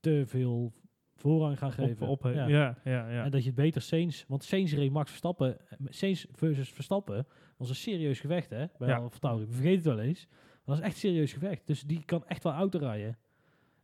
te 0.00 0.22
veel 0.26 0.72
voorrang 1.14 1.58
gaan 1.58 1.72
geven. 1.72 2.06
op, 2.06 2.24
ja. 2.24 2.46
Ja. 2.46 2.78
Ja, 2.84 3.10
ja, 3.10 3.24
En 3.24 3.30
dat 3.30 3.40
je 3.40 3.46
het 3.46 3.56
beter 3.56 3.82
Sainz, 3.82 4.24
want 4.26 4.44
Sainz 4.44 4.72
reed 4.72 4.90
Max 4.90 5.08
Verstappen, 5.08 5.56
Sainz 5.84 6.24
versus 6.32 6.72
Verstappen, 6.72 7.26
was 7.56 7.68
een 7.68 7.74
serieus 7.74 8.20
gevecht 8.20 8.50
hè, 8.50 8.66
bij 8.78 8.88
Ja. 8.88 9.02
We 9.02 9.46
vergeten 9.48 9.74
het 9.74 9.84
wel 9.84 10.00
eens. 10.00 10.28
Dat 10.64 10.78
is 10.78 10.82
echt 10.82 10.96
serieus 10.96 11.32
gevecht. 11.32 11.66
Dus 11.66 11.82
die 11.82 12.04
kan 12.04 12.26
echt 12.26 12.42
wel 12.42 12.52
auto 12.52 12.78
rijden. 12.78 13.18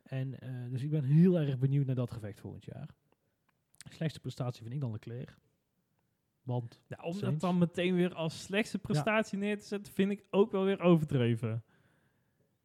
En 0.03 0.41
eh, 0.41 0.71
dus 0.71 0.83
ik 0.83 0.91
ben 0.91 1.05
heel 1.05 1.39
erg 1.39 1.59
benieuwd 1.59 1.87
naar 1.87 1.95
dat 1.95 2.11
gevecht 2.11 2.41
volgend 2.41 2.65
jaar. 2.65 2.89
Slechtste 3.91 4.21
prestatie 4.21 4.63
vind 4.63 4.75
ik 4.75 4.81
dan 4.81 4.93
Leclerc. 4.93 5.37
Want 6.43 6.81
Ja, 6.89 6.99
om 7.03 7.21
dat 7.21 7.41
dan 7.41 7.59
meteen 7.59 7.95
weer 7.95 8.15
als 8.15 8.43
slechtste 8.43 8.79
prestatie 8.79 9.39
neer 9.39 9.59
te 9.59 9.65
zetten, 9.65 9.93
vind 9.93 10.11
ik 10.11 10.25
ook 10.31 10.53
wel 10.53 10.65
weer 10.65 10.81
overdreven. 10.81 11.65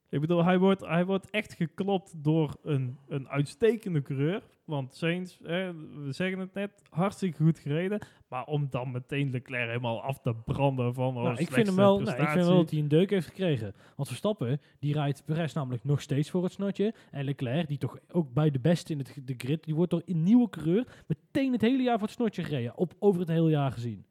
Ik 0.09 0.21
bedoel, 0.21 0.43
hij 0.43 0.59
wordt, 0.59 0.85
hij 0.85 1.05
wordt 1.05 1.29
echt 1.29 1.53
geklopt 1.53 2.23
door 2.23 2.55
een, 2.63 2.97
een 3.07 3.29
uitstekende 3.29 4.01
coureur. 4.01 4.41
Want 4.65 4.95
Sainz, 4.95 5.37
we 5.39 6.07
zeggen 6.09 6.39
het 6.39 6.53
net, 6.53 6.81
hartstikke 6.89 7.43
goed 7.43 7.59
gereden. 7.59 7.99
Maar 8.27 8.45
om 8.45 8.67
dan 8.69 8.91
meteen 8.91 9.31
Leclerc 9.31 9.67
helemaal 9.67 10.01
af 10.01 10.19
te 10.19 10.35
branden 10.45 10.93
van... 10.93 11.17
Oh, 11.17 11.23
nou, 11.23 11.37
ik, 11.37 11.51
vind 11.51 11.67
hem 11.67 11.75
wel, 11.75 11.99
nou, 11.99 12.21
ik 12.21 12.29
vind 12.29 12.45
wel 12.45 12.57
dat 12.57 12.69
hij 12.69 12.79
een 12.79 12.87
deuk 12.87 13.09
heeft 13.09 13.27
gekregen. 13.27 13.73
Want 13.95 14.07
Verstappen, 14.07 14.61
die 14.79 14.93
rijdt 14.93 15.25
Perez 15.25 15.53
namelijk 15.53 15.83
nog 15.83 16.01
steeds 16.01 16.29
voor 16.29 16.43
het 16.43 16.51
snotje. 16.51 16.93
En 17.11 17.23
Leclerc, 17.23 17.67
die 17.67 17.77
toch 17.77 17.97
ook 18.11 18.33
bij 18.33 18.51
de 18.51 18.59
beste 18.59 18.91
in 18.91 18.97
het, 18.97 19.19
de 19.23 19.35
grid, 19.37 19.63
die 19.63 19.75
wordt 19.75 19.91
door 19.91 20.01
een 20.05 20.23
nieuwe 20.23 20.49
coureur 20.49 20.87
meteen 21.07 21.51
het 21.51 21.61
hele 21.61 21.83
jaar 21.83 21.97
voor 21.97 22.07
het 22.07 22.15
snotje 22.15 22.43
gereden. 22.43 22.77
Op, 22.77 22.93
over 22.99 23.19
het 23.19 23.29
hele 23.29 23.49
jaar 23.49 23.71
gezien. 23.71 24.05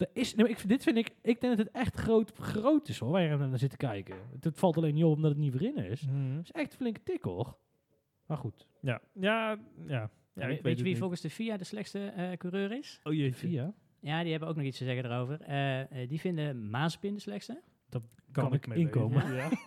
Dat 0.00 0.08
is, 0.12 0.34
nee, 0.34 0.44
maar 0.46 0.54
ik, 0.58 0.68
dit 0.68 0.82
vind 0.82 0.96
ik, 0.96 1.08
ik 1.22 1.40
denk 1.40 1.56
dat 1.56 1.66
het 1.66 1.74
echt 1.74 1.94
groot, 1.96 2.32
groot 2.38 2.88
is 2.88 2.98
hoor, 2.98 3.10
waar 3.10 3.22
je 3.22 3.36
naar 3.36 3.58
zit 3.58 3.70
te 3.70 3.76
kijken. 3.76 4.16
Het, 4.32 4.44
het 4.44 4.58
valt 4.58 4.76
alleen 4.76 4.94
niet 4.94 5.04
op 5.04 5.14
omdat 5.16 5.30
het 5.30 5.38
niet 5.40 5.52
voorin 5.52 5.76
is. 5.76 6.00
Het 6.00 6.10
Mhm. 6.10 6.38
is 6.38 6.50
echt 6.50 6.72
een 6.72 6.78
flinke 6.78 7.02
tik 7.02 7.22
hoor. 7.22 7.56
Maar 8.26 8.36
goed, 8.38 8.66
Ja, 8.80 9.00
ja, 9.12 9.58
ja. 9.86 10.10
ja 10.34 10.46
weet 10.46 10.58
ik 10.58 10.64
je 10.66 10.74
wie 10.82 10.84
niet. 10.84 10.98
volgens 10.98 11.20
de 11.20 11.30
FIA 11.30 11.56
de 11.56 11.64
slechtste 11.64 12.06
eh, 12.06 12.36
coureur 12.36 12.72
is? 12.72 13.00
Oh 13.04 13.12
jeetje, 13.12 13.34
via 13.34 13.72
Ja, 14.00 14.22
die 14.22 14.30
hebben 14.30 14.48
ook 14.48 14.56
nog 14.56 14.64
iets 14.64 14.78
te 14.78 14.84
zeggen 14.84 15.04
erover. 15.04 15.40
Eh, 15.40 15.80
eh, 16.02 16.08
die 16.08 16.20
vinden 16.20 16.70
Mazepin 16.70 17.14
de 17.14 17.20
slechtste. 17.20 17.60
kan, 18.32 18.52
ik 18.54 18.66
mee 18.66 18.78
inkomen. 18.78 19.34
Ja. 19.34 19.48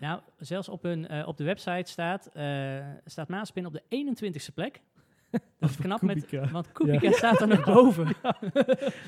Nou, 0.00 0.20
zelfs 0.38 0.68
op, 0.68 0.82
hun, 0.82 1.08
eh, 1.08 1.28
op 1.28 1.36
de 1.36 1.44
website 1.44 1.90
staat, 1.90 2.26
eh 2.26 2.86
staat 3.04 3.28
Mazepin 3.28 3.66
op 3.66 3.72
de 3.72 3.82
21ste 3.88 4.54
plek. 4.54 4.82
Dat 5.60 5.70
is 5.70 5.76
knap, 5.76 6.02
met, 6.02 6.38
want 6.52 6.72
Kubica 6.72 7.10
staat 7.12 7.40
er 7.40 7.48
nog 7.48 7.64
boven. 7.64 8.06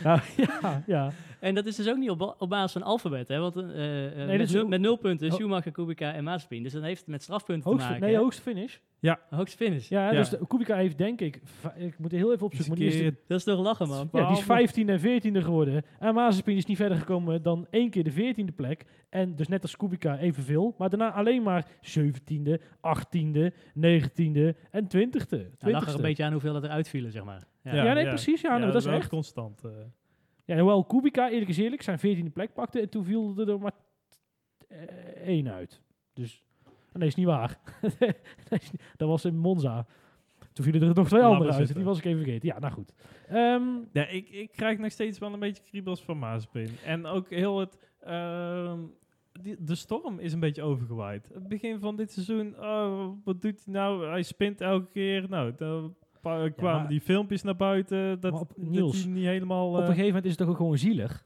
Nou, 0.05 0.21
ja, 0.37 0.83
ja. 0.87 1.11
En 1.41 1.55
dat 1.55 1.67
is 1.67 1.77
dus 1.77 1.89
ook 1.89 1.97
niet 1.97 2.11
op, 2.11 2.35
op 2.39 2.49
basis 2.49 2.73
van 2.73 2.83
alfabet, 2.83 3.29
hè? 3.29 3.39
Want 3.39 3.57
eh, 3.57 4.07
eh, 4.07 4.17
dat 4.19 4.27
met, 4.27 4.41
is 4.41 4.53
nul, 4.53 4.63
ook- 4.63 4.69
met 4.69 4.81
nul 4.81 4.97
punten, 4.97 5.29
Oh. 5.29 5.35
Schumacher, 5.35 5.73
Kubica 5.73 6.13
en 6.13 6.25
Mazepin. 6.25 6.63
Dus 6.63 6.73
dat 6.73 6.83
heeft 6.83 7.07
met 7.07 7.23
strafpunten 7.23 7.71
te 7.71 7.77
maken. 7.77 8.01
nee, 8.01 8.17
hoogste 8.17 8.43
finish. 8.43 8.77
Hoogste 9.31 9.57
finish. 9.57 9.89
Ja, 9.89 10.11
Ja. 10.11 10.19
dus 10.19 10.29
de, 10.29 10.47
Kubica 10.47 10.77
heeft 10.77 10.99
denk 10.99 11.21
ik, 11.21 11.41
ik 11.77 11.99
moet 11.99 12.13
er 12.13 12.19
heel 12.19 12.33
even 12.33 12.47
opzoeken, 12.47 12.69
maar 12.69 12.79
die 12.79 12.89
is 12.89 12.97
de- 13.15 13.21
Dat 13.27 13.39
is 13.39 13.45
toch 13.45 13.61
lachen, 13.61 13.89
man? 13.89 14.09
Ja, 14.13 14.27
die 14.29 14.37
is 14.37 14.43
12e. 14.43 14.47
15 14.47 14.89
en 14.89 15.01
14e 15.01 15.43
geworden. 15.45 15.83
En 15.99 16.15
Mazepin 16.15 16.57
is 16.57 16.65
niet 16.67 16.77
verder 16.77 16.99
gekomen 16.99 17.43
dan 17.43 17.67
één 17.71 17.91
keer 17.91 18.05
de 18.05 18.13
14e 18.13 18.53
plek. 18.55 18.85
En 19.09 19.37
dus 19.37 19.49
net 19.49 19.63
als 19.63 19.77
Kubica 19.77 20.19
evenveel. 20.19 20.75
Maar 20.79 20.89
daarna 20.91 21.13
alleen 21.13 21.43
maar 21.43 21.67
17e, 21.81 22.61
18e, 22.81 23.53
19e 23.75 24.55
en 24.71 24.85
20e. 24.89 24.89
20e. 24.89 25.59
Hij 25.59 25.73
lag 25.73 25.87
er 25.89 25.95
een 25.95 26.01
beetje 26.01 26.25
aan 26.25 26.33
hoeveel 26.33 26.53
dat 26.53 26.63
er 26.65 26.71
uitvielen, 26.71 27.13
zeg 27.13 27.25
maar. 27.25 27.45
Ja. 27.63 27.75
Ja, 27.85 27.93
nee, 27.93 28.07
precies. 28.09 28.41
Ja, 28.41 28.49
nou, 28.59 28.73
dat 28.73 28.81
is 28.81 28.85
wel 28.85 28.95
echt. 28.95 29.09
constant. 29.09 29.65
eh. 29.65 29.71
Ja, 30.45 30.57
hoewel 30.57 30.85
Kubica, 30.85 31.31
eerlijk 31.31 31.51
is 31.51 31.59
eerlijk, 31.59 31.83
zijn 31.83 31.99
14e 31.99 32.33
plek 32.33 32.53
pakte. 32.53 32.81
En 32.81 32.89
toen 32.89 33.05
viel 33.05 33.39
er 33.49 33.59
maar 33.59 33.73
eh, 34.69 34.79
één 35.27 35.49
uit. 35.53 35.81
Dus, 36.15 36.45
nee, 36.93 37.09
is 37.09 37.15
niet 37.15 37.27
waar. 37.27 37.59
dat 38.97 39.09
was 39.09 39.25
in 39.25 39.39
Monza. 39.39 39.87
Toen 40.53 40.65
vielen 40.65 40.89
er 40.89 40.95
nog 40.95 41.09
twee 41.09 41.21
Laat 41.23 41.33
andere 41.33 41.53
uit. 41.53 41.75
Die 41.75 41.85
was 41.85 41.99
ik 41.99 42.05
even 42.05 42.23
vergeten. 42.23 42.49
Ja, 42.49 42.59
nou 42.59 42.73
goed. 42.73 42.95
Ehm, 43.29 43.63
Ja, 43.93 44.07
ik, 44.07 44.29
ik 44.29 44.51
krijg 44.53 44.79
nog 44.79 44.91
steeds 44.93 45.19
wel 45.19 45.33
een 45.33 45.39
beetje 45.39 45.63
kriebels 45.63 46.03
van 46.03 46.19
Mazepin. 46.19 46.69
En 46.85 47.07
ook 47.07 47.31
heel 47.31 47.59
het... 47.59 47.79
ehm, 48.01 48.79
die, 49.43 49.57
de 49.59 49.75
storm 49.75 50.19
is 50.19 50.33
een 50.33 50.41
beetje 50.41 50.63
overgewaaid. 50.63 51.29
Het 51.35 51.49
begin 51.49 51.81
van 51.81 51.97
dit 51.97 52.13
seizoen, 52.13 52.55
oh, 52.61 53.09
wat 53.25 53.43
doet 53.43 53.63
hij 53.65 53.75
nou? 53.75 54.07
Hij 54.07 54.23
spint 54.23 54.61
elke 54.61 54.91
keer. 54.93 55.27
Nou, 55.29 55.53
dan 55.57 55.95
kwamen 56.57 56.89
die 56.89 57.01
filmpjes 57.01 57.43
naar 57.43 57.57
buiten. 57.57 58.21
Dat, 58.21 58.41
op- 58.41 58.53
Niels, 58.57 59.05
niet 59.05 59.25
helemaal... 59.25 59.69
op 59.69 59.75
eh, 59.75 59.81
een 59.81 59.87
gegeven 59.87 60.07
moment 60.07 60.25
is 60.25 60.31
het 60.31 60.39
toch 60.41 60.49
ook 60.49 60.57
gewoon 60.57 60.79
zielig. 60.79 61.25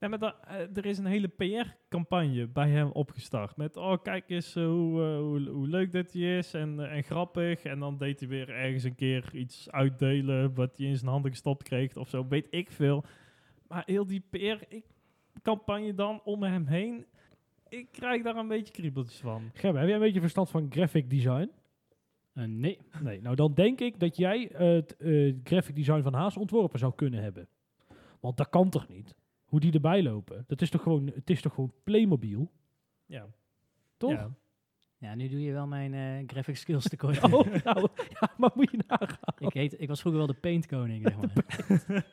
Nee, 0.00 0.10
maar 0.10 0.18
da- 0.18 0.40
eh, 0.46 0.76
er 0.76 0.86
is 0.86 0.98
een 0.98 1.06
hele 1.06 1.28
PR-campagne 1.28 2.46
bij 2.46 2.68
hem 2.70 2.90
opgestart. 2.90 3.56
Met, 3.56 3.76
oh, 3.76 4.02
kijk 4.02 4.30
eens 4.30 4.56
eh, 4.56 4.64
hoe, 4.66 5.02
eh, 5.02 5.18
hoe, 5.18 5.48
hoe 5.48 5.68
leuk 5.68 5.92
dat 5.92 6.12
hij 6.12 6.38
is 6.38 6.54
en, 6.54 6.90
en 6.90 7.02
grappig. 7.02 7.62
En 7.62 7.78
dan 7.78 7.98
deed 7.98 8.20
hij 8.20 8.28
weer 8.28 8.48
ergens 8.48 8.84
een 8.84 8.94
keer 8.94 9.34
iets 9.34 9.70
uitdelen 9.70 10.54
wat 10.54 10.76
hij 10.78 10.86
in 10.86 10.96
zijn 10.96 11.10
handen 11.10 11.30
gestopt 11.30 11.62
kreeg 11.62 11.96
of 11.96 12.08
zo. 12.08 12.26
Weet 12.28 12.46
ik 12.50 12.70
veel. 12.70 13.04
Maar 13.68 13.82
heel 13.86 14.06
die 14.06 14.24
PR-campagne 14.30 15.94
dan 15.94 16.20
om 16.24 16.42
hem 16.42 16.66
heen, 16.66 17.06
ik 17.68 17.92
krijg 17.92 18.22
daar 18.22 18.36
een 18.36 18.48
beetje 18.48 18.72
kriebeltjes 18.72 19.20
van. 19.20 19.50
Gerben, 19.54 19.80
heb 19.80 19.88
jij 19.88 19.98
een 19.98 20.04
beetje 20.04 20.20
verstand 20.20 20.50
van 20.50 20.66
graphic 20.72 21.10
design? 21.10 21.50
Nee. 22.32 22.78
Nee, 23.02 23.20
nou 23.20 23.36
dan 23.36 23.54
denk 23.54 23.80
ik 23.80 24.00
dat 24.00 24.16
jij 24.16 24.50
het 24.52 24.96
eh, 24.96 25.34
graphic 25.44 25.74
design 25.76 26.02
van 26.02 26.14
Haas 26.14 26.36
ontworpen 26.36 26.78
zou 26.78 26.94
kunnen 26.94 27.22
hebben. 27.22 27.48
Want 28.20 28.36
dat 28.36 28.48
kan 28.48 28.70
toch 28.70 28.88
niet? 28.88 29.14
Hoe 29.46 29.60
die 29.60 29.72
erbij 29.72 30.02
lopen. 30.02 30.44
Dat 30.46 30.62
is 30.62 30.70
toch 30.70 30.82
gewoon, 30.82 31.06
het 31.14 31.30
is 31.30 31.40
toch 31.40 31.54
gewoon 31.54 31.72
Playmobil? 31.84 32.52
Ja. 33.06 33.26
Toch? 33.96 34.10
Ja. 34.10 34.30
Ja, 34.98 35.14
nu 35.14 35.28
doe 35.28 35.42
je 35.42 35.52
wel 35.52 35.66
mijn 35.66 35.94
eh, 35.94 36.28
graphic 36.28 36.56
skills 36.56 36.88
tekort. 36.88 37.22
Oh, 37.22 37.30
nou, 37.64 37.88
ja, 38.20 38.32
maar 38.36 38.50
moet 38.54 38.70
je 38.70 38.78
nagaan. 38.86 39.34
ik, 39.38 39.52
heet, 39.52 39.80
ik 39.80 39.88
was 39.88 40.00
vroeger 40.00 40.20
wel 40.20 40.34
de 40.34 40.40
paintkoning, 40.40 41.02
zeg 41.02 41.16
maar. 41.16 42.04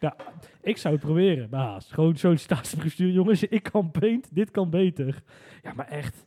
Ik 0.62 0.76
zou 0.76 0.94
het 0.94 1.02
proberen 1.02 1.50
bij 1.50 1.60
Haas. 1.60 1.92
Gewoon 1.92 2.16
zo'n 2.16 2.36
staatsbestuur. 2.36 3.10
Jongens, 3.10 3.42
ik 3.42 3.62
kan 3.62 3.90
paint, 3.90 4.34
dit 4.34 4.50
kan 4.50 4.70
beter. 4.70 5.22
Ja, 5.62 5.72
maar 5.72 5.88
echt. 5.88 6.26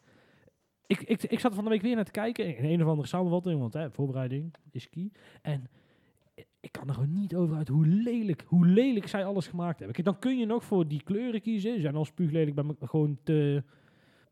Ik, 0.87 1.01
ik, 1.01 1.23
ik 1.23 1.39
zat 1.39 1.49
er 1.49 1.55
van 1.55 1.63
de 1.63 1.69
week 1.69 1.81
weer 1.81 1.95
naar 1.95 2.05
te 2.05 2.11
kijken. 2.11 2.57
In 2.57 2.65
een 2.65 2.81
of 2.81 2.87
andere 2.87 3.07
samenvatting, 3.07 3.59
want 3.59 3.73
hè, 3.73 3.91
voorbereiding 3.91 4.53
is 4.71 4.89
key. 4.89 5.11
En 5.41 5.69
ik 6.65 6.71
kan 6.71 6.87
er 6.87 6.93
gewoon 6.93 7.13
niet 7.13 7.35
over 7.35 7.55
uit 7.57 7.67
hoe 7.67 7.85
lelijk, 7.87 8.43
hoe 8.47 8.65
lelijk 8.67 9.07
zij 9.07 9.25
alles 9.25 9.47
gemaakt 9.47 9.77
hebben. 9.77 9.95
Kijk, 9.95 10.07
dan 10.07 10.19
kun 10.19 10.37
je 10.37 10.45
nog 10.45 10.63
voor 10.63 10.87
die 10.87 11.01
kleuren 11.03 11.41
kiezen. 11.41 11.75
Ze 11.75 11.81
zijn 11.81 11.95
al 11.95 12.05
spuuglelijk 12.05 12.55
bij 12.55 12.63
me 12.63 12.75
gewoon 12.81 13.17
te... 13.23 13.63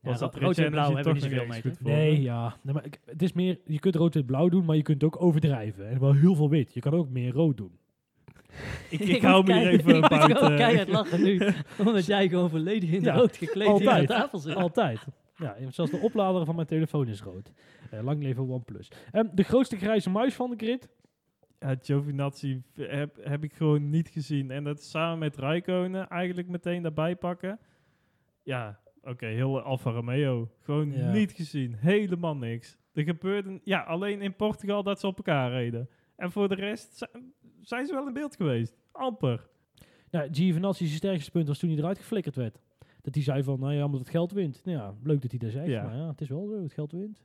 Ja, 0.02 0.10
Was 0.10 0.20
dat 0.20 0.36
rood 0.36 0.58
en 0.58 0.72
blauw 0.72 0.96
hebben 0.96 1.14
niet 1.14 1.24
zoveel 1.24 1.46
mee. 1.46 1.62
Nee, 1.80 2.22
ja. 2.22 2.56
Nee, 2.62 2.74
maar 2.74 2.86
ik- 2.86 3.00
het 3.06 3.22
is 3.22 3.34
meer, 3.34 3.60
je 3.66 3.80
kunt 3.80 3.96
rood 3.96 4.16
en 4.16 4.26
blauw 4.26 4.50
doen, 4.50 4.66
maar 4.66 4.76
je 4.76 4.82
kunt 4.82 5.04
ook 5.04 5.22
overdrijven. 5.22 5.90
En 5.90 6.00
wel 6.00 6.14
heel 6.14 6.36
veel 6.36 6.50
wit. 6.50 6.74
Je 6.74 6.80
kan 6.80 6.94
ook 6.94 7.10
meer 7.10 7.32
rood 7.32 7.58
doen. 7.58 7.72
Ik, 8.90 9.00
Ik 9.00 9.08
ik 9.16 9.22
hou 9.22 9.36
moet 9.44 9.48
me 9.54 9.60
hier 9.60 9.68
even 9.70 9.96
ik 9.96 10.00
moet 10.00 10.10
buiten. 10.10 10.56
keihard 10.56 10.88
lachen 10.90 11.24
nu. 11.24 11.42
Omdat 11.86 12.06
jij 12.06 12.30
gewoon 12.30 12.50
volledig 12.50 12.90
in 12.92 13.02
Ja, 13.02 13.16
rood 13.16 13.38
gekleed 13.38 13.68
hier 13.68 13.72
aan 13.72 13.96
altijd. 13.96 14.08
tafel 14.08 14.40
zit. 14.40 14.56
Altijd. 14.56 15.00
Ja, 15.38 15.56
zelfs 15.70 15.92
de 15.92 15.98
oplader 15.98 16.46
van 16.46 16.56
mijn 16.56 16.68
telefoon 16.68 17.08
is 17.08 17.22
rood. 17.22 17.52
Eh, 17.92 18.04
lang 18.04 18.24
leven 18.24 18.48
OnePlus. 18.50 18.92
Ehm 19.12 19.26
de 19.34 19.44
grootste 19.44 19.78
grijze 19.78 20.10
muis 20.10 20.34
van 20.34 20.50
de 20.50 20.56
grid. 20.58 20.88
Ja, 21.64 21.76
Giovinazzi 21.82 22.62
heb, 22.76 23.18
heb 23.24 23.44
ik 23.44 23.54
gewoon 23.54 23.90
niet 23.90 24.10
gezien. 24.10 24.52
En 24.52 24.64
dat 24.64 24.84
samen 24.84 25.20
met 25.20 25.36
Raikkonen 25.38 26.08
eigenlijk 26.10 26.48
meteen 26.48 26.82
daarbij 26.82 27.16
pakken. 27.16 27.60
Ja, 28.44 28.80
oké, 29.02 29.26
heel 29.26 29.62
Alfa 29.62 29.92
Romeo. 29.92 30.50
Gewoon 30.60 30.92
Ja. 30.92 31.12
niet 31.12 31.32
gezien. 31.32 31.74
Helemaal 31.76 32.36
niks. 32.36 32.78
Er 32.94 33.04
gebeurde, 33.04 33.60
ja, 33.64 33.82
alleen 33.82 34.22
in 34.22 34.36
Portugal 34.36 34.84
dat 34.84 35.00
ze 35.00 35.08
op 35.08 35.18
elkaar 35.18 35.52
reden. 35.52 35.90
En 36.16 36.32
voor 36.32 36.50
de 36.50 36.56
rest 36.56 36.98
zijn, 36.98 37.34
zijn 37.62 37.86
ze 37.86 37.94
wel 37.94 38.08
in 38.08 38.14
beeld 38.14 38.36
geweest. 38.36 38.76
Amper. 38.92 39.48
Nou, 40.12 40.28
Giovinazzi's 40.34 40.96
sterkste 40.96 41.32
punt 41.32 41.48
was 41.48 41.60
toen 41.60 41.70
hij 41.70 41.78
eruit 41.78 41.98
geflikkerd 41.98 42.36
werd. 42.36 42.60
Dat 43.02 43.14
hij 43.16 43.24
zei 43.24 43.44
van, 43.44 43.60
nou 43.60 43.74
ja, 43.74 43.86
omdat 43.86 44.00
het 44.00 44.10
geld 44.10 44.32
wint. 44.32 44.62
Nou 44.66 44.78
ja, 44.78 44.94
leuk 45.04 45.22
dat 45.22 45.32
hij 45.32 45.40
dat 45.40 45.52
zegt, 45.52 45.68
Ja. 45.68 45.84
maar 45.84 45.96
ja, 45.96 46.08
het 46.08 46.22
is 46.22 46.30
wel 46.30 46.48
zo, 46.48 46.62
het 46.62 46.74
geld 46.74 46.92
wint. 46.92 47.24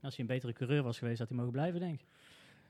Als 0.00 0.16
hij 0.16 0.24
een 0.24 0.30
betere 0.34 0.52
coureur 0.52 0.82
was 0.82 0.98
geweest, 0.98 1.18
had 1.18 1.28
hij 1.28 1.36
mogen 1.36 1.52
blijven, 1.52 1.80
denk 1.80 2.00
ik. 2.00 2.06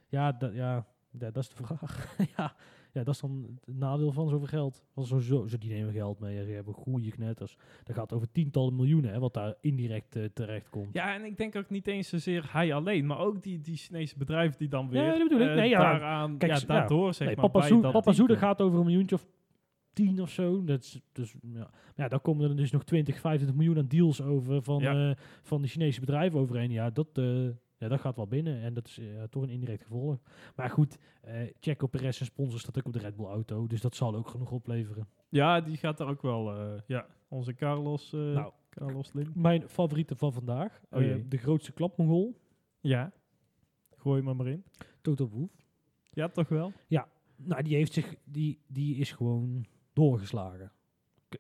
Ja, 0.09 0.33
dat, 0.33 0.55
ja, 0.55 0.87
ja, 1.11 1.31
dat 1.31 1.37
is 1.43 1.49
de 1.49 1.55
vraag. 1.65 2.17
ja, 2.37 2.55
ja, 2.93 3.05
dat 3.05 3.15
is 3.15 3.21
dan 3.21 3.59
het 3.65 3.77
nadeel 3.77 4.13
van 4.13 4.29
zoveel 4.29 4.47
geld. 4.47 4.85
Want 4.95 5.07
zo, 5.07 5.19
zo, 5.19 5.47
zo, 5.47 5.59
die 5.59 5.71
nemen 5.71 5.93
geld 5.93 6.19
mee, 6.21 6.45
ze 6.45 6.51
hebben 6.51 6.75
goede 6.75 7.11
knetters. 7.11 7.57
Dat 7.85 7.97
gaat 7.97 8.13
over 8.13 8.33
tientallen 8.33 8.77
miljoenen, 8.77 9.13
hè, 9.13 9.19
wat 9.19 9.35
daar 9.35 9.55
indirect 9.61 10.17
eh, 10.17 10.25
terecht 10.35 10.69
komt. 10.69 10.93
Ja, 10.95 11.15
en 11.15 11.25
ik 11.25 11.37
denk 11.37 11.57
ook 11.57 11.71
niet 11.71 11.87
eens 11.87 12.09
zozeer 12.09 12.49
hij 12.53 12.75
alleen, 12.75 13.07
maar 13.07 13.19
ook 13.19 13.43
die, 13.43 13.61
die 13.61 13.77
Chinese 13.77 14.17
bedrijven 14.19 14.59
die 14.59 14.69
dan 14.69 14.89
weer 14.89 15.03
Ja, 15.03 15.19
dat 15.19 15.29
bedoel 15.29 15.41
ik. 15.41 15.49
eh, 15.49 15.55
Nee, 15.55 15.69
ja. 15.69 15.79
daaraan, 15.81 16.39
Kijk, 16.39 16.53
ja, 16.53 16.67
daardoor 16.67 17.15
zeg 17.15 17.27
nee, 17.27 17.37
maar 17.37 17.51
Papa, 17.51 17.67
Zoe, 17.67 17.81
Papa 17.91 18.13
Zoede 18.13 18.37
gaat 18.37 18.61
over 18.61 18.79
een 18.79 18.85
miljoentje 18.85 19.15
of 19.15 19.27
tien 19.93 20.21
of 20.21 20.31
zo. 20.31 20.65
Dat 20.65 20.83
is, 20.83 21.01
dus, 21.13 21.35
ja. 21.53 21.71
Ja, 21.97 22.09
daar 22.09 22.21
komen 22.21 22.51
er 22.51 22.57
dus 22.57 22.71
nog 22.71 22.85
20, 22.85 23.21
25 23.21 23.57
miljoen 23.57 23.79
aan 23.79 23.89
deals 23.89 24.23
over 24.23 24.63
van, 24.63 24.81
Ja. 24.83 25.11
eh, 25.11 25.17
van 25.43 25.63
de 25.63 25.69
Chinese 25.69 26.01
bedrijven 26.01 26.41
overheen. 26.41 26.71
Ja, 26.71 26.91
dat, 26.91 27.09
eh, 27.13 27.49
ja, 27.79 27.89
dat 27.89 28.01
gaat 28.01 28.17
wel 28.17 28.27
binnen. 28.27 28.61
En 28.63 28.75
dat 28.75 28.87
is 28.87 28.99
eh, 28.99 29.23
toch 29.23 29.43
een 29.43 29.49
indirect 29.49 29.83
gevolg. 29.83 30.19
Maar 30.57 30.71
goed, 30.71 30.99
eh 31.21 31.35
Checo 31.61 31.87
Perez 31.87 32.17
zijn 32.17 32.29
sponsor 32.29 32.61
staat 32.61 32.79
ook 32.79 32.87
op 32.87 32.93
de 32.93 32.99
Red 32.99 33.17
Bull 33.17 33.27
auto. 33.27 33.67
Dus 33.67 33.81
dat 33.81 33.95
zal 33.95 34.15
ook 34.15 34.29
genoeg 34.29 34.51
opleveren. 34.51 35.09
Ja, 35.29 35.61
die 35.61 35.77
gaat 35.77 36.01
er 36.01 36.07
ook 36.07 36.23
wel, 36.23 36.55
eh, 36.55 36.81
ja, 36.87 37.07
onze 37.29 37.55
Carlos, 37.55 38.11
Nou. 38.11 38.53
Carlos 38.71 39.09
Slim. 39.09 39.33
Mijn 39.35 39.69
favoriete 39.69 40.17
van 40.17 40.33
vandaag. 40.33 40.81
Oh 40.91 41.01
de 41.29 41.37
grootste 41.37 41.73
klapmongol. 41.73 42.41
Ja, 42.81 43.13
gooi 43.97 44.23
hem 44.23 44.37
maar 44.37 44.47
in. 44.47 44.65
Toto 45.01 45.29
Wolff. 45.29 45.67
Ja, 46.11 46.29
toch 46.29 46.49
wel? 46.49 46.73
Nou, 47.45 47.63
die 47.63 47.75
heeft 47.75 47.93
zich, 47.93 48.15
die, 48.25 48.61
die 48.67 48.97
is 48.97 49.13
gewoon 49.13 49.67
doorgeslagen. 49.93 50.73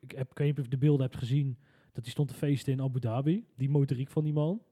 Ik, 0.00 0.10
heb, 0.10 0.30
ik 0.30 0.38
weet 0.38 0.46
niet 0.46 0.58
of 0.58 0.64
je 0.64 0.70
de 0.70 0.78
beelden 0.78 1.06
hebt 1.06 1.16
gezien, 1.16 1.58
dat 1.92 2.02
hij 2.02 2.12
stond 2.12 2.28
te 2.28 2.34
feesten 2.34 2.72
in 2.72 2.82
Abu 2.82 3.00
Dhabi. 3.00 3.46
Die 3.56 3.70
motoriek 3.70 4.08
van 4.08 4.24
die 4.24 4.32
man. 4.32 4.62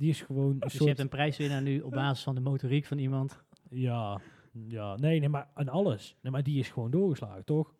Die 0.00 0.08
is 0.10 0.20
gewoon 0.22 0.50
een 0.50 0.58
Dus 0.58 0.72
je 0.72 0.76
soort... 0.76 0.88
hebt 0.88 1.00
een 1.00 1.08
prijswinnaar 1.08 1.62
nu 1.62 1.80
op 1.80 1.90
basis 1.92 2.24
van 2.24 2.34
de 2.34 2.40
motoriek 2.40 2.84
van 2.86 2.98
iemand. 2.98 3.42
Ja, 3.70 4.20
ja, 4.68 4.96
nee, 4.96 5.20
nee, 5.20 5.28
maar 5.28 5.48
aan 5.54 5.68
alles. 5.68 6.16
Nee, 6.22 6.32
maar 6.32 6.42
die 6.42 6.58
is 6.58 6.68
gewoon 6.68 6.90
doorgeslagen, 6.90 7.44
toch? 7.44 7.74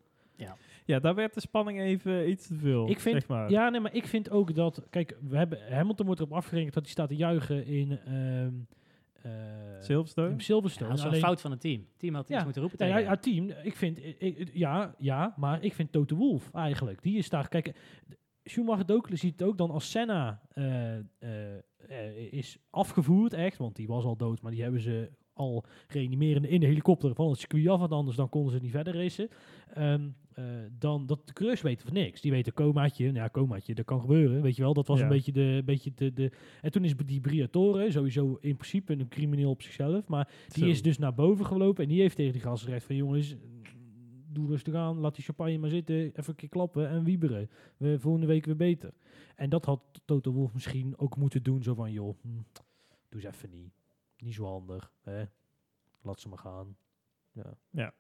Ja, 0.84 0.98
daar 0.98 1.14
werd 1.14 1.34
de 1.34 1.40
spanning 1.40 1.80
even 1.80 2.30
iets 2.30 2.46
te 2.46 2.54
veel, 2.54 2.88
Ik 2.90 3.00
vind- 3.00 3.14
zeg 3.14 3.28
maar. 3.28 3.50
Ja, 3.50 3.68
nee, 3.68 3.80
maar 3.80 3.94
ik 3.94 4.06
vind 4.06 4.30
ook 4.30 4.54
dat... 4.54 4.86
Kijk, 4.90 5.16
we 5.28 5.36
hebben, 5.36 5.58
Hamilton 5.74 6.06
wordt 6.06 6.20
erop 6.20 6.32
afgerekend 6.32 6.74
dat 6.74 6.82
hij 6.82 6.92
staat 6.92 7.08
te 7.08 7.16
juichen 7.16 7.66
in... 7.66 7.98
ehm 7.98 8.52
eh, 9.22 9.30
Silverstone? 9.80 10.28
in 10.28 10.36
Ja, 10.38 10.60
dat 10.60 10.64
is 10.70 10.80
Alleen- 11.04 11.14
een 11.14 11.20
fout 11.20 11.40
van 11.40 11.50
het 11.50 11.60
team. 11.60 11.80
Het 11.80 11.98
team 11.98 12.14
had 12.14 12.22
iets 12.28 12.38
Ja. 12.38 12.44
moeten 12.44 12.60
roepen 12.62 12.78
tegen 12.78 12.94
ja, 12.94 13.08
ja, 13.10 13.16
team. 13.16 13.50
Ik 13.62 13.76
vind, 13.76 13.98
ik- 14.04 14.18
ik- 14.18 14.50
ja, 14.54 14.94
ja, 14.98 15.34
maar 15.36 15.62
ik 15.62 15.74
vind 15.74 15.92
Toto 15.92 16.16
Wolff 16.16 16.50
eigenlijk. 16.52 17.02
Die 17.02 17.18
is 17.18 17.28
daar, 17.28 17.48
kijk, 17.48 17.74
Schumacher 18.44 18.86
Dokele 18.86 19.16
ziet 19.16 19.32
het 19.40 19.48
ook 19.48 19.58
dan 19.58 19.70
als 19.70 19.90
Senna 19.90 20.40
eh, 20.52 20.96
eh, 20.98 21.02
eh, 21.88 22.32
is 22.32 22.58
afgevoerd, 22.70 23.32
echt, 23.32 23.58
want 23.58 23.76
die 23.76 23.86
was 23.86 24.04
al 24.04 24.16
dood, 24.16 24.42
maar 24.42 24.52
die 24.52 24.62
hebben 24.62 24.80
ze 24.80 25.10
al 25.32 25.64
reanimerende 25.88 26.48
in 26.48 26.60
de 26.60 26.66
helikopter 26.66 27.14
van 27.14 27.28
het 27.30 27.38
circuit 27.38 27.68
af, 27.68 27.78
want 27.78 27.92
anders 27.92 28.16
dan 28.16 28.28
konden 28.28 28.52
ze 28.52 28.58
niet 28.58 28.70
verder 28.70 28.94
racen. 28.94 29.28
Eh, 29.74 30.44
dan 30.78 31.06
dat 31.06 31.26
de 31.26 31.32
coureurs 31.32 31.60
weten 31.62 31.86
van 31.86 31.94
niks. 31.96 32.20
Die 32.20 32.30
weten 32.30 32.52
comaatje, 32.52 33.04
nou 33.04 33.16
ja, 33.16 33.28
comaatje, 33.30 33.74
dat 33.74 33.84
kan 33.84 34.00
gebeuren, 34.00 34.42
weet 34.42 34.56
je 34.56 34.62
wel. 34.62 34.74
Dat 34.74 34.86
was 34.86 34.98
Ja. 34.98 35.04
een 35.04 35.10
beetje 35.10 35.32
de, 35.32 35.62
beetje 35.64 35.92
de, 35.94 36.12
de... 36.12 36.30
En 36.60 36.70
toen 36.70 36.84
is 36.84 36.96
die 36.96 37.20
Briatore 37.20 37.90
sowieso 37.90 38.38
in 38.40 38.56
principe 38.56 38.92
een 38.92 39.08
crimineel 39.08 39.50
op 39.50 39.62
zichzelf, 39.62 40.06
maar 40.08 40.28
die 40.48 40.64
Zo. 40.64 40.70
is 40.70 40.82
dus 40.82 40.98
naar 40.98 41.14
boven 41.14 41.46
gelopen 41.46 41.82
en 41.82 41.88
die 41.88 42.00
heeft 42.00 42.16
tegen 42.16 42.32
die 42.32 42.40
gasten 42.42 42.66
gezegd 42.66 42.86
van 42.86 42.96
jongens, 42.96 43.34
doe 44.32 44.48
rustig 44.48 44.74
aan, 44.74 44.98
laat 44.98 45.14
die 45.14 45.24
champagne 45.24 45.58
maar 45.58 45.70
zitten, 45.70 45.94
even 45.94 46.24
een 46.26 46.34
keer 46.34 46.48
klappen 46.48 46.88
en 46.88 47.04
wieberen. 47.04 47.50
We 47.76 47.98
volgende 47.98 48.26
week 48.26 48.44
weer 48.44 48.56
beter. 48.56 48.92
En 49.36 49.50
dat 49.50 49.64
had 49.64 49.80
Toto 50.04 50.32
Wolff 50.32 50.54
misschien 50.54 50.98
ook 50.98 51.16
moeten 51.16 51.42
doen, 51.42 51.62
zo 51.62 51.74
van 51.74 51.92
joh, 51.92 52.16
hm, 52.22 52.28
doe 53.08 53.22
eens 53.22 53.34
even 53.34 53.50
niet. 53.50 53.72
Niet 54.18 54.34
zo 54.34 54.44
handig, 54.44 54.92
hè. 55.02 55.24
Laat 56.02 56.20
ze 56.20 56.28
maar 56.28 56.38
gaan. 56.38 56.76
Ja. 57.70 57.92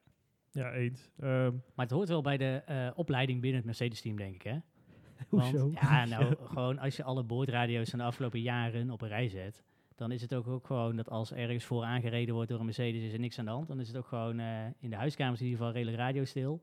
Ja, 0.52 0.72
eens. 0.72 1.10
Ehm, 1.16 1.52
Maar 1.74 1.86
het 1.86 1.90
hoort 1.90 2.08
wel 2.08 2.22
bij 2.22 2.36
de 2.36 2.62
eh, 2.66 2.90
opleiding 2.94 3.40
binnen 3.40 3.56
het 3.58 3.66
Mercedes-team, 3.66 4.16
denk 4.16 4.34
ik, 4.34 4.42
hè? 4.42 4.58
Hoezo? 5.28 5.58
Want, 5.58 5.74
ja, 5.74 6.04
nou, 6.04 6.36
gewoon 6.52 6.78
als 6.78 6.96
je 6.96 7.02
alle 7.02 7.22
boordradio's 7.22 7.90
van 7.90 7.98
de 7.98 8.04
afgelopen 8.04 8.40
jaren 8.40 8.90
op 8.90 9.00
een 9.02 9.08
rij 9.08 9.28
zet, 9.28 9.62
dan 10.00 10.12
is 10.12 10.22
het 10.22 10.34
ook, 10.34 10.46
ook 10.46 10.66
gewoon 10.66 10.96
dat 10.96 11.10
als 11.10 11.32
ergens 11.32 11.64
voor 11.64 11.84
aangereden 11.84 12.34
wordt 12.34 12.50
door 12.50 12.58
een 12.58 12.64
Mercedes, 12.64 13.02
is 13.02 13.12
er 13.12 13.18
niks 13.18 13.38
aan 13.38 13.44
de 13.44 13.50
hand. 13.50 13.68
Dan 13.68 13.80
is 13.80 13.88
het 13.88 13.96
ook 13.96 14.06
gewoon 14.06 14.38
eh, 14.38 14.46
in 14.78 14.90
de 14.90 14.96
huiskamers 14.96 15.40
in 15.40 15.46
ieder 15.46 15.60
geval 15.60 15.74
redelijk 15.74 15.98
radiostil. 16.02 16.60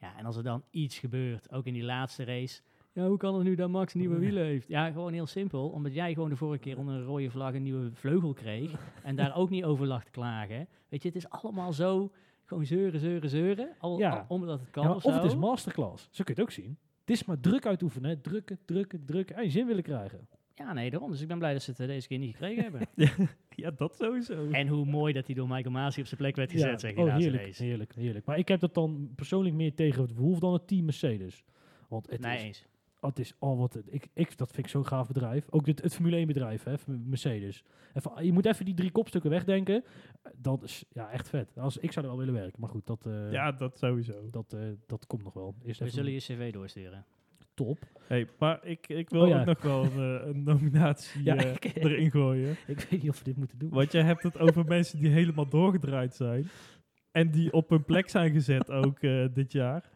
Ja, 0.00 0.16
en 0.18 0.24
als 0.24 0.36
er 0.36 0.42
dan 0.42 0.62
iets 0.70 0.98
gebeurt, 0.98 1.52
ook 1.52 1.64
in 1.66 1.72
die 1.72 1.82
laatste 1.84 2.24
race, 2.24 2.60
ja, 2.92 3.06
hoe 3.06 3.16
kan 3.16 3.34
het 3.34 3.44
nu 3.44 3.54
dat 3.54 3.68
Max 3.70 3.94
nieuwe 3.94 4.18
wielen 4.18 4.44
heeft? 4.44 4.68
Ja, 4.68 4.90
gewoon 4.90 5.12
heel 5.12 5.26
simpel. 5.26 5.68
Omdat 5.68 5.94
jij 5.94 6.14
gewoon 6.14 6.28
de 6.28 6.36
vorige 6.36 6.60
keer 6.62 6.78
onder 6.78 6.94
een 6.94 7.04
rode 7.04 7.30
vlag 7.30 7.54
een 7.54 7.62
nieuwe 7.62 7.90
vleugel 7.92 8.32
kreeg 8.32 8.72
en 9.04 9.16
daar 9.16 9.36
ook 9.36 9.50
niet 9.50 9.64
over 9.64 9.86
lag 9.86 10.04
te 10.04 10.10
klagen. 10.10 10.68
Weet 10.88 11.02
je, 11.02 11.08
het 11.08 11.16
is 11.16 11.28
allemaal 11.28 11.72
zo, 11.72 12.12
gewoon 12.44 12.66
zeuren, 12.66 13.00
zeuren, 13.00 13.30
zeuren. 13.30 13.68
Al, 13.78 13.98
Ja. 13.98 14.10
al- 14.10 14.24
omdat 14.28 14.60
het 14.60 14.70
kan 14.70 14.84
Ja, 14.84 14.94
of 14.94 15.04
of 15.04 15.14
het 15.14 15.24
is 15.24 15.36
masterclass. 15.36 16.02
Zo 16.10 16.24
kun 16.24 16.34
je 16.34 16.40
het 16.40 16.50
ook 16.50 16.50
zien. 16.50 16.78
Het 17.00 17.10
is 17.10 17.24
maar 17.24 17.40
druk 17.40 17.66
uitoefenen. 17.66 18.20
Drukken, 18.20 18.58
drukken, 18.64 19.04
drukken. 19.04 19.36
En 19.36 19.42
je 19.44 19.50
zin 19.50 19.66
willen 19.66 19.82
krijgen. 19.82 20.28
Ja, 20.54 20.72
nee, 20.72 20.90
daarom. 20.90 21.10
Dus 21.10 21.20
ik 21.20 21.28
ben 21.28 21.38
blij 21.38 21.52
dat 21.52 21.62
ze 21.62 21.70
het 21.70 21.80
eh, 21.80 21.86
deze 21.86 22.08
keer 22.08 22.18
niet 22.18 22.30
gekregen 22.36 22.62
hebben. 22.62 22.88
ja, 23.62 23.70
dat 23.70 23.96
sowieso. 23.96 24.50
En 24.50 24.66
hoe 24.68 24.84
mooi 24.84 25.12
dat 25.12 25.26
hij 25.26 25.34
door 25.34 25.48
Michael 25.48 25.70
Masi 25.70 26.00
op 26.00 26.06
zijn 26.06 26.20
plek 26.20 26.36
werd 26.36 26.50
gezet, 26.50 26.80
zeg 26.80 26.94
je 26.94 27.00
oh, 27.00 27.16
heerlijk, 27.16 27.42
race. 27.42 27.62
heerlijk, 27.62 27.94
heerlijk. 27.94 28.24
Maar 28.24 28.38
ik 28.38 28.48
heb 28.48 28.60
dat 28.60 28.74
dan 28.74 29.12
persoonlijk 29.14 29.54
meer 29.54 29.74
tegen 29.74 30.02
het 30.02 30.14
Wolf 30.14 30.38
dan 30.38 30.52
het 30.52 30.68
team 30.68 30.84
Mercedes. 30.84 31.44
Want 31.88 32.10
het 32.10 32.20
Nee, 32.20 32.36
is 32.36 32.42
eens. 32.42 32.66
Oh, 33.00 33.10
het 33.10 33.18
is 33.18 33.34
al 33.38 33.56
wat 33.56 33.74
het, 33.74 33.86
ik, 33.92 34.08
ik, 34.14 34.38
dat 34.38 34.52
vind 34.52 34.66
ik 34.66 34.72
zo'n 34.72 34.86
gaaf 34.86 35.06
bedrijf. 35.06 35.46
Ook 35.50 35.66
het, 35.66 35.82
het 35.82 35.94
Formule 35.94 36.16
1 36.16 36.26
bedrijf, 36.26 36.64
hè, 36.64 36.74
Mercedes. 36.86 37.64
Even, 37.94 38.24
je 38.24 38.32
moet 38.32 38.46
even 38.46 38.64
die 38.64 38.74
drie 38.74 38.90
kopstukken 38.90 39.30
wegdenken. 39.30 39.84
Dat 40.36 40.62
is 40.62 40.84
ja, 40.92 41.10
echt 41.10 41.28
vet. 41.28 41.58
Als, 41.58 41.76
ik 41.76 41.92
zou 41.92 42.04
er 42.04 42.10
wel 42.10 42.20
willen 42.20 42.40
werken, 42.40 42.60
maar 42.60 42.68
goed, 42.68 42.86
dat, 42.86 43.06
eh, 43.06 43.32
ja, 43.32 43.52
dat 43.52 43.78
sowieso. 43.78 44.30
dat, 44.30 44.52
eh, 44.52 44.60
dat 44.86 45.06
komt 45.06 45.22
nog 45.22 45.34
wel. 45.34 45.54
Eerst 45.64 45.78
We 45.78 45.84
even 45.84 45.96
zullen 45.96 46.12
je 46.12 46.18
cv 46.18 46.52
doorsturen. 46.52 47.04
Top. 47.54 47.78
Hey, 48.06 48.26
maar 48.38 48.66
ik, 48.66 48.88
ik 48.88 49.10
wil 49.10 49.22
Oh 49.22 49.28
ja. 49.28 49.40
ook 49.40 49.46
nog 49.46 49.62
wel 49.62 49.84
een, 49.84 50.20
eh, 50.20 50.26
een 50.26 50.42
nominatie 50.42 51.22
Ja, 51.28 51.36
eh, 51.36 51.52
ik- 51.52 51.64
erin 51.74 52.10
gooien. 52.10 52.50
Ik 52.66 52.80
weet 52.90 53.02
niet 53.02 53.10
of 53.10 53.18
we 53.18 53.24
dit 53.24 53.36
moeten 53.36 53.58
doen. 53.58 53.70
Want 53.70 53.92
jij 53.92 54.02
hebt 54.02 54.22
het 54.22 54.38
over 54.38 54.64
mensen 54.64 54.98
die 54.98 55.10
helemaal 55.10 55.48
doorgedraaid 55.48 56.14
zijn. 56.14 56.46
En 57.10 57.30
die 57.30 57.52
op 57.52 57.68
hun 57.68 57.84
plek 57.84 58.08
zijn 58.08 58.32
gezet 58.32 58.70
ook 58.70 58.98
eh, 58.98 59.24
dit 59.32 59.52
jaar. 59.52 59.90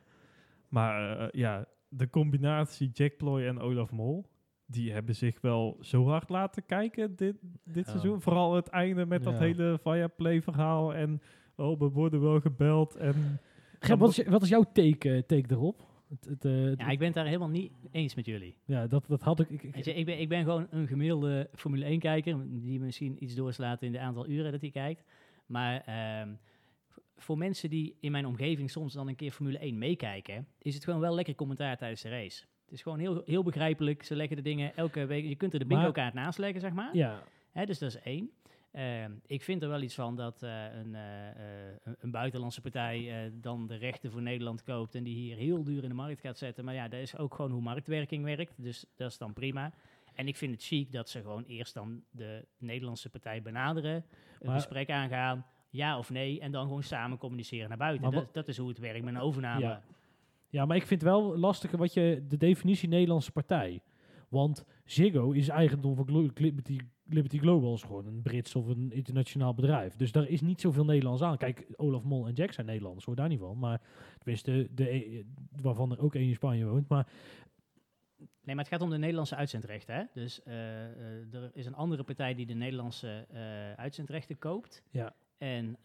Maar 0.69 1.29
ja, 1.37 1.67
de 1.89 2.11
combinatie 2.11 2.91
Jack 2.93 3.17
Ploy 3.17 3.47
en 3.47 3.59
Olaf 3.61 3.91
Mol... 3.91 4.27
die 4.67 4.93
hebben 4.93 5.15
zich 5.15 5.41
wel 5.41 5.77
zo 5.81 6.07
hard 6.09 6.29
laten 6.29 6.67
kijken 6.67 7.17
dit, 7.17 7.37
dit 7.65 7.85
Ja. 7.85 7.91
seizoen. 7.91 8.21
Vooral 8.21 8.55
het 8.55 8.69
einde 8.69 9.07
met 9.07 9.23
dat 9.25 9.39
hele 9.39 9.79
Viaplay-verhaal. 9.83 10.95
En 10.95 11.21
oh, 11.57 11.79
we 11.79 11.89
worden 11.89 12.21
wel 12.21 12.41
gebeld. 12.41 12.95
En 12.97 13.41
Gert, 13.79 13.99
wat, 13.99 14.19
is, 14.19 14.27
wat 14.27 14.43
is 14.43 14.49
jouw 14.49 14.65
take, 14.73 15.25
take 15.27 15.45
erop? 15.49 15.87
Het, 16.09 16.25
het, 16.25 16.45
eh, 16.45 16.53
het- 16.65 16.81
Ja, 16.81 16.89
ik 16.89 16.99
ben 16.99 17.07
het 17.07 17.17
daar 17.17 17.27
helemaal 17.27 17.49
niet 17.49 17.73
eens 17.91 18.15
met 18.15 18.27
jullie. 18.27 18.57
ja, 18.65 18.87
dat, 18.87 19.05
dat 19.09 19.21
had 19.23 19.41
ik. 19.41 19.51
ik, 19.51 19.63
ik- 19.63 19.75
Weet 19.75 19.85
je, 19.85 19.95
ik, 19.95 20.05
ben, 20.05 20.21
ik 20.21 20.29
ben 20.29 20.45
gewoon 20.45 20.67
een 20.71 20.87
gemiddelde 20.87 21.49
Formule 21.55 21.85
1-kijker, 21.97 22.37
die 22.47 22.81
misschien 22.81 23.25
iets 23.25 23.35
doorslaat 23.35 23.83
in 23.83 23.93
de 23.93 23.99
aantal 24.01 24.29
uren 24.29 24.53
dat 24.53 24.61
hij 24.61 24.71
kijkt. 24.71 25.05
Maar 25.47 25.81
ehm, 25.81 26.29
voor 27.17 27.39
mensen 27.39 27.71
die 27.71 27.97
in 28.01 28.11
mijn 28.13 28.27
omgeving 28.27 28.71
soms 28.71 28.93
dan 28.93 29.09
een 29.09 29.17
keer 29.17 29.31
Formule 29.31 29.59
1 29.65 29.79
meekijken, 29.79 30.47
is 30.59 30.75
het 30.75 30.85
gewoon 30.85 31.01
wel 31.01 31.15
lekker 31.15 31.35
commentaar 31.35 31.77
tijdens 31.77 32.03
de 32.03 32.09
race. 32.09 32.45
Het 32.65 32.73
is 32.73 32.83
gewoon 32.83 32.99
heel, 32.99 33.23
heel 33.27 33.43
begrijpelijk. 33.43 34.03
Ze 34.03 34.17
leggen 34.17 34.37
de 34.37 34.43
dingen 34.43 34.77
elke 34.77 35.07
week. 35.07 35.25
Je 35.25 35.35
kunt 35.37 35.53
er 35.53 35.59
de 35.59 35.67
bingo 35.67 35.83
kaart 35.93 36.15
naast 36.15 36.39
leggen, 36.39 36.61
zeg 36.61 36.73
maar. 36.73 36.97
ja, 36.97 37.23
Hè, 37.53 37.67
dus 37.67 37.79
dat 37.79 37.89
is 37.89 38.01
één. 38.01 38.31
Ehm, 38.79 39.13
ik 39.27 39.43
vind 39.43 39.63
er 39.63 39.69
wel 39.69 39.83
iets 39.83 39.95
van 39.95 40.17
dat 40.17 40.43
eh, 40.43 40.65
een, 40.65 40.95
eh, 40.95 41.29
eh, 41.29 41.77
een, 41.85 41.97
een 41.99 42.11
buitenlandse 42.11 42.61
partij 42.61 43.31
dan 43.35 43.67
de 43.67 43.77
rechten 43.77 44.11
voor 44.11 44.23
Nederland 44.23 44.63
koopt 44.63 44.95
en 44.95 45.03
die 45.03 45.15
hier 45.15 45.37
heel 45.37 45.65
duur 45.65 45.83
in 45.83 45.89
de 45.89 45.95
markt 45.95 46.21
gaat 46.21 46.39
zetten. 46.39 46.65
Maar 46.65 46.75
ja, 46.75 46.89
dat 46.89 47.01
is 47.01 47.17
ook 47.17 47.35
gewoon 47.35 47.51
hoe 47.51 47.61
marktwerking 47.61 48.25
werkt. 48.25 48.53
Dus 48.57 48.85
dat 48.97 49.11
is 49.11 49.19
dan 49.19 49.33
prima. 49.33 49.73
En 50.15 50.29
ik 50.29 50.37
vind 50.37 50.53
het 50.53 50.63
chic 50.63 50.93
dat 50.93 51.09
ze 51.09 51.21
gewoon 51.21 51.45
eerst 51.45 51.75
dan 51.75 52.03
de 52.11 52.47
Nederlandse 52.59 53.09
partij 53.11 53.43
benaderen, 53.43 54.05
een 54.41 54.53
gesprek 54.53 54.91
aangaan, 54.91 55.47
ja 55.71 55.99
of 55.99 56.11
nee, 56.11 56.41
en 56.41 56.53
dan 56.53 56.67
gewoon 56.67 56.83
samen 56.83 57.19
communiceren 57.19 57.69
naar 57.69 57.79
buiten. 57.79 58.27
Dat, 58.33 58.49
is 58.49 58.57
hoe 58.57 58.69
het 58.69 58.79
werkt 58.79 59.05
met 59.05 59.15
een 59.15 59.21
overname. 59.21 59.61
Ja. 59.61 59.83
ja, 60.49 60.67
maar 60.67 60.77
ik 60.77 60.87
vind 60.87 61.03
wel 61.03 61.39
lastig 61.39 61.71
wat 61.71 61.93
je 61.93 62.25
de 62.29 62.37
definitie 62.37 62.89
Nederlandse 62.89 63.33
partij. 63.33 63.81
Want 64.29 64.65
Ziggo 64.85 65.31
is 65.31 65.49
eigendom 65.49 65.97
van 65.97 66.07
Glo- 66.07 66.31
Liberty, 67.09 67.39
Global, 67.39 67.75
is 67.75 67.83
gewoon 67.83 68.07
een 68.07 68.23
Brits 68.23 68.55
of 68.55 68.67
een 68.67 68.93
internationaal 68.93 69.55
bedrijf. 69.55 69.97
Dus 69.97 70.13
daar 70.13 70.29
is 70.29 70.41
niet 70.41 70.61
zoveel 70.61 70.85
Nederlands 70.85 71.23
aan. 71.23 71.37
Kijk, 71.37 71.67
Olaf 71.77 72.03
Mol 72.03 72.27
en 72.27 72.33
Jack 72.35 72.53
zijn 72.53 72.67
Nederlanders, 72.67 73.05
hoor 73.05 73.17
daar 73.17 73.29
niet 73.29 73.39
van. 73.39 73.59
Maar 73.59 73.81
tenminste, 74.19 74.51
de, 74.51 74.69
de, 74.75 74.95
e- 74.95 75.25
waarvan 75.63 75.91
er 75.91 76.01
ook 76.01 76.15
één 76.15 76.29
in 76.29 76.35
Spanje 76.35 76.67
woont. 76.67 76.89
Maar 76.89 77.07
Nee, 78.49 78.57
maar 78.57 78.65
het 78.65 78.75
gaat 78.75 78.83
om 78.83 78.91
de 78.91 78.99
Nederlandse 78.99 79.37
uitzendrechten. 79.37 79.95
Hè? 79.95 80.03
Dus 80.13 80.43
eh, 80.43 80.85
eh, 80.85 81.35
er 81.35 81.51
is 81.55 81.67
een 81.67 81.75
andere 81.75 82.03
partij 82.03 82.35
die 82.35 82.47
de 82.47 82.55
Nederlandse 82.55 83.27
eh, 83.31 83.73
uitzendrechten 83.73 84.39
koopt. 84.39 84.83
Ja. 84.91 85.15
En 85.39 85.77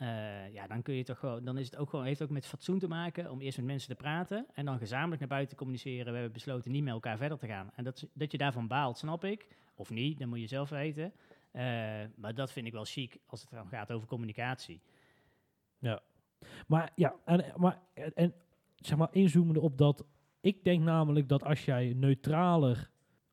ja, 0.52 0.68
dan 0.68 0.82
kun 0.82 0.94
je 0.94 1.04
toch 1.04 1.20
gewoon, 1.20 1.44
dan 1.44 1.58
is 1.58 1.66
het 1.66 1.78
ook 1.78 1.90
gewoon, 1.90 2.06
heeft 2.06 2.22
ook 2.22 2.30
met 2.30 2.46
fatsoen 2.46 2.80
te 2.80 2.88
maken 2.88 3.32
om 3.32 3.42
eerst 3.42 3.58
met 3.58 3.66
mensen 3.66 3.90
te 3.90 3.96
praten 3.96 4.46
en 4.54 4.66
dan 4.66 4.78
gezamenlijk 4.78 5.20
naar 5.20 5.30
buiten 5.30 5.50
te 5.50 5.56
communiceren. 5.56 6.06
We 6.06 6.12
hebben 6.12 6.32
besloten 6.32 6.72
niet 6.72 6.84
met 6.84 6.94
elkaar 6.94 7.18
verder 7.18 7.38
te 7.38 7.48
gaan. 7.48 7.72
En 7.76 7.84
dat, 7.84 8.08
dat 8.14 8.32
je 8.32 8.38
daarvan 8.38 8.68
baalt, 8.68 8.98
snap 8.98 9.24
ik. 9.24 9.48
Of 9.76 9.90
niet, 9.90 10.20
dan 10.20 10.30
moet 10.30 10.40
je 10.40 10.48
zelf 10.48 10.70
weten. 10.70 11.14
Eh, 11.52 11.64
maar 12.16 12.34
dat 12.36 12.52
vind 12.52 12.66
ik 12.66 12.74
wel 12.74 12.86
chic 12.86 13.18
als 13.26 13.42
het 13.42 13.50
dan 13.50 13.68
gaat 13.68 13.92
over 13.92 14.08
communicatie. 14.08 14.82
Maar 16.68 16.92
ja, 16.96 17.16
en, 17.26 17.54
maar, 17.58 17.80
en, 18.14 18.34
zeg 18.76 18.98
maar 18.98 19.08
inzoomende 19.12 19.62
op 19.62 19.78
dat. 19.78 20.06
Ik 20.42 20.64
denk 20.64 20.84
namelijk 20.84 21.30
dat 21.30 21.44
als 21.44 21.66
jij 21.66 21.94
neutraler 21.94 22.90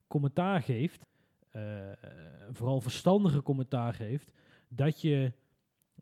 commentaar 0.06 0.62
geeft, 0.62 1.06
eh, 1.50 1.92
vooral 2.50 2.80
verstandige 2.80 3.42
commentaar 3.42 3.94
geeft, 3.94 4.32
dat 4.68 5.00
je 5.00 5.32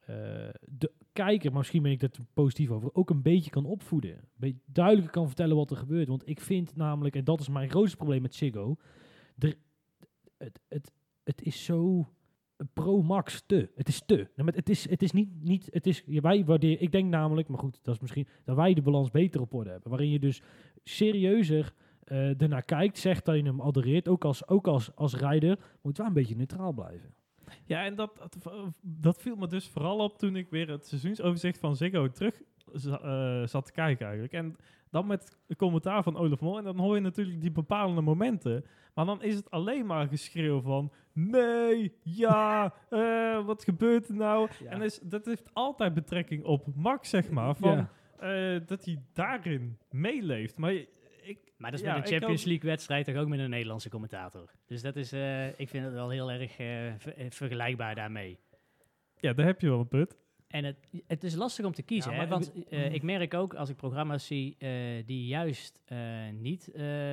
eh, 0.01 0.49
de 0.61 0.93
kijker, 1.13 1.53
misschien 1.53 1.83
ben 1.83 1.93
ik 1.93 2.03
er 2.03 2.11
positief 2.33 2.71
over, 2.71 2.95
ook 2.95 3.11
een 3.11 3.23
beetje 3.23 3.51
kan 3.51 3.65
opvoeden. 3.65 4.11
Een 4.11 4.29
beetje 4.35 4.61
duidelijker 4.67 5.13
kan 5.13 5.27
vertellen 5.27 5.57
wat 5.57 5.71
er 5.71 5.77
gebeurt. 5.77 6.09
Want 6.09 6.29
ik 6.29 6.41
vind 6.41 6.77
namelijk, 6.77 7.17
en 7.17 7.25
dat 7.25 7.41
is 7.41 7.49
mijn 7.49 7.71
grootste 7.71 7.97
probleem 7.97 8.23
met 8.23 8.35
Ziggo, 8.35 8.77
er, 9.39 9.55
het, 10.39 10.61
het, 10.69 10.93
het 11.23 11.43
is 11.43 11.65
zo 11.65 12.09
Pro 12.73 13.03
Max 13.03 13.43
te. 13.47 13.71
Het 13.75 13.89
is 13.89 14.03
te. 14.07 14.29
Het 14.35 14.69
is, 14.69 14.89
het 14.89 15.03
is 15.03 15.13
niet, 15.13 15.29
niet 15.43 15.69
het 15.71 15.87
is, 15.87 16.03
wij 16.07 16.45
waarderen, 16.45 16.83
ik 16.83 16.93
denk 16.93 17.11
namelijk, 17.11 17.49
maar 17.49 17.59
goed, 17.59 17.79
dat 17.83 17.95
is 17.95 18.01
misschien, 18.01 18.27
dat 18.45 18.57
wij 18.57 18.75
de 18.75 18.83
balans 18.83 19.11
beter 19.11 19.41
op 19.41 19.55
orde 19.55 19.71
hebben. 19.71 19.91
Waarin 19.91 20.11
je 20.11 20.19
dus 20.19 20.43
serieuzer 20.85 21.73
eh 22.05 22.43
ernaar 22.43 22.63
kijkt, 22.63 22.99
zegt 22.99 23.25
dat 23.25 23.37
je 23.37 23.43
hem 23.43 23.61
adoreert, 23.61 24.09
ook 24.09 24.25
als, 24.25 24.49
ook 24.49 24.67
als, 24.67 24.95
als 24.95 25.15
rijder, 25.15 25.59
moet 25.83 25.99
wel 25.99 26.07
een 26.07 26.13
beetje 26.13 26.37
neutraal 26.37 26.73
blijven. 26.73 27.15
Ja, 27.65 27.85
en 27.85 27.95
dat, 27.95 28.29
dat 28.81 29.21
viel 29.21 29.37
me 29.37 29.47
dus 29.47 29.69
vooral 29.69 29.99
op 29.99 30.19
toen 30.19 30.37
ik 30.37 30.51
weer 30.51 30.69
het 30.69 30.87
seizoensoverzicht 30.87 31.59
van 31.59 31.77
Ziggo 31.77 32.11
terug 32.11 32.43
eh, 32.73 33.47
zat 33.47 33.65
te 33.67 33.73
kijken 33.73 34.05
eigenlijk. 34.05 34.35
En 34.35 34.57
dan 34.91 35.07
met 35.07 35.39
een 35.47 35.57
commentaar 35.57 36.03
van 36.03 36.17
Olaf 36.17 36.41
Mol. 36.41 36.59
En 36.59 36.65
dan 36.65 36.79
hoor 36.79 36.95
je 36.95 37.01
natuurlijk 37.01 37.41
die 37.41 37.51
bepalende 37.51 38.01
momenten. 38.01 38.65
Maar 38.95 39.07
dan 39.07 39.23
is 39.23 39.35
het 39.35 39.51
alleen 39.51 39.87
maar 39.87 40.09
geschreeuw 40.09 40.61
van... 40.61 40.93
Nee, 41.13 41.93
ja, 42.03 42.75
eh, 42.89 43.45
wat 43.47 43.65
gebeurt 43.65 44.09
er 44.09 44.15
nou? 44.15 44.49
En 44.69 44.83
is, 44.83 44.99
dat 44.99 45.25
heeft 45.27 45.51
altijd 45.53 45.95
betrekking 45.95 46.45
op 46.45 46.67
Max, 46.75 47.09
zeg 47.11 47.31
maar. 47.31 47.55
Van, 47.57 47.89
Ja. 48.21 48.55
eh, 48.55 48.61
dat 48.67 48.85
hij 48.85 49.03
daarin 49.13 49.79
meeleeft. 49.91 50.57
Maar 50.59 50.73
ik, 50.73 51.53
Maar 51.57 51.71
dat 51.71 51.81
is 51.81 51.87
Ja, 51.87 51.95
met 51.95 52.03
een 52.05 52.11
Champions. 52.19 52.45
League 52.45 52.71
wedstrijd 52.71 53.05
toch 53.07 53.17
ook 53.17 53.29
met 53.29 53.39
een 53.39 53.51
Nederlandse 53.51 53.89
commentator. 53.91 54.51
Dus 54.67 54.83
dat 54.83 54.97
is, 54.97 55.13
ik 55.57 55.69
vind 55.69 55.85
het 55.85 55.93
wel 55.95 56.09
heel 56.11 56.31
erg 56.31 56.53
ver- 56.53 57.17
vergelijkbaar 57.31 57.95
daarmee. 57.95 58.39
ja, 59.21 59.33
daar 59.33 59.47
heb 59.47 59.61
je 59.61 59.69
wel 59.69 59.81
een 59.81 59.89
punt. 59.89 60.17
En 60.49 60.65
het, 60.65 60.77
het 61.07 61.25
is 61.25 61.35
lastig 61.35 61.65
om 61.65 61.73
te 61.73 61.83
kiezen, 61.83 62.13
Ja, 62.13 62.19
hè, 62.19 62.27
want 62.27 62.53
eh, 62.69 62.95
ik 62.95 63.03
merk 63.03 63.35
ook 63.35 63.55
als 63.55 63.69
ik 63.69 63.77
programma's 63.77 64.27
zie 64.27 64.57
eh, 64.59 64.71
die 65.07 65.27
juist 65.27 65.81
eh, 65.85 65.99
niet 66.41 66.71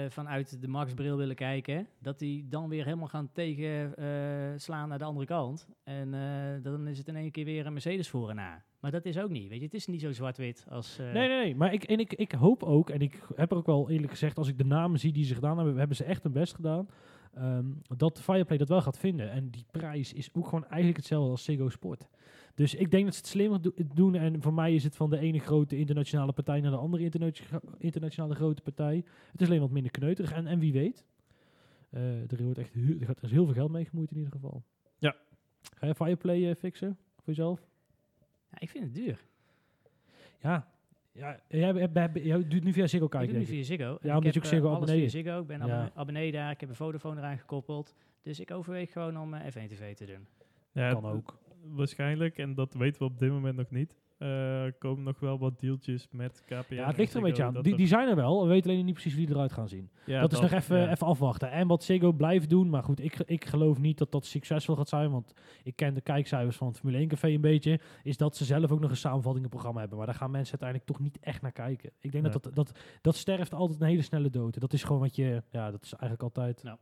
vanuit 0.10 0.62
de 0.62 0.68
Max-bril 0.68 1.18
willen 1.18 1.36
kijken, 1.36 1.88
dat 2.00 2.20
die 2.20 2.48
dan 2.48 2.70
weer 2.70 2.84
helemaal 2.84 3.08
gaan 3.08 3.30
tegenslaan 3.32 4.90
naar 4.90 4.98
de 4.98 5.04
andere 5.04 5.26
kant. 5.26 5.68
En 5.84 6.12
dan 6.64 6.88
is 6.88 6.98
het 6.98 7.08
in 7.08 7.16
één 7.16 7.32
keer 7.32 7.46
weer 7.46 7.66
een 7.66 7.74
Mercedes 7.74 8.10
voor 8.10 8.30
en 8.30 8.36
na. 8.36 8.64
Maar 8.80 8.92
dat 8.92 9.06
is 9.06 9.18
ook 9.18 9.30
niet, 9.30 9.50
weet 9.50 9.60
je, 9.60 9.66
het 9.66 9.74
is 9.74 9.88
niet 9.88 10.02
zo 10.02 10.12
zwart-wit 10.12 10.66
als... 10.70 10.98
Nee, 10.98 11.12
nee, 11.12 11.28
nee. 11.28 11.56
Maar 11.56 11.74
ik, 11.74 11.84
en 11.84 12.00
ik, 12.00 12.14
ik 12.14 12.32
hoop 12.32 12.64
ook, 12.64 12.90
en 12.90 13.00
ik 13.00 13.20
heb 13.36 13.52
er 13.52 13.58
ook 13.58 13.66
wel 13.66 13.90
eerlijk 13.90 14.12
gezegd, 14.12 14.38
als 14.38 14.48
ik 14.48 14.58
de 14.58 14.66
namen 14.66 15.00
zie 15.00 15.14
die 15.14 15.26
ze 15.26 15.34
gedaan 15.34 15.58
hebben, 15.58 15.78
hebben 15.78 15.98
ze 15.98 16.04
echt 16.04 16.24
hun 16.24 16.32
best 16.32 16.56
gedaan. 16.56 16.90
ehm, 17.34 17.66
dat 17.98 18.22
Fireplay 18.22 18.58
dat 18.58 18.70
wel 18.70 18.82
gaat 18.82 19.00
vinden. 19.00 19.32
En 19.32 19.50
die 19.50 19.66
prijs 19.72 20.14
is 20.14 20.30
ook 20.34 20.46
gewoon 20.46 20.66
eigenlijk 20.66 20.98
hetzelfde 20.98 21.32
als 21.32 21.44
Ziggo 21.44 21.70
Sport. 21.70 22.08
Dus 22.56 22.76
ik 22.76 22.92
denk 22.92 23.04
dat 23.06 23.14
ze 23.14 23.20
het 23.20 23.30
slimmer 23.30 23.62
do- 23.62 23.72
doen. 23.94 24.16
En 24.16 24.42
voor 24.42 24.54
mij 24.54 24.74
is 24.76 24.84
het 24.84 24.96
van 24.96 25.10
de 25.10 25.20
ene 25.20 25.40
grote 25.40 25.78
internationale 25.78 26.32
partij 26.32 26.62
naar 26.62 26.72
de 26.72 26.78
andere 26.78 27.04
internatio- 27.04 27.60
internationale 27.78 28.36
grote 28.36 28.62
partij. 28.62 29.04
Het 29.32 29.42
is 29.42 29.48
alleen 29.48 29.60
wat 29.60 29.72
minder 29.72 29.92
kneuterig. 29.92 30.32
En, 30.32 30.48
en 30.48 30.60
wie 30.60 30.74
weet. 30.74 31.06
eh, 31.90 32.32
er, 32.32 32.44
wordt 32.44 32.60
echt 32.60 32.74
heel, 32.74 33.00
er 33.00 33.06
gaat 33.06 33.18
er 33.18 33.24
is 33.24 33.32
heel 33.32 33.46
veel 33.46 33.54
geld 33.54 33.72
mee 33.72 33.86
gemoeid 33.86 34.12
in 34.12 34.18
ieder 34.18 34.32
geval. 34.32 34.64
Ja. 34.98 35.16
Ga 35.78 35.88
je 35.88 35.96
Fireplay 35.96 36.50
eh, 36.50 36.56
fixen 36.56 36.98
voor 37.16 37.24
jezelf? 37.26 37.68
ja, 38.52 38.60
ik 38.60 38.70
vind 38.70 38.84
het 38.84 38.94
duur. 38.94 39.26
Ja. 40.42 40.68
Ja, 41.12 41.40
jij, 41.48 42.48
doet 42.48 42.64
nu 42.64 42.74
via 42.74 42.88
Ziggo 42.88 43.06
ik 43.06 43.12
kijken. 43.12 43.30
doe 43.30 43.38
nu 43.38 43.42
ik. 43.44 43.48
via 43.48 43.64
Ziggo. 43.64 43.84
Ja, 44.02 44.10
ik 44.10 44.16
omdat 44.18 44.24
je 44.24 44.28
heb, 44.30 44.38
ook 44.38 44.46
Ziggo 44.46 44.66
eh, 44.66 44.72
alles 44.76 44.82
abonnee 44.90 45.10
via 45.10 45.10
Ziggo. 45.22 45.40
Ik 45.42 45.48
ben 45.48 45.68
Ja. 45.68 45.92
abonnee, 45.96 46.32
daar. 46.32 46.52
Ik 46.52 46.60
heb 46.60 46.70
een 46.70 46.76
Vodafone 46.76 47.20
eraan 47.20 47.38
gekoppeld. 47.38 47.96
Dus 48.22 48.40
ik 48.40 48.52
overweeg 48.52 48.92
gewoon 48.92 49.20
om 49.20 49.34
eh, 49.34 49.52
F1 49.52 49.68
TV 49.68 49.96
te 49.96 50.06
doen. 50.06 50.28
Ja, 50.72 50.92
Kan 50.94 51.06
ook. 51.06 51.38
Waarschijnlijk, 51.68 52.38
en 52.38 52.54
dat 52.54 52.74
weten 52.74 53.00
we 53.00 53.06
op 53.06 53.20
dit 53.20 53.30
moment 53.30 53.56
nog 53.56 53.70
niet, 53.70 53.96
eh, 54.18 54.66
komen 54.80 55.04
nog 55.04 55.20
wel 55.20 55.40
wat 55.40 55.60
deeltjes 55.60 56.08
met 56.12 56.44
KPN. 56.46 56.74
Ja, 56.74 56.88
het 56.88 56.98
ligt 56.98 57.14
er 57.14 57.18
en 57.18 57.24
een 57.24 57.30
beetje 57.30 57.44
aan. 57.44 57.62
Die, 57.62 57.76
die 57.76 57.88
zijn 57.88 58.08
er 58.08 58.16
wel. 58.16 58.42
We 58.42 58.48
weten 58.48 58.72
alleen 58.72 58.86
niet 58.86 58.94
precies 58.94 59.14
hoe 59.14 59.26
die 59.26 59.36
eruit 59.36 59.52
gaan 59.52 59.68
zien. 59.68 59.90
ja, 60.06 60.22
dat 60.22 60.32
is 60.32 60.40
nog 60.40 60.52
even, 60.52 60.78
ja. 60.78 60.92
even 60.92 61.08
afwachten. 61.08 61.52
En 61.52 61.68
wat 61.68 61.84
Ziggo 61.84 62.12
blijft 62.12 62.50
doen. 62.50 62.70
Maar 62.70 62.84
goed, 62.84 63.04
ik, 63.04 63.20
ik 63.26 63.46
geloof 63.46 63.80
niet 63.80 63.98
dat 63.98 64.12
dat 64.12 64.26
succesvol 64.26 64.76
gaat 64.76 64.90
zijn. 64.90 65.12
Want 65.12 65.34
ik 65.64 65.76
ken 65.76 65.94
de 65.94 66.02
kijkcijfers 66.02 66.58
van 66.58 66.68
het 66.68 66.78
Formule 66.78 66.98
1 66.98 67.08
Café 67.08 67.28
een 67.28 67.42
beetje. 67.42 67.80
Is 68.04 68.18
dat 68.18 68.36
ze 68.38 68.46
zelf 68.46 68.72
ook 68.72 68.80
nog 68.80 68.90
een 68.90 68.98
samenvattingenprogramma 68.98 69.80
hebben. 69.80 69.98
Maar 69.98 70.08
daar 70.08 70.16
gaan 70.16 70.32
mensen 70.32 70.60
uiteindelijk 70.60 70.90
toch 70.92 71.00
niet 71.00 71.20
echt 71.20 71.42
naar 71.42 71.52
kijken. 71.52 71.92
Ik 72.00 72.12
denk 72.12 72.24
Nee. 72.24 72.34
dat, 72.34 72.44
dat, 72.44 72.56
dat 72.56 72.80
dat 73.02 73.16
sterft 73.16 73.54
altijd 73.54 73.82
een 73.82 73.88
hele 73.88 74.02
snelle 74.02 74.30
dood. 74.30 74.60
Dat 74.60 74.74
is 74.74 74.84
gewoon 74.84 75.02
wat 75.02 75.16
je... 75.16 75.44
Ja, 75.52 75.72
dat 75.72 75.84
is 75.84 75.94
eigenlijk 75.94 76.24
altijd... 76.24 76.64
Nou. 76.64 76.78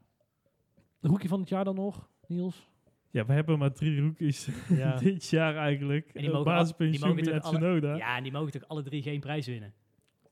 De 1.00 1.08
rookie 1.08 1.30
van 1.30 1.40
het 1.40 1.50
jaar 1.50 1.64
dan 1.64 1.76
nog, 1.76 2.10
Niels? 2.28 2.72
Ja, 3.14 3.26
we 3.26 3.34
hebben 3.34 3.58
maar 3.60 3.72
drie 3.74 4.02
rookies 4.02 4.48
Ja. 4.70 4.96
dit 4.96 5.30
jaar 5.30 5.56
eigenlijk. 5.56 6.06
En 6.14 6.22
die 6.22 6.30
Uh, 6.30 6.36
mogen 6.36 7.34
en 7.34 7.42
Tsunoda. 7.42 7.96
Ja, 7.96 8.18
en 8.18 8.24
die 8.24 8.32
mogen 8.32 8.52
toch 8.52 8.68
alle 8.68 8.82
drie 8.82 9.02
geen 9.02 9.20
prijs 9.20 9.48
winnen? 9.48 9.74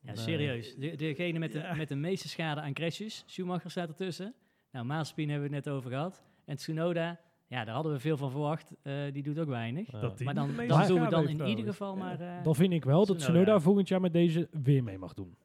Ja, 0.02 0.08
Nee. 0.14 0.16
serieus. 0.16 0.76
De, 0.76 0.96
degene 0.96 1.40
met 1.40 1.52
de, 1.52 1.72
met 1.78 1.90
de 1.90 1.96
meeste 1.96 2.28
schade 2.30 2.62
aan 2.62 2.74
crashes, 2.74 3.24
Schumacher 3.26 3.72
staat 3.72 3.88
ertussen. 3.90 4.34
Nou, 4.72 4.86
Mazepin 4.86 5.30
hebben 5.30 5.50
we 5.50 5.56
het 5.56 5.66
net 5.66 5.74
over 5.76 5.90
gehad. 5.90 6.24
En 6.46 6.56
Tsunoda, 6.56 7.20
ja, 7.48 7.64
daar 7.66 7.74
hadden 7.74 7.92
we 7.94 8.00
veel 8.00 8.18
van 8.18 8.32
verwacht. 8.32 8.74
Eh, 8.82 8.94
die 9.14 9.24
doet 9.24 9.40
ook 9.40 9.48
weinig. 9.48 9.92
Ja. 9.92 10.00
Dat 10.00 10.18
die 10.18 10.26
maar 10.26 10.36
dan, 10.36 10.56
dan 10.68 10.88
doen 10.88 11.02
we 11.02 11.10
dan 11.10 11.28
in 11.28 11.48
ieder 11.48 11.66
geval 11.66 11.96
maar... 11.96 12.20
eh, 12.20 12.44
Dan 12.44 12.56
vind 12.56 12.74
ik 12.74 12.84
wel 12.84 13.06
dat. 13.06 13.20
Tsunoda 13.20 13.60
volgend 13.60 13.88
jaar 13.88 14.02
met 14.02 14.14
deze 14.14 14.48
weer 14.64 14.84
mee 14.84 14.98
mag 14.98 15.14
doen. 15.14 15.36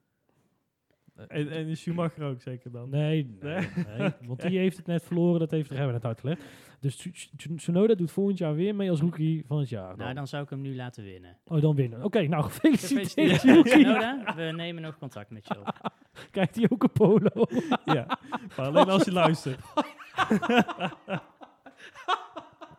En, 1.29 1.49
en 1.51 1.77
Schumacher 1.77 2.25
ook 2.25 2.41
zeker 2.41 2.71
dan. 2.71 2.91
Nee, 2.91 3.37
nee, 3.41 3.69
nee, 3.99 4.11
want 4.29 4.41
die 4.43 4.59
heeft 4.59 4.77
het 4.77 4.87
net 4.87 5.03
verloren, 5.05 5.41
dat 5.41 5.51
heeft, 5.51 5.69
hebben 5.69 5.87
we 5.87 5.93
net 5.93 6.05
uitgelegd. 6.05 6.43
Dus 6.81 6.97
Tsu- 6.97 7.11
Tsu- 7.37 7.55
Tsunoda 7.55 7.95
doet 7.95 8.11
volgend 8.11 8.39
jaar 8.39 8.55
weer 8.55 8.75
mee 8.75 8.91
als 8.91 9.01
rookie 9.01 9.45
van 9.47 9.59
het 9.59 9.69
jaar. 9.69 9.87
nou, 9.87 9.99
Dan. 9.99 10.15
dan 10.15 10.27
zou 10.27 10.43
ik 10.43 10.51
hem 10.51 10.61
nu 10.61 10.75
laten 10.77 11.05
winnen. 11.05 11.37
Oh, 11.47 11.61
dan 11.61 11.75
winnen. 11.75 12.05
Oké, 12.05 12.23
nou 12.29 12.43
gefeliciteerd. 12.51 13.39
Tsunoda. 13.65 14.35
We 14.37 14.43
nemen 14.57 14.83
nog 14.83 14.99
contact 14.99 15.31
met 15.31 15.47
je 15.47 15.61
op. 15.61 15.93
Krijgt 16.31 16.55
hij 16.57 16.67
ook 16.71 16.83
een 16.83 16.93
polo? 16.93 17.47
ja, 17.85 18.19
maar 18.57 18.67
alleen 18.67 18.89
als 18.89 19.05
je 19.05 19.13
luistert. 19.13 19.59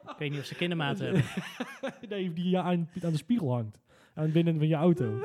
Ik 0.07 0.23
weet 0.23 0.31
niet 0.31 0.39
of 0.39 0.45
ze 0.45 0.55
kindermaat 0.55 0.99
hebben. 0.99 1.23
nee, 2.09 2.33
die 2.33 2.49
ja, 2.49 2.61
aan, 2.61 2.89
aan 3.03 3.11
de 3.11 3.17
spiegel 3.17 3.51
hangt. 3.53 3.79
Aan 4.13 4.23
het 4.23 4.33
binnen 4.33 4.57
van 4.57 4.67
je 4.67 4.75
auto. 4.75 5.19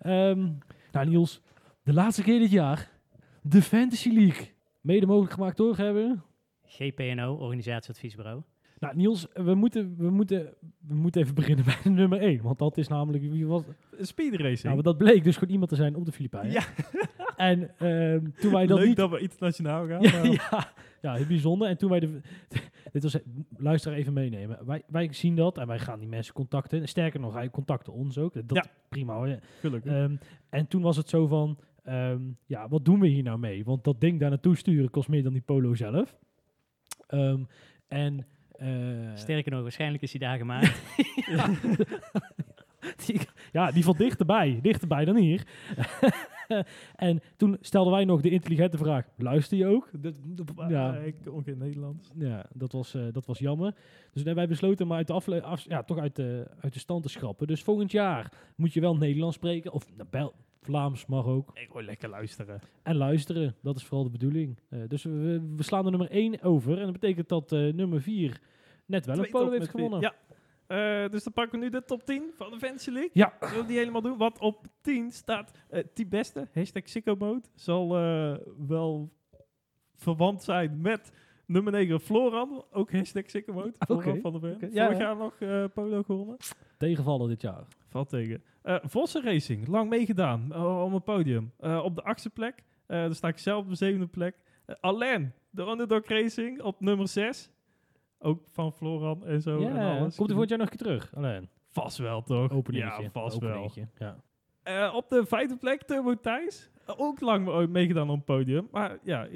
Ehm, 0.00 0.48
nou 0.92 1.06
Niels, 1.08 1.40
de 1.88 1.94
laatste 1.94 2.22
keer 2.22 2.38
dit 2.38 2.50
jaar. 2.50 2.90
De 3.42 3.62
Fantasy 3.62 4.10
League. 4.10 4.46
Mede 4.80 5.06
mogelijk 5.06 5.32
gemaakt 5.32 5.56
door 5.56 5.76
hebben. 5.76 6.22
GPNO, 6.64 7.34
Organisatieadviesbureau. 7.34 8.42
Nou 8.78 8.96
Niels, 8.96 9.26
we 9.34 9.54
moeten, 9.54 9.94
we, 9.98 10.10
moeten, 10.10 10.54
we 10.88 10.94
moeten 10.94 11.22
even 11.22 11.34
beginnen 11.34 11.64
bij 11.64 11.76
de 11.82 11.90
nummer 11.90 12.20
1. 12.20 12.42
Want 12.42 12.58
dat 12.58 12.76
is 12.76 12.88
namelijk... 12.88 13.30
Wie 13.30 13.46
was, 13.46 13.62
Speed 14.00 14.34
racing. 14.34 14.62
nou, 14.62 14.74
maar 14.74 14.84
dat 14.84 14.96
bleek 14.98 15.24
dus 15.24 15.34
gewoon 15.34 15.52
iemand 15.52 15.70
te 15.70 15.76
zijn 15.76 15.94
op 15.94 16.04
de 16.04 16.12
Filipijnen. 16.12 16.52
Ja. 16.52 16.62
En 17.36 17.70
ehm, 17.78 18.30
toen 18.40 18.52
wij 18.52 18.66
dat 18.66 18.78
Leuk 18.78 18.86
niet... 18.86 18.96
dat 18.96 19.10
we 19.10 19.18
internationaal 19.18 19.86
gaan. 19.86 20.02
Ja, 20.02 20.22
ja, 20.22 20.72
ja, 21.02 21.14
heel 21.14 21.26
bijzonder. 21.26 21.68
En 21.68 21.76
toen 21.76 21.90
wij 21.90 22.00
de. 22.00 22.20
Dit 22.92 23.02
was. 23.02 23.18
Luister 23.56 23.92
even 23.92 24.12
meenemen. 24.12 24.66
Wij, 24.66 24.82
wij 24.86 25.12
zien 25.12 25.36
dat 25.36 25.58
en 25.58 25.66
wij 25.66 25.78
gaan 25.78 25.98
die 25.98 26.08
mensen 26.08 26.34
contacten. 26.34 26.88
Sterker 26.88 27.20
nog, 27.20 27.34
hij 27.34 27.50
contacte 27.50 27.90
ons 27.90 28.18
ook. 28.18 28.34
Dat 28.34 28.64
Ja. 28.64 28.70
prima 28.88 29.14
hoor. 29.14 29.38
Gelukkig. 29.60 29.92
Ehm, 29.92 30.16
en 30.48 30.66
toen 30.66 30.82
was 30.82 30.96
het 30.96 31.08
zo 31.08 31.26
van. 31.26 31.58
Ehm, 31.88 32.22
ja, 32.46 32.68
wat 32.68 32.84
doen 32.84 33.00
we 33.00 33.06
hier 33.06 33.22
nou 33.22 33.38
mee? 33.38 33.64
Want 33.64 33.84
dat 33.84 34.00
ding 34.00 34.20
daar 34.20 34.30
naartoe 34.30 34.56
sturen 34.56 34.90
kost 34.90 35.08
meer 35.08 35.22
dan 35.22 35.32
die 35.32 35.42
polo 35.42 35.74
zelf. 35.74 36.16
Ehm, 37.06 37.42
en. 37.88 38.26
eh, 38.52 38.68
Sterker 39.14 39.52
nog, 39.52 39.62
waarschijnlijk 39.62 40.02
is 40.02 40.10
hij 40.12 40.20
daar 40.20 40.38
gemaakt. 40.38 40.82
die, 43.06 43.20
ja, 43.52 43.70
die 43.70 43.84
valt 43.84 43.98
dichterbij. 43.98 44.58
Dichterbij 44.62 45.04
dan 45.04 45.16
hier. 45.16 45.46
en 46.96 47.20
toen 47.36 47.56
stelden 47.60 47.92
wij 47.92 48.04
nog 48.04 48.20
de 48.20 48.30
intelligente 48.30 48.76
vraag, 48.78 49.06
luister 49.16 49.58
je 49.58 49.66
ook? 49.66 49.90
Ja, 50.68 50.96
eh, 50.96 51.06
ik 51.06 51.14
kon 51.24 51.42
geen 51.42 51.58
Nederlands. 51.58 52.10
ja, 52.18 52.46
dat 52.54 52.72
was, 52.72 52.94
eh, 52.94 53.02
dat 53.12 53.26
was 53.26 53.38
jammer. 53.38 53.74
Dus 54.12 54.22
nee, 54.24 54.34
wij 54.34 54.48
besloten 54.48 54.86
maar 54.86 54.96
uit 54.96 55.06
de, 55.06 55.12
afle- 55.12 55.42
af, 55.42 55.64
ja, 55.68 55.82
toch 55.82 55.98
uit 55.98 56.16
de, 56.16 56.50
uit 56.60 56.72
de 56.72 56.78
stand 56.78 57.02
te 57.02 57.08
schrappen. 57.08 57.46
Dus 57.46 57.62
volgend 57.62 57.90
jaar 57.90 58.32
moet 58.56 58.72
je 58.72 58.80
wel 58.80 58.96
Nederlands 58.96 59.36
spreken. 59.36 59.72
Of 59.72 59.86
nou, 59.96 60.08
Bel- 60.10 60.34
Vlaams 60.60 61.06
mag 61.06 61.26
ook. 61.26 61.50
Ik 61.54 61.72
wil 61.72 61.82
lekker 61.82 62.08
luisteren. 62.08 62.60
En 62.82 62.96
luisteren, 62.96 63.56
dat 63.62 63.76
is 63.76 63.84
vooral 63.84 64.04
de 64.04 64.10
bedoeling. 64.10 64.58
Eh, 64.68 64.80
dus 64.88 65.02
we, 65.02 65.52
we 65.56 65.62
slaan 65.62 65.84
de 65.84 65.90
nummer 65.90 66.10
1 66.10 66.42
over. 66.42 66.78
En 66.78 66.84
dat 66.84 66.92
betekent 66.92 67.28
dat 67.28 67.52
eh, 67.52 67.72
nummer 67.72 68.02
4 68.02 68.40
net 68.86 69.06
wel 69.06 69.18
een 69.18 69.30
polo 69.30 69.50
heeft 69.50 69.70
vier. 69.70 69.80
gewonnen. 69.80 70.00
Ja. 70.00 70.14
Eh, 70.66 71.10
dus 71.10 71.24
dan 71.24 71.32
pakken 71.32 71.58
we 71.58 71.64
nu 71.64 71.70
de 71.70 71.84
top 71.84 72.04
10 72.04 72.30
van 72.34 72.50
de 72.50 72.58
Fantasy 72.58 72.90
League. 72.90 73.10
Ja. 73.12 73.32
We 73.40 73.64
die 73.66 73.78
helemaal 73.78 74.02
doen? 74.02 74.16
Want 74.16 74.38
op 74.38 74.66
10 74.80 75.10
staat 75.10 75.50
die 75.94 76.06
beste, 76.06 76.48
hashtag 76.52 76.88
Sicko 76.88 77.16
Mode. 77.16 77.46
Zal 77.54 77.88
wel 78.66 79.12
verwant 79.96 80.42
zijn 80.42 80.80
met 80.80 81.12
nummer 81.46 81.72
9 81.72 82.00
Floran. 82.00 82.64
Ook 82.72 82.92
hashtag 82.92 83.30
Sicko 83.30 83.52
Mode. 83.52 83.72
Floran 83.78 84.08
Oké. 84.08 84.20
van 84.20 84.32
de 84.32 84.38
Vorig 84.38 84.72
ja. 84.72 84.98
jaar 84.98 85.16
nog 85.16 85.38
polo 85.72 86.02
gewonnen. 86.02 86.36
Tegenvallen 86.76 87.28
dit 87.28 87.40
jaar. 87.40 87.66
Valt 87.88 88.08
tegen. 88.08 88.42
Eh 88.62 88.76
Vossen 88.82 89.22
Racing, 89.24 89.66
lang 89.68 89.88
meegedaan 89.90 90.52
eh, 90.52 90.84
om 90.84 90.94
een 90.94 91.02
podium. 91.02 91.52
Eh, 91.58 91.80
op 91.84 91.94
de 91.94 92.02
achtste 92.02 92.30
plek, 92.30 92.62
dan 92.86 93.14
sta 93.14 93.28
ik 93.28 93.38
zelf 93.38 93.62
op 93.62 93.68
de 93.68 93.74
zevende 93.76 94.06
plek. 94.06 94.36
Alain, 94.80 95.32
de 95.50 95.62
Underdog 95.62 96.06
Racing, 96.06 96.62
op 96.62 96.80
nummer 96.80 97.08
6. 97.08 97.50
Ook 98.18 98.42
van 98.52 98.72
Floran 98.72 99.26
en 99.26 99.40
zo. 99.42 99.56
en 99.62 99.74
ja, 99.74 99.98
alles. 99.98 100.16
komt 100.16 100.30
voor 100.32 100.40
het 100.40 100.48
jaar 100.48 100.58
nog 100.58 100.70
een 100.70 100.76
keer 100.76 100.86
terug? 100.86 101.14
Alleen, 101.16 101.48
Vast 101.68 101.98
wel, 101.98 102.22
toch? 102.22 102.50
openingetje. 102.52 103.02
Ja, 103.02 103.10
vast 103.10 103.38
wel. 103.38 103.70
Ja. 104.64 104.92
Op 104.92 105.08
de 105.08 105.26
vijfde 105.26 105.56
plek 105.56 105.82
Turbo 105.82 106.14
Thijs. 106.14 106.70
Ook 106.96 107.20
lang 107.20 107.44
me- 107.44 107.66
meegedaan 107.66 108.10
op 108.10 108.16
het 108.16 108.24
podium. 108.24 108.68
Maar 108.70 108.98
ja, 109.02 109.28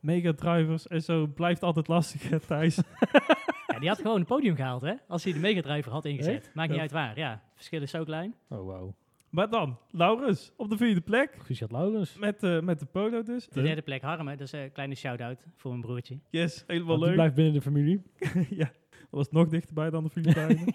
mega 0.00 0.32
drivers 0.32 0.86
en 0.86 1.02
zo 1.02 1.26
blijft 1.26 1.62
altijd 1.62 1.88
lastig, 1.88 2.40
Thijs. 2.46 2.78
Ja, 3.74 3.80
die 3.80 3.88
had 3.88 3.98
gewoon 4.00 4.20
een 4.20 4.24
podium 4.26 4.56
gehaald, 4.56 4.82
hè? 4.82 4.92
Als 5.08 5.24
hij 5.24 5.32
de 5.32 5.38
megadriver 5.38 5.92
had 5.92 6.04
ingezet. 6.04 6.34
Echt? 6.34 6.54
Maakt 6.54 6.68
niet 6.68 6.76
Ja. 6.76 6.82
uit 6.82 6.92
waar. 6.92 7.18
Ja, 7.18 7.30
het 7.30 7.40
verschil 7.54 7.82
is 7.82 7.90
zo 7.90 8.04
klein. 8.04 8.34
Oh, 8.48 8.66
wauw. 8.66 8.94
maar 9.30 9.50
dan, 9.50 9.78
Laurens 9.90 10.52
op 10.56 10.70
de 10.70 10.76
vierde 10.76 11.00
plek. 11.00 11.30
Proficiat 11.30 11.70
Laurens. 11.72 12.16
Met, 12.18 12.42
eh, 12.42 12.60
met 12.60 12.78
de 12.78 12.86
polo 12.86 13.22
dus. 13.22 13.48
De 13.48 13.62
derde 13.62 13.82
plek 13.82 14.02
Harm, 14.02 14.36
dus 14.36 14.52
een 14.52 14.72
kleine 14.72 14.94
shout-out 14.94 15.46
voor 15.56 15.70
mijn 15.70 15.82
broertje. 15.82 16.18
Yes, 16.30 16.64
helemaal 16.66 16.88
Want 16.88 16.98
die 16.98 17.06
leuk. 17.06 17.16
blijft 17.16 17.34
binnen 17.34 17.52
de 17.54 17.60
familie. 17.60 18.02
ja, 18.60 18.70
dat 18.90 19.10
was 19.10 19.30
nog 19.30 19.48
dichterbij 19.48 19.90
dan 19.90 20.04
de 20.04 20.10
Filipijnen. 20.10 20.64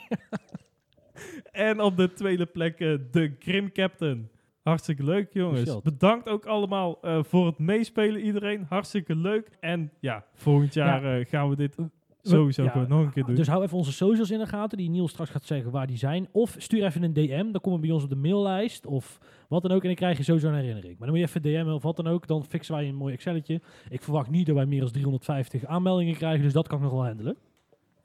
en 1.51 1.79
op 1.81 1.97
de 1.97 2.13
tweede 2.13 2.45
plek 2.45 2.79
eh, 2.79 2.97
de 3.11 3.35
Grim 3.39 3.71
Captain. 3.71 4.29
Hartstikke 4.63 5.03
leuk, 5.03 5.33
jongens. 5.33 5.59
Michel. 5.59 5.81
Bedankt 5.81 6.27
ook 6.29 6.45
allemaal 6.45 7.01
eh, 7.01 7.23
voor 7.23 7.45
het 7.45 7.57
meespelen, 7.59 8.21
iedereen. 8.21 8.65
Hartstikke 8.69 9.15
leuk. 9.15 9.49
En 9.59 9.91
ja, 9.99 10.25
volgend 10.33 10.73
jaar 10.73 11.19
eh, 11.19 11.25
gaan 11.25 11.49
we 11.49 11.55
dit 11.55 11.75
sowieso 12.21 12.63
Ja, 12.63 12.85
nog 12.87 13.05
een 13.05 13.11
keer 13.11 13.25
doen. 13.25 13.35
Dus 13.35 13.47
hou 13.47 13.63
even 13.63 13.77
onze 13.77 13.91
socials 13.91 14.31
in 14.31 14.39
de 14.39 14.45
gaten, 14.47 14.77
die 14.77 14.89
Niels 14.89 15.11
straks 15.11 15.29
gaat 15.29 15.43
zeggen 15.43 15.71
waar 15.71 15.87
die 15.87 15.97
zijn. 15.97 16.27
Of 16.31 16.55
stuur 16.57 16.83
even 16.85 17.03
een 17.03 17.13
DM, 17.13 17.51
dan 17.51 17.61
komen 17.61 17.79
we 17.79 17.85
bij 17.85 17.95
ons 17.95 18.03
op 18.03 18.09
de 18.09 18.15
maillijst 18.15 18.85
of 18.85 19.19
wat 19.47 19.61
dan 19.61 19.71
ook. 19.71 19.81
En 19.81 19.87
dan 19.87 19.95
krijg 19.95 20.17
je 20.17 20.23
sowieso 20.23 20.47
een 20.47 20.53
herinnering. 20.53 20.97
Maar 20.97 21.07
dan 21.07 21.17
moet 21.17 21.29
je 21.29 21.39
even 21.39 21.63
DM'en 21.63 21.73
of 21.73 21.83
wat 21.83 21.95
dan 21.95 22.07
ook. 22.07 22.27
Dan 22.27 22.45
fixen 22.45 22.75
wij 22.75 22.87
een 22.87 22.95
mooi 22.95 23.13
Excelletje. 23.13 23.61
Ik 23.89 24.03
verwacht 24.03 24.29
niet 24.29 24.45
dat 24.45 24.55
wij 24.55 24.65
meer 24.65 24.79
dan 24.79 24.91
350 24.91 25.65
aanmeldingen 25.65 26.15
krijgen, 26.15 26.43
dus 26.43 26.53
dat 26.53 26.67
kan 26.67 26.77
ik 26.77 26.83
nog 26.83 26.93
wel 26.93 27.05
handelen. 27.05 27.37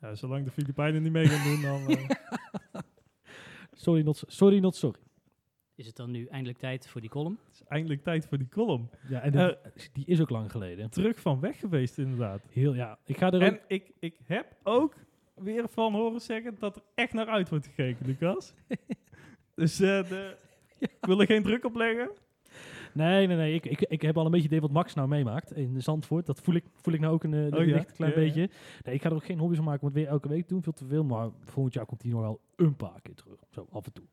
Ja, 0.01 0.15
zolang 0.15 0.45
de 0.45 0.51
Filipijnen 0.51 1.03
niet 1.03 1.13
mee 1.13 1.27
gaan 1.27 1.53
doen, 1.53 1.63
dan... 1.63 1.97
eh, 1.97 2.09
Sorry, 3.73 4.03
not, 4.03 4.23
sorry, 4.27 4.59
not 4.59 4.77
sorry. 4.77 4.99
Is 5.77 5.87
het 5.87 5.97
dan 5.97 6.11
nu 6.11 6.27
eindelijk 6.27 6.59
tijd 6.59 6.89
voor 6.89 7.01
die 7.01 7.11
column? 7.11 7.39
het 7.47 7.55
is 7.55 7.63
eindelijk 7.69 8.03
tijd 8.03 8.27
voor 8.27 8.39
die 8.39 8.49
column. 8.49 8.91
Ja, 9.09 9.21
en 9.21 9.33
dit- 9.33 9.91
die 9.93 10.07
is 10.07 10.21
ook 10.21 10.31
lang 10.31 10.51
geleden. 10.51 10.91
Terug 10.91 11.21
van 11.21 11.41
weg 11.41 11.59
geweest, 11.59 11.99
inderdaad. 11.99 12.43
Heel, 12.51 12.75
ja, 12.75 12.99
ik 13.05 13.17
ga 13.17 13.31
er. 13.31 13.43
En 13.43 13.61
ik, 13.69 13.91
ik 13.99 14.17
heb 14.25 14.57
ook 14.63 14.95
weer 15.35 15.69
van 15.69 15.93
horen 15.95 16.21
zeggen 16.21 16.57
dat 16.59 16.77
er 16.77 16.83
echt 16.95 17.13
naar 17.13 17.27
uit 17.27 17.49
wordt 17.49 17.67
gekeken, 17.67 18.07
Lucas. 18.07 18.55
dus 19.55 19.81
eh, 19.81 20.09
de, 20.09 20.37
ik 20.79 20.91
wil 21.01 21.21
er 21.21 21.27
geen 21.27 21.43
druk 21.43 21.65
op 21.65 21.75
leggen. 21.77 22.11
Nee, 22.93 23.27
nee, 23.27 23.37
nee. 23.37 23.55
Ik, 23.55 23.67
ik, 23.67 23.81
ik 23.81 24.03
heb 24.03 24.17
al 24.19 24.25
een 24.25 24.31
beetje 24.31 24.47
idee 24.47 24.61
wat 24.61 24.71
Max 24.71 24.95
nou 24.95 25.09
meemaakt 25.09 25.53
in 25.53 25.83
Zandvoort. 25.83 26.27
Dat 26.27 26.41
voel 26.41 26.55
ik, 26.55 26.65
voel 26.75 26.95
ik 26.95 27.01
nou 27.01 27.13
ook 27.15 27.25
een, 27.25 27.35
eh, 27.35 27.59
Oh 27.61 27.67
ja? 27.67 27.75
licht 27.75 27.93
klein 27.93 28.13
Ja, 28.13 28.19
ja. 28.19 28.25
beetje. 28.25 28.51
Nee, 28.85 28.95
ik 28.95 29.03
ga 29.03 29.09
er 29.09 29.15
ook 29.15 29.25
geen 29.25 29.39
hobby's 29.39 29.57
van 29.57 29.67
maken 29.67 29.81
om 29.83 29.87
het 29.89 29.97
weer 29.97 30.07
elke 30.07 30.29
week 30.29 30.43
te 30.47 30.53
doen. 30.53 30.63
Veel 30.63 30.73
te 30.73 30.87
veel. 30.87 31.05
Maar 31.05 31.29
volgend 31.45 31.75
jaar 31.75 31.87
komt 31.87 32.03
hij 32.03 32.11
nog 32.11 32.21
wel 32.21 32.41
een 32.57 32.77
paar 32.77 33.01
keer 33.03 33.15
terug. 33.15 33.39
Zo, 33.51 33.67
af 33.73 33.87
en 33.87 33.93
toe. 33.93 34.05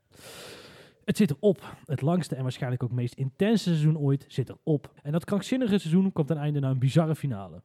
Het 1.11 1.19
zit 1.19 1.31
erop. 1.31 1.77
Het 1.85 2.01
langste 2.01 2.35
en 2.35 2.43
waarschijnlijk 2.43 2.83
ook 2.83 2.91
meest 2.91 3.13
intense 3.13 3.63
seizoen 3.63 3.97
ooit 3.97 4.25
zit 4.27 4.49
erop. 4.49 4.93
En 5.03 5.11
dat 5.11 5.25
krankzinnige 5.25 5.77
seizoen 5.77 6.11
komt 6.11 6.27
ten 6.27 6.37
einde 6.37 6.59
naar 6.59 6.71
een 6.71 6.79
bizarre 6.79 7.15
finale. 7.15 7.61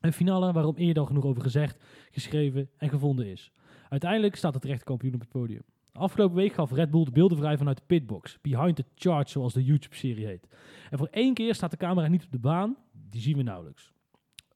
Een 0.00 0.12
finale 0.12 0.52
waarom 0.52 0.76
eerder 0.76 1.02
al 1.02 1.08
genoeg 1.08 1.24
over 1.24 1.42
gezegd, 1.42 1.84
geschreven 2.10 2.70
en 2.76 2.88
gevonden 2.88 3.26
is. 3.26 3.52
Uiteindelijk 3.88 4.36
staat 4.36 4.52
de 4.52 4.58
terechte 4.58 4.84
kampioen 4.84 5.14
op 5.14 5.20
het 5.20 5.28
podium. 5.28 5.62
Afgelopen 5.92 6.36
week 6.36 6.52
gaf 6.52 6.72
Red 6.72 6.90
Bull 6.90 7.04
de 7.04 7.10
beelden 7.10 7.38
vrij 7.38 7.58
vanuit 7.58 7.76
de 7.76 7.82
pitbox. 7.86 8.38
Behind 8.40 8.76
the 8.76 8.84
Charge, 8.94 9.30
zoals 9.30 9.52
de 9.52 9.64
YouTube-serie 9.64 10.26
heet. 10.26 10.48
En 10.90 10.98
voor 10.98 11.08
één 11.10 11.34
keer 11.34 11.54
staat 11.54 11.70
de 11.70 11.76
camera 11.76 12.08
niet 12.08 12.24
op 12.24 12.32
de 12.32 12.38
baan. 12.38 12.76
Die 12.92 13.20
zien 13.20 13.36
we 13.36 13.42
nauwelijks. 13.42 13.92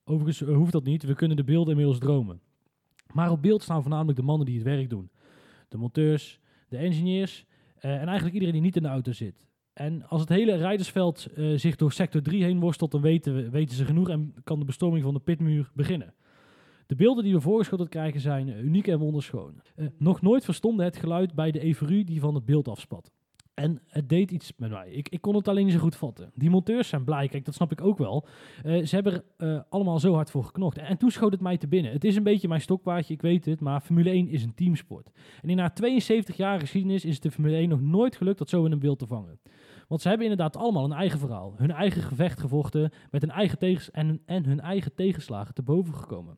Overigens 0.03 0.49
eh, 0.49 0.55
hoeft 0.55 0.71
dat 0.71 0.83
niet. 0.83 1.03
We 1.03 1.15
kunnen 1.15 1.37
de 1.37 1.43
beelden 1.43 1.69
inmiddels 1.69 1.99
dromen. 1.99 2.41
Maar 3.13 3.31
op 3.31 3.41
beeld 3.41 3.63
staan 3.63 3.81
voornamelijk 3.81 4.17
de 4.17 4.25
mannen 4.25 4.45
die 4.45 4.55
het 4.55 4.65
werk 4.65 4.89
doen. 4.89 5.09
De 5.67 5.77
monteurs, 5.77 6.39
de 6.69 6.77
engineers 6.77 7.45
en 7.91 8.05
eigenlijk 8.07 8.33
iedereen 8.33 8.53
die 8.53 8.63
niet 8.63 8.75
in 8.75 8.83
de 8.83 8.89
auto 8.89 9.11
zit. 9.11 9.45
En 9.75 10.07
als 10.07 10.21
het 10.21 10.29
hele 10.29 10.55
rijdersveld 10.55 11.25
eh, 11.35 11.57
zich 11.57 11.75
door 11.75 11.91
sector 11.91 12.21
3 12.21 12.43
heen 12.43 12.59
worstelt, 12.59 12.91
dan 12.91 13.01
weten, 13.01 13.35
we, 13.35 13.49
weten 13.49 13.75
ze 13.75 13.85
genoeg 13.85 14.09
en 14.09 14.33
kan 14.43 14.59
de 14.59 14.65
bestorming 14.65 15.03
van 15.03 15.13
de 15.13 15.19
pitmuur 15.19 15.71
beginnen. 15.73 16.13
De 16.85 16.95
beelden 16.95 17.23
die 17.23 17.33
we 17.33 17.41
voorgeschoteld 17.41 17.89
krijgen 17.89 18.19
zijn 18.19 18.49
eh, 18.49 18.63
uniek 18.63 18.87
en 18.87 18.99
wonderschoon. 18.99 19.61
Eh, 19.75 19.85
nog 19.97 20.21
nooit 20.21 20.45
verstomde 20.45 20.83
het 20.83 20.97
geluid 20.97 21.33
bij 21.33 21.51
de 21.51 21.65
euforie 21.65 22.05
die 22.05 22.19
van 22.19 22.35
het 22.35 22.45
beeld 22.45 22.67
afspat. 22.67 23.11
En 23.55 23.81
het 23.87 24.09
deed 24.09 24.31
iets 24.31 24.53
met 24.57 24.69
mij. 24.71 24.89
Ik, 24.89 25.09
ik 25.09 25.21
kon 25.21 25.35
het 25.35 25.47
alleen 25.47 25.65
niet 25.65 25.73
zo 25.73 25.79
goed 25.79 25.95
vatten. 25.95 26.31
Die 26.33 26.49
monteurs 26.49 26.87
zijn 26.87 27.03
blij, 27.03 27.27
kijk, 27.27 27.45
dat 27.45 27.53
snap 27.53 27.71
ik 27.71 27.81
ook 27.81 27.97
wel. 27.97 28.27
Eh, 28.63 28.85
ze 28.85 28.95
hebben 28.95 29.13
er 29.13 29.55
eh, 29.55 29.61
allemaal 29.69 29.99
zo 29.99 30.13
hard 30.13 30.31
voor 30.31 30.43
geknocht. 30.43 30.77
En, 30.77 30.97
toen 30.97 31.11
schoot 31.11 31.31
het 31.31 31.41
mij 31.41 31.57
te 31.57 31.67
binnen. 31.67 31.91
Het 31.91 32.03
is 32.03 32.15
een 32.15 32.23
beetje 32.23 32.47
mijn 32.47 32.61
stokpaardje, 32.61 33.13
ik 33.13 33.21
weet 33.21 33.45
het, 33.45 33.59
maar 33.59 33.81
Formule 33.81 34.09
1 34.09 34.27
is 34.27 34.43
een 34.43 34.53
teamsport. 34.53 35.11
En 35.41 35.49
in 35.49 35.59
haar 35.59 35.73
72 35.73 36.37
jaar 36.37 36.59
geschiedenis 36.59 37.05
is 37.05 37.13
het 37.13 37.23
de 37.23 37.31
Formule 37.31 37.55
1 37.55 37.69
nog 37.69 37.81
nooit 37.81 38.15
gelukt 38.15 38.37
dat 38.37 38.49
zo 38.49 38.65
in 38.65 38.71
een 38.71 38.79
beeld 38.79 38.99
te 38.99 39.07
vangen. 39.07 39.39
Want 39.87 40.01
ze 40.01 40.07
hebben 40.07 40.27
inderdaad 40.27 40.57
allemaal 40.57 40.83
een 40.83 40.91
eigen 40.91 41.19
verhaal. 41.19 41.53
Hun 41.57 41.71
eigen 41.71 42.01
gevecht 42.01 42.39
gevochten, 42.39 42.91
met 43.11 43.21
hun 43.21 43.31
eigen 43.31 43.57
tegens 43.57 43.91
en, 43.91 44.21
en 44.25 44.45
hun 44.45 44.59
eigen 44.59 44.93
tegenslagen 44.95 45.53
te 45.53 45.63
boven 45.63 45.93
gekomen. 45.93 46.37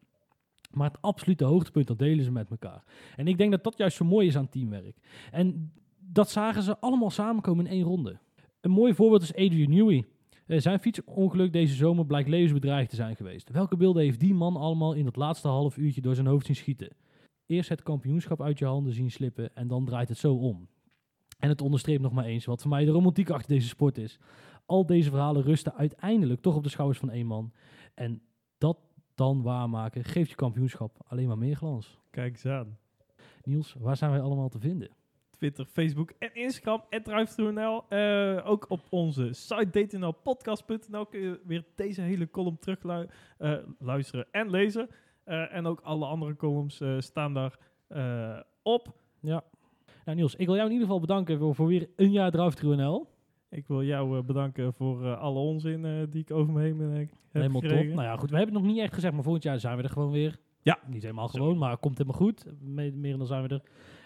Maar 0.71 0.87
het 0.87 1.01
absolute 1.01 1.45
hoogtepunt, 1.45 1.87
dat 1.87 1.99
delen 1.99 2.23
ze 2.23 2.31
met 2.31 2.49
elkaar. 2.49 2.83
En 3.15 3.27
ik 3.27 3.37
denk 3.37 3.51
dat 3.51 3.63
dat 3.63 3.77
juist 3.77 3.97
zo 3.97 4.05
mooi 4.05 4.27
is 4.27 4.37
aan 4.37 4.49
teamwerk. 4.49 4.97
En 5.31 5.71
dat 6.11 6.29
zagen 6.29 6.63
ze 6.63 6.79
allemaal 6.79 7.09
samenkomen 7.09 7.65
in 7.65 7.71
één 7.71 7.83
ronde. 7.83 8.19
Een 8.61 8.71
mooi 8.71 8.93
voorbeeld 8.93 9.21
is 9.21 9.35
Adrian 9.35 9.69
Newey. 9.69 10.05
Eh, 10.45 10.59
zijn 10.59 10.79
fietsongeluk 10.79 11.53
deze 11.53 11.75
zomer 11.75 12.05
blijkt 12.05 12.29
levensbedreigend 12.29 12.89
te 12.89 12.95
zijn 12.95 13.15
geweest. 13.15 13.49
Welke 13.49 13.77
beelden 13.77 14.03
heeft 14.03 14.19
die 14.19 14.33
man 14.33 14.55
allemaal 14.55 14.93
in 14.93 15.05
dat 15.05 15.15
laatste 15.15 15.47
half 15.47 15.77
uurtje 15.77 16.01
door 16.01 16.15
zijn 16.15 16.27
hoofd 16.27 16.45
zien 16.45 16.55
schieten? 16.55 16.95
Eerst 17.45 17.69
het 17.69 17.83
kampioenschap 17.83 18.41
uit 18.41 18.59
je 18.59 18.65
handen 18.65 18.93
zien 18.93 19.11
slippen 19.11 19.55
en 19.55 19.67
dan 19.67 19.85
draait 19.85 20.09
het 20.09 20.17
zo 20.17 20.33
om. 20.33 20.67
En 21.39 21.49
het 21.49 21.61
onderstreept 21.61 22.01
nog 22.01 22.11
maar 22.11 22.25
eens 22.25 22.45
wat 22.45 22.61
voor 22.61 22.69
mij 22.69 22.85
de 22.85 22.91
romantiek 22.91 23.29
achter 23.29 23.49
deze 23.49 23.67
sport 23.67 23.97
is. 23.97 24.19
Al 24.65 24.85
deze 24.85 25.09
verhalen 25.09 25.43
rusten 25.43 25.73
uiteindelijk 25.73 26.41
toch 26.41 26.55
op 26.55 26.63
de 26.63 26.69
schouders 26.69 26.99
van 26.99 27.09
één 27.09 27.25
man. 27.25 27.51
En 27.93 28.21
dat 28.57 28.77
dan 29.15 29.41
waarmaken 29.41 30.03
geeft 30.03 30.29
je 30.29 30.35
kampioenschap 30.35 30.97
alleen 31.07 31.27
maar 31.27 31.37
meer 31.37 31.55
glans. 31.55 31.99
Kijk 32.09 32.33
eens 32.33 32.45
aan. 32.45 32.77
Niels, 33.43 33.75
waar 33.79 33.97
zijn 33.97 34.11
wij 34.11 34.21
allemaal 34.21 34.49
te 34.49 34.59
vinden? 34.59 34.89
Twitter, 35.37 35.65
Facebook 35.65 36.11
en 36.19 36.35
Instagram. 36.35 36.83
En 36.89 37.03
DriveThruNL. 37.03 37.85
Eh 37.89 38.41
ook 38.49 38.65
op 38.69 38.81
onze 38.89 39.33
site 39.33 39.85
dtnlpodcast.nl 39.85 41.05
kun 41.05 41.19
je 41.19 41.39
weer 41.45 41.63
deze 41.75 42.01
hele 42.01 42.29
column 42.29 42.57
terug 42.57 43.07
luisteren 43.79 44.27
en 44.31 44.49
lezen. 44.49 44.89
Eh, 45.23 45.55
en 45.55 45.65
ook 45.65 45.79
alle 45.81 46.05
andere 46.05 46.35
columns 46.35 46.81
eh, 46.81 46.99
staan 46.99 47.33
daar 47.33 47.57
eh, 47.87 48.39
op. 48.63 48.93
Ja. 49.19 49.43
Nou 50.05 50.17
Niels, 50.17 50.35
ik 50.35 50.45
wil 50.45 50.55
jou 50.55 50.67
in 50.67 50.73
ieder 50.73 50.87
geval 50.87 51.01
bedanken 51.01 51.39
voor, 51.39 51.55
voor 51.55 51.67
weer 51.67 51.89
een 51.95 52.11
jaar 52.11 52.31
DriveThruNL. 52.31 53.07
Ik 53.49 53.67
wil 53.67 53.83
jou 53.83 54.17
eh, 54.17 54.23
bedanken 54.23 54.73
voor 54.73 55.05
eh, 55.05 55.19
alle 55.19 55.39
onzin 55.39 55.85
eh, 55.85 55.91
die 56.09 56.21
ik 56.21 56.31
over 56.31 56.53
me 56.53 56.61
heen 56.61 56.77
ben, 56.77 56.91
heb 56.91 57.09
Helemaal 57.31 57.61
gekregen. 57.61 57.85
top. 57.85 57.95
Nou 57.95 58.07
ja, 58.07 58.15
goed, 58.17 58.29
we 58.29 58.35
hebben 58.37 58.55
het 58.55 58.63
nog 58.63 58.73
niet 58.73 58.81
echt 58.83 58.93
gezegd, 58.93 59.13
maar 59.13 59.23
volgend 59.23 59.43
jaar 59.43 59.59
zijn 59.59 59.77
we 59.77 59.83
er 59.83 59.89
gewoon 59.89 60.11
weer. 60.11 60.39
Ja. 60.67 60.79
Niet 60.87 61.01
helemaal 61.01 61.27
gewoon, 61.27 61.57
maar 61.57 61.77
komt 61.77 61.97
helemaal 61.97 62.19
goed. 62.19 62.45
Me- 62.61 62.91
meer 62.91 63.17
dan 63.17 63.27
zijn 63.27 63.47
we 63.47 63.47
er. 63.47 63.61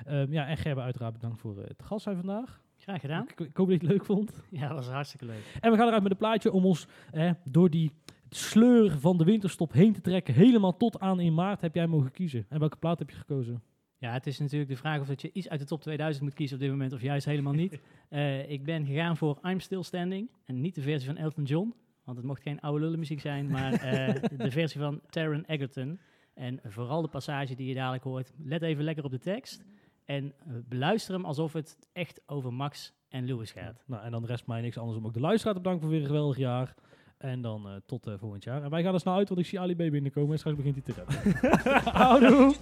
Ehm, 0.06 0.34
ja, 0.34 0.48
en 0.48 0.58
Gerben 0.58 0.84
uiteraard 0.84 1.14
bedankt 1.14 1.40
voor 1.40 1.58
eh, 1.58 1.68
het 1.68 1.84
gast 1.84 2.04
zijn 2.04 2.16
vandaag. 2.16 2.62
Graag 2.78 3.02
gedaan. 3.02 3.24
Ik, 3.24 3.40
ik 3.40 3.58
hoop 3.58 3.70
dat 3.70 3.82
je 3.82 3.88
het 3.88 3.92
leuk 3.96 4.06
vond. 4.06 4.44
Ja, 4.50 4.68
dat 4.68 4.78
was 4.78 4.88
hartstikke 4.88 5.26
leuk. 5.26 5.58
En 5.60 5.72
we 5.72 5.78
gaan 5.78 5.88
eruit 5.88 6.04
met 6.04 6.12
een 6.12 6.18
plaatje 6.18 6.52
om 6.52 6.66
ons 6.66 6.88
eh, 7.12 7.32
door 7.44 7.70
die 7.70 7.92
sleur 8.30 9.00
van 9.00 9.18
de 9.18 9.24
winterstop 9.24 9.74
heen 9.74 9.94
te 9.94 10.02
trekken. 10.02 10.34
Helemaal 10.34 10.78
tot 10.78 11.00
aan 11.00 11.20
in 11.20 11.34
maart 11.34 11.62
heb 11.62 11.76
jij 11.76 11.88
mogen 11.88 12.12
kiezen. 12.12 12.46
En 12.50 12.60
welke 12.60 12.78
plaat 12.78 13.00
heb 13.00 13.10
je 13.10 13.16
gekozen? 13.16 13.62
Ja, 13.98 14.14
het 14.14 14.28
is 14.28 14.40
natuurlijk 14.40 14.70
de 14.70 14.78
vraag 14.78 15.00
of 15.00 15.08
dat 15.08 15.22
je 15.22 15.32
iets 15.32 15.50
uit 15.50 15.60
de 15.60 15.66
top 15.66 15.82
2000 15.82 16.24
moet 16.24 16.34
kiezen 16.34 16.56
op 16.56 16.62
dit 16.62 16.72
moment 16.72 16.94
of 16.94 17.02
juist 17.02 17.26
helemaal 17.26 17.54
niet. 17.54 17.80
Eh, 18.10 18.50
ik 18.50 18.64
ben 18.64 18.86
gegaan 18.86 19.18
voor 19.18 19.40
I'm 19.44 19.60
Still 19.60 19.84
Standing 19.84 20.30
en 20.46 20.62
niet 20.62 20.76
de 20.76 20.82
versie 20.82 21.10
van 21.10 21.18
Elton 21.18 21.44
John, 21.44 21.74
want 22.04 22.18
het 22.18 22.26
mocht 22.26 22.42
geen 22.42 22.60
oude 22.60 22.84
lullenmuziek 22.84 23.20
zijn, 23.20 23.48
maar 23.48 23.74
eh, 23.74 24.16
de 24.46 24.52
versie 24.52 24.82
van 24.82 25.02
Taron 25.10 25.44
Egerton. 25.46 26.00
En 26.41 26.59
vooral 26.63 27.01
de 27.01 27.07
passage 27.07 27.55
die 27.55 27.68
je 27.68 27.73
dadelijk 27.73 28.03
hoort, 28.03 28.31
let 28.43 28.61
even 28.61 28.84
lekker 28.84 29.03
op 29.03 29.11
de 29.11 29.19
tekst 29.19 29.63
en 30.05 30.34
eh, 30.38 30.53
beluister 30.69 31.13
hem 31.13 31.26
alsof 31.26 31.53
het 31.53 31.77
echt 31.93 32.22
over 32.26 32.53
Max 32.53 32.93
en 33.09 33.26
Lewis 33.26 33.51
gaat. 33.51 33.84
Nou, 33.88 34.03
en 34.03 34.11
dan 34.11 34.26
rest 34.26 34.47
mij 34.47 34.61
niks 34.61 34.77
anders 34.77 34.97
om 34.97 35.05
ook 35.05 35.13
de 35.13 35.19
luisteraar 35.19 35.53
te 35.53 35.61
bedanken 35.61 35.84
voor 35.84 35.91
weer 35.91 36.01
een 36.01 36.07
geweldig 36.07 36.38
jaar. 36.38 36.76
En 37.18 37.41
dan 37.41 37.68
eh, 37.68 37.73
tot 37.85 38.07
eh, 38.07 38.13
volgend 38.18 38.43
jaar. 38.43 38.63
En 38.63 38.69
wij 38.69 38.84
gaan 38.84 38.93
er 38.93 38.99
snel 38.99 39.13
uit, 39.13 39.27
want 39.27 39.39
ik 39.39 39.45
zie 39.45 39.59
Ali 39.59 39.73
B 39.76 39.77
binnenkomen 39.77 40.31
en 40.31 40.38
straks 40.38 40.57
begint 40.57 40.76
hij 40.76 40.84
te 40.84 40.93
rappen. 40.93 41.93
Houdoe! 42.01 42.55